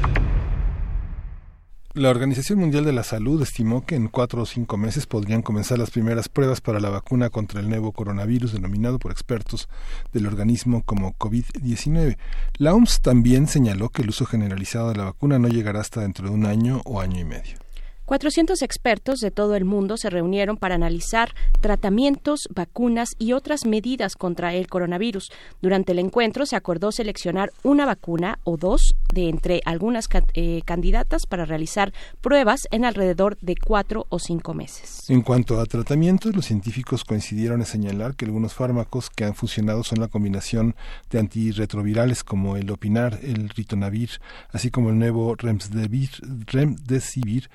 La 1.93 2.09
Organización 2.09 2.59
Mundial 2.59 2.83
de 2.83 2.91
la 2.91 3.03
Salud 3.03 3.41
estimó 3.41 3.85
que 3.85 3.95
en 3.95 4.09
cuatro 4.09 4.41
o 4.41 4.45
cinco 4.45 4.75
meses 4.75 5.07
podrían 5.07 5.43
comenzar 5.43 5.79
las 5.79 5.91
primeras 5.91 6.27
pruebas 6.27 6.59
para 6.59 6.81
la 6.81 6.89
vacuna 6.89 7.29
contra 7.29 7.61
el 7.61 7.69
nuevo 7.69 7.93
coronavirus 7.93 8.51
denominado 8.51 8.99
por 8.99 9.13
expertos 9.13 9.69
del 10.11 10.27
organismo 10.27 10.83
como 10.83 11.13
COVID-19. 11.13 12.17
La 12.57 12.73
OMS 12.73 12.99
también 12.99 13.47
señaló 13.47 13.87
que 13.87 14.01
el 14.01 14.09
uso 14.09 14.25
generalizado 14.25 14.89
de 14.89 14.97
la 14.97 15.05
vacuna 15.05 15.39
no 15.39 15.47
llegará 15.47 15.79
hasta 15.79 16.01
dentro 16.01 16.27
de 16.27 16.33
un 16.33 16.45
año 16.45 16.81
o 16.83 16.99
año 16.99 17.17
y 17.17 17.23
medio. 17.23 17.70
400 18.11 18.61
expertos 18.61 19.21
de 19.21 19.31
todo 19.31 19.55
el 19.55 19.63
mundo 19.63 19.95
se 19.95 20.09
reunieron 20.09 20.57
para 20.57 20.75
analizar 20.75 21.33
tratamientos, 21.61 22.49
vacunas 22.53 23.11
y 23.17 23.31
otras 23.31 23.65
medidas 23.65 24.17
contra 24.17 24.53
el 24.53 24.67
coronavirus. 24.67 25.31
Durante 25.61 25.93
el 25.93 25.99
encuentro 25.99 26.45
se 26.45 26.57
acordó 26.57 26.91
seleccionar 26.91 27.53
una 27.63 27.85
vacuna 27.85 28.39
o 28.43 28.57
dos 28.57 28.95
de 29.13 29.29
entre 29.29 29.61
algunas 29.63 30.09
eh, 30.33 30.61
candidatas 30.65 31.25
para 31.25 31.45
realizar 31.45 31.93
pruebas 32.19 32.67
en 32.71 32.83
alrededor 32.83 33.37
de 33.39 33.55
cuatro 33.55 34.07
o 34.09 34.19
cinco 34.19 34.53
meses. 34.53 35.09
En 35.09 35.21
cuanto 35.21 35.61
a 35.61 35.65
tratamientos, 35.65 36.35
los 36.35 36.45
científicos 36.45 37.05
coincidieron 37.05 37.61
en 37.61 37.65
señalar 37.65 38.15
que 38.15 38.25
algunos 38.25 38.53
fármacos 38.53 39.09
que 39.09 39.23
han 39.23 39.35
funcionado 39.35 39.85
son 39.85 40.01
la 40.01 40.09
combinación 40.09 40.75
de 41.09 41.19
antirretrovirales 41.19 42.25
como 42.25 42.57
el 42.57 42.69
Opinar, 42.71 43.19
el 43.23 43.47
Ritonavir, 43.47 44.09
así 44.51 44.69
como 44.69 44.89
el 44.89 44.99
nuevo 44.99 45.33
Remdesivir. 45.35 46.09
Remdesivir. 46.47 47.49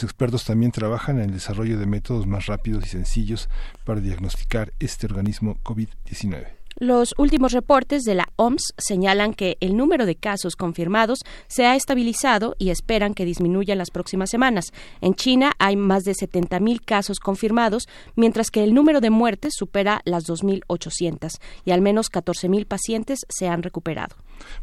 Los 0.00 0.04
expertos 0.04 0.46
también 0.46 0.72
trabajan 0.72 1.18
en 1.18 1.26
el 1.26 1.32
desarrollo 1.34 1.78
de 1.78 1.84
métodos 1.84 2.26
más 2.26 2.46
rápidos 2.46 2.86
y 2.86 2.88
sencillos 2.88 3.50
para 3.84 4.00
diagnosticar 4.00 4.72
este 4.78 5.04
organismo 5.04 5.58
COVID-19. 5.62 6.59
Los 6.78 7.14
últimos 7.18 7.52
reportes 7.52 8.04
de 8.04 8.14
la 8.14 8.28
OMS 8.36 8.72
señalan 8.78 9.34
que 9.34 9.58
el 9.60 9.76
número 9.76 10.06
de 10.06 10.14
casos 10.14 10.56
confirmados 10.56 11.18
se 11.46 11.66
ha 11.66 11.74
estabilizado 11.74 12.54
y 12.58 12.70
esperan 12.70 13.12
que 13.12 13.24
disminuya 13.24 13.72
en 13.72 13.78
las 13.78 13.90
próximas 13.90 14.30
semanas. 14.30 14.72
En 15.00 15.14
China 15.14 15.52
hay 15.58 15.76
más 15.76 16.04
de 16.04 16.12
70.000 16.12 16.80
casos 16.84 17.18
confirmados, 17.18 17.86
mientras 18.16 18.50
que 18.50 18.62
el 18.64 18.72
número 18.72 19.00
de 19.00 19.10
muertes 19.10 19.54
supera 19.56 20.00
las 20.04 20.26
2.800 20.26 21.38
y 21.64 21.72
al 21.72 21.82
menos 21.82 22.10
14.000 22.10 22.66
pacientes 22.66 23.20
se 23.28 23.48
han 23.48 23.62
recuperado. 23.62 24.16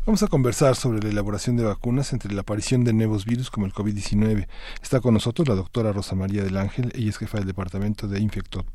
Vamos 0.07 0.23
a 0.23 0.27
conversar 0.27 0.75
sobre 0.75 1.03
la 1.03 1.09
elaboración 1.09 1.55
de 1.55 1.63
vacunas 1.63 2.13
entre 2.13 2.33
la 2.33 2.41
aparición 2.41 2.83
de 2.83 2.93
nuevos 2.93 3.25
virus 3.25 3.51
como 3.51 3.67
el 3.67 3.73
COVID-19. 3.73 4.47
Está 4.81 5.01
con 5.01 5.13
nosotros 5.13 5.47
la 5.47 5.53
doctora 5.53 5.91
Rosa 5.93 6.15
María 6.15 6.43
del 6.43 6.57
Ángel, 6.57 6.91
ella 6.95 7.09
es 7.09 7.17
jefa 7.17 7.37
del 7.37 7.45
Departamento 7.45 8.07
de 8.07 8.19
Infecto- 8.19 8.65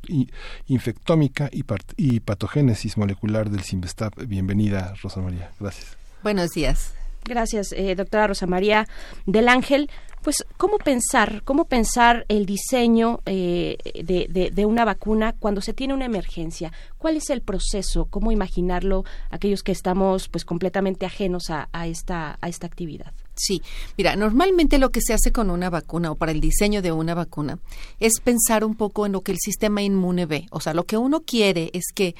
Infectómica 0.67 1.49
y 1.51 2.19
Patogénesis 2.21 2.97
Molecular 2.97 3.22
del. 3.31 4.25
Bienvenida, 4.27 4.93
Rosa 5.01 5.21
María. 5.21 5.51
Gracias. 5.59 5.97
Buenos 6.23 6.49
días. 6.51 6.93
Gracias, 7.25 7.71
eh, 7.71 7.95
doctora 7.95 8.27
Rosa 8.27 8.47
María 8.47 8.85
del 9.25 9.47
Ángel. 9.47 9.89
Pues, 10.23 10.45
¿cómo 10.57 10.77
pensar, 10.77 11.41
cómo 11.43 11.65
pensar 11.65 12.25
el 12.29 12.45
diseño 12.45 13.19
eh, 13.25 13.77
de, 13.95 14.27
de- 14.29 14.51
de 14.51 14.65
una 14.65 14.85
vacuna 14.85 15.33
cuando 15.37 15.59
se 15.61 15.73
tiene 15.73 15.93
una 15.93 16.05
emergencia? 16.05 16.71
¿Cuál 16.97 17.17
es 17.17 17.29
el 17.29 17.41
proceso? 17.41 18.05
¿Cómo 18.05 18.31
imaginarlo 18.31 19.03
aquellos 19.31 19.63
que 19.63 19.73
estamos 19.73 20.29
pues 20.29 20.45
completamente 20.45 21.05
ajenos 21.05 21.49
a, 21.49 21.67
a 21.73 21.87
esta, 21.87 22.37
a 22.39 22.47
esta 22.47 22.67
actividad? 22.67 23.11
Sí, 23.35 23.61
mira, 23.97 24.15
normalmente 24.15 24.77
lo 24.77 24.91
que 24.91 25.01
se 25.01 25.13
hace 25.13 25.31
con 25.33 25.49
una 25.49 25.69
vacuna 25.69 26.11
o 26.11 26.15
para 26.15 26.31
el 26.31 26.39
diseño 26.39 26.81
de 26.81 26.91
una 26.93 27.15
vacuna 27.15 27.57
es 27.99 28.13
pensar 28.23 28.63
un 28.63 28.75
poco 28.75 29.05
en 29.05 29.11
lo 29.11 29.21
que 29.21 29.31
el 29.33 29.39
sistema 29.39 29.81
inmune 29.81 30.25
ve. 30.25 30.45
O 30.51 30.61
sea, 30.61 30.73
lo 30.73 30.85
que 30.85 30.97
uno 30.97 31.21
quiere 31.21 31.69
es 31.73 31.85
que 31.93 32.15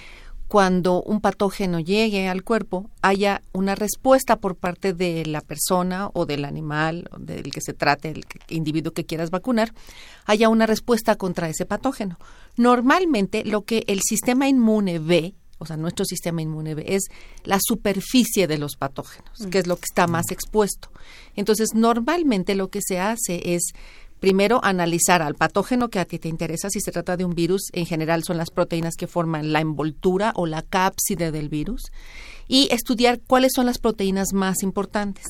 cuando 0.53 1.01
un 1.01 1.19
patógeno 1.19 1.79
llegue 1.79 2.27
al 2.27 2.43
cuerpo 2.43 2.87
haya 3.01 3.41
una 3.53 3.73
respuesta 3.73 4.35
por 4.35 4.55
parte 4.55 4.93
de 4.93 5.25
la 5.25 5.41
persona 5.41 6.11
o 6.13 6.27
del 6.27 6.45
animal 6.45 7.09
o 7.11 7.17
del 7.17 7.51
que 7.51 7.59
se 7.59 7.73
trate, 7.73 8.09
el 8.09 8.23
individuo 8.49 8.93
que 8.93 9.03
quieras 9.03 9.31
vacunar, 9.31 9.73
haya 10.27 10.49
una 10.49 10.67
respuesta 10.67 11.15
contra 11.15 11.49
ese 11.49 11.65
patógeno. 11.65 12.19
Normalmente 12.55 13.43
lo 13.45 13.63
que 13.63 13.83
el 13.87 14.01
sistema 14.03 14.47
inmune 14.47 14.99
ve 14.99 15.33
o 15.57 15.65
sea, 15.65 15.77
nuestro 15.77 16.03
sistema 16.03 16.41
inmune 16.41 16.75
ve, 16.75 16.83
es 16.89 17.03
la 17.45 17.57
superficie 17.59 18.47
de 18.47 18.57
los 18.57 18.75
patógenos, 18.75 19.47
que 19.49 19.59
es 19.59 19.65
lo 19.65 19.77
que 19.77 19.85
está 19.85 20.07
más 20.07 20.25
expuesto. 20.29 20.89
Entonces, 21.37 21.69
normalmente 21.73 22.53
lo 22.53 22.67
que 22.67 22.81
se 22.85 22.99
hace 22.99 23.55
es 23.55 23.71
primero 24.23 24.61
analizar 24.63 25.21
al 25.21 25.35
patógeno 25.35 25.89
que 25.89 25.99
a 25.99 26.05
ti 26.05 26.17
te 26.17 26.29
interesa, 26.29 26.69
si 26.69 26.79
se 26.79 26.93
trata 26.93 27.17
de 27.17 27.25
un 27.25 27.35
virus, 27.35 27.63
en 27.73 27.85
general 27.85 28.23
son 28.23 28.37
las 28.37 28.51
proteínas 28.51 28.95
que 28.95 29.05
forman 29.05 29.51
la 29.51 29.59
envoltura 29.59 30.31
o 30.37 30.45
la 30.45 30.61
cápside 30.61 31.29
del 31.29 31.49
virus, 31.49 31.91
y 32.47 32.69
estudiar 32.71 33.19
cuáles 33.19 33.51
son 33.53 33.65
las 33.65 33.79
proteínas 33.79 34.31
más 34.31 34.63
importantes. 34.63 35.25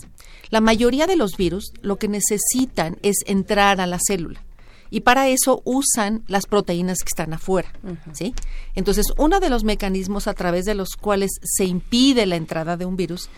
La 0.51 0.61
mayoría 0.61 1.07
de 1.07 1.15
los 1.15 1.37
virus 1.37 1.73
lo 1.81 1.97
que 1.97 2.07
necesitan 2.07 2.99
es 3.01 3.15
entrar 3.25 3.81
a 3.81 3.87
la 3.87 3.97
célula 3.97 4.43
y 4.91 4.99
para 4.99 5.27
eso 5.27 5.63
usan 5.65 6.23
las 6.27 6.45
proteínas 6.45 6.99
que 6.99 7.09
están 7.09 7.33
afuera, 7.33 7.73
¿sí? 8.11 8.35
Entonces, 8.75 9.07
uno 9.17 9.39
de 9.39 9.49
los 9.49 9.63
mecanismos 9.63 10.27
a 10.27 10.35
través 10.35 10.65
de 10.65 10.75
los 10.75 10.89
cuales 10.89 11.31
se 11.41 11.65
impide 11.65 12.27
la 12.27 12.35
entrada 12.35 12.77
de 12.77 12.85
un 12.85 12.95
virus 12.95 13.31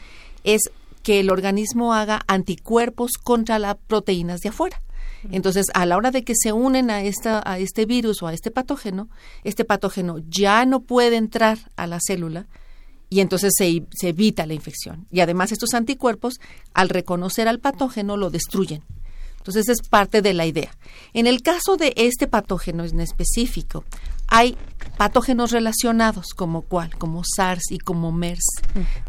es 0.44 0.64
que 1.02 1.22
el 1.22 1.30
organismo 1.30 1.94
haga 1.94 2.24
anticuerpos 2.28 3.12
contra 3.14 3.58
las 3.58 3.78
proteínas 3.88 4.42
de 4.42 4.50
afuera. 4.50 4.82
Entonces, 5.32 5.68
a 5.74 5.86
la 5.86 5.98
hora 5.98 6.12
de 6.12 6.24
que 6.24 6.34
se 6.36 6.52
unen 6.52 6.90
a, 6.90 7.02
esta, 7.02 7.42
a 7.46 7.60
este 7.60 7.86
virus 7.86 8.22
o 8.22 8.28
a 8.28 8.34
este 8.34 8.52
patógeno, 8.52 9.10
este 9.44 9.66
patógeno 9.66 10.18
ya 10.30 10.66
no 10.66 10.82
puede 10.82 11.18
entrar 11.18 11.58
a 11.76 11.88
la 11.88 12.00
célula 12.06 12.48
y 13.10 13.20
entonces 13.22 13.54
se, 13.58 13.86
se 13.92 14.10
evita 14.10 14.46
la 14.46 14.54
infección. 14.54 15.08
Y 15.12 15.20
además 15.22 15.52
estos 15.52 15.74
anticuerpos, 15.74 16.40
al 16.74 16.90
reconocer 16.90 17.48
al 17.48 17.60
patógeno, 17.60 18.18
lo 18.18 18.30
destruyen. 18.30 18.84
Entonces 19.38 19.70
es 19.70 19.88
parte 19.88 20.24
de 20.24 20.34
la 20.34 20.48
idea. 20.48 20.72
En 21.14 21.28
el 21.28 21.44
caso 21.44 21.78
de 21.78 21.94
este 21.98 22.26
patógeno 22.26 22.84
en 22.84 23.00
específico, 23.00 23.84
hay 24.28 24.58
patógenos 24.98 25.52
relacionados 25.52 26.34
como 26.36 26.64
cuál, 26.64 26.98
como 26.98 27.22
SARS 27.24 27.72
y 27.72 27.78
como 27.78 28.12
MERS. 28.12 28.44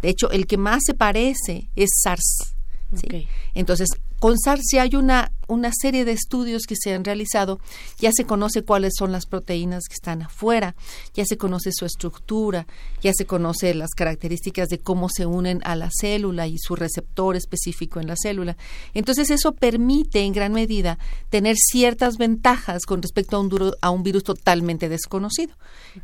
De 0.03 0.11
hecho, 0.11 0.31
el 0.31 0.47
que 0.47 0.59
más 0.59 0.83
se 0.85 0.93
parece 0.93 1.71
es 1.75 1.89
SARS. 2.03 2.55
¿sí? 2.95 3.29
Entonces, 3.55 3.89
con 4.19 4.39
SARS 4.39 4.63
ya 4.73 4.83
hay 4.83 4.97
una, 4.97 5.33
una 5.49 5.71
serie 5.73 6.05
de 6.05 6.13
estudios 6.13 6.63
que 6.67 6.75
se 6.77 6.95
han 6.95 7.05
realizado, 7.05 7.61
ya 7.99 8.11
se 8.13 8.25
conoce 8.25 8.63
cuáles 8.63 8.95
son 8.97 9.13
las 9.13 9.27
proteínas 9.27 9.85
que 9.89 9.95
están 9.95 10.23
afuera, 10.23 10.75
ya 11.15 11.25
se 11.25 11.37
conoce 11.37 11.71
su 11.73 11.85
estructura, 11.85 12.67
ya 13.03 13.13
se 13.15 13.27
conoce 13.27 13.75
las 13.75 13.91
características 13.91 14.69
de 14.69 14.79
cómo 14.79 15.09
se 15.09 15.27
unen 15.27 15.61
a 15.65 15.77
la 15.77 15.91
célula 15.91 16.47
y 16.47 16.59
su 16.59 16.77
receptor 16.77 17.37
específico 17.37 18.01
en 18.01 18.07
la 18.07 18.17
célula. 18.17 18.57
Entonces 18.95 19.31
eso 19.31 19.53
permite 19.53 20.21
en 20.21 20.33
gran 20.33 20.53
medida 20.53 20.99
tener 21.31 21.57
ciertas 21.57 22.17
ventajas 22.17 22.87
con 22.87 23.03
respecto 23.03 23.37
a 23.37 23.41
un, 23.41 23.49
duro, 23.49 23.75
a 23.81 23.91
un 23.91 24.03
virus 24.03 24.25
totalmente 24.25 24.89
desconocido. 24.89 25.55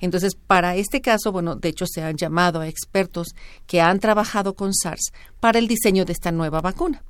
Entonces, 0.00 0.34
para 0.34 0.76
este 0.76 1.00
caso, 1.00 1.32
bueno, 1.32 1.56
de 1.56 1.68
hecho 1.70 1.86
se 1.86 2.02
han 2.02 2.16
llamado 2.16 2.60
a 2.60 2.68
expertos 2.68 3.28
que 3.66 3.80
han 3.80 4.00
trabajado 4.00 4.54
con 4.54 4.72
SARS 4.74 5.12
para 5.40 5.58
el 5.58 5.68
diseño 5.68 6.04
de 6.04 6.12
esta 6.12 6.32
nueva 6.32 6.60
vacuna. 6.60 7.02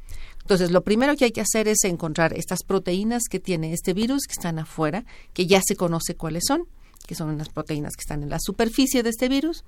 Entonces, 0.43 0.71
lo 0.71 0.83
primero 0.83 1.17
que 1.17 1.27
hay 1.27 1.33
que 1.33 1.41
hacer 1.41 1.69
es 1.69 1.85
encontrar 1.85 2.33
estas 2.37 2.63
proteínas 2.63 3.23
que 3.31 3.41
tiene 3.41 3.73
este 3.73 3.95
virus 3.95 4.27
que 4.27 4.33
están 4.33 4.59
afuera, 4.59 5.05
que 5.33 5.47
ya 5.47 5.63
se 5.65 5.77
conoce 5.77 6.15
cuáles 6.15 6.45
son, 6.47 6.67
que 7.07 7.15
son 7.15 7.31
unas 7.31 7.49
proteínas 7.49 7.95
que 7.95 8.03
están 8.03 8.23
en 8.23 8.31
la 8.31 8.39
superficie 8.41 9.03
de 9.03 9.11
este 9.11 9.29
virus, 9.29 9.65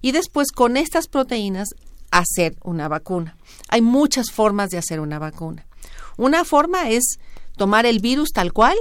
y 0.00 0.12
después 0.12 0.50
con 0.52 0.76
estas 0.76 1.08
proteínas 1.08 1.68
hacer 2.10 2.56
una 2.62 2.88
vacuna. 2.88 3.36
Hay 3.68 3.80
muchas 3.80 4.30
formas 4.30 4.70
de 4.70 4.78
hacer 4.78 5.00
una 5.00 5.18
vacuna. 5.18 5.66
Una 6.16 6.44
forma 6.44 6.90
es 6.90 7.18
tomar 7.56 7.86
el 7.86 8.00
virus 8.00 8.30
tal 8.32 8.52
cual 8.52 8.76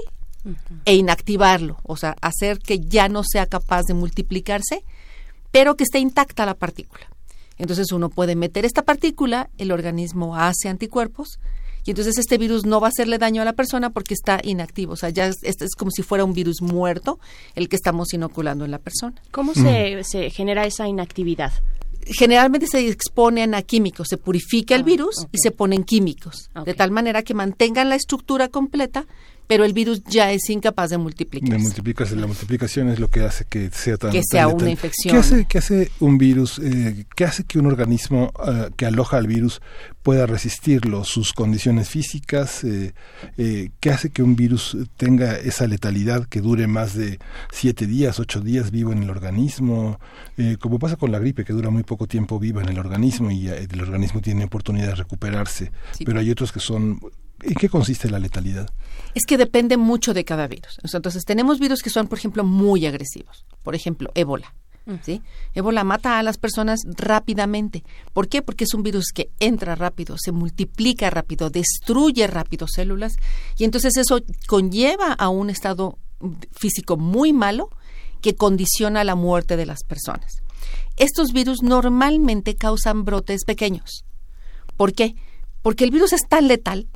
e 0.85 0.95
inactivarlo, 0.95 1.77
o 1.83 1.97
sea, 1.97 2.15
hacer 2.21 2.59
que 2.59 2.79
ya 2.79 3.09
no 3.09 3.23
sea 3.23 3.47
capaz 3.47 3.83
de 3.83 3.93
multiplicarse, 3.93 4.83
pero 5.51 5.75
que 5.75 5.83
esté 5.83 5.99
intacta 5.99 6.45
la 6.45 6.53
partícula. 6.53 7.07
Entonces 7.57 7.91
uno 7.91 8.09
puede 8.09 8.35
meter 8.35 8.65
esta 8.65 8.83
partícula, 8.83 9.49
el 9.57 9.71
organismo 9.71 10.35
hace 10.35 10.69
anticuerpos 10.69 11.39
y 11.87 11.91
entonces 11.91 12.17
este 12.17 12.37
virus 12.37 12.65
no 12.65 12.81
va 12.81 12.87
a 12.87 12.89
hacerle 12.89 13.17
daño 13.17 13.41
a 13.41 13.45
la 13.45 13.53
persona 13.53 13.91
porque 13.91 14.13
está 14.13 14.41
inactivo. 14.43 14.93
O 14.93 14.97
sea, 14.97 15.09
ya 15.09 15.27
es, 15.27 15.37
es 15.41 15.73
como 15.75 15.89
si 15.89 16.03
fuera 16.03 16.25
un 16.25 16.33
virus 16.33 16.61
muerto 16.61 17.17
el 17.55 17.69
que 17.69 17.77
estamos 17.77 18.13
inoculando 18.13 18.65
en 18.65 18.71
la 18.71 18.79
persona. 18.79 19.15
¿Cómo 19.31 19.53
se, 19.53 20.03
se 20.03 20.29
genera 20.29 20.65
esa 20.65 20.87
inactividad? 20.87 21.53
generalmente 22.09 22.67
se 22.67 22.87
exponen 22.87 23.53
a 23.53 23.61
químicos, 23.61 24.07
se 24.09 24.17
purifica 24.17 24.75
el 24.75 24.81
Ah, 24.81 24.85
virus 24.85 25.27
y 25.31 25.39
se 25.39 25.51
ponen 25.51 25.83
químicos, 25.83 26.49
de 26.65 26.73
tal 26.73 26.91
manera 26.91 27.23
que 27.23 27.33
mantengan 27.33 27.89
la 27.89 27.95
estructura 27.95 28.47
completa, 28.47 29.05
pero 29.47 29.63
el 29.65 29.73
virus 29.73 30.03
ya 30.03 30.31
es 30.31 30.49
incapaz 30.49 30.89
de 30.89 30.97
multiplicarse. 30.97 31.55
De 31.55 31.61
multiplicarse. 31.61 32.15
La 32.15 32.27
multiplicación 32.27 32.89
es 32.89 32.99
lo 32.99 33.07
que 33.09 33.21
hace 33.21 33.45
que 33.45 33.69
sea 33.71 33.97
tan 33.97 34.11
Que 34.11 34.17
tan 34.19 34.23
sea 34.29 34.47
una 34.47 34.55
letal. 34.57 34.69
infección. 34.71 35.13
¿Qué 35.13 35.19
hace, 35.19 35.45
qué 35.49 35.57
hace 35.57 35.91
un 35.99 36.17
virus? 36.17 36.59
eh, 36.59 37.05
¿Qué 37.15 37.23
hace 37.25 37.43
que 37.45 37.57
un 37.59 37.65
organismo 37.67 38.31
eh, 38.47 38.69
que 38.75 38.85
aloja 38.85 39.17
al 39.17 39.27
virus 39.27 39.61
pueda 40.03 40.25
resistirlo? 40.25 41.03
¿Sus 41.03 41.33
condiciones 41.33 41.89
físicas? 41.89 42.63
eh, 42.63 42.91
¿Qué 43.79 43.89
hace 43.89 44.09
que 44.09 44.21
un 44.23 44.35
virus 44.35 44.77
tenga 44.97 45.35
esa 45.37 45.65
letalidad 45.67 46.25
que 46.27 46.41
dure 46.41 46.67
más 46.67 46.93
de 46.95 47.19
siete 47.51 47.87
días, 47.87 48.19
ocho 48.19 48.41
días 48.41 48.71
vivo 48.71 48.91
en 48.91 49.03
el 49.03 49.09
organismo? 49.09 49.99
Como 50.59 50.77
pasa 50.79 50.97
con 50.97 51.11
la 51.11 51.19
gripe, 51.19 51.43
que 51.45 51.53
dura 51.53 51.69
muy 51.69 51.83
poco 51.83 52.05
tiempo 52.07 52.37
viva 52.39 52.61
en 52.61 52.69
el 52.69 52.79
organismo 52.79 53.31
y 53.31 53.47
el 53.47 53.81
organismo 53.81 54.21
tiene 54.21 54.43
oportunidad 54.45 54.87
de 54.89 54.95
recuperarse. 54.95 55.71
Sí. 55.93 56.03
Pero 56.05 56.19
hay 56.19 56.29
otros 56.31 56.51
que 56.51 56.59
son... 56.59 56.99
¿En 57.41 57.53
qué 57.55 57.69
consiste 57.69 58.09
la 58.09 58.19
letalidad? 58.19 58.69
Es 59.13 59.25
que 59.25 59.37
depende 59.37 59.77
mucho 59.77 60.13
de 60.13 60.25
cada 60.25 60.47
virus. 60.47 60.79
Entonces, 60.83 61.23
tenemos 61.25 61.59
virus 61.59 61.81
que 61.81 61.89
son, 61.89 62.07
por 62.07 62.17
ejemplo, 62.17 62.43
muy 62.43 62.85
agresivos. 62.85 63.45
Por 63.63 63.75
ejemplo, 63.75 64.11
ébola. 64.15 64.53
¿sí? 65.01 65.21
Ébola 65.53 65.83
mata 65.83 66.17
a 66.17 66.23
las 66.23 66.37
personas 66.37 66.81
rápidamente. 66.85 67.83
¿Por 68.13 68.27
qué? 68.27 68.41
Porque 68.41 68.63
es 68.63 68.73
un 68.73 68.83
virus 68.83 69.11
que 69.13 69.29
entra 69.39 69.75
rápido, 69.75 70.15
se 70.17 70.31
multiplica 70.31 71.09
rápido, 71.09 71.49
destruye 71.49 72.25
rápido 72.27 72.67
células 72.67 73.15
y 73.57 73.65
entonces 73.65 73.97
eso 73.97 74.21
conlleva 74.47 75.13
a 75.13 75.29
un 75.29 75.49
estado 75.49 75.97
físico 76.51 76.97
muy 76.97 77.33
malo 77.33 77.69
que 78.21 78.35
condiciona 78.35 79.03
la 79.03 79.15
muerte 79.15 79.57
de 79.57 79.65
las 79.65 79.83
personas. 79.83 80.41
Estos 80.95 81.31
virus 81.31 81.61
normalmente 81.61 82.55
causan 82.55 83.05
brotes 83.05 83.45
pequeños. 83.45 84.05
¿Por 84.75 84.93
qué? 84.93 85.15
Porque 85.61 85.83
el 85.83 85.91
virus 85.91 86.13
es 86.13 86.27
tan 86.27 86.47
letal 86.47 86.87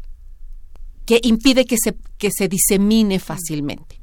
que 1.06 1.20
impide 1.24 1.66
que 1.66 1.78
se, 1.82 1.96
que 2.18 2.30
se 2.32 2.48
disemine 2.48 3.20
fácilmente. 3.20 4.00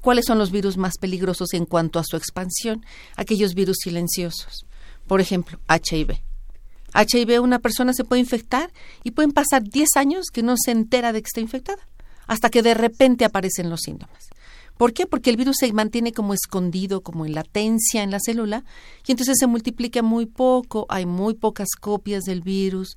¿Cuáles 0.00 0.26
son 0.26 0.38
los 0.38 0.50
virus 0.50 0.76
más 0.76 0.98
peligrosos 1.00 1.54
en 1.54 1.64
cuanto 1.64 1.98
a 1.98 2.04
su 2.04 2.16
expansión? 2.16 2.84
Aquellos 3.16 3.54
virus 3.54 3.78
silenciosos. 3.82 4.66
Por 5.06 5.20
ejemplo, 5.20 5.58
HIV. 5.68 6.20
HIV 6.94 7.42
una 7.42 7.58
persona 7.58 7.92
se 7.92 8.04
puede 8.04 8.20
infectar 8.20 8.72
y 9.02 9.12
pueden 9.12 9.32
pasar 9.32 9.62
10 9.64 9.96
años 9.96 10.26
que 10.32 10.42
no 10.42 10.54
se 10.56 10.70
entera 10.70 11.12
de 11.12 11.22
que 11.22 11.26
está 11.26 11.40
infectada, 11.40 11.88
hasta 12.26 12.50
que 12.50 12.62
de 12.62 12.74
repente 12.74 13.24
aparecen 13.24 13.68
los 13.68 13.80
síntomas. 13.80 14.28
¿Por 14.76 14.92
qué? 14.92 15.06
Porque 15.06 15.30
el 15.30 15.36
virus 15.36 15.56
se 15.60 15.72
mantiene 15.72 16.12
como 16.12 16.34
escondido, 16.34 17.02
como 17.02 17.26
en 17.26 17.34
latencia 17.34 18.02
en 18.02 18.10
la 18.10 18.18
célula, 18.20 18.64
y 19.06 19.12
entonces 19.12 19.36
se 19.38 19.46
multiplica 19.46 20.02
muy 20.02 20.26
poco, 20.26 20.86
hay 20.88 21.06
muy 21.06 21.34
pocas 21.34 21.68
copias 21.80 22.24
del 22.24 22.40
virus. 22.40 22.94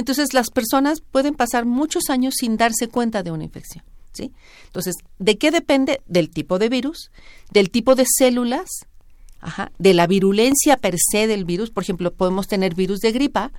Entonces 0.00 0.32
las 0.32 0.48
personas 0.48 1.02
pueden 1.02 1.34
pasar 1.34 1.66
muchos 1.66 2.08
años 2.08 2.34
sin 2.38 2.56
darse 2.56 2.88
cuenta 2.88 3.22
de 3.22 3.32
una 3.32 3.44
infección. 3.44 3.84
¿sí? 4.12 4.32
Entonces, 4.64 4.96
¿de 5.18 5.36
qué 5.36 5.50
depende? 5.50 6.00
Del 6.06 6.30
tipo 6.30 6.58
de 6.58 6.70
virus, 6.70 7.10
del 7.52 7.68
tipo 7.68 7.94
de 7.94 8.06
células, 8.06 8.66
ajá, 9.40 9.72
de 9.78 9.92
la 9.92 10.06
virulencia 10.06 10.78
per 10.78 10.96
se 10.98 11.26
del 11.26 11.44
virus. 11.44 11.70
Por 11.70 11.82
ejemplo, 11.82 12.14
podemos 12.14 12.48
tener 12.48 12.74
virus 12.74 13.00
de 13.00 13.12
gripa 13.12 13.52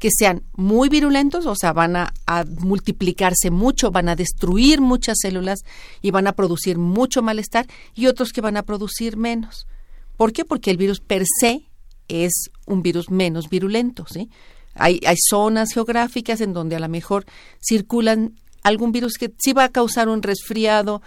que 0.00 0.08
sean 0.10 0.42
muy 0.56 0.88
virulentos, 0.88 1.46
o 1.46 1.54
sea, 1.54 1.72
van 1.72 1.94
a, 1.94 2.12
a 2.26 2.44
multiplicarse 2.44 3.50
mucho, 3.52 3.92
van 3.92 4.08
a 4.08 4.16
destruir 4.16 4.80
muchas 4.80 5.18
células 5.20 5.60
y 6.02 6.10
van 6.10 6.26
a 6.26 6.32
producir 6.32 6.78
mucho 6.78 7.22
malestar, 7.22 7.68
y 7.94 8.08
otros 8.08 8.32
que 8.32 8.40
van 8.40 8.56
a 8.56 8.64
producir 8.64 9.16
menos. 9.16 9.68
¿Por 10.16 10.32
qué? 10.32 10.44
Porque 10.44 10.72
el 10.72 10.78
virus 10.78 10.98
per 10.98 11.22
se 11.40 11.62
es 12.08 12.50
un 12.66 12.82
virus 12.82 13.08
menos 13.08 13.48
virulento, 13.48 14.04
¿sí? 14.10 14.28
Hay, 14.78 15.00
zonas 15.28 15.72
geográficas 15.72 16.40
en 16.40 16.52
donde 16.52 16.76
a 16.76 16.80
lo 16.80 16.88
mejor 16.88 17.24
circulan 17.60 18.34
algún 18.62 18.90
virus 18.90 19.14
que 19.14 19.32
sí 19.38 19.52
va 19.52 19.64
a 19.64 19.68
causar 19.68 20.08
un 20.08 20.22
resfriado, 20.22 21.00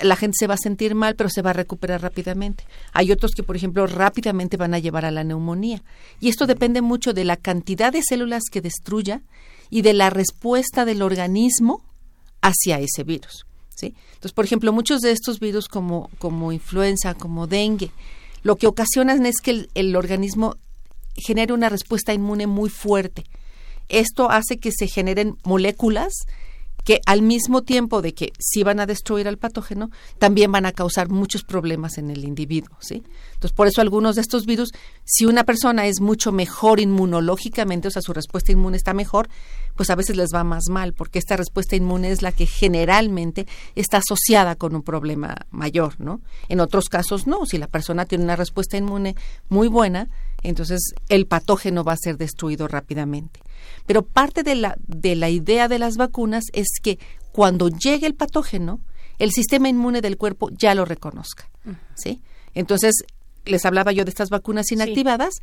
la 0.00 0.16
gente 0.16 0.36
se 0.38 0.46
va 0.46 0.54
a 0.54 0.58
sentir 0.58 0.94
mal, 0.94 1.14
pero 1.14 1.28
se 1.28 1.42
va 1.42 1.50
a 1.50 1.52
recuperar 1.54 2.00
rápidamente. 2.00 2.64
Hay 2.92 3.12
otros 3.12 3.32
que, 3.32 3.42
por 3.42 3.54
ejemplo, 3.54 3.86
rápidamente 3.86 4.56
van 4.56 4.72
a 4.72 4.78
llevar 4.78 5.04
a 5.04 5.10
la 5.10 5.22
neumonía. 5.22 5.82
Y 6.20 6.30
esto 6.30 6.46
depende 6.46 6.80
mucho 6.80 7.12
de 7.12 7.24
la 7.24 7.36
cantidad 7.36 7.92
de 7.92 8.02
células 8.02 8.44
que 8.50 8.62
destruya 8.62 9.20
y 9.68 9.82
de 9.82 9.92
la 9.92 10.08
respuesta 10.08 10.86
del 10.86 11.02
organismo 11.02 11.82
hacia 12.40 12.78
ese 12.78 13.04
virus. 13.04 13.44
¿sí? 13.74 13.94
Entonces, 14.14 14.32
por 14.32 14.44
ejemplo, 14.44 14.72
muchos 14.72 15.00
de 15.00 15.12
estos 15.12 15.38
virus 15.38 15.68
como, 15.68 16.10
como 16.18 16.52
influenza, 16.52 17.14
como 17.14 17.46
dengue, 17.46 17.90
lo 18.42 18.56
que 18.56 18.66
ocasionan 18.66 19.26
es 19.26 19.36
que 19.42 19.50
el, 19.50 19.70
el 19.74 19.96
organismo 19.96 20.56
genere 21.16 21.52
una 21.52 21.68
respuesta 21.68 22.12
inmune 22.12 22.46
muy 22.46 22.70
fuerte. 22.70 23.24
Esto 23.88 24.30
hace 24.30 24.58
que 24.58 24.72
se 24.72 24.86
generen 24.86 25.36
moléculas 25.44 26.12
que 26.84 27.00
al 27.06 27.22
mismo 27.22 27.62
tiempo 27.62 28.02
de 28.02 28.12
que 28.12 28.32
sí 28.38 28.62
van 28.64 28.80
a 28.80 28.86
destruir 28.86 29.28
al 29.28 29.38
patógeno, 29.38 29.90
también 30.18 30.50
van 30.50 30.66
a 30.66 30.72
causar 30.72 31.08
muchos 31.08 31.44
problemas 31.44 31.96
en 31.96 32.10
el 32.10 32.24
individuo, 32.24 32.76
¿sí? 32.80 33.02
Entonces, 33.34 33.52
por 33.52 33.68
eso 33.68 33.80
algunos 33.80 34.16
de 34.16 34.22
estos 34.22 34.46
virus, 34.46 34.72
si 35.04 35.24
una 35.24 35.44
persona 35.44 35.86
es 35.86 36.00
mucho 36.00 36.32
mejor 36.32 36.80
inmunológicamente, 36.80 37.88
o 37.88 37.90
sea, 37.90 38.02
su 38.02 38.12
respuesta 38.12 38.52
inmune 38.52 38.76
está 38.76 38.94
mejor, 38.94 39.28
pues 39.76 39.90
a 39.90 39.94
veces 39.94 40.16
les 40.16 40.30
va 40.34 40.42
más 40.42 40.64
mal, 40.68 40.92
porque 40.92 41.18
esta 41.18 41.36
respuesta 41.36 41.76
inmune 41.76 42.10
es 42.10 42.22
la 42.22 42.32
que 42.32 42.46
generalmente 42.46 43.46
está 43.76 43.98
asociada 43.98 44.56
con 44.56 44.74
un 44.74 44.82
problema 44.82 45.36
mayor, 45.50 46.00
¿no? 46.00 46.20
En 46.48 46.60
otros 46.60 46.86
casos 46.86 47.26
no, 47.26 47.46
si 47.46 47.58
la 47.58 47.68
persona 47.68 48.06
tiene 48.06 48.24
una 48.24 48.36
respuesta 48.36 48.76
inmune 48.76 49.14
muy 49.48 49.68
buena, 49.68 50.08
entonces 50.42 50.94
el 51.08 51.26
patógeno 51.26 51.84
va 51.84 51.92
a 51.92 51.96
ser 51.96 52.16
destruido 52.16 52.68
rápidamente. 52.68 53.40
Pero 53.86 54.02
parte 54.02 54.42
de 54.42 54.54
la, 54.54 54.76
de 54.86 55.14
la 55.16 55.30
idea 55.30 55.68
de 55.68 55.78
las 55.78 55.96
vacunas 55.96 56.44
es 56.52 56.68
que 56.82 56.98
cuando 57.32 57.68
llegue 57.68 58.06
el 58.06 58.14
patógeno, 58.14 58.80
el 59.18 59.32
sistema 59.32 59.68
inmune 59.68 60.00
del 60.00 60.16
cuerpo 60.16 60.50
ya 60.50 60.74
lo 60.74 60.84
reconozca. 60.84 61.48
¿sí? 61.94 62.20
Entonces, 62.54 63.04
les 63.44 63.64
hablaba 63.64 63.92
yo 63.92 64.04
de 64.04 64.10
estas 64.10 64.30
vacunas 64.30 64.70
inactivadas, 64.70 65.34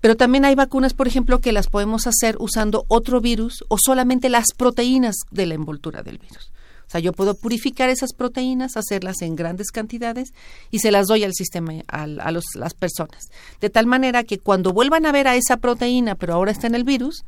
pero 0.00 0.16
también 0.16 0.44
hay 0.44 0.54
vacunas, 0.54 0.94
por 0.94 1.08
ejemplo, 1.08 1.40
que 1.40 1.52
las 1.52 1.68
podemos 1.68 2.06
hacer 2.06 2.36
usando 2.38 2.84
otro 2.88 3.20
virus 3.20 3.64
o 3.68 3.76
solamente 3.78 4.28
las 4.28 4.52
proteínas 4.56 5.16
de 5.30 5.46
la 5.46 5.54
envoltura 5.54 6.02
del 6.02 6.18
virus. 6.18 6.52
Sea, 6.90 7.00
yo 7.00 7.12
puedo 7.12 7.34
purificar 7.34 7.88
esas 7.88 8.12
proteínas, 8.12 8.76
hacerlas 8.76 9.22
en 9.22 9.36
grandes 9.36 9.70
cantidades 9.70 10.32
y 10.72 10.80
se 10.80 10.90
las 10.90 11.06
doy 11.06 11.22
al 11.22 11.34
sistema, 11.34 11.72
al- 11.86 12.18
a 12.20 12.32
las 12.32 12.74
personas. 12.74 13.28
De 13.60 13.70
tal 13.70 13.86
manera 13.86 14.24
que 14.24 14.38
cuando 14.38 14.72
vuelvan 14.72 15.06
a 15.06 15.12
ver 15.12 15.28
a 15.28 15.36
esa 15.36 15.58
proteína, 15.58 16.16
pero 16.16 16.34
ahora 16.34 16.50
está 16.50 16.66
en 16.66 16.74
el 16.74 16.82
virus, 16.84 17.24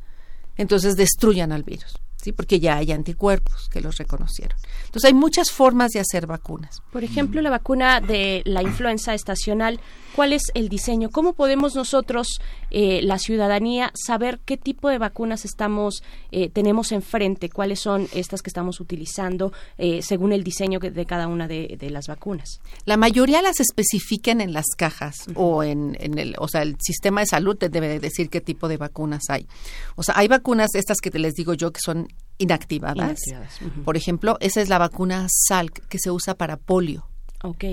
entonces 0.57 0.95
destruyan 0.95 1.51
al 1.53 1.63
virus. 1.63 1.95
¿Sí? 2.23 2.31
Porque 2.31 2.59
ya 2.59 2.77
hay 2.77 2.91
anticuerpos 2.91 3.69
que 3.69 3.81
los 3.81 3.97
reconocieron. 3.97 4.57
Entonces 4.85 5.05
hay 5.05 5.13
muchas 5.13 5.51
formas 5.51 5.91
de 5.91 5.99
hacer 5.99 6.27
vacunas. 6.27 6.81
Por 6.91 7.03
ejemplo, 7.03 7.41
la 7.41 7.49
vacuna 7.49 7.99
de 7.99 8.41
la 8.45 8.63
influenza 8.63 9.13
estacional, 9.13 9.79
¿cuál 10.15 10.33
es 10.33 10.43
el 10.53 10.69
diseño? 10.69 11.09
¿Cómo 11.09 11.33
podemos 11.33 11.75
nosotros, 11.75 12.39
eh, 12.71 13.01
la 13.03 13.19
ciudadanía, 13.19 13.91
saber 13.95 14.39
qué 14.45 14.57
tipo 14.57 14.89
de 14.89 14.97
vacunas 14.97 15.45
estamos 15.45 16.03
eh, 16.31 16.49
tenemos 16.49 16.91
enfrente? 16.91 17.49
¿Cuáles 17.49 17.79
son 17.79 18.07
estas 18.13 18.41
que 18.41 18.49
estamos 18.49 18.79
utilizando 18.79 19.51
eh, 19.77 20.01
según 20.01 20.31
el 20.33 20.43
diseño 20.43 20.79
de 20.79 21.05
cada 21.05 21.27
una 21.27 21.47
de, 21.47 21.77
de 21.79 21.89
las 21.89 22.07
vacunas? 22.07 22.61
La 22.85 22.97
mayoría 22.97 23.41
las 23.41 23.59
especifican 23.59 24.41
en 24.41 24.53
las 24.53 24.67
cajas 24.77 25.15
o 25.35 25.63
en, 25.63 25.97
en 25.99 26.17
el, 26.17 26.35
o 26.37 26.47
sea, 26.47 26.61
el 26.61 26.77
sistema 26.79 27.21
de 27.21 27.27
salud 27.27 27.57
te 27.57 27.69
debe 27.69 27.87
de 27.87 27.99
decir 27.99 28.29
qué 28.29 28.41
tipo 28.41 28.67
de 28.67 28.77
vacunas 28.77 29.23
hay. 29.29 29.47
O 29.95 30.03
sea, 30.03 30.15
hay 30.17 30.27
vacunas 30.27 30.75
estas 30.75 30.99
que 30.99 31.11
te 31.11 31.19
les 31.19 31.33
digo 31.33 31.53
yo 31.53 31.71
que 31.71 31.81
son 31.83 32.07
inactivadas. 32.37 33.19
Por 33.85 33.97
ejemplo, 33.97 34.37
esa 34.39 34.61
es 34.61 34.69
la 34.69 34.77
vacuna 34.77 35.27
Salk 35.29 35.87
que 35.87 35.99
se 35.99 36.11
usa 36.11 36.35
para 36.35 36.57
polio. 36.57 37.07
Ok. 37.43 37.65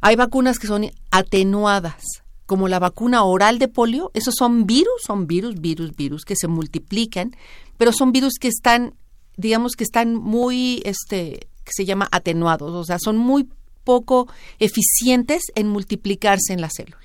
Hay 0.00 0.16
vacunas 0.16 0.58
que 0.58 0.66
son 0.66 0.90
atenuadas, 1.10 2.02
como 2.44 2.68
la 2.68 2.78
vacuna 2.78 3.24
oral 3.24 3.58
de 3.58 3.68
polio. 3.68 4.10
Esos 4.14 4.34
son 4.36 4.66
virus, 4.66 5.02
son 5.04 5.26
virus, 5.26 5.60
virus, 5.60 5.94
virus 5.96 6.24
que 6.24 6.36
se 6.36 6.48
multiplican, 6.48 7.34
pero 7.76 7.92
son 7.92 8.12
virus 8.12 8.34
que 8.40 8.48
están, 8.48 8.94
digamos 9.36 9.72
que 9.72 9.84
están 9.84 10.14
muy, 10.14 10.82
este, 10.84 11.48
que 11.64 11.72
se 11.72 11.84
llama 11.84 12.08
atenuados, 12.12 12.72
o 12.72 12.84
sea, 12.84 12.98
son 12.98 13.16
muy 13.16 13.48
poco 13.86 14.28
eficientes 14.58 15.44
en 15.54 15.68
multiplicarse 15.68 16.52
en 16.52 16.60
la 16.60 16.68
célula. 16.68 16.98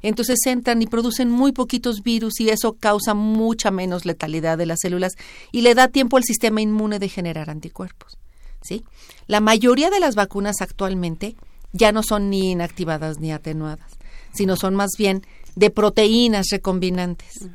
Entonces 0.00 0.38
entran 0.46 0.80
y 0.80 0.86
producen 0.86 1.30
muy 1.30 1.52
poquitos 1.52 2.02
virus 2.02 2.40
y 2.40 2.50
eso 2.50 2.74
causa 2.74 3.14
mucha 3.14 3.70
menos 3.70 4.06
letalidad 4.06 4.56
de 4.56 4.66
las 4.66 4.78
células 4.80 5.12
y 5.52 5.62
le 5.62 5.74
da 5.74 5.88
tiempo 5.88 6.16
al 6.16 6.24
sistema 6.24 6.60
inmune 6.60 6.98
de 6.98 7.08
generar 7.08 7.50
anticuerpos. 7.50 8.18
¿sí? 8.62 8.84
La 9.26 9.40
mayoría 9.40 9.90
de 9.90 10.00
las 10.00 10.14
vacunas 10.14 10.60
actualmente 10.60 11.36
ya 11.72 11.92
no 11.92 12.02
son 12.02 12.30
ni 12.30 12.52
inactivadas 12.52 13.18
ni 13.18 13.32
atenuadas, 13.32 13.90
sino 14.32 14.56
son 14.56 14.74
más 14.74 14.90
bien 14.96 15.26
de 15.56 15.70
proteínas 15.70 16.46
recombinantes. 16.50 17.48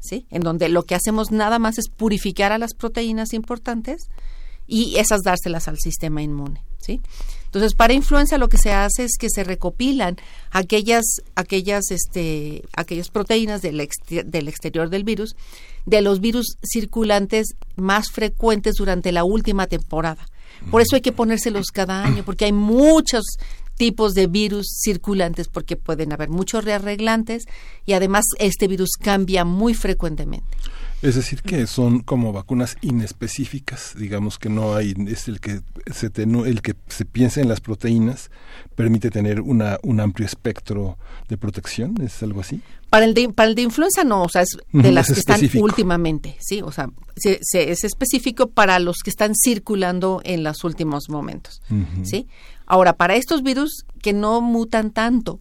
¿sí? 0.00 0.26
En 0.30 0.42
donde 0.42 0.68
lo 0.68 0.82
que 0.82 0.94
hacemos 0.94 1.30
nada 1.30 1.58
más 1.58 1.78
es 1.78 1.88
purificar 1.88 2.52
a 2.52 2.58
las 2.58 2.74
proteínas 2.74 3.32
importantes 3.32 4.08
y 4.66 4.96
esas 4.96 5.20
dárselas 5.22 5.68
al 5.68 5.78
sistema 5.78 6.22
inmune, 6.22 6.62
¿sí? 6.78 7.00
Entonces, 7.46 7.74
para 7.74 7.94
influenza 7.94 8.38
lo 8.38 8.48
que 8.48 8.58
se 8.58 8.72
hace 8.72 9.04
es 9.04 9.16
que 9.18 9.28
se 9.30 9.44
recopilan 9.44 10.16
aquellas 10.50 11.04
aquellas 11.34 11.90
este 11.90 12.64
aquellas 12.76 13.08
proteínas 13.08 13.62
del, 13.62 13.88
del 14.08 14.48
exterior 14.48 14.90
del 14.90 15.04
virus 15.04 15.36
de 15.86 16.02
los 16.02 16.20
virus 16.20 16.58
circulantes 16.62 17.54
más 17.76 18.10
frecuentes 18.10 18.74
durante 18.74 19.12
la 19.12 19.24
última 19.24 19.66
temporada. 19.66 20.26
Por 20.70 20.80
eso 20.80 20.96
hay 20.96 21.02
que 21.02 21.12
ponérselos 21.12 21.66
cada 21.70 22.04
año 22.04 22.24
porque 22.24 22.46
hay 22.46 22.52
muchos 22.52 23.24
tipos 23.76 24.14
de 24.14 24.26
virus 24.26 24.66
circulantes 24.82 25.48
porque 25.48 25.76
pueden 25.76 26.12
haber 26.12 26.28
muchos 26.28 26.64
rearreglantes 26.64 27.44
y 27.84 27.92
además 27.92 28.24
este 28.38 28.68
virus 28.68 28.90
cambia 28.98 29.44
muy 29.44 29.74
frecuentemente. 29.74 30.46
Es 31.02 31.14
decir, 31.14 31.42
que 31.42 31.66
son 31.66 32.00
como 32.00 32.32
vacunas 32.32 32.76
inespecíficas, 32.80 33.94
digamos 33.98 34.38
que 34.38 34.48
no 34.48 34.74
hay, 34.74 34.94
es 35.08 35.28
el 35.28 35.40
que 35.40 35.60
se 35.92 36.10
el 36.16 36.62
que 36.62 36.74
se 36.88 37.04
piensa 37.04 37.40
en 37.40 37.48
las 37.48 37.60
proteínas 37.60 38.30
permite 38.74 39.10
tener 39.10 39.40
una, 39.40 39.78
un 39.82 40.00
amplio 40.00 40.26
espectro 40.26 40.98
de 41.28 41.36
protección, 41.36 41.94
¿es 42.02 42.22
algo 42.22 42.40
así? 42.40 42.60
Para 42.90 43.04
el 43.04 43.14
de, 43.14 43.28
para 43.30 43.48
el 43.48 43.54
de 43.54 43.62
influenza 43.62 44.04
no, 44.04 44.22
o 44.22 44.28
sea, 44.28 44.42
es 44.42 44.56
de 44.72 44.92
las 44.92 45.08
es 45.10 45.14
que 45.14 45.20
están 45.20 45.40
últimamente, 45.62 46.36
sí, 46.40 46.62
o 46.62 46.72
sea, 46.72 46.88
se- 47.16 47.40
se- 47.42 47.70
es 47.70 47.84
específico 47.84 48.48
para 48.48 48.78
los 48.78 48.98
que 49.04 49.10
están 49.10 49.32
circulando 49.34 50.20
en 50.24 50.42
los 50.44 50.64
últimos 50.64 51.08
momentos. 51.08 51.60
¿sí? 52.04 52.26
Ahora, 52.66 52.94
para 52.94 53.16
estos 53.16 53.42
virus 53.42 53.84
que 54.02 54.12
no 54.12 54.40
mutan 54.40 54.90
tanto, 54.92 55.38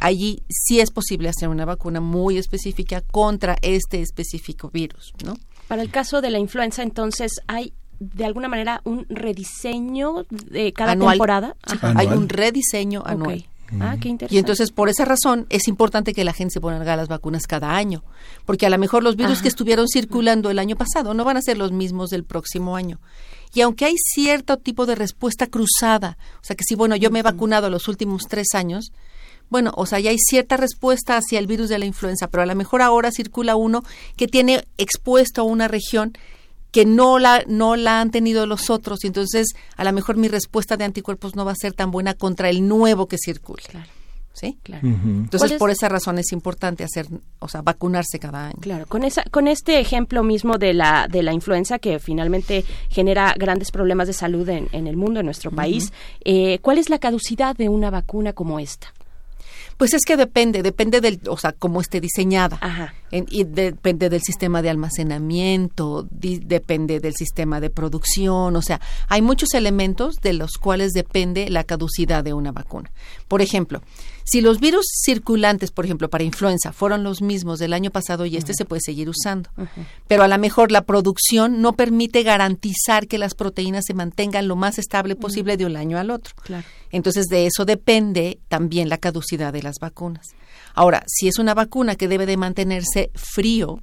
allí 0.00 0.42
sí 0.48 0.80
es 0.80 0.90
posible 0.90 1.28
hacer 1.28 1.48
una 1.48 1.64
vacuna 1.64 2.00
muy 2.00 2.38
específica 2.38 3.00
contra 3.00 3.56
este 3.62 4.00
específico 4.00 4.70
virus, 4.70 5.12
¿no? 5.24 5.36
Para 5.68 5.82
el 5.82 5.90
caso 5.90 6.20
de 6.20 6.30
la 6.30 6.38
influenza, 6.38 6.82
entonces, 6.82 7.40
¿hay 7.46 7.72
de 8.00 8.24
alguna 8.24 8.48
manera 8.48 8.80
un 8.84 9.06
rediseño 9.08 10.24
de 10.30 10.72
cada 10.72 10.92
Anual. 10.92 11.14
temporada? 11.14 11.56
Hay 11.96 12.06
un 12.08 12.28
rediseño 12.28 13.02
anual. 13.04 13.46
Ah, 13.78 13.96
qué 14.00 14.08
interesante. 14.08 14.34
Y 14.34 14.38
entonces, 14.38 14.72
por 14.72 14.88
esa 14.88 15.04
razón, 15.04 15.46
es 15.48 15.68
importante 15.68 16.12
que 16.12 16.24
la 16.24 16.32
gente 16.32 16.54
se 16.54 16.60
ponga 16.60 16.96
las 16.96 17.08
vacunas 17.08 17.46
cada 17.46 17.76
año, 17.76 18.02
porque 18.44 18.66
a 18.66 18.70
lo 18.70 18.78
mejor 18.78 19.04
los 19.04 19.16
virus 19.16 19.34
Ajá. 19.34 19.42
que 19.42 19.48
estuvieron 19.48 19.86
circulando 19.86 20.50
el 20.50 20.58
año 20.58 20.76
pasado 20.76 21.14
no 21.14 21.24
van 21.24 21.36
a 21.36 21.42
ser 21.42 21.56
los 21.56 21.70
mismos 21.70 22.10
del 22.10 22.24
próximo 22.24 22.74
año. 22.74 22.98
Y 23.54 23.60
aunque 23.60 23.84
hay 23.84 23.94
cierto 23.96 24.56
tipo 24.56 24.86
de 24.86 24.94
respuesta 24.94 25.46
cruzada, 25.46 26.18
o 26.40 26.44
sea 26.44 26.56
que 26.56 26.64
si, 26.64 26.74
bueno, 26.74 26.96
yo 26.96 27.10
me 27.10 27.20
he 27.20 27.22
vacunado 27.22 27.70
los 27.70 27.86
últimos 27.88 28.22
tres 28.28 28.48
años, 28.54 28.92
bueno, 29.50 29.72
o 29.76 29.84
sea, 29.84 30.00
ya 30.00 30.10
hay 30.10 30.18
cierta 30.18 30.56
respuesta 30.56 31.16
hacia 31.16 31.38
el 31.38 31.46
virus 31.46 31.68
de 31.68 31.78
la 31.78 31.84
influenza, 31.84 32.28
pero 32.28 32.42
a 32.42 32.46
lo 32.46 32.54
mejor 32.54 32.80
ahora 32.82 33.10
circula 33.10 33.56
uno 33.56 33.82
que 34.16 34.26
tiene 34.28 34.64
expuesto 34.78 35.42
a 35.42 35.44
una 35.44 35.68
región 35.68 36.12
que 36.70 36.86
no 36.86 37.18
la 37.18 37.42
no 37.48 37.74
la 37.74 38.00
han 38.00 38.12
tenido 38.12 38.46
los 38.46 38.70
otros 38.70 39.02
y 39.02 39.08
entonces 39.08 39.48
a 39.76 39.82
lo 39.82 39.92
mejor 39.92 40.16
mi 40.16 40.28
respuesta 40.28 40.76
de 40.76 40.84
anticuerpos 40.84 41.34
no 41.34 41.44
va 41.44 41.50
a 41.52 41.56
ser 41.56 41.72
tan 41.72 41.90
buena 41.90 42.14
contra 42.14 42.48
el 42.48 42.66
nuevo 42.68 43.06
que 43.06 43.16
circula. 43.18 43.62
¿Sí? 44.32 44.56
Claro. 44.62 44.86
Ujú. 44.86 45.08
Entonces 45.08 45.40
¿Cuál 45.40 45.52
es- 45.52 45.58
por 45.58 45.70
esa 45.70 45.88
razón 45.88 46.18
es 46.18 46.30
importante 46.32 46.84
hacer, 46.84 47.08
o 47.40 47.48
sea, 47.48 47.60
vacunarse 47.62 48.20
cada 48.20 48.46
año. 48.46 48.56
Claro, 48.60 48.86
con 48.86 49.02
esa, 49.02 49.24
con 49.24 49.48
este 49.48 49.80
ejemplo 49.80 50.22
mismo 50.22 50.56
de 50.56 50.72
la 50.72 51.08
de 51.10 51.24
la 51.24 51.32
influenza 51.32 51.80
que 51.80 51.98
finalmente 51.98 52.64
genera 52.88 53.34
grandes 53.36 53.72
problemas 53.72 54.06
de 54.06 54.12
salud 54.14 54.48
en, 54.48 54.68
en 54.70 54.86
el 54.86 54.96
mundo, 54.96 55.18
en 55.20 55.26
nuestro 55.26 55.50
país, 55.50 55.92
eh, 56.24 56.60
¿cuál 56.62 56.78
es 56.78 56.88
la 56.88 57.00
caducidad 57.00 57.56
de 57.56 57.68
una 57.68 57.90
vacuna 57.90 58.32
como 58.32 58.60
esta? 58.60 58.94
Pues 59.80 59.94
es 59.94 60.02
que 60.04 60.18
depende, 60.18 60.62
depende 60.62 61.00
del, 61.00 61.22
o 61.26 61.38
sea, 61.38 61.52
cómo 61.52 61.80
esté 61.80 62.02
diseñada. 62.02 62.58
Ajá. 62.60 62.92
En- 63.10 63.26
y 63.30 63.44
depende 63.44 64.08
del 64.08 64.20
sistema 64.22 64.62
de 64.62 64.70
almacenamiento, 64.70 66.06
di- 66.10 66.38
depende 66.38 67.00
del 67.00 67.14
sistema 67.14 67.60
de 67.60 67.70
producción, 67.70 68.56
o 68.56 68.62
sea, 68.62 68.80
hay 69.08 69.22
muchos 69.22 69.54
elementos 69.54 70.16
de 70.22 70.32
los 70.32 70.52
cuales 70.58 70.92
depende 70.92 71.50
la 71.50 71.64
caducidad 71.64 72.22
de 72.24 72.32
una 72.34 72.52
vacuna. 72.52 72.90
Por 73.28 73.42
ejemplo, 73.42 73.82
si 74.24 74.40
los 74.40 74.60
virus 74.60 74.86
circulantes, 75.04 75.70
por 75.72 75.84
ejemplo, 75.84 76.08
para 76.08 76.24
influenza, 76.24 76.72
fueron 76.72 77.02
los 77.02 77.20
mismos 77.20 77.58
del 77.58 77.72
año 77.72 77.90
pasado 77.90 78.26
y 78.26 78.36
este 78.36 78.54
se 78.54 78.64
puede 78.64 78.80
seguir 78.84 79.08
usando, 79.08 79.50
pero 80.06 80.22
a 80.22 80.28
lo 80.28 80.38
mejor 80.38 80.70
la 80.70 80.82
producción 80.82 81.60
no 81.60 81.72
permite 81.72 82.22
garantizar 82.22 83.06
que 83.08 83.18
las 83.18 83.34
proteínas 83.34 83.84
se 83.86 83.94
mantengan 83.94 84.46
lo 84.46 84.56
más 84.56 84.78
estable 84.78 85.16
posible 85.16 85.56
de 85.56 85.66
un 85.66 85.76
año 85.76 85.98
al 85.98 86.10
otro. 86.10 86.34
Claro. 86.44 86.64
Entonces, 86.92 87.26
de 87.26 87.46
eso 87.46 87.64
depende 87.64 88.38
también 88.48 88.88
la 88.88 88.98
caducidad 88.98 89.52
de 89.52 89.62
las 89.62 89.76
vacunas. 89.80 90.26
Ahora, 90.74 91.02
si 91.06 91.28
es 91.28 91.38
una 91.38 91.54
vacuna 91.54 91.96
que 91.96 92.08
debe 92.08 92.26
de 92.26 92.36
mantenerse 92.36 93.10
frío, 93.14 93.82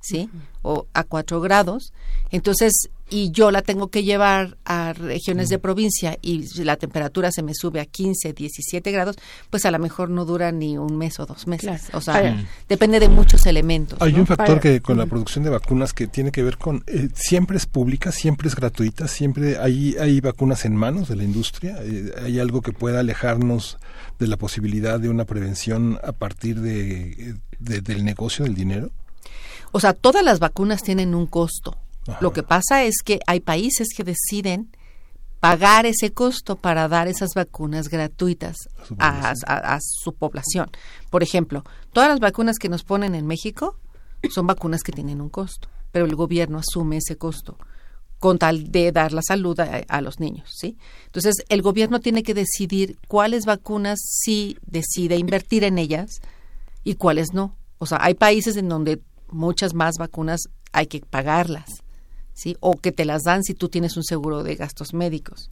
¿sí? 0.00 0.28
O 0.68 0.88
a 0.94 1.04
4 1.04 1.40
grados, 1.40 1.92
entonces, 2.32 2.72
y 3.08 3.30
yo 3.30 3.52
la 3.52 3.62
tengo 3.62 3.86
que 3.86 4.02
llevar 4.02 4.56
a 4.64 4.92
regiones 4.94 5.48
de 5.48 5.60
provincia 5.60 6.18
y 6.22 6.42
la 6.64 6.76
temperatura 6.76 7.30
se 7.30 7.44
me 7.44 7.52
sube 7.54 7.78
a 7.80 7.84
15, 7.86 8.32
17 8.32 8.90
grados, 8.90 9.14
pues 9.48 9.64
a 9.64 9.70
lo 9.70 9.78
mejor 9.78 10.10
no 10.10 10.24
dura 10.24 10.50
ni 10.50 10.76
un 10.76 10.96
mes 10.98 11.20
o 11.20 11.26
dos 11.26 11.46
meses. 11.46 11.82
Claro. 11.82 11.98
O 11.98 12.00
sea, 12.00 12.14
Para- 12.14 12.44
depende 12.68 12.98
de 12.98 13.08
muchos 13.08 13.46
elementos. 13.46 13.96
Hay 14.02 14.12
¿no? 14.12 14.18
un 14.20 14.26
factor 14.26 14.46
Para- 14.46 14.60
que 14.60 14.80
con 14.80 14.96
la 14.96 15.04
Ujú. 15.04 15.10
producción 15.10 15.44
de 15.44 15.50
vacunas 15.50 15.92
que 15.92 16.08
tiene 16.08 16.32
que 16.32 16.42
ver 16.42 16.58
con 16.58 16.82
eh, 16.88 17.10
siempre 17.14 17.56
es 17.58 17.66
pública, 17.66 18.10
siempre 18.10 18.48
es 18.48 18.56
gratuita, 18.56 19.06
siempre 19.06 19.58
hay 19.58 19.94
hay 20.00 20.20
vacunas 20.20 20.64
en 20.64 20.74
manos 20.74 21.08
de 21.08 21.14
la 21.14 21.22
industria. 21.22 21.76
eh, 21.80 22.10
hay 22.24 22.40
algo 22.40 22.60
que 22.60 22.72
pueda 22.72 22.98
alejarnos 22.98 23.78
de 24.18 24.26
la 24.26 24.36
posibilidad 24.36 24.98
de 24.98 25.10
una 25.10 25.26
prevención 25.26 26.00
a 26.02 26.10
partir 26.10 26.60
de, 26.60 27.10
eh, 27.12 27.34
de- 27.60 27.80
del 27.82 28.04
negocio 28.04 28.44
del 28.44 28.54
dinero. 28.56 28.90
O 29.76 29.80
sea, 29.80 29.92
todas 29.92 30.24
las 30.24 30.38
vacunas 30.38 30.82
tienen 30.82 31.14
un 31.14 31.26
costo. 31.26 31.76
Ajá. 32.08 32.18
Lo 32.22 32.32
que 32.32 32.42
pasa 32.42 32.84
es 32.84 33.02
que 33.04 33.20
hay 33.26 33.40
países 33.40 33.88
que 33.94 34.04
deciden 34.04 34.70
pagar 35.40 35.84
ese 35.84 36.12
costo 36.14 36.56
para 36.56 36.88
dar 36.88 37.08
esas 37.08 37.30
vacunas 37.34 37.88
gratuitas 37.88 38.56
A 38.98 39.34
su 39.34 39.42
población. 39.42 39.44
a- 39.48 39.74
a 39.74 39.78
su 39.82 40.12
población. 40.14 40.70
Por 41.10 41.22
ejemplo, 41.22 41.62
todas 41.92 42.08
las 42.08 42.20
vacunas 42.20 42.58
que 42.58 42.68
nos 42.70 42.84
ponen 42.84 43.14
en 43.14 43.26
México 43.26 43.76
son 44.30 44.46
vacunas 44.46 44.82
que 44.82 44.92
tienen 44.92 45.20
un 45.20 45.28
costo, 45.28 45.68
pero 45.92 46.06
el 46.06 46.16
gobierno 46.16 46.58
asume 46.58 46.96
ese 46.96 47.16
costo 47.18 47.58
con 48.18 48.38
tal 48.38 48.72
de 48.72 48.92
dar 48.92 49.12
la 49.12 49.20
salud 49.22 49.60
a, 49.60 49.82
a 49.88 50.00
los 50.00 50.20
niños, 50.20 50.48
¿sí? 50.56 50.78
Entonces, 51.04 51.34
el 51.50 51.60
gobierno 51.60 52.00
tiene 52.00 52.22
que 52.22 52.32
decidir 52.32 52.98
cuáles 53.08 53.44
vacunas 53.44 53.98
sí 54.02 54.56
decide 54.64 55.16
invertir 55.18 55.64
en 55.64 55.76
ellas 55.76 56.22
y 56.82 56.94
cuáles 56.94 57.34
no. 57.34 57.56
O 57.78 57.84
sea, 57.84 57.98
hay 58.00 58.14
países 58.14 58.56
en 58.56 58.70
donde 58.70 59.02
muchas 59.28 59.74
más 59.74 59.94
vacunas 59.98 60.40
hay 60.72 60.86
que 60.86 61.00
pagarlas, 61.00 61.82
¿sí? 62.34 62.56
O 62.60 62.76
que 62.76 62.92
te 62.92 63.04
las 63.04 63.22
dan 63.22 63.42
si 63.42 63.54
tú 63.54 63.68
tienes 63.68 63.96
un 63.96 64.04
seguro 64.04 64.42
de 64.42 64.56
gastos 64.56 64.94
médicos. 64.94 65.50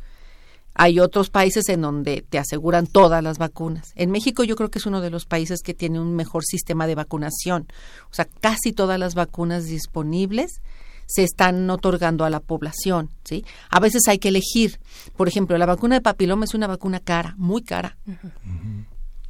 Hay 0.74 0.98
otros 0.98 1.30
países 1.30 1.68
en 1.68 1.82
donde 1.82 2.22
te 2.28 2.38
aseguran 2.38 2.88
todas 2.88 3.22
las 3.22 3.38
vacunas. 3.38 3.92
En 3.94 4.10
México 4.10 4.42
yo 4.42 4.56
creo 4.56 4.70
que 4.70 4.80
es 4.80 4.86
uno 4.86 5.00
de 5.00 5.10
los 5.10 5.24
países 5.24 5.60
que 5.62 5.72
tiene 5.72 6.00
un 6.00 6.16
mejor 6.16 6.44
sistema 6.44 6.88
de 6.88 6.96
vacunación. 6.96 7.68
O 8.10 8.14
sea, 8.14 8.26
casi 8.40 8.72
todas 8.72 8.98
las 8.98 9.14
vacunas 9.14 9.66
disponibles 9.66 10.60
se 11.06 11.22
están 11.22 11.68
otorgando 11.70 12.24
a 12.24 12.30
la 12.30 12.40
población, 12.40 13.10
¿sí? 13.24 13.44
A 13.70 13.78
veces 13.78 14.02
hay 14.08 14.18
que 14.18 14.28
elegir. 14.28 14.80
Por 15.16 15.28
ejemplo, 15.28 15.56
la 15.58 15.66
vacuna 15.66 15.96
de 15.96 16.00
papiloma 16.00 16.44
es 16.44 16.54
una 16.54 16.66
vacuna 16.66 16.98
cara, 16.98 17.34
muy 17.38 17.62
cara. 17.62 17.96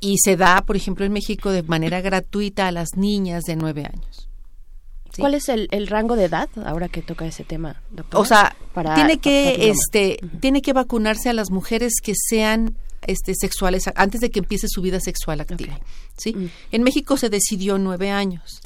Y 0.00 0.16
se 0.18 0.36
da, 0.36 0.62
por 0.62 0.76
ejemplo, 0.76 1.04
en 1.04 1.12
México 1.12 1.50
de 1.50 1.62
manera 1.62 2.00
gratuita 2.00 2.68
a 2.68 2.72
las 2.72 2.90
niñas 2.96 3.42
de 3.44 3.56
nueve 3.56 3.84
años. 3.84 4.28
¿Sí? 5.14 5.22
¿Cuál 5.22 5.34
es 5.34 5.48
el, 5.48 5.68
el 5.70 5.86
rango 5.86 6.16
de 6.16 6.24
edad 6.24 6.48
ahora 6.64 6.88
que 6.88 7.02
toca 7.02 7.26
ese 7.26 7.44
tema, 7.44 7.82
doctora? 7.90 8.20
O 8.20 8.24
sea, 8.24 8.56
Para 8.72 8.94
tiene 8.94 9.18
que 9.18 9.70
este 9.70 10.18
tiene 10.40 10.62
que 10.62 10.72
vacunarse 10.72 11.28
a 11.28 11.32
las 11.32 11.50
mujeres 11.50 11.94
que 12.02 12.14
sean 12.14 12.76
este 13.06 13.34
sexuales 13.34 13.84
antes 13.94 14.20
de 14.20 14.30
que 14.30 14.40
empiece 14.40 14.66
su 14.68 14.80
vida 14.80 15.00
sexual 15.00 15.40
activa, 15.40 15.78
¿sí? 16.16 16.50
En 16.70 16.82
México 16.82 17.16
se 17.16 17.28
decidió 17.30 17.78
nueve 17.78 18.10
años. 18.10 18.60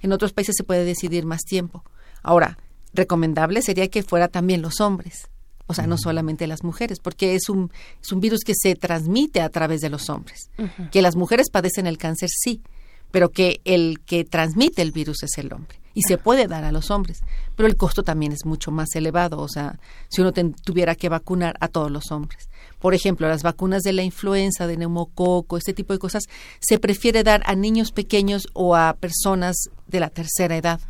En 0.00 0.12
otros 0.12 0.32
países 0.32 0.54
se 0.56 0.64
puede 0.64 0.84
decidir 0.84 1.26
más 1.26 1.40
tiempo. 1.42 1.82
Ahora, 2.22 2.58
recomendable 2.92 3.62
sería 3.62 3.88
que 3.88 4.02
fuera 4.02 4.28
también 4.28 4.62
los 4.62 4.80
hombres, 4.80 5.28
o 5.66 5.74
sea, 5.74 5.86
no 5.86 5.98
solamente 5.98 6.46
las 6.46 6.62
mujeres, 6.62 6.98
porque 7.00 7.34
es 7.34 7.48
un 7.48 7.70
es 8.02 8.12
un 8.12 8.20
virus 8.20 8.40
que 8.44 8.54
se 8.54 8.74
transmite 8.74 9.40
a 9.40 9.48
través 9.48 9.80
de 9.80 9.90
los 9.90 10.08
hombres. 10.08 10.50
Que 10.90 11.02
las 11.02 11.16
mujeres 11.16 11.50
padecen 11.50 11.86
el 11.86 11.98
cáncer 11.98 12.28
sí, 12.30 12.62
pero 13.10 13.30
que 13.30 13.60
el 13.64 14.00
que 14.00 14.24
transmite 14.24 14.82
el 14.82 14.92
virus 14.92 15.22
es 15.22 15.36
el 15.38 15.52
hombre 15.52 15.78
y 15.98 16.02
se 16.02 16.16
puede 16.16 16.46
dar 16.46 16.62
a 16.62 16.70
los 16.70 16.90
hombres, 16.92 17.22
pero 17.56 17.66
el 17.66 17.76
costo 17.76 18.04
también 18.04 18.30
es 18.30 18.44
mucho 18.46 18.70
más 18.70 18.94
elevado, 18.94 19.40
o 19.40 19.48
sea, 19.48 19.80
si 20.08 20.20
uno 20.20 20.32
ten- 20.32 20.54
tuviera 20.54 20.94
que 20.94 21.08
vacunar 21.08 21.56
a 21.60 21.66
todos 21.66 21.90
los 21.90 22.12
hombres. 22.12 22.48
Por 22.78 22.94
ejemplo, 22.94 23.26
las 23.28 23.42
vacunas 23.42 23.82
de 23.82 23.92
la 23.92 24.02
influenza, 24.04 24.68
de 24.68 24.76
neumococo, 24.76 25.56
este 25.56 25.74
tipo 25.74 25.92
de 25.92 25.98
cosas, 25.98 26.24
se 26.60 26.78
prefiere 26.78 27.24
dar 27.24 27.42
a 27.46 27.56
niños 27.56 27.90
pequeños 27.90 28.46
o 28.52 28.76
a 28.76 28.94
personas 28.94 29.56
de 29.88 29.98
la 29.98 30.10
tercera 30.10 30.56
edad. 30.56 30.80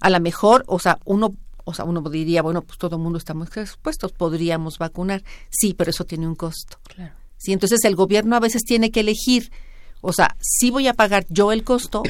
A 0.00 0.10
lo 0.10 0.18
mejor, 0.20 0.64
o 0.66 0.78
sea, 0.78 0.98
uno 1.04 1.34
o 1.64 1.74
sea, 1.74 1.84
uno 1.84 2.00
diría, 2.08 2.40
bueno, 2.40 2.62
pues 2.62 2.78
todo 2.78 2.96
el 2.96 3.02
mundo 3.02 3.18
estamos 3.18 3.54
expuestos, 3.54 4.10
podríamos 4.12 4.78
vacunar. 4.78 5.22
Sí, 5.50 5.74
pero 5.74 5.90
eso 5.90 6.04
tiene 6.04 6.26
un 6.26 6.34
costo. 6.34 6.78
Claro. 6.84 7.12
Sí, 7.36 7.52
entonces 7.52 7.80
el 7.84 7.94
gobierno 7.94 8.36
a 8.36 8.40
veces 8.40 8.62
tiene 8.64 8.90
que 8.90 9.00
elegir, 9.00 9.52
o 10.00 10.14
sea, 10.14 10.34
sí 10.40 10.70
voy 10.70 10.88
a 10.88 10.94
pagar 10.94 11.26
yo 11.28 11.52
el 11.52 11.64
costo, 11.64 12.02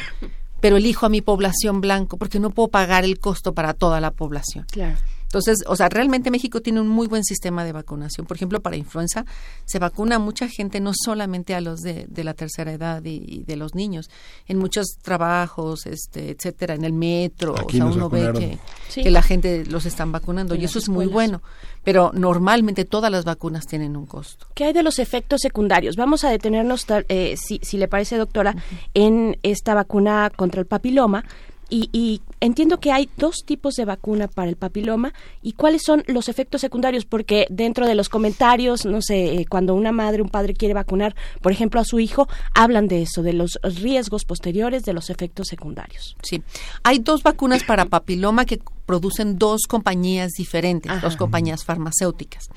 pero 0.61 0.77
elijo 0.77 1.07
a 1.07 1.09
mi 1.09 1.21
población 1.21 1.81
blanco 1.81 2.17
porque 2.17 2.41
no 2.41 2.51
puedo 2.51 2.69
pagar 2.69 3.05
el 3.05 3.19
costo 3.19 3.55
para 3.55 3.75
toda 3.75 4.01
la 4.01 4.11
población. 4.11 4.67
Claro. 4.71 4.97
Entonces, 5.29 5.59
o 5.67 5.77
sea, 5.77 5.91
realmente 5.91 6.31
México 6.31 6.63
tiene 6.63 6.81
un 6.81 6.89
muy 6.89 7.07
buen 7.07 7.23
sistema 7.23 7.63
de 7.65 7.73
vacunación. 7.73 8.27
Por 8.27 8.37
ejemplo, 8.39 8.61
para 8.61 8.77
influenza 8.77 9.27
se 9.67 9.79
vacuna 9.79 10.17
a 10.17 10.19
mucha 10.19 10.49
gente, 10.49 10.81
no 10.81 10.93
solamente 10.95 11.55
a 11.55 11.61
los 11.61 11.81
de, 11.81 12.07
de 12.09 12.25
la 12.25 12.33
tercera 12.33 12.73
edad 12.73 13.05
y, 13.05 13.23
y 13.27 13.43
de 13.45 13.57
los 13.57 13.75
niños. 13.75 14.09
En 14.47 14.59
muchos 14.59 14.87
trabajos, 15.03 15.85
este, 15.87 16.31
etcétera, 16.31 16.75
en 16.75 16.85
el 16.85 16.95
metro, 16.95 17.55
Aquí 17.59 17.77
o 17.81 17.85
sea, 17.85 17.95
uno 17.95 18.09
ve 18.09 18.33
que, 18.33 18.59
Sí. 18.89 19.03
que 19.03 19.11
la 19.11 19.21
gente 19.23 19.67
los 19.67 19.85
están 19.85 20.13
vacunando 20.13 20.55
En 20.55 20.63
y 20.63 20.65
eso 20.65 20.79
es 20.79 20.89
muy 20.89 21.05
bueno. 21.07 21.43
Pero 21.85 22.11
normalmente 22.15 22.85
todas 22.87 23.11
las 23.13 23.25
vacunas 23.27 23.67
tienen 23.67 23.97
un 23.97 24.07
costo. 24.07 24.47
¿Qué 24.55 24.65
hay 24.65 24.73
de 24.73 24.83
los 24.83 24.99
efectos 24.99 25.41
secundarios? 25.43 25.97
Vamos 25.97 26.25
a 26.25 26.31
detenernos, 26.31 26.87
tal- 26.87 27.05
eh, 27.11 27.37
si, 27.37 27.61
si 27.63 27.77
le 27.77 27.87
parece, 27.87 28.17
doctora, 28.17 28.55
en 28.95 29.39
esta 29.43 29.75
vacuna 29.75 30.31
contra 30.35 30.61
el 30.61 30.67
papiloma. 30.67 31.25
Y, 31.71 31.91
y 31.93 32.23
entiendo 32.41 32.81
que 32.81 32.93
hay 32.93 33.11
dos 33.17 33.45
tipos 33.45 33.75
de 33.75 33.85
vacuna 33.85 34.29
para 34.29 34.49
el 34.49 34.57
papiloma. 34.57 35.13
¿Y 35.43 35.53
cuáles 35.53 35.83
son 35.85 36.03
los 36.07 36.29
efectos 36.29 36.61
secundarios? 36.61 37.05
Porque 37.05 37.47
dentro 37.51 37.87
de 37.87 37.95
los 37.95 38.09
comentarios, 38.09 38.87
no 38.87 39.03
sé, 39.03 39.35
eh, 39.35 39.47
cuando 39.47 39.75
una 39.75 39.93
madre, 39.93 40.23
un 40.23 40.31
padre 40.31 40.55
quiere 40.55 40.75
vacunar, 40.75 41.15
por 41.43 41.53
ejemplo, 41.53 41.81
a 41.81 41.85
su 41.85 42.01
hijo, 42.01 42.29
hablan 42.55 42.89
de 42.89 43.03
eso, 43.03 43.23
de 43.23 43.33
los 43.33 43.59
riesgos 43.63 44.25
posteriores 44.25 44.83
de 44.85 44.93
los 44.93 45.11
efectos 45.11 45.49
secundarios. 45.49 46.17
Sí. 46.23 46.43
Hay 46.83 46.99
dos 46.99 47.23
vacunas 47.23 47.65
para 47.65 47.85
papiloma 47.87 48.45
que 48.45 48.61
producen 48.87 49.39
dos 49.39 49.63
compañías 49.69 50.31
diferentes, 50.33 50.91
Ajá. 50.91 51.01
dos 51.01 51.17
compañías 51.17 51.65
farmacéuticas. 51.65 52.49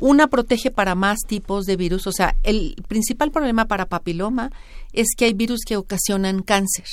Una 0.00 0.28
protege 0.28 0.70
para 0.70 0.94
más 0.94 1.18
tipos 1.26 1.64
de 1.64 1.76
virus, 1.76 2.06
o 2.06 2.12
sea, 2.12 2.36
el 2.42 2.76
principal 2.88 3.30
problema 3.30 3.66
para 3.66 3.86
papiloma 3.86 4.50
es 4.92 5.08
que 5.16 5.26
hay 5.26 5.34
virus 5.34 5.60
que 5.66 5.76
ocasionan 5.76 6.42
cáncer. 6.42 6.86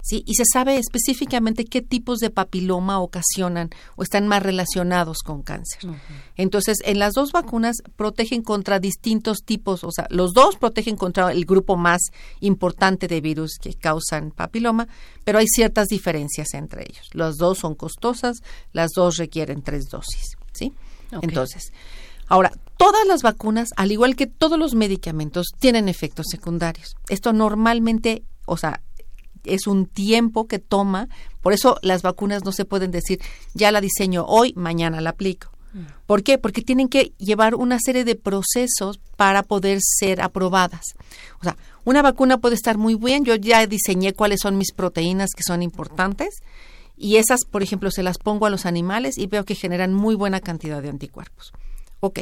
¿Sí? 0.00 0.22
Y 0.26 0.34
se 0.36 0.44
sabe 0.50 0.78
específicamente 0.78 1.64
qué 1.64 1.82
tipos 1.82 2.18
de 2.18 2.30
papiloma 2.30 3.00
ocasionan 3.00 3.70
o 3.96 4.02
están 4.02 4.28
más 4.28 4.42
relacionados 4.42 5.18
con 5.18 5.42
cáncer. 5.42 5.90
Entonces, 6.36 6.78
en 6.84 6.98
las 6.98 7.14
dos 7.14 7.32
vacunas 7.32 7.76
protegen 7.96 8.42
contra 8.42 8.78
distintos 8.78 9.38
tipos, 9.44 9.84
o 9.84 9.90
sea, 9.90 10.06
los 10.10 10.32
dos 10.32 10.56
protegen 10.56 10.96
contra 10.96 11.32
el 11.32 11.44
grupo 11.44 11.76
más 11.76 12.00
importante 12.40 13.08
de 13.08 13.20
virus 13.20 13.58
que 13.60 13.74
causan 13.74 14.30
papiloma, 14.30 14.88
pero 15.24 15.40
hay 15.40 15.46
ciertas 15.46 15.88
diferencias 15.88 16.54
entre 16.54 16.84
ellos. 16.88 17.08
Las 17.12 17.36
dos 17.36 17.58
son 17.58 17.74
costosas, 17.74 18.38
las 18.72 18.92
dos 18.92 19.16
requieren 19.16 19.62
tres 19.62 19.88
dosis, 19.90 20.36
¿sí? 20.52 20.72
Entonces, 21.22 21.72
ahora, 22.28 22.52
todas 22.76 23.06
las 23.06 23.22
vacunas, 23.22 23.70
al 23.76 23.92
igual 23.92 24.16
que 24.16 24.26
todos 24.26 24.58
los 24.58 24.74
medicamentos, 24.74 25.48
tienen 25.58 25.88
efectos 25.88 26.26
secundarios. 26.30 26.94
Esto 27.08 27.32
normalmente, 27.32 28.22
o 28.46 28.56
sea, 28.56 28.80
es 29.44 29.66
un 29.66 29.86
tiempo 29.86 30.46
que 30.46 30.58
toma, 30.58 31.08
por 31.40 31.52
eso 31.52 31.78
las 31.82 32.02
vacunas 32.02 32.44
no 32.44 32.52
se 32.52 32.64
pueden 32.64 32.90
decir, 32.90 33.20
ya 33.54 33.72
la 33.72 33.80
diseño 33.80 34.24
hoy, 34.26 34.52
mañana 34.56 35.00
la 35.00 35.10
aplico. 35.10 35.50
¿Por 36.06 36.22
qué? 36.22 36.38
Porque 36.38 36.62
tienen 36.62 36.88
que 36.88 37.12
llevar 37.18 37.54
una 37.54 37.78
serie 37.78 38.04
de 38.04 38.14
procesos 38.14 38.98
para 39.16 39.42
poder 39.42 39.78
ser 39.82 40.20
aprobadas. 40.22 40.94
O 41.40 41.44
sea, 41.44 41.56
una 41.84 42.02
vacuna 42.02 42.38
puede 42.38 42.54
estar 42.54 42.78
muy 42.78 42.94
bien, 42.94 43.24
yo 43.24 43.34
ya 43.34 43.66
diseñé 43.66 44.14
cuáles 44.14 44.40
son 44.40 44.56
mis 44.56 44.72
proteínas 44.72 45.30
que 45.36 45.42
son 45.42 45.62
importantes 45.62 46.40
y 46.96 47.16
esas, 47.16 47.40
por 47.48 47.62
ejemplo, 47.62 47.90
se 47.90 48.02
las 48.02 48.18
pongo 48.18 48.46
a 48.46 48.50
los 48.50 48.66
animales 48.66 49.18
y 49.18 49.26
veo 49.26 49.44
que 49.44 49.54
generan 49.54 49.94
muy 49.94 50.14
buena 50.14 50.40
cantidad 50.40 50.82
de 50.82 50.88
anticuerpos. 50.88 51.52
Ok, 52.00 52.20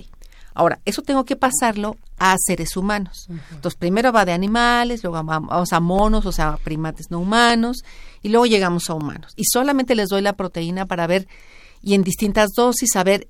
ahora, 0.56 0.80
eso 0.84 1.02
tengo 1.02 1.24
que 1.24 1.36
pasarlo 1.36 1.96
a 2.18 2.34
seres 2.38 2.76
humanos. 2.76 3.28
Entonces, 3.52 3.78
primero 3.78 4.12
va 4.12 4.24
de 4.24 4.32
animales, 4.32 5.04
luego 5.04 5.22
vamos 5.22 5.72
a 5.72 5.80
monos, 5.80 6.26
o 6.26 6.32
sea, 6.32 6.56
primates 6.64 7.10
no 7.10 7.20
humanos, 7.20 7.84
y 8.22 8.30
luego 8.30 8.46
llegamos 8.46 8.90
a 8.90 8.94
humanos. 8.94 9.32
Y 9.36 9.44
solamente 9.44 9.94
les 9.94 10.08
doy 10.08 10.22
la 10.22 10.32
proteína 10.32 10.86
para 10.86 11.06
ver, 11.06 11.28
y 11.82 11.94
en 11.94 12.02
distintas 12.02 12.50
dosis, 12.56 12.90
saber 12.92 13.28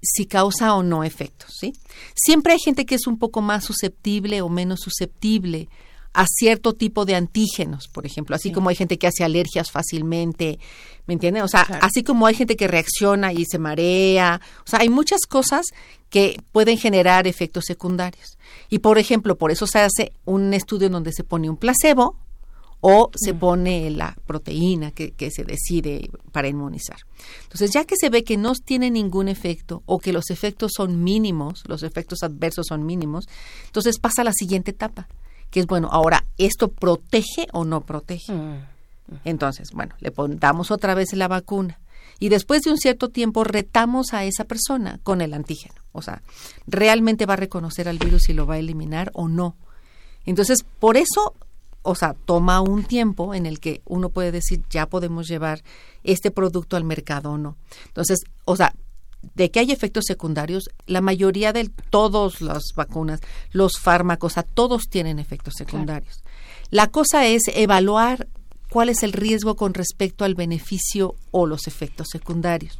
si 0.00 0.26
causa 0.26 0.74
o 0.74 0.82
no 0.82 1.02
efectos, 1.02 1.52
¿sí? 1.58 1.72
Siempre 2.14 2.52
hay 2.52 2.60
gente 2.60 2.86
que 2.86 2.94
es 2.94 3.06
un 3.06 3.18
poco 3.18 3.42
más 3.42 3.64
susceptible 3.64 4.40
o 4.40 4.48
menos 4.48 4.80
susceptible 4.80 5.68
a 6.12 6.26
cierto 6.26 6.72
tipo 6.72 7.04
de 7.04 7.14
antígenos, 7.14 7.88
por 7.88 8.06
ejemplo, 8.06 8.34
así 8.34 8.50
como 8.50 8.68
hay 8.68 8.76
gente 8.76 8.98
que 8.98 9.06
hace 9.06 9.24
alergias 9.24 9.70
fácilmente, 9.70 10.58
¿me 11.06 11.14
entienden? 11.14 11.42
O 11.42 11.48
sea, 11.48 11.62
así 11.80 12.02
como 12.02 12.26
hay 12.26 12.34
gente 12.34 12.56
que 12.56 12.66
reacciona 12.66 13.32
y 13.32 13.44
se 13.44 13.58
marea, 13.58 14.40
o 14.64 14.68
sea, 14.68 14.80
hay 14.80 14.88
muchas 14.88 15.22
cosas 15.28 15.66
que 16.10 16.40
pueden 16.52 16.78
generar 16.78 17.26
efectos 17.26 17.64
secundarios. 17.66 18.38
Y 18.68 18.80
por 18.80 18.98
ejemplo, 18.98 19.36
por 19.36 19.50
eso 19.50 19.66
se 19.66 19.80
hace 19.80 20.12
un 20.24 20.54
estudio 20.54 20.86
en 20.86 20.92
donde 20.92 21.12
se 21.12 21.24
pone 21.24 21.50
un 21.50 21.56
placebo 21.56 22.16
o 22.80 23.10
se 23.14 23.34
pone 23.34 23.90
la 23.90 24.16
proteína 24.26 24.92
que, 24.92 25.10
que 25.10 25.30
se 25.30 25.44
decide 25.44 26.10
para 26.32 26.48
inmunizar. 26.48 26.98
Entonces, 27.42 27.72
ya 27.72 27.84
que 27.84 27.96
se 27.98 28.08
ve 28.08 28.22
que 28.22 28.36
no 28.36 28.52
tiene 28.54 28.90
ningún 28.90 29.28
efecto 29.28 29.82
o 29.86 29.98
que 29.98 30.12
los 30.12 30.30
efectos 30.30 30.72
son 30.76 31.02
mínimos, 31.02 31.64
los 31.66 31.82
efectos 31.82 32.22
adversos 32.22 32.66
son 32.68 32.86
mínimos, 32.86 33.28
entonces 33.66 33.98
pasa 33.98 34.22
a 34.22 34.24
la 34.24 34.32
siguiente 34.32 34.70
etapa, 34.70 35.08
que 35.50 35.60
es, 35.60 35.66
bueno, 35.66 35.88
ahora, 35.90 36.24
¿esto 36.36 36.68
protege 36.68 37.46
o 37.52 37.64
no 37.64 37.80
protege? 37.82 38.32
Entonces, 39.24 39.72
bueno, 39.72 39.94
le 40.00 40.12
damos 40.36 40.70
otra 40.70 40.94
vez 40.94 41.12
la 41.14 41.28
vacuna 41.28 41.78
y 42.18 42.28
después 42.28 42.62
de 42.62 42.70
un 42.70 42.78
cierto 42.78 43.08
tiempo 43.08 43.44
retamos 43.44 44.12
a 44.12 44.24
esa 44.24 44.44
persona 44.44 44.98
con 45.02 45.20
el 45.20 45.34
antígeno. 45.34 45.76
O 45.92 46.02
sea, 46.02 46.22
¿realmente 46.66 47.26
va 47.26 47.34
a 47.34 47.38
reconocer 47.38 47.88
al 47.88 47.98
virus 47.98 48.28
y 48.28 48.32
lo 48.32 48.46
va 48.46 48.54
a 48.54 48.58
eliminar 48.58 49.10
o 49.14 49.28
no? 49.28 49.56
Entonces, 50.26 50.64
por 50.78 50.96
eso, 50.96 51.34
o 51.82 51.94
sea, 51.94 52.14
toma 52.24 52.60
un 52.60 52.84
tiempo 52.84 53.34
en 53.34 53.46
el 53.46 53.60
que 53.60 53.82
uno 53.86 54.10
puede 54.10 54.32
decir, 54.32 54.62
ya 54.68 54.86
podemos 54.86 55.28
llevar 55.28 55.62
este 56.02 56.30
producto 56.30 56.76
al 56.76 56.84
mercado 56.84 57.32
o 57.32 57.38
no. 57.38 57.56
Entonces, 57.86 58.18
o 58.44 58.56
sea, 58.56 58.74
de 59.34 59.50
que 59.50 59.60
hay 59.60 59.72
efectos 59.72 60.04
secundarios, 60.06 60.70
la 60.86 61.00
mayoría 61.00 61.52
de 61.52 61.70
todas 61.90 62.40
las 62.40 62.72
vacunas, 62.74 63.20
los 63.52 63.72
fármacos, 63.80 64.34
sea, 64.34 64.42
todos 64.42 64.88
tienen 64.88 65.18
efectos 65.18 65.54
secundarios. 65.56 66.22
La 66.70 66.88
cosa 66.88 67.26
es 67.26 67.42
evaluar 67.54 68.28
cuál 68.70 68.88
es 68.88 69.02
el 69.02 69.12
riesgo 69.12 69.56
con 69.56 69.74
respecto 69.74 70.24
al 70.24 70.34
beneficio 70.34 71.14
o 71.30 71.46
los 71.46 71.66
efectos 71.66 72.08
secundarios. 72.10 72.78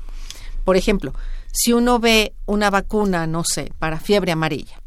Por 0.65 0.76
ejemplo, 0.76 1.15
si 1.52 1.73
uno 1.73 1.99
ve 1.99 2.34
una 2.47 2.70
vacuna, 2.70 3.26
no 3.26 3.42
sé, 3.44 3.73
para 3.78 3.99
fiebre 3.99 4.33
amarilla, 4.33 4.81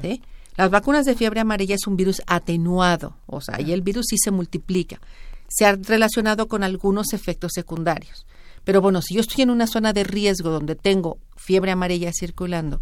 ¿sí? 0.00 0.22
Las 0.56 0.70
vacunas 0.70 1.04
de 1.04 1.16
fiebre 1.16 1.40
amarilla 1.40 1.74
es 1.74 1.86
un 1.88 1.96
virus 1.96 2.22
atenuado, 2.26 3.16
o 3.26 3.40
sea, 3.40 3.60
y 3.60 3.72
el 3.72 3.82
virus 3.82 4.06
sí 4.08 4.16
se 4.16 4.30
multiplica. 4.30 5.00
Se 5.48 5.66
ha 5.66 5.74
relacionado 5.74 6.46
con 6.46 6.62
algunos 6.62 7.12
efectos 7.12 7.50
secundarios, 7.54 8.24
Pero 8.64 8.80
bueno, 8.80 9.02
si 9.02 9.14
yo 9.14 9.20
estoy 9.20 9.42
en 9.42 9.50
una 9.50 9.66
zona 9.66 9.92
de 9.92 10.04
riesgo 10.04 10.50
donde 10.50 10.74
tengo 10.74 11.18
fiebre 11.36 11.70
amarilla 11.70 12.10
circulando 12.12 12.80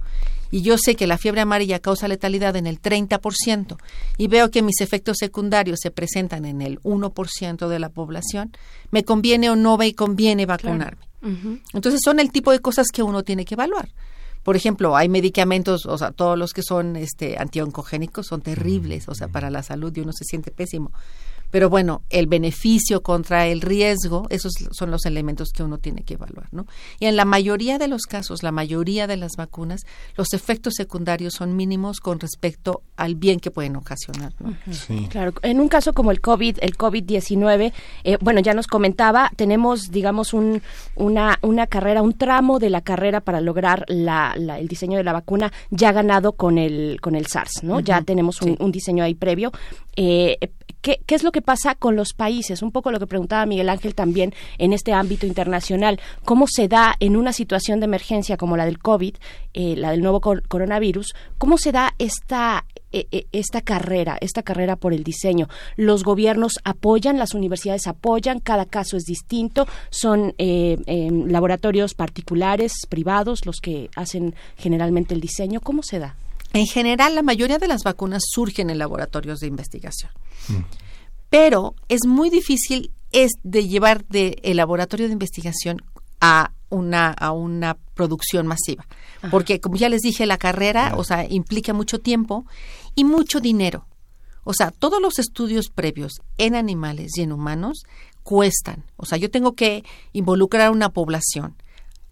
y 0.50 0.62
yo 0.62 0.76
sé 0.78 0.94
que 0.94 1.06
la 1.06 1.18
fiebre 1.18 1.40
amarilla 1.40 1.80
causa 1.80 2.08
letalidad 2.08 2.56
en 2.56 2.66
el 2.66 2.80
30% 2.80 3.76
y 4.18 4.28
veo 4.28 4.50
que 4.50 4.62
mis 4.62 4.80
efectos 4.80 5.16
secundarios 5.18 5.80
se 5.82 5.90
presentan 5.90 6.44
en 6.44 6.62
el 6.62 6.80
1% 6.82 7.68
de 7.68 7.78
la 7.78 7.88
población, 7.88 8.52
me 8.90 9.04
conviene 9.04 9.50
o 9.50 9.56
no 9.56 9.76
me 9.76 9.94
conviene 9.94 10.46
vacunarme. 10.46 11.08
Entonces 11.72 12.00
son 12.04 12.20
el 12.20 12.30
tipo 12.30 12.52
de 12.52 12.60
cosas 12.60 12.88
que 12.92 13.02
uno 13.02 13.22
tiene 13.22 13.44
que 13.44 13.54
evaluar. 13.54 13.88
Por 14.42 14.56
ejemplo, 14.56 14.96
hay 14.96 15.08
medicamentos, 15.08 15.86
o 15.86 15.96
sea, 15.96 16.10
todos 16.10 16.36
los 16.36 16.52
que 16.52 16.62
son 16.62 16.96
este 16.96 17.38
antioncogénicos 17.38 18.26
son 18.26 18.42
terribles, 18.42 19.08
o 19.08 19.14
sea, 19.14 19.28
para 19.28 19.50
la 19.50 19.62
salud 19.62 19.96
y 19.96 20.00
uno 20.00 20.12
se 20.12 20.24
siente 20.24 20.50
pésimo. 20.50 20.90
Pero 21.52 21.70
bueno, 21.70 22.02
el 22.10 22.26
beneficio 22.26 23.02
contra 23.04 23.46
el 23.46 23.60
riesgo, 23.60 24.26
esos 24.30 24.52
son 24.72 24.90
los 24.90 25.06
elementos 25.06 25.50
que 25.52 25.62
uno 25.62 25.78
tiene 25.78 26.02
que 26.02 26.14
evaluar, 26.14 26.48
¿no? 26.50 26.66
Y 26.98 27.06
en 27.06 27.14
la 27.14 27.24
mayoría 27.24 27.78
de 27.78 27.86
los 27.86 28.02
casos, 28.06 28.42
la 28.42 28.50
mayoría 28.50 29.06
de 29.06 29.16
las 29.16 29.36
vacunas, 29.36 29.82
los 30.16 30.32
efectos 30.32 30.74
secundarios 30.76 31.34
son 31.34 31.54
mínimos 31.54 32.00
con 32.00 32.18
respecto 32.18 32.82
al 32.96 33.14
bien 33.14 33.38
que 33.38 33.52
pueden 33.52 33.76
ocasionar, 33.76 34.32
¿no? 34.40 34.56
Claro, 35.08 35.32
en 35.42 35.60
un 35.60 35.68
caso 35.68 35.92
como 35.92 36.10
el 36.10 36.20
COVID, 36.20 36.56
el 36.60 36.76
COVID-19, 36.76 37.72
eh, 38.04 38.18
bueno, 38.20 38.40
ya 38.40 38.54
nos 38.54 38.66
comentaba, 38.66 39.30
tenemos, 39.36 39.90
digamos, 39.90 40.32
un, 40.32 40.62
una, 40.96 41.38
una 41.42 41.66
carrera, 41.66 42.02
un 42.02 42.14
tramo 42.14 42.58
de 42.58 42.70
la 42.70 42.80
carrera 42.80 43.20
para 43.20 43.40
lograr 43.40 43.84
la, 43.88 44.34
la- 44.38 44.58
el 44.58 44.68
diseño 44.68 44.96
de 44.96 45.04
la 45.04 45.12
vacuna 45.12 45.52
ya 45.70 45.92
ganado 45.92 46.32
con 46.32 46.56
el, 46.58 46.98
con 47.02 47.14
el 47.14 47.26
SARS, 47.26 47.62
¿no? 47.62 47.80
Ya 47.80 48.00
tenemos 48.02 48.40
un, 48.40 48.48
sí. 48.50 48.56
un 48.58 48.72
diseño 48.72 49.04
ahí 49.04 49.14
previo. 49.14 49.52
Eh, 49.94 50.38
¿qué, 50.80 51.00
¿Qué 51.06 51.14
es 51.14 51.22
lo 51.22 51.32
que 51.32 51.42
pasa 51.42 51.74
con 51.74 51.96
los 51.96 52.14
países? 52.14 52.62
Un 52.62 52.72
poco 52.72 52.90
lo 52.90 52.98
que 52.98 53.06
preguntaba 53.06 53.46
Miguel 53.46 53.68
Ángel 53.68 53.94
también 53.94 54.34
en 54.58 54.72
este 54.72 54.92
ámbito 54.92 55.26
internacional. 55.26 56.00
¿Cómo 56.24 56.46
se 56.48 56.68
da 56.68 56.94
en 57.00 57.16
una 57.16 57.32
situación 57.32 57.80
de 57.80 57.84
emergencia 57.86 58.36
como 58.36 58.56
la 58.56 58.64
del 58.64 58.78
COVID, 58.78 59.14
eh, 59.54 59.74
la 59.76 59.90
del 59.90 60.00
nuevo 60.00 60.20
cor- 60.20 60.46
coronavirus, 60.48 61.14
cómo 61.38 61.58
se 61.58 61.72
da 61.72 61.94
esta 61.98 62.64
eh, 62.94 63.06
eh, 63.10 63.26
esta 63.32 63.62
carrera, 63.62 64.18
esta 64.20 64.42
carrera 64.42 64.76
por 64.76 64.92
el 64.92 65.02
diseño. 65.02 65.48
Los 65.76 66.04
gobiernos 66.04 66.54
apoyan, 66.64 67.18
las 67.18 67.32
universidades 67.34 67.86
apoyan, 67.86 68.38
cada 68.38 68.66
caso 68.66 68.96
es 68.98 69.04
distinto, 69.04 69.66
son 69.88 70.34
eh, 70.36 70.76
eh, 70.86 71.08
laboratorios 71.10 71.94
particulares, 71.94 72.72
privados, 72.90 73.46
los 73.46 73.60
que 73.60 73.88
hacen 73.96 74.34
generalmente 74.58 75.14
el 75.14 75.20
diseño. 75.22 75.60
¿Cómo 75.60 75.82
se 75.82 76.00
da? 76.00 76.16
En 76.52 76.66
general, 76.66 77.14
la 77.14 77.22
mayoría 77.22 77.58
de 77.58 77.68
las 77.68 77.82
vacunas 77.82 78.22
surgen 78.26 78.70
en 78.70 78.78
laboratorios 78.78 79.40
de 79.40 79.46
investigación. 79.46 80.10
Pero 81.30 81.74
es 81.88 82.06
muy 82.06 82.28
difícil 82.30 82.92
es 83.12 83.32
de 83.42 83.68
llevar 83.68 84.04
del 84.06 84.56
laboratorio 84.56 85.06
de 85.06 85.12
investigación 85.12 85.82
a 86.20 86.52
una, 86.70 87.10
a 87.10 87.32
una 87.32 87.76
producción 87.94 88.46
masiva. 88.46 88.86
Porque, 89.30 89.60
como 89.60 89.76
ya 89.76 89.88
les 89.88 90.00
dije, 90.00 90.26
la 90.26 90.38
carrera, 90.38 90.94
o 90.96 91.04
sea, 91.04 91.26
implica 91.28 91.72
mucho 91.72 92.00
tiempo 92.00 92.46
y 92.94 93.04
mucho 93.04 93.40
dinero. 93.40 93.86
O 94.44 94.54
sea, 94.54 94.70
todos 94.70 95.00
los 95.00 95.18
estudios 95.18 95.68
previos 95.68 96.20
en 96.38 96.54
animales 96.54 97.12
y 97.16 97.22
en 97.22 97.32
humanos 97.32 97.84
cuestan. 98.22 98.84
O 98.96 99.04
sea, 99.04 99.18
yo 99.18 99.30
tengo 99.30 99.52
que 99.54 99.84
involucrar 100.12 100.68
a 100.68 100.70
una 100.70 100.88
población 100.88 101.54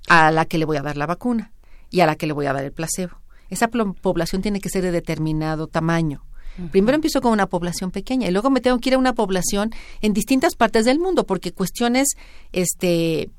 a 0.08 0.30
la 0.30 0.44
que 0.44 0.58
le 0.58 0.64
voy 0.64 0.76
a 0.76 0.82
dar 0.82 0.96
la 0.96 1.06
vacuna 1.06 1.52
y 1.90 2.00
a 2.00 2.06
la 2.06 2.16
que 2.16 2.26
le 2.26 2.32
voy 2.32 2.46
a 2.46 2.52
dar 2.52 2.64
el 2.64 2.72
placebo. 2.72 3.19
Esa 3.50 3.68
población 3.68 4.42
tiene 4.42 4.60
que 4.60 4.68
ser 4.68 4.82
de 4.82 4.92
determinado 4.92 5.66
tamaño. 5.66 6.24
Primero 6.70 6.96
empiezo 6.96 7.20
con 7.22 7.32
una 7.32 7.46
población 7.46 7.90
pequeña 7.90 8.28
y 8.28 8.32
luego 8.32 8.50
me 8.50 8.60
tengo 8.60 8.78
que 8.78 8.90
ir 8.90 8.94
a 8.94 8.98
una 8.98 9.14
población 9.14 9.70
en 10.02 10.12
distintas 10.12 10.56
partes 10.56 10.84
del 10.84 10.98
mundo 10.98 11.24
porque 11.24 11.52
cuestiones 11.52 12.08
este 12.52 13.30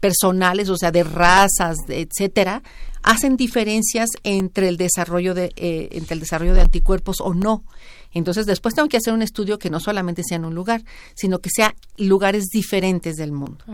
personales, 0.00 0.68
o 0.68 0.76
sea, 0.76 0.90
de 0.90 1.02
razas, 1.02 1.76
de 1.86 2.02
etcétera, 2.02 2.62
hacen 3.02 3.36
diferencias 3.36 4.10
entre 4.22 4.68
el 4.68 4.76
desarrollo 4.76 5.34
de 5.34 5.52
eh, 5.56 5.88
entre 5.92 6.14
el 6.14 6.20
desarrollo 6.20 6.52
de 6.54 6.62
anticuerpos 6.62 7.20
o 7.20 7.32
no. 7.32 7.64
Entonces, 8.12 8.46
después 8.46 8.74
tengo 8.74 8.88
que 8.88 8.96
hacer 8.96 9.12
un 9.12 9.22
estudio 9.22 9.58
que 9.58 9.70
no 9.70 9.80
solamente 9.80 10.22
sea 10.22 10.36
en 10.36 10.44
un 10.44 10.54
lugar, 10.54 10.82
sino 11.14 11.38
que 11.40 11.50
sea 11.50 11.74
lugares 11.96 12.44
diferentes 12.52 13.16
del 13.16 13.32
mundo. 13.32 13.64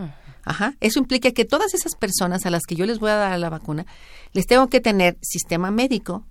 Ajá. 0.43 0.75
Eso 0.79 0.99
implica 0.99 1.31
que 1.31 1.45
todas 1.45 1.73
esas 1.73 1.95
personas 1.95 2.45
a 2.45 2.49
las 2.49 2.63
que 2.63 2.75
yo 2.75 2.85
les 2.85 2.99
voy 2.99 3.11
a 3.11 3.15
dar 3.15 3.39
la 3.39 3.49
vacuna, 3.49 3.85
les 4.33 4.45
tengo 4.45 4.67
que 4.67 4.81
tener 4.81 5.17
sistema 5.21 5.71
médico, 5.71 6.25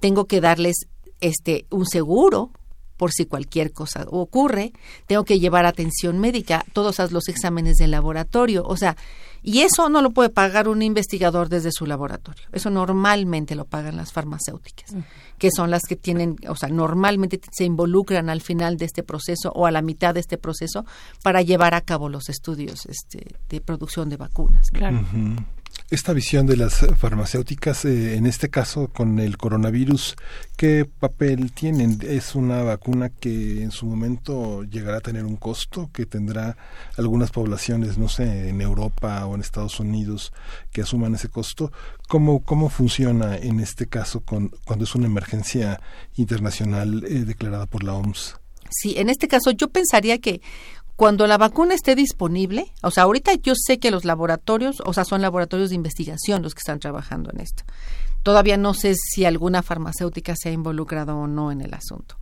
tengo 0.00 0.26
que 0.26 0.40
darles 0.40 0.86
este 1.20 1.66
un 1.70 1.86
seguro 1.86 2.52
por 2.98 3.12
si 3.12 3.24
cualquier 3.26 3.72
cosa 3.72 4.04
ocurre, 4.10 4.72
tengo 5.06 5.24
que 5.24 5.38
llevar 5.38 5.64
atención 5.64 6.18
médica, 6.18 6.64
todos 6.72 6.98
los 7.12 7.28
exámenes 7.28 7.76
de 7.76 7.86
laboratorio, 7.86 8.64
o 8.66 8.76
sea, 8.76 8.96
y 9.40 9.60
eso 9.60 9.88
no 9.88 10.02
lo 10.02 10.10
puede 10.10 10.30
pagar 10.30 10.68
un 10.68 10.82
investigador 10.82 11.48
desde 11.48 11.70
su 11.70 11.86
laboratorio. 11.86 12.48
Eso 12.52 12.70
normalmente 12.70 13.54
lo 13.54 13.64
pagan 13.66 13.96
las 13.96 14.12
farmacéuticas, 14.12 14.90
que 15.38 15.50
son 15.50 15.70
las 15.70 15.82
que 15.88 15.96
tienen, 15.96 16.36
o 16.48 16.56
sea, 16.56 16.68
normalmente 16.68 17.40
se 17.50 17.64
involucran 17.64 18.28
al 18.28 18.40
final 18.40 18.76
de 18.76 18.84
este 18.84 19.02
proceso 19.02 19.50
o 19.54 19.66
a 19.66 19.70
la 19.70 19.82
mitad 19.82 20.14
de 20.14 20.20
este 20.20 20.38
proceso 20.38 20.84
para 21.22 21.42
llevar 21.42 21.74
a 21.74 21.80
cabo 21.80 22.08
los 22.08 22.28
estudios 22.28 22.86
este, 22.86 23.36
de 23.48 23.60
producción 23.60 24.08
de 24.08 24.16
vacunas. 24.16 24.68
¿no? 24.72 25.00
Ujú. 25.00 25.42
Esta 25.90 26.12
visión 26.12 26.46
de 26.46 26.58
las 26.58 26.84
farmacéuticas, 26.98 27.86
eh, 27.86 28.16
en 28.16 28.26
este 28.26 28.50
caso 28.50 28.88
con 28.88 29.18
el 29.20 29.38
coronavirus, 29.38 30.16
¿qué 30.54 30.84
papel 30.84 31.50
tienen? 31.52 31.98
¿Es 32.02 32.34
una 32.34 32.62
vacuna 32.62 33.08
que 33.08 33.62
en 33.62 33.70
su 33.70 33.86
momento 33.86 34.64
llegará 34.64 34.98
a 34.98 35.00
tener 35.00 35.24
un 35.24 35.36
costo, 35.36 35.88
que 35.90 36.04
tendrá 36.04 36.58
algunas 36.98 37.30
poblaciones, 37.30 37.96
no 37.96 38.10
sé, 38.10 38.50
en 38.50 38.60
Europa 38.60 39.24
o 39.24 39.34
en 39.34 39.40
Estados 39.40 39.80
Unidos, 39.80 40.34
que 40.72 40.82
asuman 40.82 41.14
ese 41.14 41.30
costo? 41.30 41.72
¿Cómo, 42.06 42.44
cómo 42.44 42.68
funciona 42.68 43.38
en 43.38 43.58
este 43.58 43.86
caso 43.86 44.20
con, 44.20 44.50
cuando 44.66 44.84
es 44.84 44.94
una 44.94 45.06
emergencia 45.06 45.80
internacional 46.16 47.02
eh, 47.04 47.24
declarada 47.24 47.64
por 47.64 47.82
la 47.82 47.94
OMS? 47.94 48.36
Sí, 48.70 48.94
en 48.98 49.08
este 49.08 49.28
caso 49.28 49.50
yo 49.52 49.68
pensaría 49.68 50.18
que 50.18 50.42
cuando 50.98 51.28
la 51.28 51.38
vacuna 51.38 51.74
esté 51.74 51.94
disponible, 51.94 52.72
o 52.82 52.90
sea, 52.90 53.04
ahorita 53.04 53.32
yo 53.34 53.52
sé 53.54 53.78
que 53.78 53.92
los 53.92 54.04
laboratorios, 54.04 54.82
o 54.84 54.92
sea, 54.92 55.04
son 55.04 55.22
laboratorios 55.22 55.68
de 55.68 55.76
investigación 55.76 56.42
los 56.42 56.56
que 56.56 56.58
están 56.58 56.80
trabajando 56.80 57.30
en 57.32 57.38
esto. 57.38 57.62
Todavía 58.24 58.56
no 58.56 58.74
sé 58.74 58.96
si 58.96 59.24
alguna 59.24 59.62
farmacéutica 59.62 60.34
se 60.34 60.48
ha 60.48 60.52
involucrado 60.52 61.16
o 61.16 61.28
no 61.28 61.52
en 61.52 61.60
el 61.60 61.72
asunto. 61.72 62.16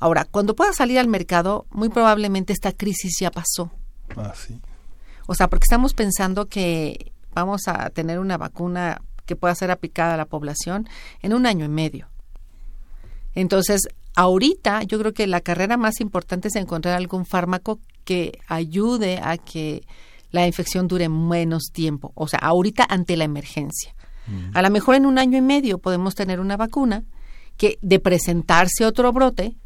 Ahora, 0.00 0.24
cuando 0.24 0.56
pueda 0.56 0.72
salir 0.72 0.98
al 0.98 1.06
mercado, 1.06 1.66
muy 1.70 1.88
probablemente 1.88 2.52
esta 2.52 2.72
crisis 2.72 3.12
ya 3.20 3.30
pasó. 3.30 3.70
Ah, 4.16 4.32
sí. 4.34 4.60
O 5.28 5.36
sea, 5.36 5.46
porque 5.46 5.66
estamos 5.66 5.94
pensando 5.94 6.48
que 6.48 7.12
vamos 7.32 7.68
a 7.68 7.90
tener 7.90 8.18
una 8.18 8.36
vacuna 8.36 9.02
que 9.24 9.36
pueda 9.36 9.54
ser 9.54 9.70
aplicada 9.70 10.14
a 10.14 10.16
la 10.16 10.26
población 10.26 10.88
en 11.22 11.32
un 11.32 11.46
año 11.46 11.64
y 11.64 11.68
medio. 11.68 12.08
Entonces, 13.36 13.82
ahorita 14.16 14.82
yo 14.82 14.98
creo 14.98 15.14
que 15.14 15.28
la 15.28 15.40
carrera 15.40 15.76
más 15.76 16.00
importante 16.00 16.48
es 16.48 16.56
encontrar 16.56 16.96
algún 16.96 17.24
fármaco 17.24 17.78
que 18.04 18.38
ayude 18.48 19.20
a 19.22 19.36
que 19.38 19.82
la 20.30 20.46
infección 20.46 20.88
dure 20.88 21.08
menos 21.08 21.70
tiempo. 21.72 22.12
O 22.14 22.28
sea, 22.28 22.38
ahorita 22.40 22.86
ante 22.88 23.16
la 23.16 23.24
emergencia. 23.24 23.94
A 24.54 24.62
lo 24.62 24.70
mejor 24.70 24.94
en 24.94 25.06
un 25.06 25.18
año 25.18 25.36
y 25.38 25.40
medio 25.40 25.78
podemos 25.78 26.14
tener 26.14 26.38
una 26.38 26.56
vacuna 26.56 27.02
que 27.56 27.78
de 27.82 27.98
presentarse 27.98 28.86
otro 28.86 29.12
brote 29.12 29.56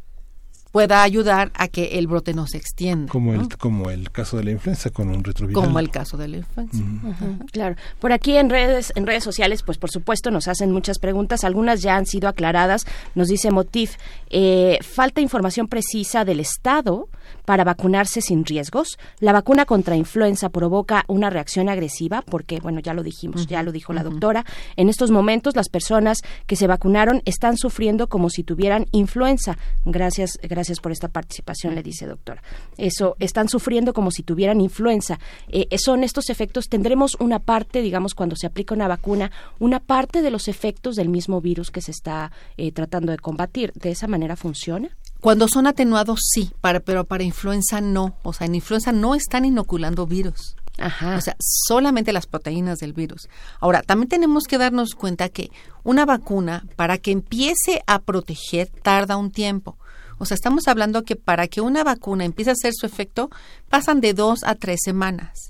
pueda 0.75 1.05
ayudar 1.05 1.53
a 1.55 1.69
que 1.69 1.99
el 1.99 2.09
brote 2.09 2.35
no 2.35 2.49
se 2.49 2.57
extienda. 2.57 3.13
Como, 3.13 3.33
¿no? 3.33 3.43
el, 3.43 3.57
como 3.59 3.91
el 3.91 4.11
caso 4.11 4.39
de 4.39 4.43
la 4.43 4.51
influenza 4.51 4.91
con 4.91 5.09
un 5.09 5.23
retroviral. 5.23 5.63
Como 5.63 5.79
el 5.79 5.89
caso 5.89 6.17
de 6.17 6.27
la 6.27 6.39
influenza. 6.39 6.79
Ujú, 6.79 7.47
Claro. 7.53 7.77
Por 8.01 8.13
aquí 8.13 8.37
en 8.37 8.51
redes, 8.51 8.93
en 8.97 9.07
redes 9.07 9.23
sociales, 9.23 9.63
pues 9.63 9.79
por 9.79 9.91
supuesto 9.91 10.33
nos 10.33 10.49
hacen 10.49 10.73
muchas 10.73 10.99
preguntas. 10.99 11.45
Algunas 11.45 11.81
ya 11.81 11.95
han 11.95 12.07
sido 12.07 12.29
aclaradas. 12.29 12.87
Nos 13.15 13.29
dice 13.29 13.53
Motif, 13.53 13.99
eh, 14.31 14.79
falta 14.83 15.21
información 15.21 15.69
precisa 15.69 16.25
del 16.25 16.41
Estado 16.41 17.09
para 17.45 17.65
vacunarse 17.65 18.21
sin 18.21 18.45
riesgos. 18.45 18.99
La 19.21 19.33
vacuna 19.33 19.65
contra 19.65 19.97
influenza 19.97 20.49
provoca 20.49 21.05
una 21.09 21.31
reacción 21.31 21.69
agresiva, 21.69 22.23
porque, 22.23 22.61
bueno, 22.61 22.81
ya 22.81 22.95
lo 22.95 23.03
dijimos, 23.03 23.47
ya 23.47 23.63
lo 23.63 23.73
dijo 23.73 23.93
la 23.93 24.03
doctora. 24.03 24.45
En 24.77 24.89
estos 24.89 25.11
momentos, 25.11 25.57
las 25.57 25.69
personas 25.69 26.23
que 26.47 26.57
se 26.57 26.67
vacunaron 26.67 27.23
están 27.25 27.57
sufriendo 27.57 28.09
como 28.09 28.31
si 28.31 28.45
tuvieran 28.45 28.87
influenza. 28.93 29.57
Gracias, 29.85 30.39
gracias 30.43 30.81
por 30.81 30.93
esta 30.93 31.09
participación, 31.09 31.75
le 31.75 31.83
dice 31.83 32.07
doctora. 32.07 32.43
Eso, 32.77 33.17
están 33.19 33.49
sufriendo 33.49 33.93
como 33.93 34.11
si 34.11 34.23
tuvieran 34.23 34.61
influenza. 34.61 35.19
Eh, 35.49 35.67
son 35.79 36.05
estos 36.05 36.31
efectos, 36.31 36.69
tendremos 36.69 37.17
una 37.21 37.39
parte, 37.39 37.83
digamos, 37.83 38.15
cuando 38.15 38.37
se 38.37 38.47
aplica 38.47 38.75
una 38.75 38.89
vacuna, 38.89 39.31
una 39.59 39.81
parte 39.81 40.23
de 40.23 40.31
los 40.31 40.49
efectos 40.49 40.97
del 40.97 41.09
mismo 41.09 41.41
virus 41.41 41.71
que 41.71 41.81
se 41.81 41.91
está 41.91 42.33
eh, 42.57 42.73
tratando 42.73 43.13
de 43.13 43.19
combatir. 43.19 43.73
¿De 43.75 43.91
esa 43.91 44.07
manera 44.07 44.37
funciona? 44.37 44.91
Cuando 45.25 45.49
son 45.49 45.67
atenuados, 45.67 46.21
sí, 46.23 46.51
para, 46.61 46.81
pero 46.81 47.07
para 47.07 47.23
influenza 47.23 47.81
no. 47.81 48.15
O 48.25 48.35
sea, 48.35 48.47
en 48.47 48.57
influenza 48.57 48.93
no 48.93 49.15
están 49.15 49.47
inoculando 49.47 50.07
virus. 50.07 50.55
Ajá. 50.77 51.17
O 51.17 51.21
sea, 51.23 51.35
solamente 51.41 52.13
las 52.13 52.27
proteínas 52.27 52.79
del 52.81 52.93
virus. 52.93 53.31
Ahora, 53.59 53.81
también 53.81 54.11
tenemos 54.11 54.45
que 54.45 54.59
darnos 54.59 54.95
cuenta 54.95 55.31
que 55.31 55.51
una 55.83 56.05
vacuna, 56.05 56.67
para 56.77 56.99
que 56.99 57.11
empiece 57.11 57.83
a 57.87 58.01
proteger, 58.01 58.69
tarda 58.83 59.17
un 59.17 59.31
tiempo. 59.31 59.79
O 60.19 60.27
sea, 60.27 60.35
estamos 60.35 60.69
hablando 60.69 61.05
que 61.05 61.17
para 61.17 61.49
que 61.49 61.63
una 61.63 61.85
vacuna 61.85 62.27
empiece 62.27 62.51
a 62.51 62.53
hacer 62.53 62.75
su 62.75 62.85
efecto, 62.85 63.31
pasan 63.71 64.03
de 64.03 64.13
dos 64.13 64.45
a 64.45 64.57
tres 64.57 64.81
semanas. 64.85 65.49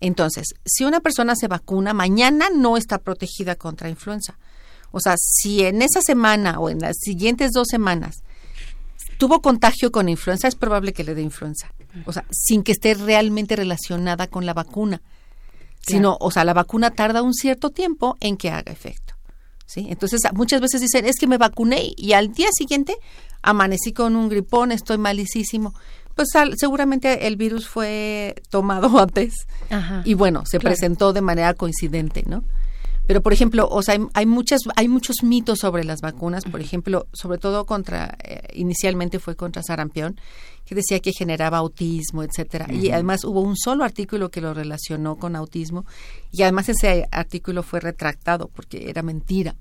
Entonces, 0.00 0.48
si 0.66 0.84
una 0.84 1.00
persona 1.00 1.34
se 1.34 1.48
vacuna, 1.48 1.94
mañana 1.94 2.48
no 2.54 2.76
está 2.76 2.98
protegida 2.98 3.54
contra 3.54 3.88
influenza. 3.88 4.36
O 4.90 5.00
sea, 5.00 5.14
si 5.16 5.64
en 5.64 5.80
esa 5.80 6.02
semana 6.02 6.60
o 6.60 6.68
en 6.68 6.80
las 6.80 6.98
siguientes 7.00 7.52
dos 7.52 7.68
semanas 7.70 8.22
tuvo 9.18 9.42
contagio 9.42 9.92
con 9.92 10.08
influenza, 10.08 10.48
es 10.48 10.54
probable 10.54 10.92
que 10.92 11.04
le 11.04 11.14
dé 11.14 11.22
influenza. 11.22 11.72
O 12.06 12.12
sea, 12.12 12.24
sin 12.30 12.62
que 12.62 12.72
esté 12.72 12.94
realmente 12.94 13.56
relacionada 13.56 14.28
con 14.28 14.46
la 14.46 14.54
vacuna. 14.54 15.02
Sino, 15.80 16.16
o 16.20 16.30
sea, 16.30 16.44
la 16.44 16.54
vacuna 16.54 16.90
tarda 16.90 17.22
un 17.22 17.34
cierto 17.34 17.70
tiempo 17.70 18.16
en 18.20 18.36
que 18.36 18.50
haga 18.50 18.72
efecto. 18.72 19.14
¿sí? 19.66 19.86
Entonces, 19.90 20.20
muchas 20.34 20.60
veces 20.60 20.80
dicen, 20.80 21.06
es 21.06 21.16
que 21.16 21.26
me 21.26 21.38
vacuné 21.38 21.92
y 21.96 22.12
al 22.12 22.32
día 22.32 22.48
siguiente 22.52 22.96
amanecí 23.42 23.92
con 23.92 24.16
un 24.16 24.28
gripón, 24.28 24.72
estoy 24.72 24.98
malicísimo. 24.98 25.74
Pues 26.14 26.28
seguramente 26.56 27.26
el 27.26 27.36
virus 27.36 27.68
fue 27.68 28.34
tomado 28.50 28.98
antes 29.00 29.46
y 30.04 30.14
bueno, 30.14 30.44
se 30.46 30.58
presentó 30.58 31.12
de 31.12 31.20
manera 31.20 31.54
coincidente, 31.54 32.24
¿no? 32.26 32.44
Pero, 33.08 33.22
por 33.22 33.32
ejemplo, 33.32 33.66
o 33.70 33.82
sea, 33.82 33.98
hay, 34.12 34.26
muchas, 34.26 34.60
hay 34.76 34.86
muchos 34.86 35.22
mitos 35.22 35.60
sobre 35.60 35.82
las 35.82 36.02
vacunas, 36.02 36.44
por 36.44 36.60
ejemplo, 36.60 37.06
sobre 37.14 37.38
todo 37.38 37.64
contra, 37.64 38.18
eh, 38.22 38.42
inicialmente 38.52 39.18
fue 39.18 39.34
contra 39.34 39.62
sarampión, 39.62 40.20
que 40.66 40.74
decía 40.74 41.00
que 41.00 41.12
generaba 41.12 41.56
autismo, 41.56 42.22
etcétera. 42.22 42.66
Y 42.70 42.90
además 42.90 43.24
hubo 43.24 43.40
un 43.40 43.56
solo 43.56 43.82
artículo 43.82 44.30
que 44.30 44.42
lo 44.42 44.52
relacionó 44.52 45.16
con 45.16 45.36
autismo 45.36 45.86
y 46.30 46.42
además 46.42 46.68
ese 46.68 47.08
artículo 47.10 47.62
fue 47.62 47.80
retractado 47.80 48.48
porque 48.48 48.90
era 48.90 49.02
mentira. 49.02 49.56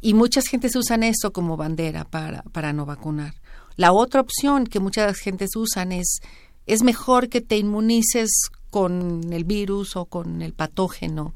Y 0.00 0.14
muchas 0.14 0.46
gentes 0.46 0.74
usan 0.74 1.02
eso 1.02 1.34
como 1.34 1.58
bandera 1.58 2.06
para, 2.06 2.40
para 2.44 2.72
no 2.72 2.86
vacunar. 2.86 3.34
La 3.76 3.92
otra 3.92 4.22
opción 4.22 4.66
que 4.66 4.80
muchas 4.80 5.18
gentes 5.18 5.50
usan 5.54 5.92
es 5.92 6.20
es 6.66 6.82
mejor 6.82 7.28
que 7.28 7.40
te 7.40 7.58
inmunices 7.58 8.30
con 8.70 9.32
el 9.32 9.44
virus 9.44 9.96
o 9.96 10.04
con 10.06 10.40
el 10.40 10.54
patógeno 10.54 11.34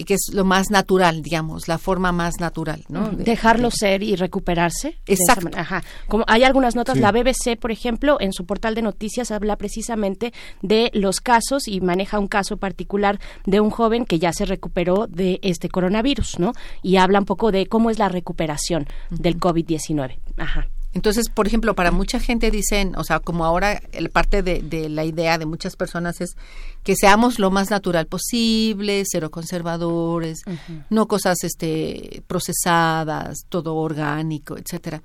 y 0.00 0.04
que 0.04 0.14
es 0.14 0.30
lo 0.32 0.46
más 0.46 0.70
natural, 0.70 1.20
digamos, 1.20 1.68
la 1.68 1.76
forma 1.76 2.10
más 2.10 2.40
natural, 2.40 2.86
¿no? 2.88 3.10
Dejarlo 3.10 3.70
ser 3.70 4.02
y 4.02 4.16
recuperarse. 4.16 4.96
Exacto. 5.06 5.50
Ajá. 5.54 5.82
Como 6.08 6.24
hay 6.26 6.42
algunas 6.42 6.74
notas, 6.74 6.96
la 6.96 7.12
BBC, 7.12 7.58
por 7.60 7.70
ejemplo, 7.70 8.16
en 8.18 8.32
su 8.32 8.46
portal 8.46 8.74
de 8.74 8.80
noticias 8.80 9.30
habla 9.30 9.56
precisamente 9.56 10.32
de 10.62 10.90
los 10.94 11.20
casos 11.20 11.68
y 11.68 11.82
maneja 11.82 12.18
un 12.18 12.28
caso 12.28 12.56
particular 12.56 13.20
de 13.44 13.60
un 13.60 13.68
joven 13.68 14.06
que 14.06 14.18
ya 14.18 14.32
se 14.32 14.46
recuperó 14.46 15.06
de 15.06 15.38
este 15.42 15.68
coronavirus, 15.68 16.38
¿no? 16.38 16.54
Y 16.82 16.96
habla 16.96 17.18
un 17.18 17.26
poco 17.26 17.52
de 17.52 17.66
cómo 17.66 17.90
es 17.90 17.98
la 17.98 18.08
recuperación 18.08 18.86
del 19.10 19.38
COVID-19. 19.38 20.16
Ajá. 20.38 20.66
Entonces, 20.92 21.28
por 21.28 21.46
ejemplo, 21.46 21.74
para 21.74 21.92
mucha 21.92 22.18
gente 22.18 22.50
dicen, 22.50 22.94
o 22.96 23.04
sea, 23.04 23.20
como 23.20 23.44
ahora 23.44 23.80
el 23.92 24.10
parte 24.10 24.42
de, 24.42 24.88
la 24.88 25.04
idea 25.04 25.38
de 25.38 25.46
muchas 25.46 25.76
personas 25.76 26.20
es 26.20 26.36
que 26.82 26.96
seamos 26.96 27.38
lo 27.38 27.50
más 27.50 27.70
natural 27.70 28.06
posible, 28.06 29.04
cero 29.06 29.30
conservadores, 29.30 30.42
no 30.88 31.06
cosas 31.06 31.44
este 31.44 32.22
procesadas, 32.26 33.44
todo 33.48 33.76
orgánico, 33.76 34.58
etcétera. 34.58 35.00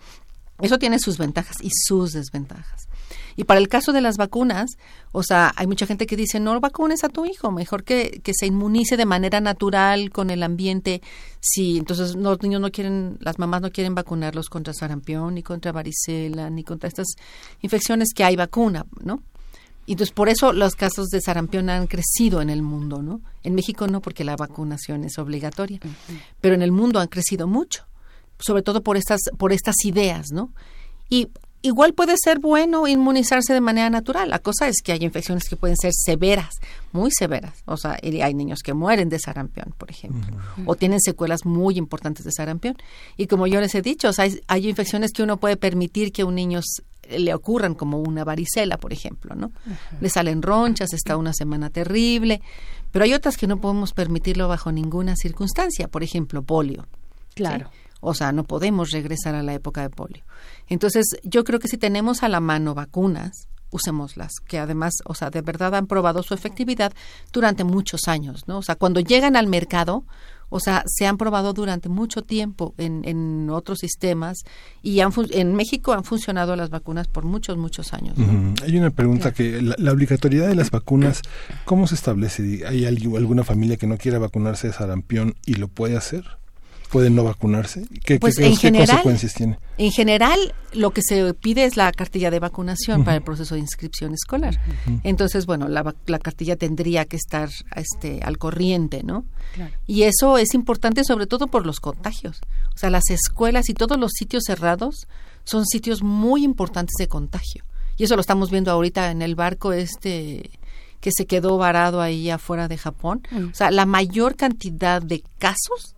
Eso 0.60 0.80
tiene 0.80 0.98
sus 1.00 1.18
ventajas 1.18 1.58
y 1.62 1.70
sus 1.72 2.14
desventajas. 2.14 2.88
Y 3.36 3.44
para 3.44 3.60
el 3.60 3.68
caso 3.68 3.92
de 3.92 4.02
las 4.02 4.18
vacunas, 4.18 4.78
o 5.12 5.24
sea, 5.24 5.54
hay 5.56 5.68
mucha 5.68 5.86
gente 5.86 6.06
que 6.08 6.16
dice, 6.16 6.40
no 6.40 6.60
vacunes 6.60 7.04
a 7.04 7.10
tu 7.10 7.26
hijo, 7.26 7.52
mejor 7.52 7.84
que, 7.84 8.22
que 8.24 8.34
se 8.34 8.46
inmunice 8.46 8.98
de 8.98 9.06
manera 9.06 9.42
natural 9.42 10.12
con 10.12 10.30
el 10.30 10.42
ambiente. 10.44 11.02
Si 11.42 11.78
entonces 11.78 12.16
los 12.16 12.42
niños 12.42 12.62
no 12.62 12.72
quieren, 12.72 13.18
las 13.20 13.38
mamás 13.38 13.62
no 13.62 13.72
quieren 13.72 13.94
vacunarlos 13.96 14.50
contra 14.50 14.74
sarampión, 14.74 15.36
ni 15.36 15.44
contra 15.44 15.72
varicela, 15.72 16.50
ni 16.50 16.64
contra 16.64 16.88
estas 16.88 17.08
infecciones 17.62 18.10
que 18.16 18.24
hay 18.24 18.36
vacuna, 18.36 18.86
¿no? 19.04 19.22
Y 19.86 19.94
entonces 19.94 20.14
por 20.14 20.30
eso 20.30 20.52
los 20.52 20.76
casos 20.76 21.10
de 21.10 21.22
sarampión 21.22 21.70
han 21.70 21.88
crecido 21.88 22.42
en 22.42 22.50
el 22.50 22.62
mundo, 22.64 23.04
¿no? 23.04 23.22
En 23.44 23.54
México 23.54 23.88
no, 23.88 24.02
porque 24.02 24.24
la 24.24 24.36
vacunación 24.36 25.04
es 25.04 25.20
obligatoria, 25.20 25.80
pero 26.42 26.56
en 26.56 26.64
el 26.64 26.72
mundo 26.72 27.00
han 27.00 27.08
crecido 27.08 27.48
mucho, 27.48 27.86
sobre 28.40 28.64
todo 28.64 28.82
por 28.82 28.98
estas, 28.98 29.20
por 29.38 29.54
estas 29.54 29.76
ideas, 29.86 30.32
¿no? 30.32 30.52
Y 31.10 31.30
igual 31.66 31.94
puede 31.94 32.16
ser 32.24 32.40
bueno 32.40 32.88
inmunizarse 32.88 33.54
de 33.54 33.62
manera 33.62 33.90
natural. 33.90 34.30
La 34.30 34.40
cosa 34.40 34.68
es 34.68 34.82
que 34.84 34.92
hay 34.92 35.04
infecciones 35.04 35.50
que 35.50 35.56
pueden 35.56 35.76
ser 35.78 35.94
severas, 35.94 36.56
muy 36.92 37.10
severas. 37.12 37.54
O 37.66 37.76
sea, 37.76 37.98
hay 38.02 38.34
niños 38.34 38.60
que 38.64 38.74
mueren 38.74 39.10
de 39.10 39.20
sarampión, 39.20 39.74
por 39.78 39.90
ejemplo, 39.90 40.38
o 40.66 40.76
tienen 40.76 41.02
secuelas 41.02 41.46
muy 41.46 41.78
importantes 41.78 42.24
de 42.24 42.32
sarampión. 42.32 42.78
Y 43.18 43.28
como 43.28 43.48
yo 43.48 43.60
les 43.62 43.74
he 43.74 43.82
dicho, 43.82 44.12
hay, 44.18 44.70
infecciones 44.70 45.12
que 45.12 45.24
uno 45.24 45.38
puede 45.38 45.58
permitir 45.58 46.12
que 46.12 46.22
a 46.22 46.26
un 46.26 46.36
niño 46.36 46.62
le 47.10 47.34
ocurran, 47.34 47.74
como 47.74 48.00
una 48.00 48.24
varicela, 48.24 48.78
por 48.78 48.94
ejemplo, 48.94 49.36
¿no? 49.36 49.52
Le 50.00 50.10
salen 50.10 50.42
ronchas, 50.42 50.94
está 50.94 51.18
una 51.18 51.34
semana 51.34 51.70
terrible, 51.70 52.42
pero 52.92 53.06
hay 53.06 53.14
otras 53.14 53.38
que 53.38 53.48
no 53.48 53.60
podemos 53.60 53.94
permitirlo 53.94 54.48
bajo 54.48 54.72
ninguna 54.72 55.16
circunstancia, 55.16 55.88
por 55.88 56.04
ejemplo, 56.04 56.44
polio. 56.44 56.88
Claro. 57.34 57.70
O 58.02 58.14
sea, 58.14 58.32
no 58.32 58.44
podemos 58.44 58.92
regresar 58.92 59.34
a 59.34 59.42
la 59.42 59.54
época 59.56 59.82
de 59.82 59.90
polio. 59.90 60.24
Entonces, 60.68 61.18
yo 61.24 61.44
creo 61.44 61.60
que 61.60 61.68
si 61.68 61.78
tenemos 61.78 62.24
a 62.24 62.30
la 62.30 62.40
mano 62.40 62.74
vacunas, 62.74 63.48
usémoslas, 63.72 64.40
que 64.48 64.60
además, 64.60 64.94
o 65.06 65.14
sea, 65.14 65.30
de 65.30 65.42
verdad 65.42 65.76
han 65.76 65.88
probado 65.88 66.24
su 66.24 66.34
efectividad 66.34 66.94
durante 67.32 67.64
muchos 67.64 68.08
años, 68.08 68.48
¿no? 68.48 68.60
O 68.60 68.62
sea, 68.62 68.76
cuando 68.76 69.00
llegan 69.00 69.36
al 69.36 69.48
mercado, 69.48 70.06
o 70.50 70.60
sea, 70.60 70.84
se 70.86 71.08
han 71.08 71.18
probado 71.18 71.54
durante 71.54 71.90
mucho 71.90 72.24
tiempo 72.24 72.74
en, 72.78 73.02
en 73.06 73.50
otros 73.50 73.80
sistemas 73.80 74.44
y 74.82 75.00
han 75.00 75.12
en 75.32 75.56
México 75.56 75.94
han 75.94 76.04
funcionado 76.04 76.56
las 76.56 76.70
vacunas 76.70 77.08
por 77.08 77.26
muchos, 77.26 77.58
muchos 77.58 77.94
años. 77.94 78.18
Hay 78.64 78.78
una 78.78 78.92
pregunta 78.92 79.34
que 79.34 79.62
la, 79.62 79.92
obligatoriedad 79.92 80.48
de 80.48 80.56
las 80.56 80.72
vacunas, 80.72 81.22
¿cómo 81.66 81.88
se 81.88 81.96
establece? 81.96 82.64
¿Hay 82.68 82.86
alguna 82.86 83.44
familia 83.44 83.78
que 83.78 83.88
no 83.88 83.98
quiera 83.98 84.20
vacunarse 84.20 84.68
de 84.68 84.74
sarampión 84.74 85.36
y 85.46 85.56
lo 85.56 85.68
puede 85.68 85.98
hacer? 85.98 86.24
Pueden 86.96 87.14
no 87.14 87.26
vacunarse? 87.26 87.86
¿Qué, 88.06 88.20
pues 88.22 88.40
en 88.40 88.56
general, 88.56 88.88
consecuencias 88.88 89.34
tiene? 89.34 89.60
En 89.78 89.92
general, 89.92 90.40
lo 90.72 90.92
que 90.92 91.02
se 91.02 91.34
pide 91.34 91.66
es 91.66 91.76
la 91.76 91.92
cartilla 91.92 92.32
de 92.32 92.40
vacunación 92.40 93.04
para 93.04 93.18
el 93.18 93.22
proceso 93.22 93.56
de 93.56 93.60
inscripción 93.60 94.14
escolar. 94.14 94.58
Entonces, 95.04 95.46
bueno, 95.46 95.68
la, 95.68 95.84
cartilla 96.20 96.56
tendría 96.56 97.04
que 97.04 97.18
estar 97.18 97.50
este, 97.76 98.22
al 98.24 98.38
corriente, 98.38 99.04
¿no? 99.04 99.26
Y 99.86 100.04
eso 100.04 100.38
es 100.38 100.54
importante 100.54 101.04
sobre 101.04 101.28
todo 101.28 101.48
por 101.48 101.66
los 101.66 101.82
contagios. 101.82 102.40
O 102.74 102.78
sea, 102.78 102.90
las 102.90 103.10
escuelas 103.10 103.68
y 103.68 103.74
todos 103.74 104.00
los 104.00 104.14
sitios 104.14 104.46
cerrados 104.46 105.06
son 105.44 105.66
sitios 105.66 106.02
muy 106.02 106.46
importantes 106.46 106.96
de 106.98 107.10
contagio. 107.10 107.66
Y 107.98 108.06
eso 108.06 108.16
lo 108.16 108.22
estamos 108.22 108.52
viendo 108.52 108.72
ahorita 108.72 109.12
en 109.12 109.22
el 109.22 109.36
barco 109.36 109.74
este 109.74 110.50
que 111.02 111.12
se 111.12 111.26
quedó 111.26 111.58
varado 111.58 112.02
ahí 112.02 112.30
afuera 112.30 112.70
de 112.70 112.78
Japón. 112.78 113.22
O 113.52 113.54
sea, 113.54 113.70
la 113.70 113.86
mayor 113.86 114.38
cantidad 114.38 115.02
de 115.02 115.24
casos 115.40 115.95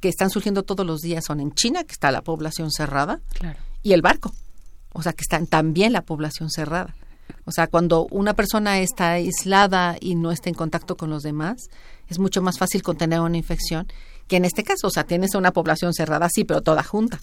que 0.00 0.08
están 0.08 0.30
surgiendo 0.30 0.62
todos 0.62 0.86
los 0.86 1.00
días 1.00 1.24
son 1.26 1.40
en 1.40 1.52
China, 1.52 1.84
que 1.84 1.92
está 1.92 2.10
la 2.10 2.22
población 2.22 2.70
cerrada, 2.70 3.20
y 3.82 3.92
el 3.92 4.02
barco, 4.02 4.32
o 4.92 5.02
sea, 5.02 5.12
que 5.12 5.22
está 5.22 5.44
también 5.46 5.92
la 5.92 6.02
población 6.02 6.50
cerrada. 6.50 6.94
O 7.44 7.52
sea, 7.52 7.66
cuando 7.66 8.06
una 8.10 8.34
persona 8.34 8.80
está 8.80 9.12
aislada 9.12 9.96
y 10.00 10.14
no 10.14 10.32
está 10.32 10.48
en 10.48 10.54
contacto 10.54 10.96
con 10.96 11.10
los 11.10 11.22
demás, 11.22 11.68
es 12.08 12.18
mucho 12.18 12.42
más 12.42 12.58
fácil 12.58 12.82
contener 12.82 13.20
una 13.20 13.36
infección 13.36 13.86
que 14.28 14.36
en 14.36 14.44
este 14.44 14.62
caso, 14.62 14.86
o 14.86 14.90
sea, 14.90 15.04
tienes 15.04 15.34
una 15.34 15.52
población 15.52 15.94
cerrada, 15.94 16.28
sí, 16.28 16.44
pero 16.44 16.60
toda 16.60 16.82
junta. 16.82 17.18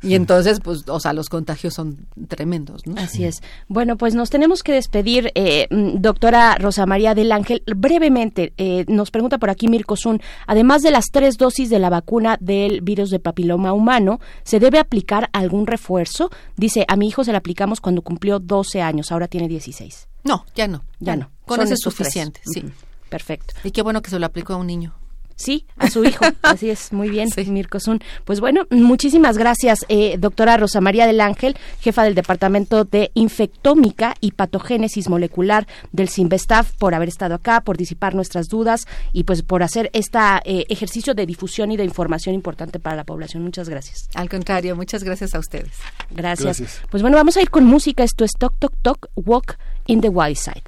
Y 0.00 0.14
entonces, 0.14 0.60
pues, 0.60 0.88
o 0.88 1.00
sea, 1.00 1.12
los 1.12 1.28
contagios 1.28 1.74
son 1.74 2.06
tremendos, 2.28 2.86
¿no? 2.86 2.94
Así 3.00 3.24
es. 3.24 3.42
Bueno, 3.66 3.96
pues 3.96 4.14
nos 4.14 4.30
tenemos 4.30 4.62
que 4.62 4.72
despedir, 4.72 5.32
eh, 5.34 5.66
mm, 5.70 6.00
doctora 6.00 6.54
Rosa 6.54 6.86
María 6.86 7.16
del 7.16 7.32
Ángel. 7.32 7.64
Brevemente, 7.66 8.52
eh, 8.58 8.84
nos 8.86 9.10
pregunta 9.10 9.38
por 9.38 9.50
aquí 9.50 9.66
Mirko 9.66 9.96
Zun, 9.96 10.22
además 10.46 10.82
de 10.82 10.92
las 10.92 11.06
tres 11.06 11.36
dosis 11.36 11.68
de 11.68 11.80
la 11.80 11.90
vacuna 11.90 12.38
del 12.40 12.80
virus 12.80 13.10
de 13.10 13.18
papiloma 13.18 13.72
humano, 13.72 14.20
¿se 14.44 14.60
debe 14.60 14.78
aplicar 14.78 15.30
algún 15.32 15.66
refuerzo? 15.66 16.30
Dice, 16.56 16.84
a 16.86 16.94
mi 16.94 17.08
hijo 17.08 17.24
se 17.24 17.32
le 17.32 17.38
aplicamos 17.38 17.80
cuando 17.80 18.02
cumplió 18.02 18.38
12 18.38 18.80
años, 18.80 19.10
ahora 19.10 19.26
tiene 19.26 19.48
16. 19.48 20.06
No, 20.22 20.44
ya 20.54 20.68
no. 20.68 20.84
Ya 21.00 21.16
no. 21.16 21.30
Con 21.44 21.60
eso 21.60 21.74
es 21.74 21.80
suficiente, 21.80 22.40
sí. 22.44 22.62
Perfecto. 23.08 23.54
Y 23.64 23.70
qué 23.72 23.82
bueno 23.82 24.02
que 24.02 24.10
se 24.10 24.18
lo 24.18 24.26
aplicó 24.26 24.52
a 24.52 24.56
un 24.56 24.66
niño. 24.66 24.94
Sí, 25.38 25.66
a 25.76 25.88
su 25.88 26.04
hijo. 26.04 26.24
Así 26.42 26.68
es, 26.68 26.92
muy 26.92 27.08
bien, 27.08 27.30
sí. 27.30 27.44
Mirkosun. 27.44 28.00
Pues 28.24 28.40
bueno, 28.40 28.66
muchísimas 28.70 29.38
gracias, 29.38 29.86
eh, 29.88 30.16
doctora 30.18 30.56
Rosa 30.56 30.80
María 30.80 31.06
del 31.06 31.20
Ángel, 31.20 31.56
jefa 31.80 32.02
del 32.02 32.16
Departamento 32.16 32.84
de 32.84 33.12
Infectómica 33.14 34.16
y 34.20 34.32
Patogénesis 34.32 35.08
Molecular 35.08 35.68
del 35.92 36.08
CIMBESTAF, 36.08 36.72
por 36.76 36.94
haber 36.94 37.08
estado 37.08 37.36
acá, 37.36 37.60
por 37.60 37.76
disipar 37.76 38.16
nuestras 38.16 38.48
dudas 38.48 38.86
y 39.12 39.24
pues 39.24 39.42
por 39.42 39.62
hacer 39.62 39.90
este 39.92 40.18
ejercicio 40.44 41.14
de 41.14 41.24
difusión 41.24 41.70
y 41.70 41.76
de 41.76 41.84
información 41.84 42.34
importante 42.34 42.80
para 42.80 42.96
la 42.96 43.04
población. 43.04 43.44
Muchas 43.44 43.68
gracias. 43.68 44.08
Al 44.14 44.28
contrario, 44.28 44.74
muchas 44.74 45.04
gracias 45.04 45.36
a 45.36 45.38
ustedes. 45.38 45.70
Gracias. 46.10 46.58
gracias. 46.58 46.82
Pues 46.90 47.02
bueno, 47.02 47.16
vamos 47.16 47.36
a 47.36 47.42
ir 47.42 47.50
con 47.50 47.64
música. 47.64 48.02
Esto 48.02 48.24
es 48.24 48.32
Talk, 48.32 48.58
Talk, 48.58 48.74
Talk, 48.82 49.08
Walk 49.14 49.56
in 49.86 50.00
the 50.00 50.08
Wild 50.08 50.36
Side. 50.36 50.64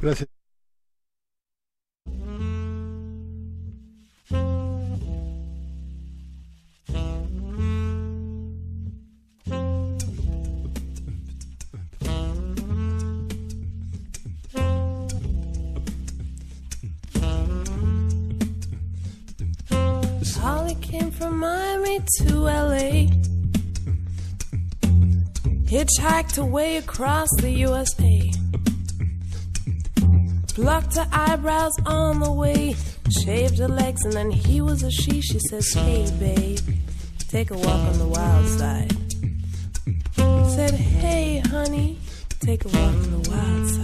Gracias. 0.00 0.28
Johnny 20.74 20.86
came 20.86 21.10
from 21.10 21.38
Miami 21.38 22.00
to 22.18 22.34
LA. 22.38 23.06
Hitchhiked 25.66 26.38
away 26.38 26.76
across 26.76 27.28
the 27.38 27.50
USA. 27.50 28.30
Plucked 30.48 30.96
her 30.96 31.08
eyebrows 31.12 31.72
on 31.86 32.20
the 32.20 32.32
way. 32.32 32.76
Shaved 33.24 33.58
her 33.58 33.68
legs 33.68 34.04
and 34.04 34.12
then 34.12 34.30
he 34.30 34.60
was 34.60 34.82
a 34.82 34.90
she. 34.90 35.20
She 35.20 35.38
says, 35.50 35.72
Hey 35.72 36.10
babe, 36.18 36.58
take 37.28 37.50
a 37.50 37.56
walk 37.56 37.66
on 37.66 37.98
the 37.98 38.06
wild 38.06 38.48
side. 38.48 38.92
Said, 40.54 40.74
Hey 40.74 41.38
honey, 41.38 41.98
take 42.40 42.64
a 42.64 42.68
walk 42.68 42.94
on 42.94 43.22
the 43.22 43.30
wild 43.30 43.70
side. 43.70 43.83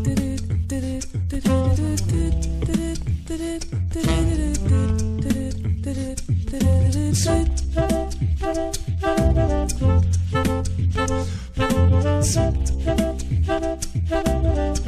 Thank 14.13 14.87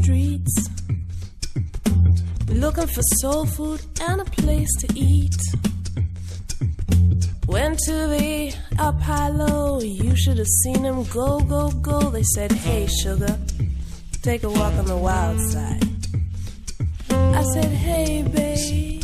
streets. 0.00 0.54
Looking 2.48 2.86
for 2.86 3.02
soul 3.20 3.46
food 3.46 3.80
and 4.08 4.20
a 4.20 4.24
place 4.24 4.72
to 4.80 4.88
eat. 4.94 5.36
Went 7.46 7.78
to 7.86 7.92
the 8.14 8.54
up 8.78 9.00
high 9.00 9.28
low, 9.28 9.80
you 9.80 10.16
should 10.16 10.38
have 10.38 10.52
seen 10.62 10.82
them 10.82 11.04
go, 11.04 11.40
go, 11.40 11.70
go. 11.70 12.10
They 12.10 12.22
said, 12.34 12.52
Hey, 12.52 12.86
sugar, 12.86 13.38
take 14.22 14.42
a 14.42 14.50
walk 14.50 14.74
on 14.74 14.86
the 14.86 14.96
wild 14.96 15.40
side. 15.52 15.84
I 17.10 17.42
said, 17.54 17.70
Hey, 17.86 18.22
babe, 18.22 18.95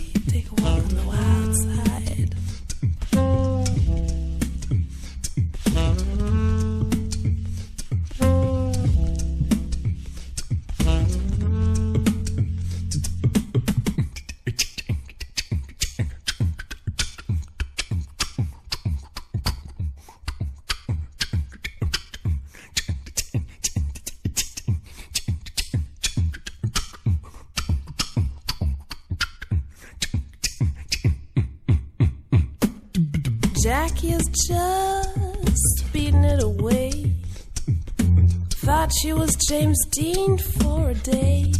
Dean 39.90 40.38
for 40.38 40.90
a 40.90 40.94
day. 40.94 41.52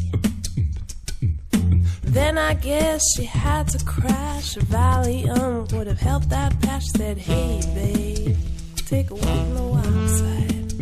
Then 2.03 2.37
I 2.37 2.55
guess 2.55 3.01
she 3.17 3.25
had 3.25 3.69
to 3.69 3.85
crash. 3.85 4.57
A 4.57 4.61
valium 4.61 5.73
would 5.73 5.87
have 5.87 6.01
helped 6.01 6.29
that 6.31 6.61
patch. 6.61 6.85
Said, 6.97 7.17
Hey, 7.19 7.61
babe, 7.75 8.37
take 8.77 9.11
a 9.11 9.15
walk 9.15 9.27
on 9.27 9.55
the 9.55 9.63
wild 9.63 10.11
side. 10.11 10.73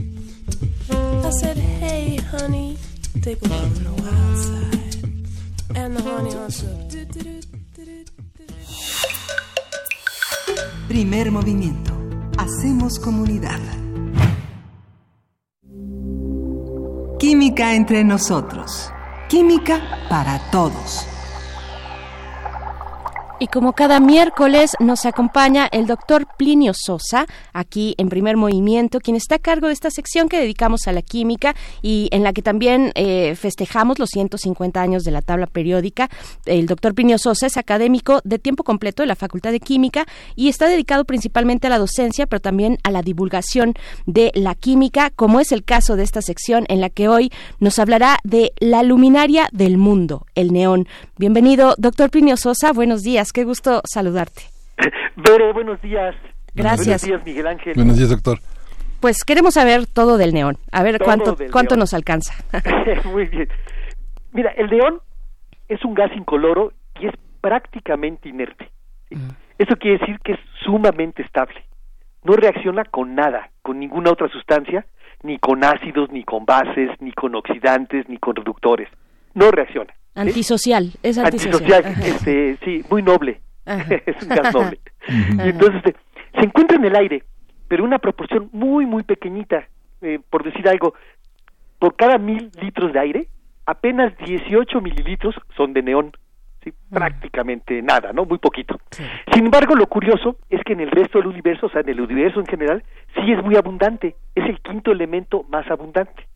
I 1.27 1.31
said, 1.41 1.57
Hey, 1.57 2.17
honey, 2.17 2.79
take 3.23 3.45
a 3.45 3.49
walk 3.49 3.63
on 3.63 3.85
the 3.85 3.93
wild 4.03 4.39
side. 4.39 4.97
And 5.77 5.97
the 5.97 6.03
honey 6.03 6.35
answered, 6.35 6.91
Primer 10.89 11.31
movimiento. 11.31 11.95
Hacemos 12.37 12.99
comunidad. 12.99 13.80
Química 17.21 17.75
entre 17.75 18.03
nosotros. 18.03 18.91
Química 19.29 19.79
para 20.09 20.39
todos. 20.51 21.10
Y 23.43 23.47
como 23.47 23.73
cada 23.73 24.01
miércoles 24.01 24.73
nos 24.81 25.07
acompaña 25.07 25.67
el 25.73 25.87
doctor 25.87 26.27
Plinio 26.37 26.75
Sosa, 26.75 27.25
aquí 27.55 27.95
en 27.97 28.11
primer 28.11 28.37
movimiento, 28.37 29.01
quien 29.01 29.17
está 29.17 29.37
a 29.37 29.39
cargo 29.39 29.69
de 29.69 29.73
esta 29.73 29.91
sección 29.91 30.29
que 30.29 30.39
dedicamos 30.39 30.87
a 30.87 30.93
la 30.93 31.01
química 31.01 31.57
y 31.81 32.11
en 32.13 32.23
la 32.23 32.35
que 32.35 32.43
también 32.43 32.93
eh, 32.97 33.35
festejamos 33.37 33.99
los 33.99 34.11
150 34.11 34.83
años 34.83 35.05
de 35.05 35.11
la 35.11 35.23
tabla 35.23 35.47
periódica. 35.47 36.11
El 36.45 36.67
doctor 36.67 36.95
Plinio 36.95 37.17
Sosa 37.17 37.47
es 37.47 37.57
académico 37.57 38.21
de 38.25 38.39
tiempo 38.39 38.63
completo 38.63 39.03
de 39.03 39.07
la 39.07 39.17
Facultad 39.17 39.53
de 39.53 39.61
Química 39.61 40.05
y 40.37 40.51
está 40.51 40.69
dedicado 40.69 41.07
principalmente 41.07 41.67
a 41.67 41.71
la 41.71 41.79
docencia, 41.79 42.27
pero 42.27 42.41
también 42.41 42.77
a 42.83 42.91
la 42.91 43.01
divulgación 43.01 43.73
de 44.05 44.33
la 44.35 44.55
química, 44.55 45.09
como 45.17 45.41
es 45.41 45.51
el 45.51 45.65
caso 45.65 45.97
de 45.97 46.03
esta 46.03 46.21
sección 46.21 46.67
en 46.69 46.83
la 46.83 46.91
que 46.91 47.09
hoy 47.09 47.33
nos 47.59 47.79
hablará 47.79 48.19
de 48.23 48.53
la 48.61 48.83
luminaria 48.83 49.49
del 49.51 49.79
mundo, 49.79 50.27
el 50.35 50.53
neón. 50.53 50.87
Bienvenido, 51.17 51.75
doctor 51.79 52.11
Plinio 52.11 52.37
Sosa, 52.37 52.75
buenos 52.75 53.01
días 53.01 53.30
qué 53.33 53.45
gusto 53.45 53.83
saludarte. 53.85 54.43
Bere, 55.17 55.53
buenos 55.53 55.81
días. 55.83 56.15
Gracias. 56.55 57.03
Buenos 57.03 57.25
días, 57.25 57.25
Miguel 57.25 57.47
Ángel. 57.47 57.75
Buenos 57.75 57.97
días, 57.97 58.11
doctor. 58.11 58.39
Pues 59.01 59.25
queremos 59.25 59.55
saber 59.55 59.87
todo 59.87 60.19
del 60.19 60.35
neón. 60.35 60.59
A 60.73 60.83
ver 60.83 60.99
Todo 60.99 61.05
cuánto 61.07 61.37
cuánto 61.51 61.75
neón. 61.75 61.81
nos 61.81 61.95
alcanza. 61.95 62.35
Muy 63.05 63.27
bien. 63.27 63.49
Mira, 64.33 64.51
el 64.51 64.69
neón 64.69 65.01
es 65.69 65.83
un 65.85 65.95
gas 65.95 66.11
incoloro 66.15 66.73
y 67.01 67.07
es 67.07 67.15
prácticamente 67.41 68.29
inerte. 68.29 68.71
Eso 69.59 69.77
quiere 69.77 69.99
decir 69.99 70.19
que 70.23 70.33
es 70.33 70.39
sumamente 70.65 71.23
estable. 71.23 71.65
No 72.25 72.35
reacciona 72.35 72.85
con 72.85 73.15
nada, 73.15 73.51
con 73.63 73.79
ninguna 73.81 74.11
otra 74.13 74.29
sustancia, 74.29 74.85
ni 75.23 75.39
con 75.39 75.65
ácidos, 75.65 76.11
ni 76.11 76.23
con 76.25 76.45
bases, 76.45 76.91
ni 77.01 77.13
con 77.13 77.35
oxidantes, 77.35 78.09
ni 78.09 78.19
con 78.19 78.37
reductores. 78.37 78.89
No 79.35 79.51
reacciona. 79.51 79.95
Antisocial, 80.21 80.93
es 81.03 81.19
antisocial. 81.19 81.85
Antisocial, 81.85 82.15
este, 82.15 82.59
sí, 82.65 82.85
muy 82.91 83.03
noble. 83.03 83.41
Es 83.67 84.23
un 84.23 84.29
gas 84.29 84.55
noble. 84.55 84.81
Y 85.09 85.49
entonces 85.49 85.77
este, 85.85 85.97
se 86.35 86.45
encuentra 86.45 86.77
en 86.77 86.85
el 86.85 86.97
aire, 86.97 87.25
pero 87.69 87.85
una 87.85 87.99
proporción 87.99 88.49
muy, 88.53 88.87
muy 88.87 89.03
pequeñita. 89.03 89.69
Eh, 90.03 90.19
por 90.31 90.45
decir 90.45 90.67
algo, 90.69 90.95
por 91.79 91.95
cada 91.95 92.19
mil 92.19 92.51
litros 92.61 92.93
de 92.93 92.99
aire, 92.99 93.29
apenas 93.67 94.17
18 94.19 94.81
mililitros 94.81 95.35
son 95.57 95.73
de 95.73 95.83
neón. 95.83 96.13
¿sí? 96.63 96.73
prácticamente 96.91 97.81
nada, 97.83 98.13
¿no? 98.13 98.25
Muy 98.25 98.39
poquito. 98.39 98.79
Sin 99.33 99.47
embargo, 99.47 99.75
lo 99.75 99.87
curioso 99.87 100.37
es 100.51 100.63
que 100.65 100.75
en 100.75 100.81
el 100.81 100.91
resto 100.91 101.19
del 101.19 101.29
universo, 101.29 101.67
o 101.67 101.71
sea, 101.71 101.81
en 101.81 101.89
el 101.89 102.01
universo 102.01 102.41
en 102.41 102.47
general, 102.47 102.83
sí 103.15 103.33
es 103.33 103.43
muy 103.43 103.57
abundante, 103.57 104.17
es 104.35 104.45
el 104.45 104.61
quinto 104.61 104.93
elemento 104.93 105.45
más 105.49 105.71
abundante. 105.71 106.27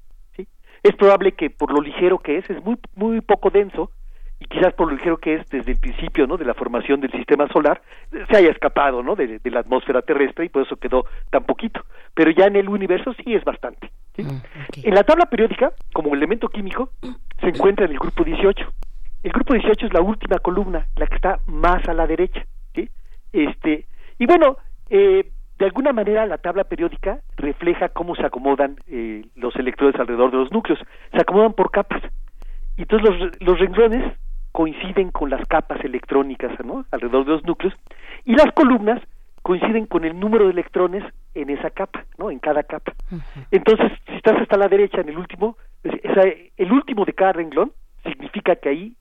Es 0.85 0.95
probable 0.97 1.33
que 1.33 1.51
por 1.51 1.73
lo 1.73 1.81
ligero 1.81 2.19
que 2.19 2.37
es, 2.37 2.49
es 2.51 2.63
muy, 2.63 2.77
muy 2.95 3.21
poco 3.23 3.51
denso, 3.51 3.91
y 4.39 4.45
quizás 4.45 4.75
por 4.75 4.89
lo 4.89 4.97
ligero 4.97 5.17
que 5.17 5.37
es 5.37 5.49
desde 5.49 5.73
el 5.73 5.79
principio 5.79 6.27
¿no? 6.27 6.37
de 6.37 6.45
la 6.45 6.53
formación 6.53 7.01
del 7.01 7.11
sistema 7.11 7.49
solar, 7.49 7.81
se 8.11 8.37
haya 8.37 8.51
escapado 8.51 9.03
¿no? 9.03 9.17
de, 9.17 9.39
de 9.39 9.51
la 9.51 9.61
atmósfera 9.61 10.03
terrestre 10.03 10.45
y 10.45 10.49
por 10.51 10.63
eso 10.63 10.77
quedó 10.77 11.07
tan 11.31 11.45
poquito. 11.45 11.83
Pero 12.13 12.31
ya 12.31 12.47
en 12.47 12.57
el 12.57 12.69
universo 12.69 13.15
sí 13.15 13.35
es 13.35 13.43
bastante. 13.45 13.91
¿sí? 14.15 14.27
En 14.83 14.95
la 14.95 15.05
tabla 15.05 15.25
periódica, 15.27 15.73
como 15.95 16.15
elemento 16.15 16.49
químico, 16.49 16.91
se 17.41 17.49
encuentra 17.49 17.87
en 17.87 17.93
el 17.93 17.99
grupo 17.99 18.23
18. 18.23 18.73
El 19.23 19.33
grupo 19.33 19.55
18 19.55 19.87
es 19.87 19.95
la 19.95 20.03
última 20.03 20.39
columna, 20.39 20.87
la 20.97 21.07
que 21.07 21.17
está 21.17 21.39
más 21.47 21.89
a 21.89 21.95
la 21.95 22.07
derecha. 22.07 22.45
¿sí? 22.75 22.91
Este, 23.33 23.87
y 24.19 24.27
bueno, 24.27 24.59
eh, 24.91 25.31
de 25.58 25.65
alguna 25.65 25.92
manera 25.92 26.26
la 26.26 26.39
tabla 26.39 26.65
periódica 26.65 27.20
refleja 27.36 27.89
cómo 27.89 28.15
se 28.16 28.26
acomodan 28.26 28.76
eh, 28.89 29.24
los 29.36 29.55
electrones 29.57 29.99
alrededor 30.00 30.31
de 30.31 30.39
los 30.39 30.52
núcleos. 30.52 30.81
Se 31.12 31.20
acomodan 31.20 31.52
por 31.52 31.70
capas. 31.70 32.02
Y 32.76 32.83
entonces 32.83 33.08
los, 33.08 33.41
los 33.41 33.58
renglones 33.58 34.12
coinciden 34.52 35.10
con 35.10 35.31
las 35.31 35.47
capas 35.47 35.84
electrónicas 35.84 36.52
¿no? 36.65 36.84
alrededor 36.91 37.24
de 37.24 37.33
los 37.33 37.44
núcleos 37.44 37.74
y 38.24 38.34
las 38.34 38.52
columnas 38.52 39.02
coinciden 39.42 39.86
con 39.86 40.05
el 40.05 40.18
número 40.18 40.47
de 40.47 40.52
electrones 40.52 41.05
en 41.34 41.50
esa 41.50 41.70
capa, 41.70 42.07
¿no? 42.16 42.31
En 42.31 42.39
cada 42.39 42.62
capa. 42.62 42.94
Entonces, 43.50 43.92
si 44.07 44.15
estás 44.15 44.41
hasta 44.41 44.57
la 44.57 44.68
derecha 44.68 45.02
en 45.02 45.10
el 45.10 45.18
último, 45.18 45.58
el 45.83 46.73
último 46.73 47.05
de 47.05 47.12
cada 47.12 47.34
renglón 47.34 47.73
significa 48.05 48.57
que 48.57 48.68
ahí 48.70 48.97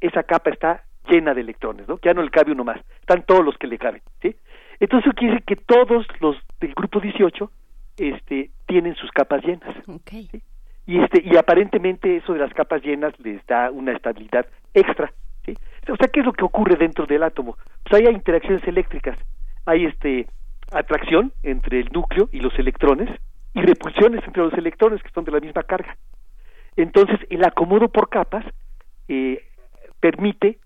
esa 0.00 0.24
capa 0.24 0.50
está 0.50 0.82
llena 1.08 1.32
de 1.32 1.42
electrones, 1.42 1.86
¿no? 1.86 1.98
Que 1.98 2.08
ya 2.08 2.14
no 2.14 2.22
le 2.22 2.30
cabe 2.30 2.50
uno 2.50 2.64
más, 2.64 2.80
están 3.00 3.22
todos 3.24 3.44
los 3.44 3.56
que 3.56 3.68
le 3.68 3.78
caben, 3.78 4.02
¿sí? 4.20 4.34
Entonces 4.80 5.12
quiere 5.14 5.34
decir 5.34 5.46
que 5.46 5.56
todos 5.56 6.06
los 6.20 6.36
del 6.60 6.74
grupo 6.74 7.00
18 7.00 7.50
este 7.96 8.50
tienen 8.66 8.94
sus 8.96 9.10
capas 9.10 9.44
llenas. 9.44 9.74
¿sí? 10.10 10.28
Y 10.86 11.00
este 11.00 11.22
y 11.24 11.36
aparentemente 11.36 12.16
eso 12.16 12.32
de 12.32 12.40
las 12.40 12.52
capas 12.52 12.82
llenas 12.82 13.12
les 13.20 13.44
da 13.46 13.70
una 13.70 13.92
estabilidad 13.92 14.46
extra, 14.74 15.12
¿sí? 15.44 15.54
O 15.90 15.96
sea, 15.96 16.08
¿qué 16.08 16.20
es 16.20 16.26
lo 16.26 16.32
que 16.32 16.44
ocurre 16.44 16.76
dentro 16.76 17.06
del 17.06 17.22
átomo? 17.22 17.56
Pues 17.88 18.02
hay 18.02 18.14
interacciones 18.14 18.66
eléctricas, 18.66 19.18
hay 19.64 19.86
este 19.86 20.26
atracción 20.72 21.32
entre 21.42 21.80
el 21.80 21.90
núcleo 21.92 22.28
y 22.32 22.40
los 22.40 22.58
electrones 22.58 23.08
y 23.54 23.60
repulsiones 23.62 24.22
entre 24.26 24.42
los 24.42 24.52
electrones 24.54 25.02
que 25.02 25.10
son 25.10 25.24
de 25.24 25.32
la 25.32 25.40
misma 25.40 25.62
carga. 25.62 25.96
Entonces, 26.76 27.20
el 27.30 27.44
acomodo 27.44 27.88
por 27.88 28.08
capas 28.08 28.44
eh, 29.08 29.44
permite 30.00 30.58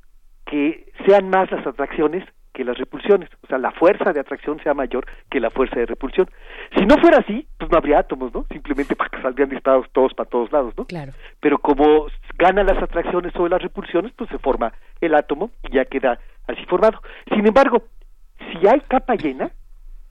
que 0.47 0.91
sean 1.07 1.28
más 1.28 1.51
las 1.51 1.67
atracciones 1.67 2.25
que 2.59 2.65
las 2.65 2.77
repulsiones, 2.77 3.31
o 3.45 3.47
sea, 3.47 3.57
la 3.57 3.70
fuerza 3.70 4.12
de 4.12 4.19
atracción 4.19 4.61
sea 4.65 4.75
mayor 4.75 5.07
que 5.31 5.39
la 5.39 5.49
fuerza 5.49 5.78
de 5.78 5.87
repulsión. 5.87 6.28
Si 6.77 6.85
no 6.87 6.97
fuera 6.99 7.19
así, 7.19 7.47
pues 7.57 7.70
no 7.70 7.78
habría 7.78 8.01
átomos, 8.01 8.35
¿no? 8.35 8.47
Simplemente 8.51 8.97
para 8.97 9.11
que 9.11 9.23
saldrían 9.23 9.51
disparados 9.51 9.87
todos 9.93 10.12
para 10.12 10.28
todos 10.28 10.51
lados, 10.51 10.75
¿no? 10.77 10.85
Claro. 10.87 11.12
Pero 11.39 11.59
como 11.59 12.09
ganan 12.37 12.67
las 12.67 12.83
atracciones 12.83 13.33
sobre 13.33 13.51
las 13.51 13.62
repulsiones, 13.62 14.11
pues 14.17 14.28
se 14.31 14.39
forma 14.39 14.73
el 15.01 15.15
átomo 15.15 15.53
y 15.70 15.77
ya 15.77 15.85
queda 15.85 16.19
así 16.49 16.65
formado. 16.65 17.01
Sin 17.33 17.47
embargo, 17.47 17.85
si 18.41 18.67
hay 18.67 18.81
capa 18.89 19.15
llena, 19.15 19.53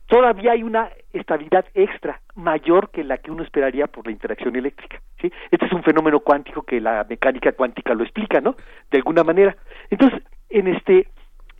todavía 0.06 0.54
hay 0.54 0.64
una 0.64 0.90
estabilidad 1.12 1.66
extra 1.74 2.22
mayor 2.36 2.92
que 2.92 3.04
la 3.04 3.18
que 3.18 3.30
uno 3.30 3.44
esperaría 3.44 3.88
por 3.88 4.06
la 4.06 4.14
interacción 4.14 4.56
eléctrica. 4.56 5.02
¿sí? 5.22 5.30
Este 5.52 5.66
es 5.66 5.74
un 5.74 5.84
fenómeno 5.84 6.22
cuántico 6.22 6.62
que 6.62 6.80
la 6.80 7.06
mecánica 7.10 7.52
cuántica 7.52 7.94
lo 7.94 8.04
explica, 8.04 8.40
¿no? 8.40 8.56
De 8.90 9.00
alguna 9.00 9.26
manera. 9.26 9.58
Entonces, 9.90 10.22
en 10.50 10.68
este, 10.68 11.10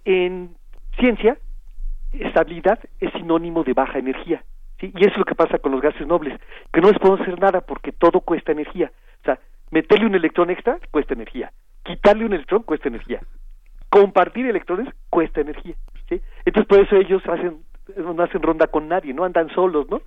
en 0.06 0.57
ciencia, 0.98 1.38
estabilidad 2.14 2.80
es 3.00 3.12
sinónimo 3.14 3.64
de 3.64 3.74
baja 3.74 4.00
energía. 4.00 4.44
¿sí? 4.80 4.92
Y 4.96 5.02
eso 5.02 5.12
es 5.12 5.18
lo 5.18 5.26
que 5.26 5.36
pasa 5.36 5.60
con 5.60 5.72
los 5.72 5.82
gases 5.82 6.08
nobles, 6.08 6.40
que 6.74 6.82
no 6.82 6.90
les 6.90 7.00
podemos 7.00 7.22
hacer 7.22 7.40
nada 7.40 7.62
porque 7.62 7.92
todo 7.92 8.22
cuesta 8.22 8.52
energía. 8.52 8.92
O 9.22 9.26
sea, 9.26 9.40
meterle 9.72 10.06
un 10.06 10.16
electrón 10.16 10.50
extra 10.50 10.80
cuesta 10.92 11.14
energía, 11.14 11.52
quitarle 11.84 12.26
un 12.26 12.34
electrón 12.34 12.64
cuesta 12.64 12.88
energía, 12.88 13.22
compartir 13.90 14.46
electrones 14.46 14.94
cuesta 15.10 15.42
energía. 15.42 15.76
¿sí? 16.10 16.22
Entonces, 16.46 16.68
por 16.68 16.80
eso 16.80 16.96
ellos 16.96 17.22
hacen 17.28 17.58
no 17.96 18.22
hacen 18.22 18.42
ronda 18.42 18.68
con 18.68 18.88
nadie, 18.88 19.14
no 19.14 19.24
andan 19.24 19.50
solos, 19.50 19.88
¿no? 19.90 20.02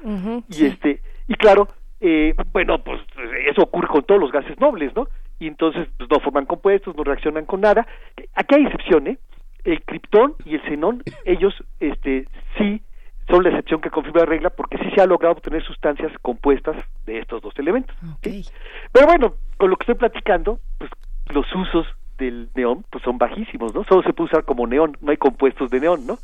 y 0.48 0.66
este 0.66 1.00
y 1.28 1.34
claro, 1.34 1.68
eh, 2.00 2.34
bueno, 2.52 2.82
pues 2.82 3.00
eso 3.48 3.62
ocurre 3.62 3.88
con 3.88 4.02
todos 4.02 4.20
los 4.20 4.32
gases 4.32 4.58
nobles, 4.60 4.94
¿no? 4.94 5.08
Y 5.38 5.46
entonces 5.46 5.88
pues, 5.96 6.10
no 6.10 6.20
forman 6.20 6.46
compuestos, 6.46 6.96
no 6.96 7.04
reaccionan 7.04 7.46
con 7.46 7.60
nada. 7.60 7.86
Aquí 8.34 8.54
hay 8.54 8.64
excepciones, 8.64 9.18
el 9.64 9.82
criptón 9.82 10.34
y 10.44 10.54
el 10.54 10.62
xenón, 10.62 11.02
ellos 11.24 11.54
este 11.80 12.26
sí 12.58 12.82
son 13.28 13.44
la 13.44 13.50
excepción 13.50 13.80
que 13.80 13.90
confirma 13.90 14.20
la 14.20 14.26
regla 14.26 14.50
porque 14.50 14.78
sí 14.78 14.90
se 14.94 15.00
ha 15.00 15.06
logrado 15.06 15.34
obtener 15.34 15.62
sustancias 15.62 16.12
compuestas 16.20 16.76
de 17.06 17.18
estos 17.18 17.40
dos 17.42 17.54
elementos. 17.58 17.96
¿sí? 18.22 18.44
Pero 18.92 19.06
bueno, 19.06 19.34
con 19.56 19.70
lo 19.70 19.76
que 19.76 19.84
estoy 19.84 19.94
platicando, 19.94 20.58
pues 20.78 20.90
los 21.28 21.46
usos 21.54 21.86
del 22.18 22.50
neón 22.54 22.84
pues 22.90 23.02
son 23.04 23.18
bajísimos, 23.18 23.74
¿no? 23.74 23.84
Solo 23.84 24.02
se 24.02 24.12
puede 24.12 24.30
usar 24.30 24.44
como 24.44 24.66
neón, 24.66 24.96
no 25.00 25.10
hay 25.10 25.16
compuestos 25.16 25.70
de 25.70 25.80
neón, 25.80 26.06
¿no? 26.06 26.18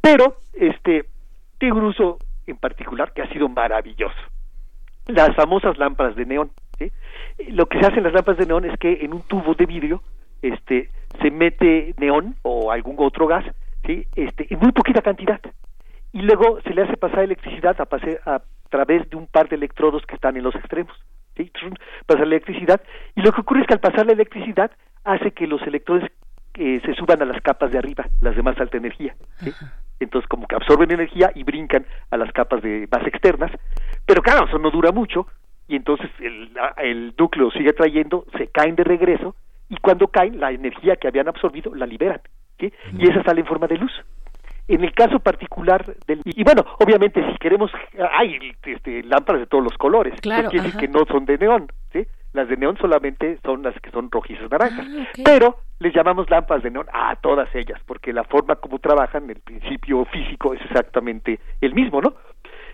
Pero 0.00 0.36
este 0.54 1.06
tiene 1.58 1.74
un 1.74 1.84
uso 1.86 2.18
en 2.46 2.56
particular 2.56 3.12
que 3.12 3.22
ha 3.22 3.28
sido 3.32 3.48
maravilloso. 3.48 4.16
Las 5.06 5.34
famosas 5.34 5.78
lámparas 5.78 6.16
de 6.16 6.26
neón. 6.26 6.50
¿sí? 6.78 6.90
Lo 7.48 7.66
que 7.66 7.78
se 7.80 7.86
hace 7.86 7.98
en 7.98 8.04
las 8.04 8.12
lámparas 8.12 8.38
de 8.38 8.46
neón 8.46 8.64
es 8.64 8.78
que 8.78 9.04
en 9.04 9.12
un 9.12 9.22
tubo 9.22 9.54
de 9.54 9.66
vidrio 9.66 10.02
este 10.42 10.90
se 11.22 11.30
mete 11.30 11.94
neón 11.98 12.36
o 12.42 12.70
algún 12.72 12.96
otro 12.98 13.26
gas, 13.26 13.44
¿sí? 13.84 14.06
Este 14.16 14.46
en 14.52 14.58
muy 14.60 14.72
poquita 14.72 15.02
cantidad. 15.02 15.40
Y 16.12 16.22
luego 16.22 16.60
se 16.62 16.72
le 16.74 16.82
hace 16.82 16.96
pasar 16.96 17.20
electricidad 17.24 17.78
a, 17.80 17.84
pase- 17.86 18.20
a 18.24 18.40
través 18.70 19.08
de 19.10 19.16
un 19.16 19.26
par 19.26 19.48
de 19.48 19.56
electrodos 19.56 20.04
que 20.06 20.14
están 20.14 20.36
en 20.36 20.44
los 20.44 20.54
extremos. 20.54 20.94
¿sí? 21.36 21.50
Pasa 22.06 22.20
la 22.20 22.26
electricidad 22.36 22.80
y 23.14 23.20
lo 23.22 23.32
que 23.32 23.40
ocurre 23.42 23.60
es 23.60 23.66
que 23.66 23.74
al 23.74 23.80
pasar 23.80 24.06
la 24.06 24.12
electricidad 24.12 24.70
hace 25.04 25.32
que 25.32 25.46
los 25.46 25.60
electrones 25.62 26.10
eh, 26.54 26.80
se 26.84 26.94
suban 26.94 27.20
a 27.20 27.26
las 27.26 27.40
capas 27.42 27.70
de 27.70 27.78
arriba, 27.78 28.06
las 28.22 28.34
de 28.34 28.42
más 28.42 28.58
alta 28.58 28.78
energía. 28.78 29.14
¿sí? 29.40 29.52
Entonces 30.00 30.26
como 30.28 30.46
que 30.46 30.56
absorben 30.56 30.90
energía 30.90 31.30
y 31.34 31.42
brincan 31.44 31.84
a 32.10 32.16
las 32.16 32.32
capas 32.32 32.62
de 32.62 32.88
más 32.90 33.06
externas, 33.06 33.50
pero 34.06 34.22
claro, 34.22 34.46
eso 34.46 34.58
no 34.58 34.70
dura 34.70 34.92
mucho 34.92 35.26
y 35.68 35.76
entonces 35.76 36.08
el, 36.20 36.50
el 36.78 37.14
núcleo 37.18 37.50
sigue 37.50 37.72
trayendo, 37.74 38.24
se 38.38 38.46
caen 38.48 38.76
de 38.76 38.84
regreso 38.84 39.36
y 39.68 39.76
cuando 39.78 40.08
caen 40.08 40.40
la 40.40 40.50
energía 40.52 40.96
que 40.96 41.08
habían 41.08 41.28
absorbido 41.28 41.74
la 41.74 41.86
liberan, 41.86 42.20
¿sí? 42.58 42.72
Y 42.98 43.08
esa 43.10 43.22
sale 43.24 43.40
en 43.40 43.46
forma 43.46 43.66
de 43.66 43.78
luz. 43.78 43.92
En 44.68 44.82
el 44.82 44.92
caso 44.92 45.20
particular 45.20 45.84
del 46.08 46.22
y, 46.24 46.40
y 46.40 46.44
bueno, 46.44 46.64
obviamente 46.80 47.24
si 47.30 47.38
queremos 47.38 47.70
hay 48.18 48.52
este, 48.64 49.02
lámparas 49.04 49.40
de 49.42 49.46
todos 49.46 49.62
los 49.62 49.76
colores, 49.78 50.20
Claro, 50.20 50.50
quiere 50.50 50.66
decir 50.66 50.80
que 50.80 50.88
no 50.88 51.04
son 51.06 51.24
de 51.24 51.38
neón, 51.38 51.68
¿sí? 51.92 52.04
Las 52.32 52.48
de 52.48 52.56
neón 52.56 52.76
solamente 52.76 53.38
son 53.44 53.62
las 53.62 53.74
que 53.80 53.90
son 53.92 54.10
rojizas 54.10 54.50
naranjas, 54.50 54.84
Ah, 54.90 55.06
pero 55.24 55.56
les 55.78 55.94
llamamos 55.94 56.28
lámparas 56.28 56.64
de 56.64 56.70
neón 56.72 56.86
a 56.92 57.14
todas 57.16 57.48
ellas, 57.54 57.80
porque 57.86 58.12
la 58.12 58.24
forma 58.24 58.56
como 58.56 58.78
trabajan, 58.80 59.30
el 59.30 59.40
principio 59.40 60.04
físico 60.06 60.52
es 60.52 60.60
exactamente 60.62 61.38
el 61.60 61.72
mismo, 61.72 62.00
¿no? 62.00 62.14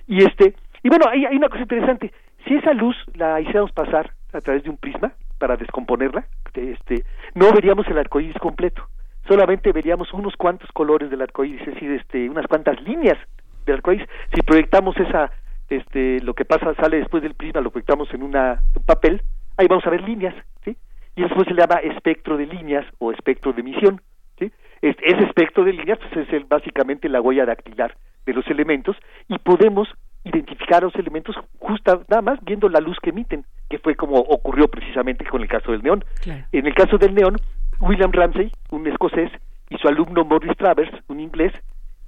Y 0.09 0.25
este, 0.25 0.55
y 0.83 0.89
bueno, 0.89 1.05
hay, 1.11 1.27
hay 1.27 1.37
una 1.37 1.49
cosa 1.49 1.63
interesante, 1.63 2.11
si 2.47 2.55
esa 2.55 2.73
luz 2.73 2.97
la 3.15 3.39
hiciéramos 3.41 3.71
pasar 3.73 4.13
a 4.33 4.41
través 4.41 4.65
de 4.65 4.71
un 4.71 4.79
prisma 4.79 5.13
para 5.43 5.57
descomponerla, 5.57 6.25
este, 6.55 7.03
no 7.35 7.51
veríamos 7.53 7.85
el 7.89 7.99
arco 7.99 8.21
iris 8.21 8.39
completo, 8.39 8.87
solamente 9.27 9.73
veríamos 9.73 10.13
unos 10.13 10.37
cuantos 10.37 10.71
colores 10.71 11.11
del 11.11 11.21
arco 11.21 11.43
iris, 11.45 11.63
es 11.67 11.75
decir, 11.75 11.91
este, 11.91 12.31
unas 12.31 12.47
cuantas 12.47 12.81
líneas 12.83 13.19
del 13.67 13.75
arco 13.79 13.93
iris. 13.93 14.07
Si 14.33 14.41
proyectamos 14.43 14.97
esa, 14.99 15.33
este, 15.69 16.21
lo 16.21 16.35
que 16.35 16.45
pasa, 16.45 16.73
sale 16.77 16.99
después 16.99 17.25
del 17.25 17.35
prisma, 17.35 17.61
lo 17.61 17.73
proyectamos 17.73 18.15
en 18.15 18.23
una, 18.23 18.63
un 18.77 18.85
papel, 18.85 19.21
ahí 19.57 19.67
vamos 19.67 19.85
a 19.85 19.91
ver 19.91 20.03
líneas, 20.03 20.37
¿sí? 20.65 20.77
Y 21.17 21.23
después 21.23 21.49
se 21.49 21.55
le 21.55 21.61
llama 21.63 21.81
espectro 21.81 22.37
de 22.37 22.47
líneas 22.47 22.87
o 23.01 23.11
espectro 23.11 23.53
de 23.53 23.63
emisión, 23.63 24.01
¿sí? 24.39 24.53
Es- 24.81 24.97
ese 25.03 25.25
espectro 25.25 25.65
de 25.65 25.73
líneas 25.73 25.99
pues, 25.99 26.29
es 26.29 26.33
el, 26.33 26.45
básicamente 26.45 27.09
la 27.09 27.21
huella 27.21 27.45
dactilar 27.47 27.97
de 28.27 28.33
los 28.33 28.47
elementos 28.47 28.97
y 29.27 29.39
podemos 29.39 29.89
identificar 30.23 30.85
los 30.85 30.95
elementos 30.95 31.35
justa 31.59 31.99
nada 32.09 32.23
más 32.23 32.39
viendo 32.45 32.69
la 32.69 32.79
luz 32.79 32.97
que 33.03 33.11
emiten, 33.11 33.45
que 33.73 33.79
fue 33.79 33.95
como 33.95 34.19
ocurrió 34.19 34.69
precisamente 34.69 35.25
con 35.25 35.41
el 35.41 35.49
caso 35.49 35.73
del 35.73 35.83
neón. 35.83 36.05
En 36.53 36.67
el 36.67 36.75
caso 36.75 36.99
del 36.99 37.15
neón, 37.15 37.39
William 37.81 38.13
Ramsey, 38.13 38.53
un 38.71 38.87
escocés, 38.87 39.31
y 39.71 39.79
su 39.79 39.89
alumno 39.89 40.27
Morris 40.27 40.55
Travers, 40.59 40.91
un 41.09 41.21
inglés, 41.21 41.55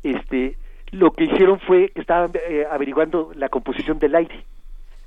este, 0.03 0.59
lo 0.91 1.13
que 1.13 1.25
hicieron 1.25 1.59
fue 1.61 1.89
que 1.89 2.03
estaban 2.03 2.33
eh, 2.35 2.67
averiguando 2.71 3.33
la 3.35 3.49
composición 3.49 3.99
del 3.99 4.15
aire 4.15 4.45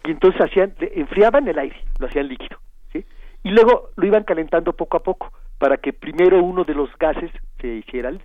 y 0.03 0.10
entonces 0.10 0.42
hacían 0.42 0.74
enfriaban 0.80 1.48
el 1.48 1.60
aire, 1.60 1.77
lo 2.00 2.08
hacían 2.08 2.27
líquido, 2.27 2.58
¿sí? 2.92 3.06
Y 3.44 3.50
luego 3.52 3.92
lo 3.95 4.08
iban 4.08 4.24
calentando 4.24 4.74
poco 4.74 4.98
a 4.98 5.03
poco 5.03 5.32
para 5.60 5.77
que 5.77 5.94
primero 5.94 6.42
uno 6.44 6.64
de 6.64 6.74
los 6.74 6.90
gases 6.98 7.30
se 7.61 7.68
hiciera 7.68 8.10
el 8.10 8.19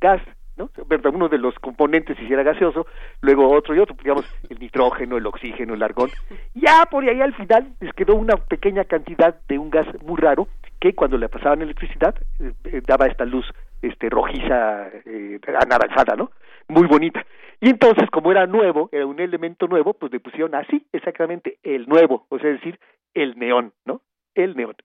gas, 0.00 0.22
¿no? 0.56 0.70
Uno 1.12 1.28
de 1.28 1.38
los 1.38 1.54
componentes 1.58 2.16
se 2.16 2.24
hiciera 2.24 2.42
gaseoso, 2.42 2.86
luego 3.20 3.50
otro 3.50 3.74
y 3.74 3.78
otro, 3.78 3.96
digamos, 4.02 4.24
el 4.48 4.58
nitrógeno, 4.58 5.16
el 5.16 5.26
oxígeno, 5.26 5.74
el 5.74 5.82
argón. 5.82 6.10
Ya 6.54 6.84
por 6.90 7.02
ahí 7.04 7.20
al 7.20 7.34
final 7.34 7.74
les 7.80 7.92
quedó 7.94 8.14
una 8.14 8.36
pequeña 8.36 8.84
cantidad 8.84 9.34
de 9.48 9.58
un 9.58 9.70
gas 9.70 9.86
muy 10.02 10.16
raro 10.20 10.48
que 10.80 10.94
cuando 10.94 11.16
le 11.16 11.28
pasaban 11.28 11.62
electricidad 11.62 12.14
eh, 12.40 12.52
eh, 12.64 12.82
daba 12.86 13.06
esta 13.06 13.24
luz 13.24 13.46
este 13.80 14.08
rojiza 14.08 14.88
eh, 15.06 15.40
anaranjada, 15.60 16.14
¿no? 16.16 16.30
Muy 16.68 16.86
bonita. 16.86 17.24
Y 17.60 17.70
entonces, 17.70 18.08
como 18.10 18.30
era 18.30 18.46
nuevo, 18.46 18.88
era 18.92 19.06
un 19.06 19.20
elemento 19.20 19.66
nuevo, 19.66 19.94
pues 19.94 20.12
le 20.12 20.20
pusieron 20.20 20.54
así, 20.54 20.86
exactamente, 20.92 21.58
el 21.62 21.88
nuevo, 21.88 22.26
o 22.28 22.38
sea, 22.38 22.50
es 22.50 22.56
decir, 22.58 22.78
el 23.14 23.38
neón, 23.38 23.72
¿no? 23.84 24.02
El 24.34 24.56
neón. 24.56 24.76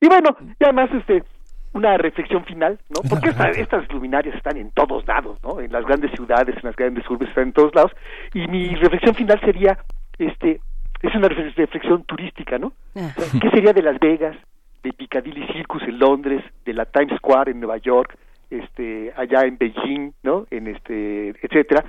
Y 0.00 0.08
bueno, 0.08 0.36
y 0.58 0.64
además, 0.64 0.90
este, 0.92 1.22
una 1.72 1.96
reflexión 1.96 2.44
final, 2.44 2.78
¿no? 2.88 3.00
Porque 3.08 3.28
esta- 3.30 3.50
estas 3.50 3.92
luminarias 3.92 4.34
están 4.36 4.56
en 4.56 4.70
todos 4.72 5.06
lados, 5.06 5.38
¿no? 5.42 5.60
En 5.60 5.70
las 5.72 5.84
grandes 5.84 6.10
ciudades, 6.12 6.54
en 6.56 6.62
las 6.64 6.76
grandes 6.76 7.08
urbes, 7.08 7.28
están 7.28 7.44
en 7.48 7.52
todos 7.52 7.74
lados. 7.74 7.92
Y 8.34 8.46
mi 8.48 8.74
reflexión 8.74 9.14
final 9.14 9.40
sería, 9.40 9.78
este, 10.18 10.60
es 11.02 11.14
una 11.14 11.28
refle- 11.28 11.54
reflexión 11.54 12.04
turística, 12.04 12.58
¿no? 12.58 12.72
Ah. 12.96 13.12
O 13.16 13.20
sea, 13.20 13.40
¿Qué 13.40 13.50
sería 13.50 13.72
de 13.72 13.82
Las 13.82 13.98
Vegas, 14.00 14.36
de 14.82 14.92
Piccadilly 14.92 15.46
Circus 15.52 15.82
en 15.84 15.98
Londres, 15.98 16.42
de 16.64 16.72
la 16.74 16.86
Times 16.86 17.16
Square 17.18 17.50
en 17.52 17.60
Nueva 17.60 17.76
York, 17.78 18.16
este, 18.50 19.12
allá 19.16 19.42
en 19.42 19.56
Beijing, 19.58 20.12
¿no? 20.22 20.46
En 20.50 20.66
este, 20.66 21.28
etcétera, 21.42 21.84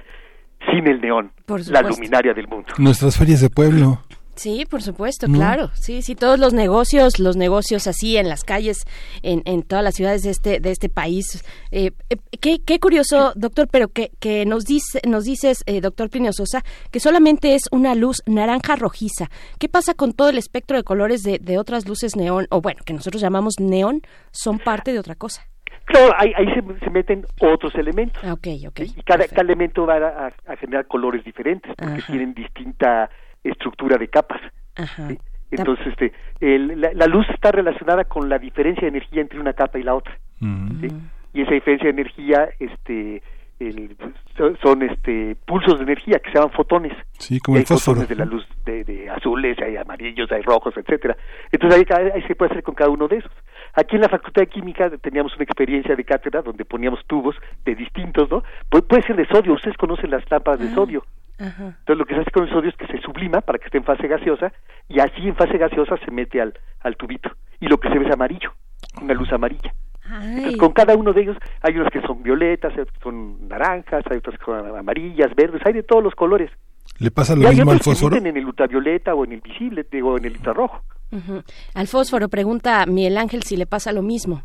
sin 0.71 0.87
el 0.87 1.01
neón, 1.01 1.31
la 1.71 1.81
luminaria 1.81 2.33
del 2.35 2.47
mundo. 2.47 2.67
Nuestras 2.77 3.17
ferias 3.17 3.41
de 3.41 3.49
pueblo. 3.49 3.99
Sí, 4.41 4.65
por 4.69 4.81
supuesto, 4.81 5.27
¿No? 5.27 5.37
claro. 5.37 5.69
Sí, 5.75 6.01
sí, 6.01 6.15
todos 6.15 6.39
los 6.39 6.53
negocios, 6.53 7.19
los 7.19 7.37
negocios 7.37 7.85
así 7.85 8.17
en 8.17 8.27
las 8.27 8.43
calles, 8.43 8.85
en, 9.21 9.43
en 9.45 9.61
todas 9.61 9.83
las 9.83 9.93
ciudades 9.93 10.23
de 10.23 10.31
este 10.31 10.59
de 10.59 10.71
este 10.71 10.89
país. 10.89 11.43
Eh, 11.71 11.91
eh, 12.09 12.15
qué, 12.41 12.57
qué 12.65 12.79
curioso, 12.79 13.33
doctor, 13.35 13.67
pero 13.71 13.89
que, 13.89 14.09
que 14.19 14.45
nos 14.45 14.65
dice, 14.65 14.99
nos 15.07 15.25
dices, 15.25 15.63
eh, 15.67 15.79
doctor 15.79 16.09
Plinio 16.09 16.33
Sosa, 16.33 16.63
que 16.91 16.99
solamente 16.99 17.53
es 17.53 17.63
una 17.71 17.93
luz 17.93 18.23
naranja 18.25 18.75
rojiza. 18.75 19.29
¿Qué 19.59 19.69
pasa 19.69 19.93
con 19.93 20.13
todo 20.13 20.29
el 20.29 20.37
espectro 20.39 20.75
de 20.75 20.83
colores 20.83 21.21
de, 21.21 21.37
de 21.39 21.57
otras 21.59 21.87
luces 21.87 22.15
neón, 22.15 22.47
o 22.49 22.61
bueno, 22.61 22.81
que 22.85 22.93
nosotros 22.93 23.21
llamamos 23.21 23.55
neón, 23.59 24.01
son 24.31 24.57
parte 24.59 24.91
de 24.91 24.99
otra 24.99 25.13
cosa? 25.15 25.45
Claro, 25.85 26.13
ahí, 26.17 26.31
ahí 26.37 26.45
se, 26.53 26.79
se 26.85 26.89
meten 26.89 27.25
otros 27.41 27.75
elementos. 27.75 28.21
Ah, 28.23 28.33
Ok, 28.33 28.47
ok. 28.67 28.79
Y 28.95 29.03
cada, 29.03 29.27
cada 29.27 29.41
elemento 29.41 29.85
va 29.85 29.95
a, 29.97 30.27
a- 30.27 30.53
a 30.53 30.55
generar 30.57 30.87
colores 30.87 31.23
diferentes, 31.23 31.73
porque 31.77 31.93
Ajá. 32.01 32.07
tienen 32.11 32.33
distinta 32.33 33.09
estructura 33.43 33.97
de 33.97 34.07
capas. 34.07 34.41
Ajá. 34.75 35.09
Entonces, 35.51 35.87
este, 35.87 36.13
el- 36.39 36.79
la, 36.79 36.91
la 36.93 37.07
luz 37.07 37.25
está 37.29 37.51
relacionada 37.51 38.05
con 38.05 38.29
la 38.29 38.39
diferencia 38.39 38.83
de 38.83 38.87
energía 38.89 39.21
entre 39.21 39.39
una 39.39 39.53
capa 39.53 39.79
y 39.79 39.83
la 39.83 39.95
otra. 39.95 40.17
¿sí? 40.39 40.87
Y 41.33 41.41
esa 41.41 41.51
diferencia 41.53 41.85
de 41.85 41.91
energía, 42.01 42.49
este, 42.59 43.21
el- 43.59 43.95
son, 44.37 44.57
son, 44.63 44.81
este, 44.83 45.35
pulsos 45.45 45.77
de 45.77 45.83
energía 45.83 46.19
que 46.19 46.31
se 46.31 46.35
llaman 46.37 46.51
fotones. 46.53 46.93
Sí, 47.19 47.39
como 47.39 47.57
el 47.57 47.61
hay 47.61 47.65
fotones 47.65 47.83
fósforo. 47.83 48.07
de 48.07 48.15
la 48.15 48.25
luz 48.25 48.47
de, 48.65 48.83
de 48.85 49.09
azules, 49.09 49.57
hay 49.59 49.75
amarillos, 49.77 50.31
hay 50.31 50.41
rojos, 50.41 50.73
etcétera. 50.77 51.15
Entonces 51.51 51.85
ahí, 51.91 52.09
ahí 52.15 52.21
se 52.23 52.35
puede 52.35 52.51
hacer 52.51 52.63
con 52.63 52.73
cada 52.75 52.89
uno 52.89 53.07
de 53.09 53.17
esos. 53.17 53.31
Aquí 53.73 53.95
en 53.97 54.01
la 54.03 54.09
Facultad 54.09 54.41
de 54.41 54.47
Química 54.47 54.89
teníamos 55.01 55.35
una 55.35 55.43
experiencia 55.43 55.95
de 55.95 56.03
cátedra 56.03 56.41
donde 56.41 56.65
poníamos 56.65 57.05
tubos 57.07 57.35
de 57.65 57.75
distintos, 57.75 58.29
¿no? 58.31 58.43
Pu- 58.69 58.85
puede 58.87 59.03
ser 59.03 59.15
de 59.17 59.25
sodio, 59.27 59.53
ustedes 59.53 59.77
conocen 59.77 60.09
las 60.11 60.23
lámparas 60.31 60.59
de 60.59 60.69
sodio. 60.73 61.05
Ajá. 61.41 61.75
Entonces 61.79 61.97
lo 61.97 62.05
que 62.05 62.13
se 62.15 62.21
hace 62.21 62.31
con 62.31 62.43
el 62.43 62.49
sodio 62.53 62.69
es 62.69 62.75
que 62.75 62.87
se 62.87 63.01
sublima 63.01 63.41
para 63.41 63.57
que 63.57 63.65
esté 63.65 63.77
en 63.77 63.83
fase 63.83 64.07
gaseosa 64.07 64.53
y 64.87 64.99
así 64.99 65.27
en 65.27 65.35
fase 65.35 65.57
gaseosa 65.57 65.97
se 66.05 66.11
mete 66.11 66.39
al, 66.41 66.53
al 66.81 66.95
tubito. 66.95 67.31
Y 67.59 67.67
lo 67.67 67.79
que 67.79 67.89
se 67.89 67.97
ve 67.97 68.05
es 68.05 68.13
amarillo, 68.13 68.53
una 69.01 69.13
luz 69.13 69.31
amarilla. 69.33 69.73
Entonces 70.03 70.57
con 70.57 70.73
cada 70.73 70.95
uno 70.95 71.13
de 71.13 71.21
ellos 71.21 71.37
hay 71.61 71.75
unos 71.77 71.89
que 71.91 72.01
son 72.01 72.21
violetas, 72.21 72.73
hay 72.73 72.81
otros 72.81 72.97
que 72.97 73.03
son 73.03 73.47
naranjas, 73.47 74.03
hay 74.09 74.17
otros 74.17 74.37
que 74.37 74.45
son 74.45 74.77
amarillas, 74.77 75.33
verdes, 75.35 75.61
hay 75.65 75.73
de 75.73 75.83
todos 75.83 76.03
los 76.03 76.13
colores. 76.15 76.51
¿Le 76.99 77.11
pasa 77.11 77.33
y 77.33 77.41
lo 77.41 77.47
hay 77.47 77.55
mismo 77.55 77.71
al 77.71 77.77
otros 77.77 77.85
que 77.85 77.91
fósforo? 77.91 78.15
emiten 78.17 78.35
en 78.35 78.41
el 78.41 78.45
ultravioleta 78.47 79.13
o 79.13 79.23
en 79.23 79.31
el 79.33 79.41
visible, 79.41 79.85
digo, 79.91 80.17
en 80.17 80.25
el 80.25 80.33
infrarrojo. 80.33 80.81
Ujú. 81.11 81.43
Al 81.75 81.87
fósforo 81.87 82.29
pregunta 82.29 82.85
Miguel 82.87 83.17
Ángel 83.17 83.43
si 83.43 83.55
le 83.57 83.65
pasa 83.65 83.91
lo 83.93 84.01
mismo. 84.01 84.43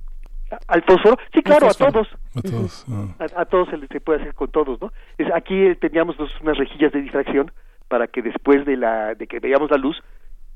¿Al 0.69 0.83
fósforo? 0.85 1.17
Sí, 1.35 1.43
claro, 1.43 1.69
a 1.69 1.75
todos. 1.75 2.09
A 2.35 2.43
todos. 2.43 2.85
ah. 2.91 3.07
A, 3.37 3.43
a 3.43 3.45
todos 3.47 3.69
se, 3.71 3.77
les- 3.79 3.89
se 3.89 4.01
puede 4.01 4.21
hacer 4.21 4.35
con 4.35 4.51
todos, 4.51 4.81
¿no? 4.81 4.93
Es, 5.19 5.27
aquí 5.35 5.55
eh, 5.55 5.77
teníamos 5.77 6.17
dos- 6.17 6.31
unas 6.41 6.57
rejillas 6.57 6.93
de 6.93 7.01
difracción 7.03 7.51
para 7.89 8.07
que 8.07 8.23
después 8.23 8.65
de 8.67 8.77
la 8.77 9.15
de 9.15 9.27
que 9.27 9.39
veíamos 9.41 9.71
la 9.71 9.77
luz, 9.77 9.97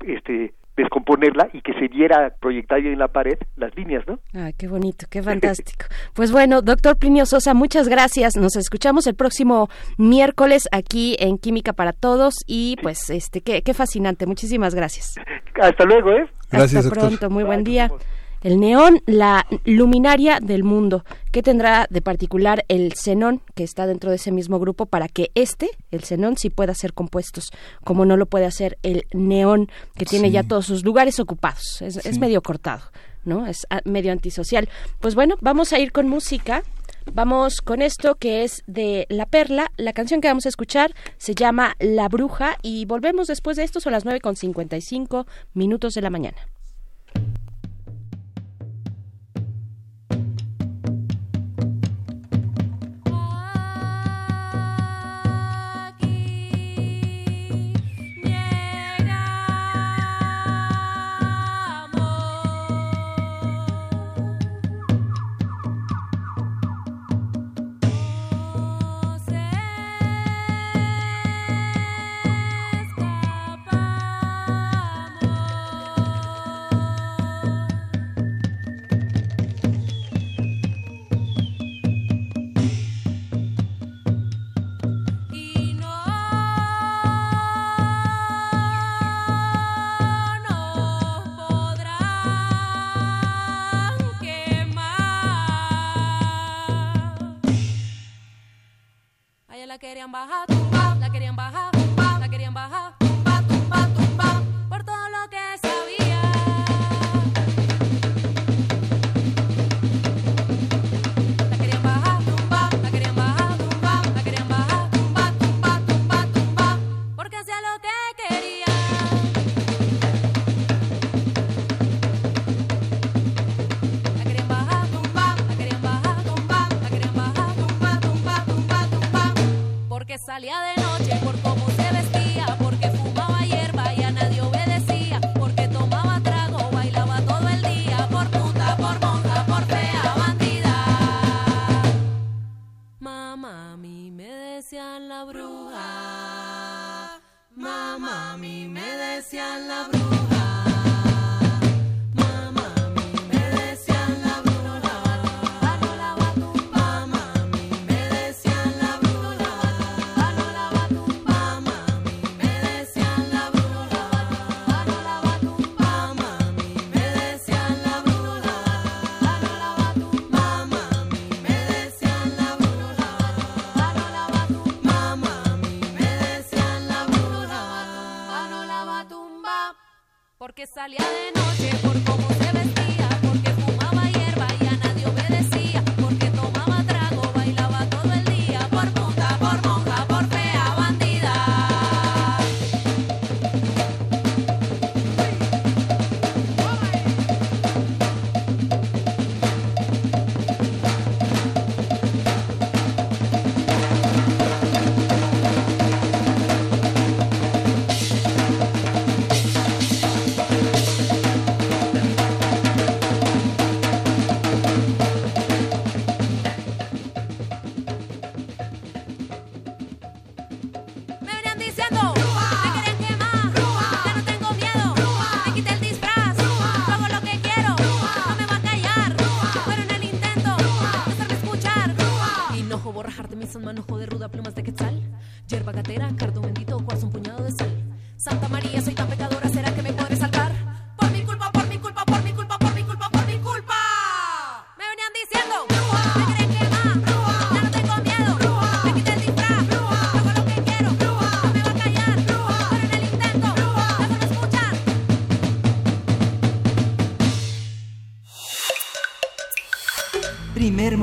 este 0.05 0.53
descomponerla 0.77 1.49
y 1.53 1.61
que 1.61 1.73
se 1.73 1.89
viera 1.89 2.33
proyectada 2.39 2.79
en 2.81 2.97
la 2.97 3.09
pared 3.09 3.37
las 3.57 3.75
líneas, 3.75 4.03
¿no? 4.07 4.19
Ah, 4.33 4.51
qué 4.57 4.67
bonito, 4.67 5.05
qué 5.09 5.21
fantástico. 5.21 5.85
Pues 6.13 6.31
bueno, 6.31 6.61
doctor 6.61 6.97
Plinio 6.97 7.25
Sosa, 7.25 7.53
muchas 7.53 7.87
gracias. 7.89 8.35
Nos 8.37 8.55
escuchamos 8.55 9.05
el 9.07 9.15
próximo 9.15 9.69
miércoles 9.97 10.67
aquí 10.71 11.15
en 11.19 11.37
Química 11.37 11.73
para 11.73 11.91
Todos 11.93 12.33
y 12.47 12.77
pues 12.81 13.09
este 13.09 13.41
qué, 13.41 13.61
qué 13.61 13.73
fascinante. 13.73 14.25
Muchísimas 14.25 14.73
gracias. 14.73 15.15
Hasta 15.61 15.83
luego, 15.85 16.11
¿eh? 16.13 16.25
Hasta 16.51 16.89
pronto, 16.89 17.29
muy 17.29 17.43
buen 17.43 17.63
día. 17.63 17.89
El 18.41 18.59
neón, 18.59 19.01
la 19.05 19.45
luminaria 19.65 20.39
del 20.41 20.63
mundo. 20.63 21.05
¿Qué 21.31 21.43
tendrá 21.43 21.85
de 21.89 22.01
particular 22.01 22.65
el 22.69 22.93
xenón 22.93 23.41
que 23.53 23.63
está 23.63 23.85
dentro 23.85 24.09
de 24.09 24.15
ese 24.15 24.31
mismo 24.31 24.59
grupo 24.59 24.87
para 24.87 25.07
que 25.07 25.29
este, 25.35 25.69
el 25.91 26.03
xenón, 26.03 26.37
sí 26.37 26.49
pueda 26.49 26.71
hacer 26.71 26.93
compuestos, 26.93 27.51
como 27.83 28.03
no 28.05 28.17
lo 28.17 28.25
puede 28.25 28.45
hacer 28.45 28.79
el 28.81 29.05
neón, 29.13 29.69
que 29.95 30.05
tiene 30.05 30.29
Sí. 30.29 30.33
ya 30.33 30.43
todos 30.43 30.65
sus 30.65 30.83
lugares 30.83 31.19
ocupados? 31.19 31.81
Es, 31.81 31.97
es 31.97 32.17
medio 32.17 32.41
cortado, 32.41 32.81
¿no? 33.25 33.45
Es 33.45 33.67
ah, 33.69 33.81
medio 33.85 34.11
antisocial. 34.11 34.67
Pues 34.99 35.13
bueno, 35.13 35.35
vamos 35.39 35.71
a 35.71 35.79
ir 35.79 35.91
con 35.91 36.07
música. 36.09 36.63
Vamos 37.13 37.61
con 37.61 37.81
esto 37.81 38.15
que 38.15 38.43
es 38.43 38.63
de 38.67 39.07
La 39.09 39.25
Perla. 39.25 39.71
La 39.77 39.93
canción 39.93 40.21
que 40.21 40.27
vamos 40.27 40.45
a 40.45 40.49
escuchar 40.49 40.93
se 41.17 41.33
llama 41.35 41.75
La 41.79 42.07
Bruja 42.07 42.57
y 42.61 42.85
volvemos 42.85 43.27
después 43.27 43.57
de 43.57 43.63
esto. 43.63 43.79
Son 43.79 43.91
las 43.91 44.05
9 44.05 44.19
con 44.19 44.35
55 44.35 45.25
minutos 45.53 45.93
de 45.93 46.01
la 46.01 46.09
mañana. 46.11 46.37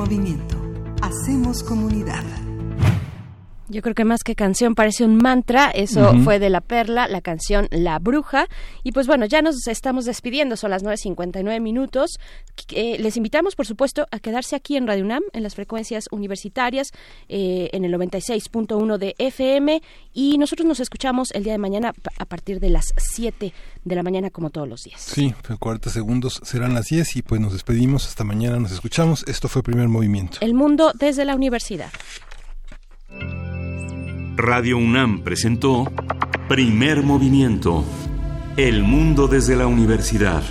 Movimiento. 0.09 0.57
Hacemos 1.03 1.61
comunidad. 1.61 2.23
Yo 3.67 3.83
creo 3.83 3.93
que 3.93 4.05
más 4.05 4.23
que 4.23 4.33
canción 4.33 4.73
parece 4.73 5.05
un 5.05 5.17
mantra, 5.17 5.69
eso 5.69 6.15
fue 6.23 6.39
de 6.39 6.49
La 6.49 6.61
Perla, 6.61 7.07
la 7.07 7.21
canción 7.21 7.67
La 7.69 7.99
Bruja. 7.99 8.47
Y 8.81 8.91
pues 8.91 9.05
bueno, 9.05 9.27
ya 9.27 9.43
nos 9.43 9.67
estamos 9.67 10.05
despidiendo, 10.05 10.55
son 10.55 10.71
las 10.71 10.83
9.59 10.83 11.61
minutos. 11.61 12.19
Eh, 12.73 12.97
les 12.99 13.17
invitamos, 13.17 13.55
por 13.55 13.65
supuesto, 13.65 14.07
a 14.11 14.19
quedarse 14.19 14.55
aquí 14.55 14.77
en 14.77 14.87
Radio 14.87 15.03
UNAM, 15.03 15.23
en 15.33 15.43
las 15.43 15.55
frecuencias 15.55 16.05
universitarias, 16.11 16.91
eh, 17.27 17.69
en 17.73 17.85
el 17.85 17.93
96.1 17.93 18.97
de 18.97 19.15
FM. 19.17 19.81
Y 20.13 20.37
nosotros 20.37 20.67
nos 20.67 20.79
escuchamos 20.79 21.31
el 21.31 21.43
día 21.43 21.53
de 21.53 21.59
mañana 21.59 21.93
a 22.17 22.25
partir 22.25 22.59
de 22.59 22.69
las 22.69 22.93
7 22.97 23.53
de 23.83 23.95
la 23.95 24.03
mañana, 24.03 24.29
como 24.29 24.49
todos 24.49 24.67
los 24.67 24.83
días. 24.83 25.01
Sí, 25.01 25.33
40 25.59 25.89
segundos 25.89 26.41
serán 26.43 26.73
las 26.73 26.85
10 26.87 27.15
y 27.17 27.21
pues 27.21 27.41
nos 27.41 27.53
despedimos. 27.53 28.07
Hasta 28.07 28.23
mañana 28.23 28.59
nos 28.59 28.71
escuchamos. 28.71 29.23
Esto 29.27 29.47
fue 29.47 29.63
Primer 29.63 29.87
Movimiento. 29.87 30.37
El 30.41 30.53
mundo 30.53 30.91
desde 30.93 31.25
la 31.25 31.35
universidad. 31.35 31.91
Radio 34.35 34.77
UNAM 34.77 35.21
presentó 35.23 35.91
Primer 36.47 37.03
Movimiento. 37.03 37.83
El 38.55 38.83
mundo 38.83 39.27
desde 39.27 39.55
la 39.55 39.67
universidad. 39.67 40.43